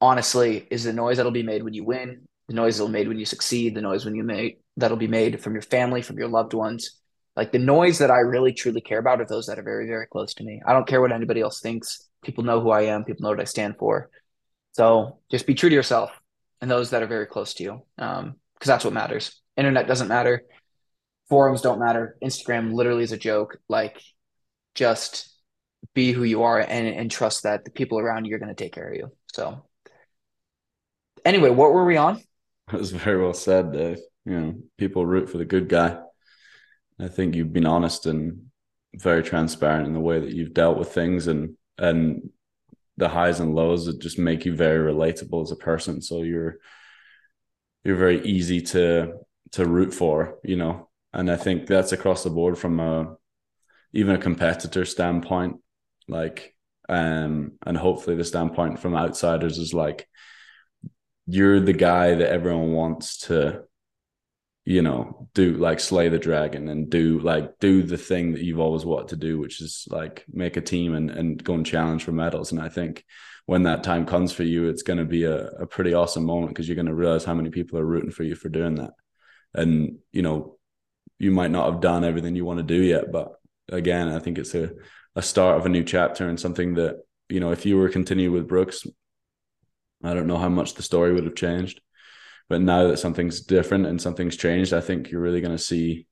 honestly, 0.00 0.66
is 0.70 0.84
the 0.84 0.92
noise 0.92 1.18
that'll 1.18 1.32
be 1.32 1.42
made 1.42 1.62
when 1.62 1.74
you 1.74 1.84
win, 1.84 2.26
the 2.46 2.54
noise 2.54 2.78
that'll 2.78 2.88
be 2.88 2.92
made 2.92 3.08
when 3.08 3.18
you 3.18 3.26
succeed, 3.26 3.74
the 3.74 3.82
noise 3.82 4.04
when 4.04 4.14
you 4.14 4.24
make 4.24 4.60
that'll 4.78 4.96
be 4.96 5.08
made 5.08 5.42
from 5.42 5.52
your 5.52 5.62
family, 5.62 6.00
from 6.02 6.18
your 6.18 6.28
loved 6.28 6.54
ones. 6.54 6.98
Like 7.36 7.52
the 7.52 7.58
noise 7.58 7.98
that 7.98 8.10
I 8.10 8.18
really 8.18 8.52
truly 8.52 8.80
care 8.80 8.98
about 8.98 9.20
are 9.20 9.26
those 9.26 9.46
that 9.46 9.58
are 9.58 9.62
very, 9.62 9.86
very 9.86 10.06
close 10.06 10.34
to 10.34 10.44
me. 10.44 10.62
I 10.66 10.72
don't 10.72 10.86
care 10.86 11.00
what 11.00 11.12
anybody 11.12 11.40
else 11.40 11.60
thinks. 11.60 12.08
People 12.24 12.44
know 12.44 12.60
who 12.60 12.70
I 12.70 12.82
am. 12.82 13.04
People 13.04 13.24
know 13.24 13.30
what 13.30 13.40
I 13.40 13.44
stand 13.44 13.76
for. 13.78 14.10
So 14.72 15.18
just 15.30 15.46
be 15.46 15.54
true 15.54 15.68
to 15.68 15.74
yourself 15.74 16.10
and 16.60 16.70
those 16.70 16.90
that 16.90 17.02
are 17.02 17.06
very 17.06 17.26
close 17.26 17.54
to 17.54 17.62
you, 17.62 17.82
um, 17.98 18.36
because 18.58 18.68
that's 18.68 18.84
what 18.84 18.94
matters. 18.94 19.40
Internet 19.56 19.86
doesn't 19.86 20.08
matter. 20.08 20.42
Forums 21.28 21.62
don't 21.62 21.80
matter. 21.80 22.16
Instagram 22.22 22.72
literally 22.72 23.04
is 23.04 23.12
a 23.12 23.18
joke. 23.18 23.58
Like, 23.68 24.00
just 24.74 25.32
be 25.94 26.12
who 26.12 26.24
you 26.24 26.42
are 26.42 26.58
and, 26.58 26.86
and 26.88 27.10
trust 27.10 27.42
that 27.42 27.64
the 27.64 27.70
people 27.70 27.98
around 27.98 28.24
you 28.24 28.34
are 28.34 28.38
going 28.38 28.54
to 28.54 28.62
take 28.62 28.72
care 28.72 28.88
of 28.88 28.96
you. 28.96 29.12
So, 29.32 29.64
anyway, 31.24 31.50
what 31.50 31.72
were 31.72 31.84
we 31.84 31.96
on? 31.96 32.22
That 32.70 32.80
was 32.80 32.90
very 32.90 33.18
well 33.18 33.32
said, 33.32 33.72
Dave. 33.72 33.98
You 34.26 34.40
know, 34.40 34.54
people 34.76 35.06
root 35.06 35.30
for 35.30 35.38
the 35.38 35.46
good 35.46 35.70
guy. 35.70 35.98
I 37.00 37.08
think 37.08 37.34
you've 37.34 37.54
been 37.54 37.64
honest 37.64 38.04
and 38.04 38.50
very 38.94 39.22
transparent 39.22 39.86
in 39.86 39.94
the 39.94 40.00
way 40.00 40.20
that 40.20 40.34
you've 40.34 40.52
dealt 40.52 40.76
with 40.76 40.92
things 40.92 41.28
and 41.28 41.56
and 41.78 42.28
the 42.98 43.08
highs 43.08 43.40
and 43.40 43.54
lows 43.54 43.86
that 43.86 44.00
just 44.00 44.18
make 44.18 44.44
you 44.44 44.54
very 44.54 44.92
relatable 44.92 45.42
as 45.42 45.50
a 45.50 45.56
person. 45.56 46.02
So 46.02 46.22
you're 46.22 46.56
you're 47.84 47.96
very 47.96 48.24
easy 48.24 48.60
to 48.60 49.14
to 49.52 49.66
root 49.66 49.94
for, 49.94 50.38
you 50.44 50.56
know. 50.56 50.88
And 51.12 51.30
I 51.30 51.36
think 51.36 51.66
that's 51.66 51.92
across 51.92 52.22
the 52.22 52.30
board 52.30 52.58
from 52.58 52.80
a 52.80 53.16
even 53.92 54.14
a 54.14 54.18
competitor 54.18 54.84
standpoint, 54.84 55.56
like 56.08 56.54
um 56.88 57.52
and 57.66 57.76
hopefully 57.76 58.16
the 58.16 58.24
standpoint 58.24 58.78
from 58.78 58.96
outsiders 58.96 59.58
is 59.58 59.74
like 59.74 60.08
you're 61.26 61.60
the 61.60 61.74
guy 61.74 62.14
that 62.14 62.30
everyone 62.30 62.72
wants 62.72 63.18
to 63.18 63.62
you 64.68 64.82
know 64.82 65.26
do 65.32 65.54
like 65.54 65.80
slay 65.80 66.10
the 66.10 66.18
dragon 66.18 66.68
and 66.68 66.90
do 66.90 67.18
like 67.20 67.58
do 67.58 67.82
the 67.82 67.96
thing 67.96 68.32
that 68.32 68.42
you've 68.42 68.60
always 68.60 68.84
wanted 68.84 69.08
to 69.08 69.16
do 69.16 69.38
which 69.38 69.62
is 69.62 69.88
like 69.88 70.26
make 70.30 70.58
a 70.58 70.60
team 70.60 70.94
and, 70.94 71.08
and 71.10 71.42
go 71.42 71.54
and 71.54 71.64
challenge 71.64 72.04
for 72.04 72.12
medals. 72.12 72.52
And 72.52 72.60
i 72.60 72.68
think 72.68 73.02
when 73.46 73.62
that 73.62 73.82
time 73.82 74.04
comes 74.04 74.30
for 74.30 74.42
you 74.42 74.68
it's 74.68 74.82
going 74.82 74.98
to 74.98 75.06
be 75.06 75.24
a, 75.24 75.46
a 75.52 75.66
pretty 75.66 75.94
awesome 75.94 76.26
moment 76.26 76.50
because 76.50 76.68
you're 76.68 76.74
going 76.74 76.84
to 76.84 76.94
realize 76.94 77.24
how 77.24 77.32
many 77.32 77.48
people 77.48 77.78
are 77.78 77.84
rooting 77.84 78.10
for 78.10 78.24
you 78.24 78.34
for 78.34 78.50
doing 78.50 78.74
that. 78.74 78.90
And 79.54 80.00
you 80.12 80.20
know 80.20 80.58
you 81.18 81.30
might 81.30 81.50
not 81.50 81.72
have 81.72 81.80
done 81.80 82.04
everything 82.04 82.36
you 82.36 82.44
want 82.44 82.58
to 82.58 82.74
do 82.74 82.82
yet 82.82 83.10
but 83.10 83.32
again 83.72 84.08
i 84.08 84.18
think 84.18 84.36
it's 84.36 84.54
a, 84.54 84.70
a 85.16 85.22
start 85.22 85.56
of 85.56 85.64
a 85.64 85.70
new 85.70 85.82
chapter 85.82 86.28
and 86.28 86.38
something 86.38 86.74
that 86.74 86.96
you 87.30 87.40
know 87.40 87.52
if 87.52 87.64
you 87.64 87.78
were 87.78 87.88
continue 87.88 88.30
with 88.30 88.46
brooks 88.46 88.86
i 90.04 90.12
don't 90.12 90.26
know 90.26 90.36
how 90.36 90.50
much 90.50 90.74
the 90.74 90.82
story 90.82 91.14
would 91.14 91.24
have 91.24 91.34
changed 91.34 91.80
but 92.48 92.60
now 92.60 92.86
that 92.88 92.98
something's 92.98 93.40
different 93.40 93.86
and 93.86 94.00
something's 94.00 94.36
changed, 94.36 94.72
I 94.72 94.80
think 94.80 95.10
you're 95.10 95.20
really 95.20 95.40
going 95.40 95.56
to 95.56 95.62
see 95.62 96.06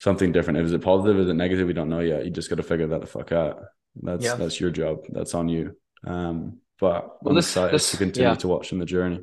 something 0.00 0.32
different. 0.32 0.58
Is 0.60 0.72
it 0.72 0.82
positive? 0.82 1.18
Is 1.20 1.28
it 1.28 1.34
negative? 1.34 1.66
We 1.66 1.72
don't 1.72 1.88
know 1.88 2.00
yet. 2.00 2.24
You 2.24 2.30
just 2.30 2.50
got 2.50 2.56
to 2.56 2.62
figure 2.62 2.88
that 2.88 3.00
the 3.00 3.06
fuck 3.06 3.32
out. 3.32 3.62
That's 4.02 4.24
Yeah. 4.24 4.34
that's 4.36 4.58
your 4.60 4.70
job. 4.70 5.04
That's 5.10 5.34
on 5.34 5.48
you. 5.48 5.76
Um, 6.06 6.58
but 6.80 7.22
Well, 7.22 7.30
I'm 7.30 7.34
this- 7.36 7.46
excited 7.50 7.74
this- 7.74 7.90
to 7.92 7.96
continue 7.96 8.30
yeah. 8.30 8.34
to 8.36 8.48
watch 8.48 8.72
in 8.72 8.78
the 8.78 8.84
journey. 8.86 9.20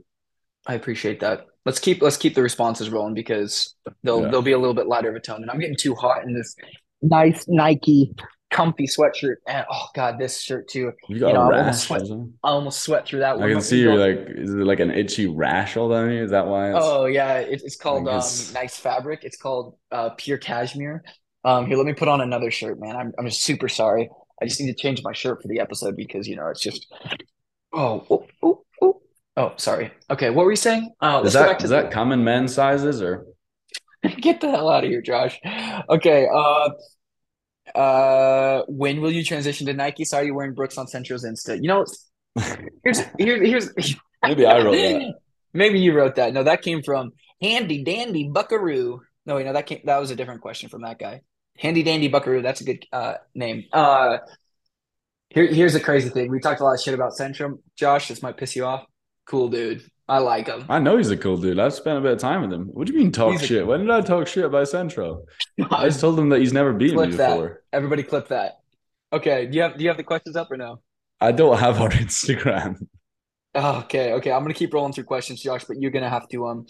I 0.68 0.76
appreciate 0.76 1.22
that. 1.22 1.46
Let's 1.66 1.80
keep 1.80 2.02
let's 2.02 2.18
keep 2.18 2.36
the 2.36 2.42
responses 2.44 2.90
rolling 2.90 3.14
because 3.14 3.76
they'll 4.04 4.22
Yeah. 4.22 4.30
they'll 4.30 4.42
be 4.42 4.52
a 4.54 4.58
little 4.58 4.74
bit 4.74 4.88
lighter 4.88 5.10
of 5.10 5.16
a 5.16 5.20
tone. 5.20 5.42
And 5.42 5.50
I'm 5.52 5.60
getting 5.60 5.76
too 5.76 5.96
hot 5.96 6.24
in 6.24 6.34
this 6.34 6.56
nice 7.02 7.46
Nike 7.48 8.14
comfy 8.50 8.88
sweatshirt. 8.88 9.36
And 9.48 9.66
oh 9.72 9.88
god, 9.96 10.18
this 10.20 10.42
shirt 10.42 10.68
too. 10.68 10.92
You 11.08 11.20
got 11.20 11.28
You 11.30 11.34
know, 11.36 11.52
a 11.52 11.56
I 11.56 11.60
almost 11.60 11.90
rash. 11.90 12.02
sweat-? 12.02 12.20
I 12.44 12.50
almost 12.50 12.82
sweat 12.82 13.08
through 13.08 13.20
that 13.20 13.38
one. 13.40 13.50
I 13.50 13.52
can 13.54 13.62
see 13.62 13.82
you're 13.82 13.96
like, 13.96 14.26
is 14.30 14.52
it 14.54 14.58
like 14.58 14.80
an 14.80 14.92
itchy 14.92 15.28
rash 15.28 15.78
all 15.78 15.90
down 15.90 16.12
you? 16.12 16.24
Is 16.24 16.32
that 16.32 16.48
why? 16.48 16.70
It's, 16.70 16.80
Oh 16.82 17.06
yeah, 17.06 17.40
it, 17.40 17.62
it's 17.64 17.76
called 17.76 18.08
um, 18.08 18.16
nice 18.54 18.78
fabric. 18.78 19.24
It's 19.24 19.38
called 19.38 19.76
uh, 19.92 20.10
pure 20.18 20.38
cashmere. 20.38 21.04
Um, 21.46 21.68
here, 21.68 21.78
let 21.78 21.86
me 21.86 21.94
put 21.94 22.08
on 22.08 22.22
another 22.22 22.52
shirt, 22.52 22.80
man. 22.80 22.96
I'm 22.96 23.14
I'm 23.18 23.26
just 23.26 23.44
super 23.44 23.70
sorry. 23.70 24.10
I 24.42 24.46
just 24.46 24.60
need 24.62 24.68
to 24.76 24.82
change 24.82 25.02
my 25.04 25.14
shirt 25.14 25.42
for 25.42 25.48
the 25.48 25.60
episode 25.60 25.96
because 25.96 26.28
you 26.28 26.36
know 26.36 26.48
it's 26.48 26.62
just. 26.62 26.88
Oh, 27.72 28.06
oh, 28.10 28.26
oh, 28.42 28.66
oh. 28.82 29.02
Oh, 29.38 29.54
sorry. 29.58 29.92
Okay, 30.10 30.32
what 30.32 30.44
were 30.46 30.52
you 30.52 30.58
saying? 30.58 30.92
Uh, 31.00 31.22
go 31.22 31.30
that 31.30 31.60
does 31.60 31.70
the- 31.70 31.76
that 31.84 31.92
come 31.92 32.12
in 32.12 32.24
men's 32.24 32.54
sizes 32.54 33.02
or? 33.02 33.26
Get 34.22 34.42
the 34.42 34.50
hell 34.50 34.70
out 34.70 34.84
of 34.84 34.90
here, 34.90 35.02
Josh. 35.02 35.40
Okay. 35.90 36.28
Uh, 36.34 36.70
uh, 37.76 38.64
when 38.68 39.02
will 39.02 39.12
you 39.12 39.24
transition 39.24 39.68
to 39.68 39.74
Nike? 39.74 40.06
Sorry, 40.06 40.28
you're 40.28 40.36
wearing 40.36 40.54
Brooks 40.54 40.78
on 40.78 40.88
Centro's 40.88 41.24
Insta. 41.24 41.56
You 41.62 41.68
know, 41.68 41.86
here's 42.84 43.02
here's 43.18 43.74
here's. 43.76 43.96
Maybe 44.24 44.46
I 44.46 44.58
wrote 44.60 44.72
that. 44.74 45.14
Maybe 45.54 45.80
you 45.80 45.94
wrote 45.94 46.16
that. 46.16 46.34
No, 46.34 46.44
that 46.44 46.62
came 46.62 46.84
from 46.84 47.14
Handy 47.42 47.84
Dandy 47.84 48.28
Buckaroo. 48.28 49.02
No, 49.26 49.36
wait, 49.36 49.46
no, 49.46 49.54
that 49.54 49.66
came. 49.66 49.82
That 49.86 50.00
was 50.00 50.12
a 50.12 50.16
different 50.16 50.42
question 50.42 50.70
from 50.70 50.82
that 50.82 51.00
guy. 51.00 51.22
Handy 51.58 51.84
Dandy 51.84 52.08
Buckaroo. 52.08 52.42
That's 52.42 52.62
a 52.62 52.66
good 52.66 52.86
uh 52.92 53.16
name. 53.34 53.66
Uh, 53.72 54.18
here 55.30 55.48
here's 55.48 55.74
the 55.74 55.80
crazy 55.80 56.10
thing. 56.10 56.30
We 56.30 56.40
talked 56.40 56.62
a 56.62 56.64
lot 56.64 56.74
of 56.74 56.82
shit 56.82 56.94
about 56.94 57.14
Centrum. 57.14 57.60
Josh, 57.76 58.08
this 58.08 58.22
might 58.22 58.38
piss 58.38 58.56
you 58.56 58.66
off. 58.66 58.86
Cool 59.26 59.50
dude. 59.50 59.84
I 60.10 60.18
like 60.18 60.48
him. 60.48 60.66
I 60.68 60.80
know 60.80 60.98
he's 60.98 61.12
a 61.12 61.18
cool 61.18 61.38
dude. 61.38 61.60
I've 61.60 61.74
spent 61.74 61.98
a 62.00 62.02
bit 62.02 62.14
of 62.14 62.20
time 62.20 62.42
with 62.42 62.52
him. 62.52 62.66
What 62.74 62.88
do 62.88 62.94
you 62.94 63.00
mean 63.00 63.12
talk 63.12 63.32
He's 63.34 63.44
a- 63.44 63.46
shit? 63.46 63.68
When 63.68 63.82
did 63.82 63.92
I 63.92 64.02
talk 64.02 64.28
shit 64.28 64.44
about 64.44 64.68
Centro? 64.68 65.26
I 65.72 65.86
just 65.86 66.02
told 66.02 66.18
him 66.20 66.30
that 66.30 66.40
he's 66.40 66.52
never 66.54 66.74
beaten 66.74 66.98
Clip 66.98 67.12
me 67.12 67.16
that. 67.18 67.30
before. 67.30 67.62
Everybody 67.72 68.04
clip 68.04 68.28
that. 68.30 68.60
Okay, 69.14 69.46
do 69.46 69.56
you 69.56 69.62
have 69.64 69.78
do 69.78 69.84
you 69.84 69.90
have 69.90 69.98
the 69.98 70.04
questions 70.04 70.36
up 70.36 70.52
or 70.52 70.58
no? 70.58 70.82
I 71.22 71.32
don't 71.32 71.60
have 71.60 71.80
our 71.80 71.90
Instagram. 72.06 72.88
Okay, 73.56 74.14
okay. 74.14 74.32
I'm 74.32 74.42
gonna 74.44 74.54
keep 74.54 74.74
rolling 74.74 74.94
through 74.94 75.04
questions, 75.06 75.42
Josh, 75.42 75.64
but 75.66 75.80
you're 75.80 75.92
gonna 75.92 76.10
have 76.10 76.28
to 76.30 76.48
um 76.48 76.66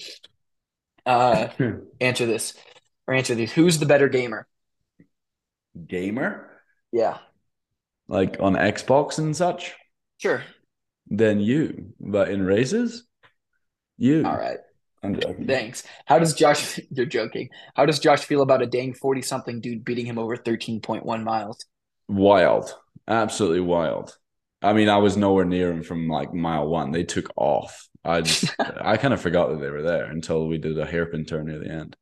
uh 1.06 1.48
answer 2.02 2.26
this 2.26 2.54
or 3.08 3.14
answer 3.14 3.36
these. 3.36 3.52
Who's 3.54 3.80
the 3.80 3.86
better 3.86 4.10
gamer? 4.10 4.48
Gamer? 5.88 6.50
Yeah, 6.92 7.20
Like 8.08 8.38
on 8.40 8.54
Xbox 8.56 9.20
and 9.20 9.36
such? 9.36 9.76
sure. 10.18 10.44
Then 11.08 11.40
you. 11.40 11.94
But 12.00 12.30
in 12.30 12.44
races? 12.46 13.04
You. 14.00 14.26
All 14.26 14.38
right. 14.38 14.58
I'm 15.04 15.20
joking. 15.20 15.46
Thanks. 15.46 15.84
How 16.06 16.20
does 16.20 16.34
Josh 16.34 16.80
you're 16.90 17.06
joking. 17.06 17.50
How 17.76 17.86
does 17.86 18.00
Josh 18.00 18.24
feel 18.24 18.42
about 18.42 18.62
a 18.62 18.66
dang 18.66 18.94
40 18.94 19.22
something 19.22 19.62
dude 19.62 19.86
beating 19.86 20.06
him 20.06 20.18
over 20.18 20.36
13.1 20.36 21.24
miles? 21.24 21.66
Wild. 22.08 22.74
Absolutely 23.08 23.62
wild. 23.62 24.18
I 24.62 24.74
mean, 24.74 24.90
I 24.90 24.98
was 24.98 25.16
nowhere 25.16 25.46
near 25.46 25.72
him 25.72 25.84
from 25.84 26.08
like 26.10 26.34
mile 26.34 26.68
one. 26.68 26.92
They 26.92 27.04
took 27.04 27.32
off. 27.36 27.88
I 28.04 28.22
just 28.22 28.54
I 28.60 28.98
kind 28.98 29.14
of 29.14 29.22
forgot 29.22 29.50
that 29.50 29.60
they 29.60 29.70
were 29.70 29.84
there 29.84 30.06
until 30.06 30.48
we 30.48 30.58
did 30.58 30.80
a 30.80 30.86
hairpin 30.86 31.26
turn 31.26 31.48
near 31.48 31.60
the 31.60 31.72
end. 31.72 31.96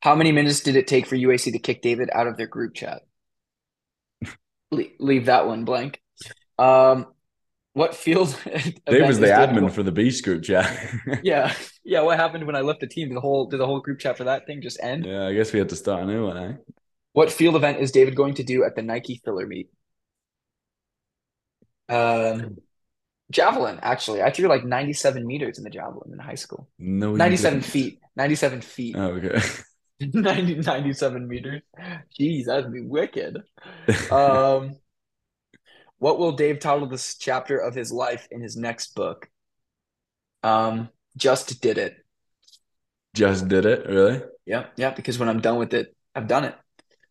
How 0.00 0.14
many 0.14 0.32
minutes 0.32 0.60
did 0.60 0.76
it 0.76 0.86
take 0.86 1.06
for 1.06 1.16
UAC 1.16 1.52
to 1.52 1.58
kick 1.58 1.80
David 1.82 2.10
out 2.12 2.26
of 2.26 2.36
their 2.36 2.46
group 2.46 2.74
chat? 2.74 3.02
Le- 4.70 4.84
leave 4.98 5.26
that 5.26 5.46
one 5.46 5.64
blank. 5.64 6.00
Um 6.58 7.06
what 7.74 7.94
field 7.94 8.36
Dave 8.88 9.06
was 9.06 9.18
the 9.18 9.26
admin 9.26 9.70
for 9.70 9.82
the 9.82 9.92
Beast 9.92 10.24
group 10.24 10.42
chat. 10.44 10.66
Yeah, 11.22 11.52
yeah. 11.84 12.00
What 12.02 12.18
happened 12.18 12.46
when 12.46 12.56
I 12.56 12.60
left 12.60 12.80
the 12.80 12.86
team? 12.86 13.08
Did 13.08 13.16
the 13.16 13.20
whole 13.20 13.46
did 13.46 13.58
the 13.60 13.66
whole 13.66 13.80
group 13.80 13.98
chat 13.98 14.16
for 14.16 14.24
that 14.24 14.46
thing 14.46 14.62
just 14.62 14.78
end? 14.82 15.04
yeah, 15.04 15.26
I 15.26 15.34
guess 15.34 15.52
we 15.52 15.58
had 15.58 15.68
to 15.68 15.76
start 15.76 16.02
a 16.02 16.06
new 16.06 16.26
one, 16.26 16.38
eh? 16.38 16.52
What 17.12 17.30
field 17.30 17.56
event 17.56 17.78
is 17.80 17.92
David 17.92 18.16
going 18.16 18.34
to 18.34 18.42
do 18.42 18.64
at 18.64 18.74
the 18.74 18.82
Nike 18.82 19.20
filler 19.24 19.46
meet? 19.46 19.68
Um, 21.88 22.56
javelin. 23.30 23.78
Actually, 23.82 24.22
I 24.22 24.30
threw 24.30 24.48
like 24.48 24.64
ninety-seven 24.64 25.26
meters 25.26 25.58
in 25.58 25.64
the 25.64 25.70
javelin 25.70 26.12
in 26.12 26.18
high 26.18 26.34
school. 26.36 26.68
No, 26.78 27.14
Ninety-seven 27.14 27.60
feet. 27.60 28.00
Ninety-seven 28.16 28.60
feet. 28.62 28.96
Oh, 28.96 29.12
okay. 29.12 29.40
90, 30.00 30.56
97 30.56 31.28
meters. 31.28 31.62
Jeez, 32.18 32.46
that'd 32.46 32.72
be 32.72 32.82
wicked. 32.82 33.42
Um, 34.10 34.76
what 35.98 36.18
will 36.18 36.32
Dave 36.32 36.58
title 36.58 36.86
this 36.86 37.16
chapter 37.16 37.58
of 37.58 37.74
his 37.74 37.92
life 37.92 38.28
in 38.30 38.40
his 38.40 38.56
next 38.56 38.94
book? 38.94 39.28
Um, 40.42 40.88
just 41.16 41.60
did 41.60 41.78
it. 41.78 41.96
Just 43.14 43.48
did 43.48 43.64
it, 43.64 43.86
really? 43.88 44.22
Yeah, 44.44 44.66
yeah. 44.76 44.90
Because 44.90 45.18
when 45.18 45.28
I'm 45.28 45.40
done 45.40 45.58
with 45.58 45.72
it, 45.72 45.94
I've 46.14 46.26
done 46.26 46.44
it. 46.44 46.54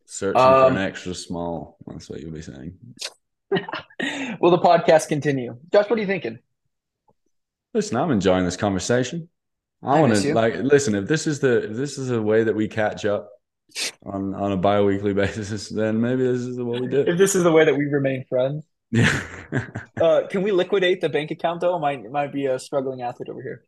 Searching 0.05 0.39
for 0.39 0.65
Um, 0.65 0.75
an 0.77 0.83
extra 0.83 1.15
small. 1.15 1.77
That's 1.87 2.09
what 2.09 2.19
you'll 2.19 2.31
be 2.33 2.41
saying. 2.41 2.77
Will 4.39 4.51
the 4.51 4.59
podcast 4.59 5.07
continue? 5.07 5.57
Josh, 5.71 5.89
what 5.89 5.97
are 5.97 6.01
you 6.01 6.07
thinking? 6.07 6.39
Listen, 7.73 7.97
I'm 7.97 8.11
enjoying 8.11 8.45
this 8.45 8.57
conversation. 8.57 9.29
I 9.81 9.97
I 9.97 10.01
want 10.01 10.15
to 10.15 10.33
like 10.33 10.55
listen. 10.57 10.95
If 10.95 11.07
this 11.07 11.25
is 11.27 11.39
the 11.39 11.71
if 11.71 11.75
this 11.75 11.97
is 11.97 12.11
a 12.11 12.21
way 12.21 12.43
that 12.43 12.55
we 12.55 12.67
catch 12.67 13.05
up 13.05 13.29
on 14.05 14.33
on 14.35 14.51
a 14.51 14.57
bi-weekly 14.57 15.13
basis, 15.23 15.69
then 15.69 15.99
maybe 15.99 16.23
this 16.23 16.41
is 16.41 16.59
what 16.59 16.81
we 16.81 16.87
do. 16.87 17.01
If 17.01 17.17
this 17.17 17.35
is 17.35 17.43
the 17.43 17.51
way 17.51 17.65
that 17.65 17.75
we 17.75 17.85
remain 17.85 18.25
friends. 18.29 18.65
uh, 20.01 20.27
can 20.29 20.43
we 20.43 20.51
liquidate 20.51 21.01
the 21.01 21.09
bank 21.09 21.31
account 21.31 21.61
though? 21.61 21.79
Might 21.79 22.03
might 22.11 22.31
be 22.31 22.45
a 22.45 22.59
struggling 22.59 23.01
athlete 23.01 23.29
over 23.29 23.41
here. 23.41 23.65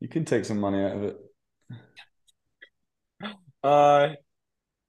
you 0.00 0.08
can 0.08 0.24
take 0.24 0.44
some 0.44 0.58
money 0.60 0.82
out 0.84 0.96
of 0.96 1.02
it. 1.04 1.16
Uh, 3.62 4.10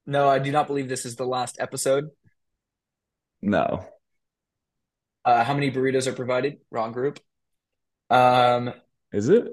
no, 0.04 0.28
I 0.28 0.38
do 0.38 0.52
not 0.52 0.66
believe 0.66 0.86
this 0.86 1.06
is 1.06 1.16
the 1.16 1.24
last 1.24 1.56
episode. 1.58 2.10
No. 3.40 3.86
Uh, 5.24 5.44
how 5.44 5.54
many 5.54 5.70
burritos 5.70 6.06
are 6.06 6.12
provided? 6.12 6.58
Wrong 6.70 6.92
group. 6.92 7.18
Um, 8.10 8.72
Is 9.12 9.28
it? 9.30 9.48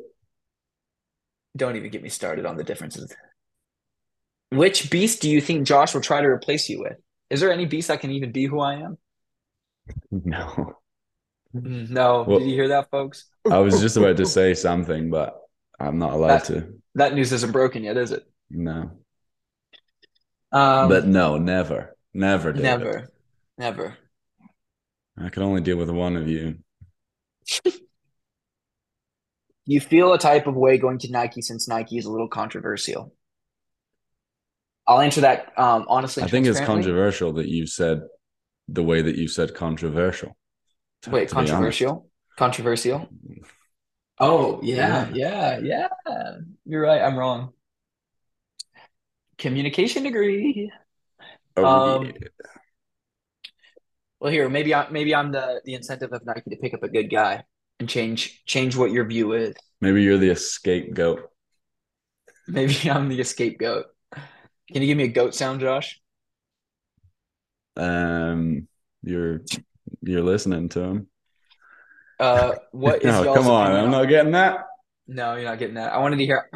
don't 1.55 1.75
even 1.75 1.89
get 1.91 2.03
me 2.03 2.09
started 2.09 2.45
on 2.45 2.57
the 2.57 2.63
differences. 2.63 3.15
Which 4.51 4.89
beast 4.91 5.21
do 5.21 5.29
you 5.29 5.39
think 5.41 5.65
Josh 5.67 5.93
will 5.93 6.01
try 6.01 6.21
to 6.21 6.27
replace 6.27 6.69
you 6.69 6.79
with? 6.81 6.97
Is 7.29 7.39
there 7.39 7.51
any 7.51 7.65
beast 7.65 7.87
that 7.87 8.01
can 8.01 8.11
even 8.11 8.31
be 8.31 8.45
who 8.45 8.59
I 8.59 8.75
am? 8.75 8.97
No. 10.11 10.75
No. 11.53 12.23
Well- 12.27 12.39
Did 12.39 12.47
you 12.49 12.55
hear 12.55 12.69
that, 12.69 12.89
folks? 12.89 13.25
I 13.49 13.59
was 13.59 13.79
just 13.81 13.97
about 13.97 14.17
to 14.17 14.25
say 14.25 14.53
something, 14.53 15.09
but 15.09 15.39
I'm 15.79 15.97
not 15.99 16.13
allowed 16.13 16.27
That- 16.39 16.45
to. 16.45 16.73
That 16.95 17.13
news 17.15 17.31
isn't 17.33 17.51
broken 17.51 17.83
yet, 17.83 17.97
is 17.97 18.11
it? 18.11 18.23
No. 18.49 18.91
Um, 20.51 20.89
but 20.89 21.05
no, 21.07 21.37
never. 21.37 21.95
Never 22.13 22.51
David. 22.53 22.63
never, 22.63 23.11
never. 23.57 23.97
I 25.17 25.29
can 25.29 25.41
only 25.43 25.61
deal 25.61 25.77
with 25.77 25.89
one 25.89 26.15
of 26.15 26.27
you. 26.27 26.57
You 29.65 29.79
feel 29.79 30.11
a 30.11 30.19
type 30.19 30.45
of 30.45 30.55
way 30.55 30.77
going 30.77 30.97
to 30.99 31.09
Nike 31.11 31.41
since 31.41 31.69
Nike 31.69 31.97
is 31.97 32.03
a 32.05 32.11
little 32.11 32.27
controversial. 32.27 33.13
I'll 34.85 34.99
answer 34.99 35.21
that 35.21 35.57
um, 35.57 35.85
honestly. 35.87 36.21
I 36.23 36.27
think 36.27 36.45
it's 36.47 36.59
controversial 36.59 37.31
that 37.33 37.47
you 37.47 37.65
said 37.65 38.01
the 38.67 38.83
way 38.83 39.01
that 39.01 39.15
you 39.15 39.27
said 39.27 39.53
controversial. 39.55 40.35
to- 41.03 41.09
Wait, 41.11 41.29
to 41.29 41.35
controversial? 41.35 42.09
Controversial? 42.37 43.09
Oh, 44.19 44.59
yeah, 44.63 45.09
yeah, 45.13 45.59
yeah. 45.59 45.87
You're 46.65 46.81
right. 46.83 47.01
I'm 47.01 47.17
wrong. 47.17 47.51
Communication 49.37 50.03
degree. 50.03 50.71
Oh, 51.57 51.65
Um, 51.65 52.05
yeah. 52.05 52.11
Well, 54.19 54.31
here, 54.31 54.47
maybe 54.47 54.73
I 54.73 54.89
maybe 54.89 55.13
I'm 55.13 55.31
the 55.33 55.61
the 55.65 55.73
incentive 55.73 56.13
of 56.13 56.25
Nike 56.25 56.49
to 56.49 56.55
pick 56.55 56.73
up 56.73 56.83
a 56.83 56.87
good 56.87 57.09
guy 57.09 57.43
and 57.79 57.89
change 57.89 58.45
change 58.45 58.77
what 58.77 58.91
your 58.91 59.05
view 59.05 59.33
is. 59.33 59.53
Maybe 59.81 60.01
you're 60.03 60.17
the 60.17 60.33
scapegoat. 60.35 61.29
Maybe 62.47 62.73
I'm 62.89 63.09
the 63.09 63.21
scapegoat. 63.23 63.87
Can 64.13 64.81
you 64.81 64.87
give 64.87 64.97
me 64.97 65.03
a 65.03 65.07
goat 65.09 65.35
sound, 65.35 65.59
Josh? 65.59 65.99
Um, 67.75 68.67
you're 69.03 69.41
you're 70.01 70.23
listening 70.23 70.69
to 70.69 70.79
him. 70.81 71.07
Uh, 72.19 72.55
what 72.71 73.03
is 73.03 73.05
No, 73.05 73.23
y'all's 73.23 73.37
come 73.37 73.47
on, 73.47 73.71
I'm 73.71 73.91
not 73.91 74.05
getting 74.05 74.31
that. 74.33 74.65
No, 75.07 75.35
you're 75.35 75.49
not 75.49 75.59
getting 75.59 75.75
that. 75.75 75.93
I 75.93 75.97
wanted 75.99 76.17
to 76.17 76.25
hear 76.25 76.49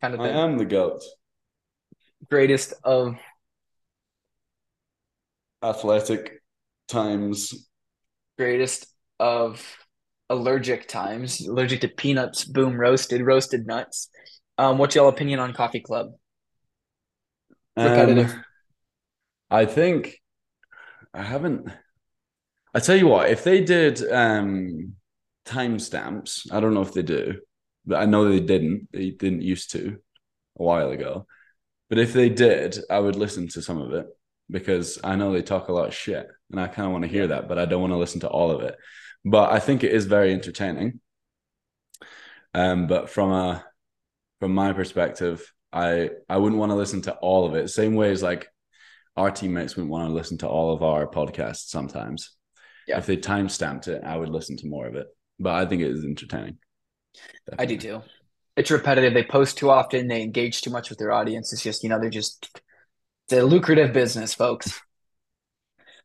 kind 0.00 0.14
of 0.14 0.20
I 0.20 0.28
am 0.28 0.58
the 0.58 0.64
goat. 0.64 1.02
greatest 2.30 2.74
of 2.84 3.16
Athletic 5.62 6.42
times. 6.86 7.68
greatest 8.38 8.86
of 9.18 9.64
allergic 10.30 10.88
times. 10.88 11.46
Allergic 11.46 11.80
to 11.82 11.88
peanuts. 11.88 12.44
Boom, 12.44 12.78
roasted, 12.78 13.20
roasted 13.22 13.66
nuts. 13.66 14.08
Um, 14.56 14.78
what's 14.78 14.94
y'all 14.94 15.08
opinion 15.08 15.40
on 15.40 15.52
Coffee 15.52 15.80
Club? 15.80 16.12
Repetitive. 17.76 18.32
Um, 18.32 18.44
I 19.50 19.66
think 19.66 20.20
I 21.14 21.22
haven't. 21.22 21.70
I 22.74 22.80
tell 22.80 22.96
you 22.96 23.08
what, 23.08 23.30
if 23.30 23.44
they 23.44 23.64
did 23.64 24.02
um 24.10 24.94
timestamps, 25.46 26.52
I 26.52 26.60
don't 26.60 26.74
know 26.74 26.82
if 26.82 26.92
they 26.92 27.02
do, 27.02 27.40
but 27.86 28.00
I 28.00 28.06
know 28.06 28.28
they 28.28 28.40
didn't. 28.40 28.88
They 28.92 29.10
didn't 29.10 29.42
used 29.42 29.70
to 29.72 29.98
a 30.58 30.62
while 30.62 30.90
ago. 30.90 31.26
But 31.88 31.98
if 31.98 32.12
they 32.12 32.28
did, 32.28 32.78
I 32.90 32.98
would 32.98 33.16
listen 33.16 33.48
to 33.48 33.62
some 33.62 33.80
of 33.80 33.92
it 33.94 34.06
because 34.50 34.98
I 35.02 35.16
know 35.16 35.32
they 35.32 35.42
talk 35.42 35.68
a 35.68 35.72
lot 35.72 35.88
of 35.88 35.94
shit, 35.94 36.28
and 36.50 36.60
I 36.60 36.68
kind 36.68 36.86
of 36.86 36.92
want 36.92 37.04
to 37.04 37.10
hear 37.10 37.28
that, 37.28 37.48
but 37.48 37.58
I 37.58 37.64
don't 37.64 37.80
want 37.80 37.92
to 37.92 37.98
listen 37.98 38.20
to 38.20 38.28
all 38.28 38.50
of 38.50 38.62
it. 38.62 38.76
But 39.24 39.52
I 39.52 39.58
think 39.58 39.82
it 39.84 39.92
is 39.92 40.06
very 40.06 40.32
entertaining. 40.32 41.00
Um, 42.54 42.86
but 42.86 43.10
from 43.10 43.32
a 43.32 43.64
from 44.40 44.54
my 44.54 44.72
perspective, 44.72 45.52
I 45.72 46.10
I 46.28 46.36
wouldn't 46.36 46.60
want 46.60 46.70
to 46.70 46.76
listen 46.76 47.02
to 47.02 47.14
all 47.14 47.46
of 47.46 47.54
it. 47.54 47.68
Same 47.68 47.94
way 47.94 48.10
as 48.10 48.22
like 48.22 48.48
our 49.18 49.30
teammates 49.30 49.74
wouldn't 49.76 49.90
want 49.90 50.08
to 50.08 50.14
listen 50.14 50.38
to 50.38 50.48
all 50.48 50.72
of 50.72 50.82
our 50.82 51.06
podcasts 51.06 51.68
sometimes. 51.68 52.36
Yeah. 52.86 52.98
If 52.98 53.06
they 53.06 53.16
time 53.16 53.48
stamped 53.48 53.88
it, 53.88 54.02
I 54.04 54.16
would 54.16 54.28
listen 54.28 54.56
to 54.58 54.66
more 54.66 54.86
of 54.86 54.94
it. 54.94 55.08
But 55.38 55.54
I 55.54 55.66
think 55.66 55.82
it 55.82 55.90
is 55.90 56.04
entertaining. 56.04 56.58
I 57.58 57.66
do 57.66 57.76
too. 57.76 58.02
It's 58.56 58.70
repetitive. 58.70 59.14
They 59.14 59.24
post 59.24 59.58
too 59.58 59.70
often. 59.70 60.08
They 60.08 60.22
engage 60.22 60.62
too 60.62 60.70
much 60.70 60.88
with 60.88 60.98
their 60.98 61.12
audience. 61.12 61.52
It's 61.52 61.62
just, 61.62 61.82
you 61.82 61.88
know, 61.88 62.00
they're 62.00 62.10
just 62.10 62.48
it's 63.26 63.32
a 63.34 63.42
lucrative 63.42 63.92
business, 63.92 64.34
folks. 64.34 64.80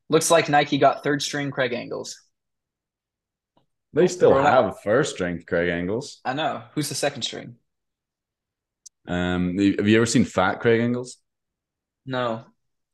Looks 0.09 0.29
like 0.29 0.49
Nike 0.49 0.77
got 0.77 1.03
third 1.03 1.21
string 1.21 1.51
Craig 1.51 1.73
Engels. 1.73 2.19
They 3.93 4.07
still 4.07 4.31
Roll 4.33 4.45
out. 4.45 4.65
have 4.65 4.81
first 4.83 5.13
string 5.13 5.43
Craig 5.47 5.69
Engels. 5.69 6.19
I 6.25 6.33
know. 6.33 6.63
Who's 6.73 6.89
the 6.89 6.95
second 6.95 7.21
string? 7.21 7.55
Um, 9.07 9.57
have 9.57 9.87
you 9.87 9.97
ever 9.97 10.05
seen 10.05 10.25
Fat 10.25 10.59
Craig 10.59 10.81
Engels? 10.81 11.17
No. 12.05 12.43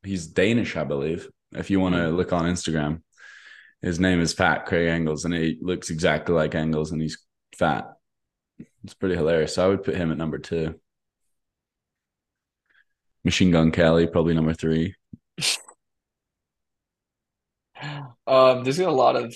He's 0.03 0.27
Danish, 0.27 0.76
I 0.76 0.84
believe. 0.84 1.30
If 1.53 1.69
you 1.69 1.80
want 1.80 1.95
to 1.95 2.09
look 2.09 2.31
on 2.31 2.45
Instagram, 2.45 3.01
his 3.81 3.99
name 3.99 4.21
is 4.21 4.34
Fat 4.34 4.65
Craig 4.65 4.88
Engels, 4.88 5.26
and 5.26 5.34
he 5.34 5.57
looks 5.61 5.89
exactly 5.89 6.35
like 6.35 6.55
Engels, 6.55 6.91
and 6.91 7.01
he's 7.01 7.17
fat. 7.55 7.85
It's 8.84 8.93
pretty 8.93 9.15
hilarious. 9.15 9.55
So 9.55 9.65
I 9.65 9.67
would 9.67 9.84
put 9.84 9.95
him 9.95 10.11
at 10.11 10.17
number 10.17 10.38
two. 10.38 10.80
Machine 13.23 13.51
Gun 13.51 13.71
Kelly, 13.71 14.07
probably 14.07 14.34
number 14.34 14.53
three. 14.53 14.95
Um, 18.27 18.63
there's 18.63 18.80
a 18.80 18.89
lot 18.91 19.15
of 19.15 19.34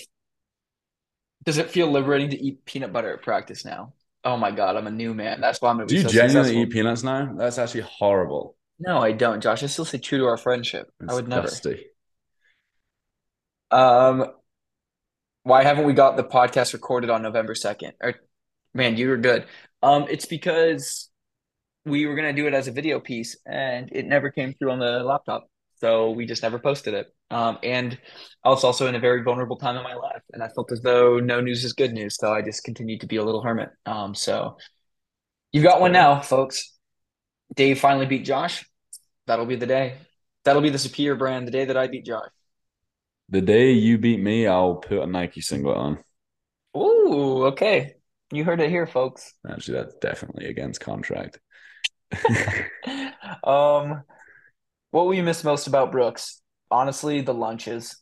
does 1.44 1.58
it 1.58 1.70
feel 1.70 1.90
liberating 1.90 2.30
to 2.30 2.40
eat 2.40 2.64
peanut 2.64 2.92
butter 2.92 3.12
at 3.12 3.22
practice 3.22 3.64
now? 3.64 3.92
Oh 4.24 4.36
my 4.36 4.50
God, 4.50 4.76
I'm 4.76 4.86
a 4.86 4.90
new 4.90 5.12
man. 5.14 5.40
That's 5.40 5.60
why 5.60 5.70
I'm 5.70 5.86
Do 5.86 5.94
you 5.94 6.02
so 6.02 6.08
genuinely 6.08 6.54
successful. 6.54 6.62
eat 6.62 6.70
peanuts 6.70 7.02
now? 7.02 7.34
That's 7.36 7.58
actually 7.58 7.82
horrible. 7.82 8.56
No, 8.78 8.98
I 8.98 9.12
don't, 9.12 9.40
Josh. 9.42 9.62
I 9.62 9.66
still 9.66 9.84
say 9.84 9.98
true 9.98 10.18
to 10.18 10.24
our 10.26 10.36
friendship. 10.36 10.90
It's 11.00 11.12
I 11.12 11.14
would 11.14 11.28
never. 11.28 11.46
dusty. 11.46 11.86
Um, 13.70 14.26
why 15.42 15.62
haven't 15.62 15.84
we 15.84 15.92
got 15.92 16.16
the 16.16 16.24
podcast 16.24 16.72
recorded 16.72 17.10
on 17.10 17.22
November 17.22 17.54
2nd? 17.54 17.92
Or 18.00 18.14
man, 18.72 18.96
you 18.96 19.08
were 19.08 19.16
good. 19.16 19.46
Um, 19.82 20.06
it's 20.08 20.26
because 20.26 21.10
we 21.84 22.06
were 22.06 22.14
gonna 22.14 22.32
do 22.32 22.46
it 22.46 22.54
as 22.54 22.66
a 22.66 22.72
video 22.72 22.98
piece 22.98 23.36
and 23.46 23.90
it 23.92 24.06
never 24.06 24.30
came 24.30 24.54
through 24.54 24.72
on 24.72 24.78
the 24.78 25.02
laptop. 25.02 25.48
So 25.76 26.10
we 26.12 26.24
just 26.24 26.42
never 26.42 26.58
posted 26.58 26.94
it. 26.94 27.14
Um, 27.30 27.58
and 27.62 27.98
I 28.44 28.48
was 28.48 28.64
also 28.64 28.86
in 28.86 28.94
a 28.94 29.00
very 29.00 29.22
vulnerable 29.22 29.56
time 29.56 29.76
in 29.76 29.82
my 29.82 29.94
life, 29.94 30.22
and 30.32 30.42
I 30.42 30.48
felt 30.48 30.70
as 30.72 30.80
though 30.82 31.18
no 31.18 31.40
news 31.40 31.64
is 31.64 31.72
good 31.72 31.92
news. 31.92 32.16
So 32.16 32.32
I 32.32 32.42
just 32.42 32.64
continued 32.64 33.00
to 33.00 33.06
be 33.06 33.16
a 33.16 33.24
little 33.24 33.42
hermit. 33.42 33.70
Um, 33.84 34.14
so 34.14 34.56
you've 35.52 35.64
got 35.64 35.80
one 35.80 35.92
now, 35.92 36.20
folks. 36.20 36.73
Dave 37.54 37.80
finally 37.80 38.06
beat 38.06 38.24
Josh. 38.24 38.64
That'll 39.26 39.46
be 39.46 39.56
the 39.56 39.66
day. 39.66 39.96
That'll 40.44 40.62
be 40.62 40.70
the 40.70 40.78
superior 40.78 41.14
brand, 41.14 41.46
the 41.46 41.52
day 41.52 41.64
that 41.64 41.76
I 41.76 41.86
beat 41.86 42.04
Josh. 42.04 42.28
The 43.30 43.40
day 43.40 43.72
you 43.72 43.98
beat 43.98 44.20
me, 44.20 44.46
I'll 44.46 44.76
put 44.76 45.02
a 45.02 45.06
Nike 45.06 45.40
singlet 45.40 45.76
on. 45.76 45.98
Ooh, 46.76 47.46
okay. 47.46 47.94
You 48.32 48.44
heard 48.44 48.60
it 48.60 48.70
here, 48.70 48.86
folks. 48.86 49.32
Actually, 49.48 49.78
that's 49.78 49.94
definitely 49.96 50.46
against 50.46 50.80
contract. 50.80 51.40
Um, 53.42 54.02
what 54.90 55.06
will 55.06 55.14
you 55.14 55.22
miss 55.22 55.44
most 55.44 55.66
about 55.66 55.92
Brooks? 55.92 56.40
Honestly, 56.70 57.20
the 57.20 57.34
lunches. 57.34 57.96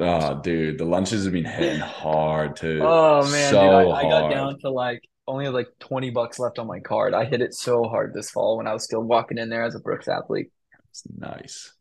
oh, 0.00 0.40
dude, 0.40 0.78
the 0.78 0.84
lunches 0.84 1.24
have 1.24 1.32
been 1.32 1.44
hitting 1.44 1.80
hard 1.80 2.56
too. 2.56 2.80
Oh 2.82 3.22
man, 3.30 3.50
so 3.50 3.60
dude, 3.60 3.70
I, 3.70 4.00
I 4.00 4.02
got 4.08 4.30
down 4.30 4.58
to 4.60 4.70
like 4.70 5.02
only 5.28 5.48
like 5.48 5.68
20 5.78 6.10
bucks 6.10 6.38
left 6.38 6.58
on 6.58 6.66
my 6.66 6.80
card. 6.80 7.14
I 7.14 7.24
hit 7.24 7.40
it 7.40 7.54
so 7.54 7.84
hard 7.84 8.14
this 8.14 8.30
fall 8.30 8.56
when 8.56 8.66
I 8.66 8.72
was 8.72 8.84
still 8.84 9.02
walking 9.02 9.38
in 9.38 9.48
there 9.48 9.62
as 9.62 9.74
a 9.74 9.80
Brooks 9.80 10.08
athlete. 10.08 10.50
It's 10.90 11.04
nice. 11.16 11.72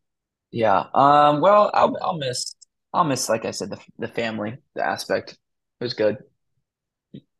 Yeah. 0.51 0.85
Um, 0.93 1.41
well, 1.41 1.71
I'll 1.73 1.97
I'll 2.01 2.17
miss 2.17 2.55
I'll 2.93 3.03
miss 3.03 3.29
like 3.29 3.45
I 3.45 3.51
said 3.51 3.69
the 3.69 3.79
the 3.97 4.07
family, 4.07 4.57
the 4.75 4.85
aspect. 4.85 5.31
It 5.79 5.83
was 5.83 5.93
good. 5.93 6.17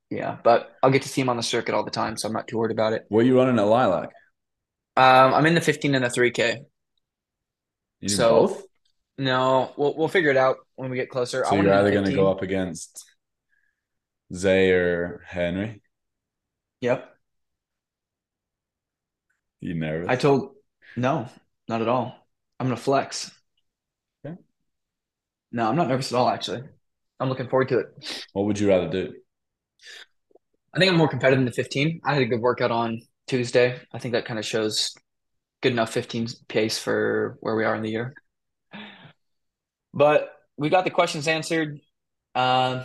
Yeah, 0.10 0.38
but 0.44 0.72
I'll 0.82 0.92
get 0.92 1.02
to 1.02 1.10
see 1.10 1.22
him 1.22 1.30
on 1.30 1.38
the 1.38 1.44
circuit 1.44 1.76
all 1.76 1.84
the 1.84 1.92
time, 1.92 2.16
so 2.16 2.28
I'm 2.28 2.34
not 2.34 2.48
too 2.48 2.58
worried 2.58 2.72
about 2.72 2.94
it. 2.94 3.06
What 3.10 3.20
are 3.20 3.24
you 3.24 3.38
running 3.38 3.60
at 3.60 3.66
Lilac? 3.66 4.10
Um, 4.96 5.34
I'm 5.34 5.46
in 5.46 5.54
the 5.54 5.62
15 5.62 5.96
and 5.96 6.04
the 6.04 6.08
3K. 6.08 6.60
So, 8.08 8.48
both? 8.48 8.64
No, 9.18 9.74
we'll 9.76 9.96
we'll 9.98 10.08
figure 10.08 10.30
it 10.30 10.38
out 10.38 10.58
when 10.76 10.90
we 10.90 10.96
get 10.96 11.10
closer. 11.10 11.44
So 11.44 11.56
want 11.56 11.68
you're 11.68 11.74
either 11.74 11.92
going 11.92 12.06
to 12.06 12.14
go 12.14 12.32
up 12.32 12.42
against 12.42 13.06
Zay 14.34 14.72
or 14.72 15.24
Henry? 15.26 15.82
Yep. 16.82 17.16
You 19.60 19.74
nervous? 19.74 20.10
I 20.10 20.16
told 20.16 20.56
no, 20.96 21.28
not 21.68 21.82
at 21.82 21.88
all. 21.88 22.28
I'm 22.60 22.68
gonna 22.68 22.78
flex. 22.78 23.32
Okay. 24.26 24.36
No, 25.52 25.70
I'm 25.70 25.76
not 25.76 25.88
nervous 25.88 26.12
at 26.12 26.18
all, 26.18 26.30
actually. 26.30 26.64
I'm 27.20 27.30
looking 27.30 27.50
forward 27.50 27.70
to 27.70 27.80
it. 27.80 28.26
What 28.34 28.46
would 28.46 28.60
you 28.60 28.68
rather 28.68 28.90
do? 28.90 29.14
I 30.74 30.80
think 30.80 30.92
I'm 30.92 30.98
more 30.98 31.08
competitive 31.08 31.40
in 31.40 31.46
the 31.46 31.52
15. 31.52 32.02
I 32.06 32.14
had 32.14 32.22
a 32.22 32.28
good 32.28 32.42
workout 32.42 32.72
on 32.72 33.02
Tuesday. 33.26 33.80
I 33.92 34.00
think 34.00 34.14
that 34.14 34.26
kind 34.26 34.38
of 34.38 34.46
shows 34.46 34.94
good 35.62 35.72
enough 35.72 35.92
15 35.92 36.28
pace 36.48 36.78
for 36.78 37.38
where 37.40 37.56
we 37.56 37.66
are 37.66 37.76
in 37.76 37.82
the 37.82 37.90
year. 37.90 38.14
But 39.94 40.30
we 40.58 40.70
got 40.70 40.84
the 40.84 40.92
questions 40.92 41.28
answered. 41.28 41.80
Um, 42.36 42.84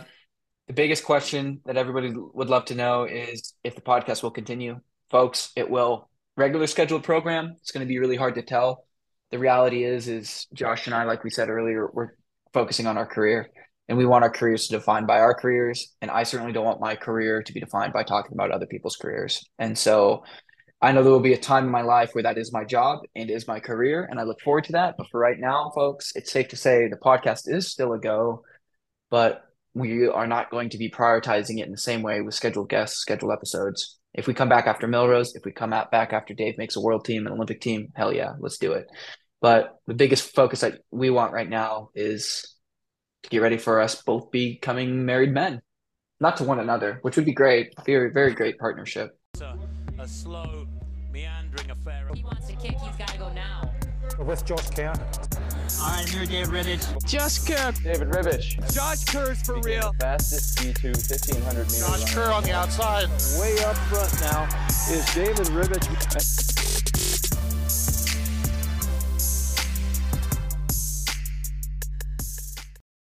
the 0.67 0.73
biggest 0.73 1.03
question 1.03 1.59
that 1.65 1.77
everybody 1.77 2.13
would 2.15 2.49
love 2.49 2.65
to 2.65 2.75
know 2.75 3.03
is 3.03 3.53
if 3.63 3.75
the 3.75 3.81
podcast 3.81 4.23
will 4.23 4.31
continue. 4.31 4.79
Folks, 5.11 5.51
it 5.55 5.69
will. 5.69 6.09
regular 6.35 6.67
scheduled 6.67 7.03
program, 7.03 7.55
it's 7.61 7.71
going 7.71 7.85
to 7.85 7.87
be 7.87 7.99
really 7.99 8.15
hard 8.15 8.35
to 8.35 8.41
tell. 8.41 8.85
The 9.31 9.39
reality 9.39 9.83
is, 9.83 10.07
is 10.07 10.47
Josh 10.53 10.87
and 10.87 10.95
I, 10.95 11.03
like 11.03 11.23
we 11.23 11.29
said 11.29 11.49
earlier, 11.49 11.89
we're 11.91 12.11
focusing 12.53 12.87
on 12.87 12.97
our 12.97 13.05
career 13.05 13.49
and 13.89 13.97
we 13.97 14.05
want 14.05 14.23
our 14.23 14.29
careers 14.29 14.67
to 14.67 14.77
define 14.77 15.05
by 15.05 15.19
our 15.19 15.33
careers. 15.33 15.93
And 16.01 16.09
I 16.09 16.23
certainly 16.23 16.53
don't 16.53 16.65
want 16.65 16.79
my 16.79 16.95
career 16.95 17.43
to 17.43 17.53
be 17.53 17.59
defined 17.59 17.93
by 17.93 18.03
talking 18.03 18.33
about 18.33 18.51
other 18.51 18.65
people's 18.65 18.95
careers. 18.95 19.45
And 19.59 19.77
so 19.77 20.23
I 20.81 20.91
know 20.91 21.03
there 21.03 21.11
will 21.11 21.19
be 21.19 21.33
a 21.33 21.37
time 21.37 21.65
in 21.65 21.71
my 21.71 21.81
life 21.81 22.11
where 22.13 22.23
that 22.23 22.37
is 22.37 22.53
my 22.53 22.63
job 22.63 22.99
and 23.15 23.29
is 23.29 23.47
my 23.47 23.59
career. 23.59 24.07
And 24.09 24.19
I 24.19 24.23
look 24.23 24.41
forward 24.41 24.65
to 24.65 24.73
that. 24.73 24.95
But 24.97 25.07
for 25.11 25.19
right 25.19 25.39
now, 25.39 25.71
folks, 25.75 26.13
it's 26.15 26.31
safe 26.31 26.49
to 26.49 26.55
say 26.55 26.87
the 26.87 26.97
podcast 26.97 27.43
is 27.45 27.71
still 27.71 27.93
a 27.93 27.99
go, 27.99 28.43
but 29.09 29.43
we 29.73 30.07
are 30.07 30.27
not 30.27 30.51
going 30.51 30.69
to 30.69 30.77
be 30.77 30.89
prioritizing 30.89 31.59
it 31.59 31.65
in 31.65 31.71
the 31.71 31.77
same 31.77 32.01
way 32.01 32.21
with 32.21 32.35
scheduled 32.35 32.69
guests, 32.69 32.99
scheduled 32.99 33.31
episodes. 33.31 33.97
If 34.13 34.27
we 34.27 34.33
come 34.33 34.49
back 34.49 34.67
after 34.67 34.87
Millrose, 34.87 35.35
if 35.35 35.43
we 35.43 35.51
come 35.51 35.73
out 35.73 35.89
back 35.89 36.13
after 36.13 36.33
Dave 36.33 36.57
makes 36.57 36.75
a 36.75 36.81
world 36.81 37.05
team, 37.05 37.25
an 37.25 37.33
Olympic 37.33 37.61
team, 37.61 37.91
hell 37.95 38.13
yeah, 38.13 38.33
let's 38.39 38.59
do 38.59 38.73
it. 38.73 38.85
But 39.41 39.79
the 39.87 39.95
biggest 39.95 40.35
focus 40.35 40.61
that 40.61 40.79
we 40.91 41.09
want 41.09 41.33
right 41.33 41.49
now 41.49 41.89
is 41.95 42.55
to 43.23 43.29
get 43.29 43.41
ready 43.41 43.57
for 43.57 43.81
us 43.81 44.01
both 44.01 44.31
becoming 44.31 45.05
married 45.05 45.33
men, 45.33 45.61
not 46.19 46.37
to 46.37 46.43
one 46.43 46.59
another, 46.59 46.99
which 47.01 47.15
would 47.15 47.25
be 47.25 47.33
great. 47.33 47.73
Very, 47.85 48.11
very 48.11 48.33
great 48.33 48.59
partnership. 48.59 49.17
A, 49.41 49.57
a 49.99 50.07
slow, 50.07 50.67
meandering 51.11 51.71
affair. 51.71 52.07
He 52.13 52.23
wants 52.23 52.47
to 52.47 52.53
kick, 52.53 52.77
he's 52.77 52.95
got 52.95 53.07
to 53.07 53.17
go 53.17 53.33
now. 53.33 53.72
With 54.19 54.45
Josh 54.45 54.69
Kerr. 54.69 54.89
All 54.89 55.87
right, 55.87 56.01
I'm 56.01 56.07
here, 56.07 56.25
Dave 56.25 56.47
Ribich. 56.47 57.05
Josh 57.05 57.39
Kerr. 57.39 57.71
David 57.83 58.09
Ribich. 58.09 58.73
Josh 58.73 59.03
Kerr's 59.05 59.41
for 59.41 59.59
real. 59.61 59.93
Fastest 59.99 60.57
V2 60.59 60.85
1500 60.85 61.63
meters. 61.65 61.79
Josh. 61.79 62.13
Kerr 62.13 62.31
on 62.31 62.43
the 62.43 62.51
outside. 62.51 63.07
Way 63.39 63.57
up 63.63 63.75
front 63.89 64.13
now 64.21 64.47
is 64.91 65.05
David 65.13 65.47
Ribich. 65.47 66.82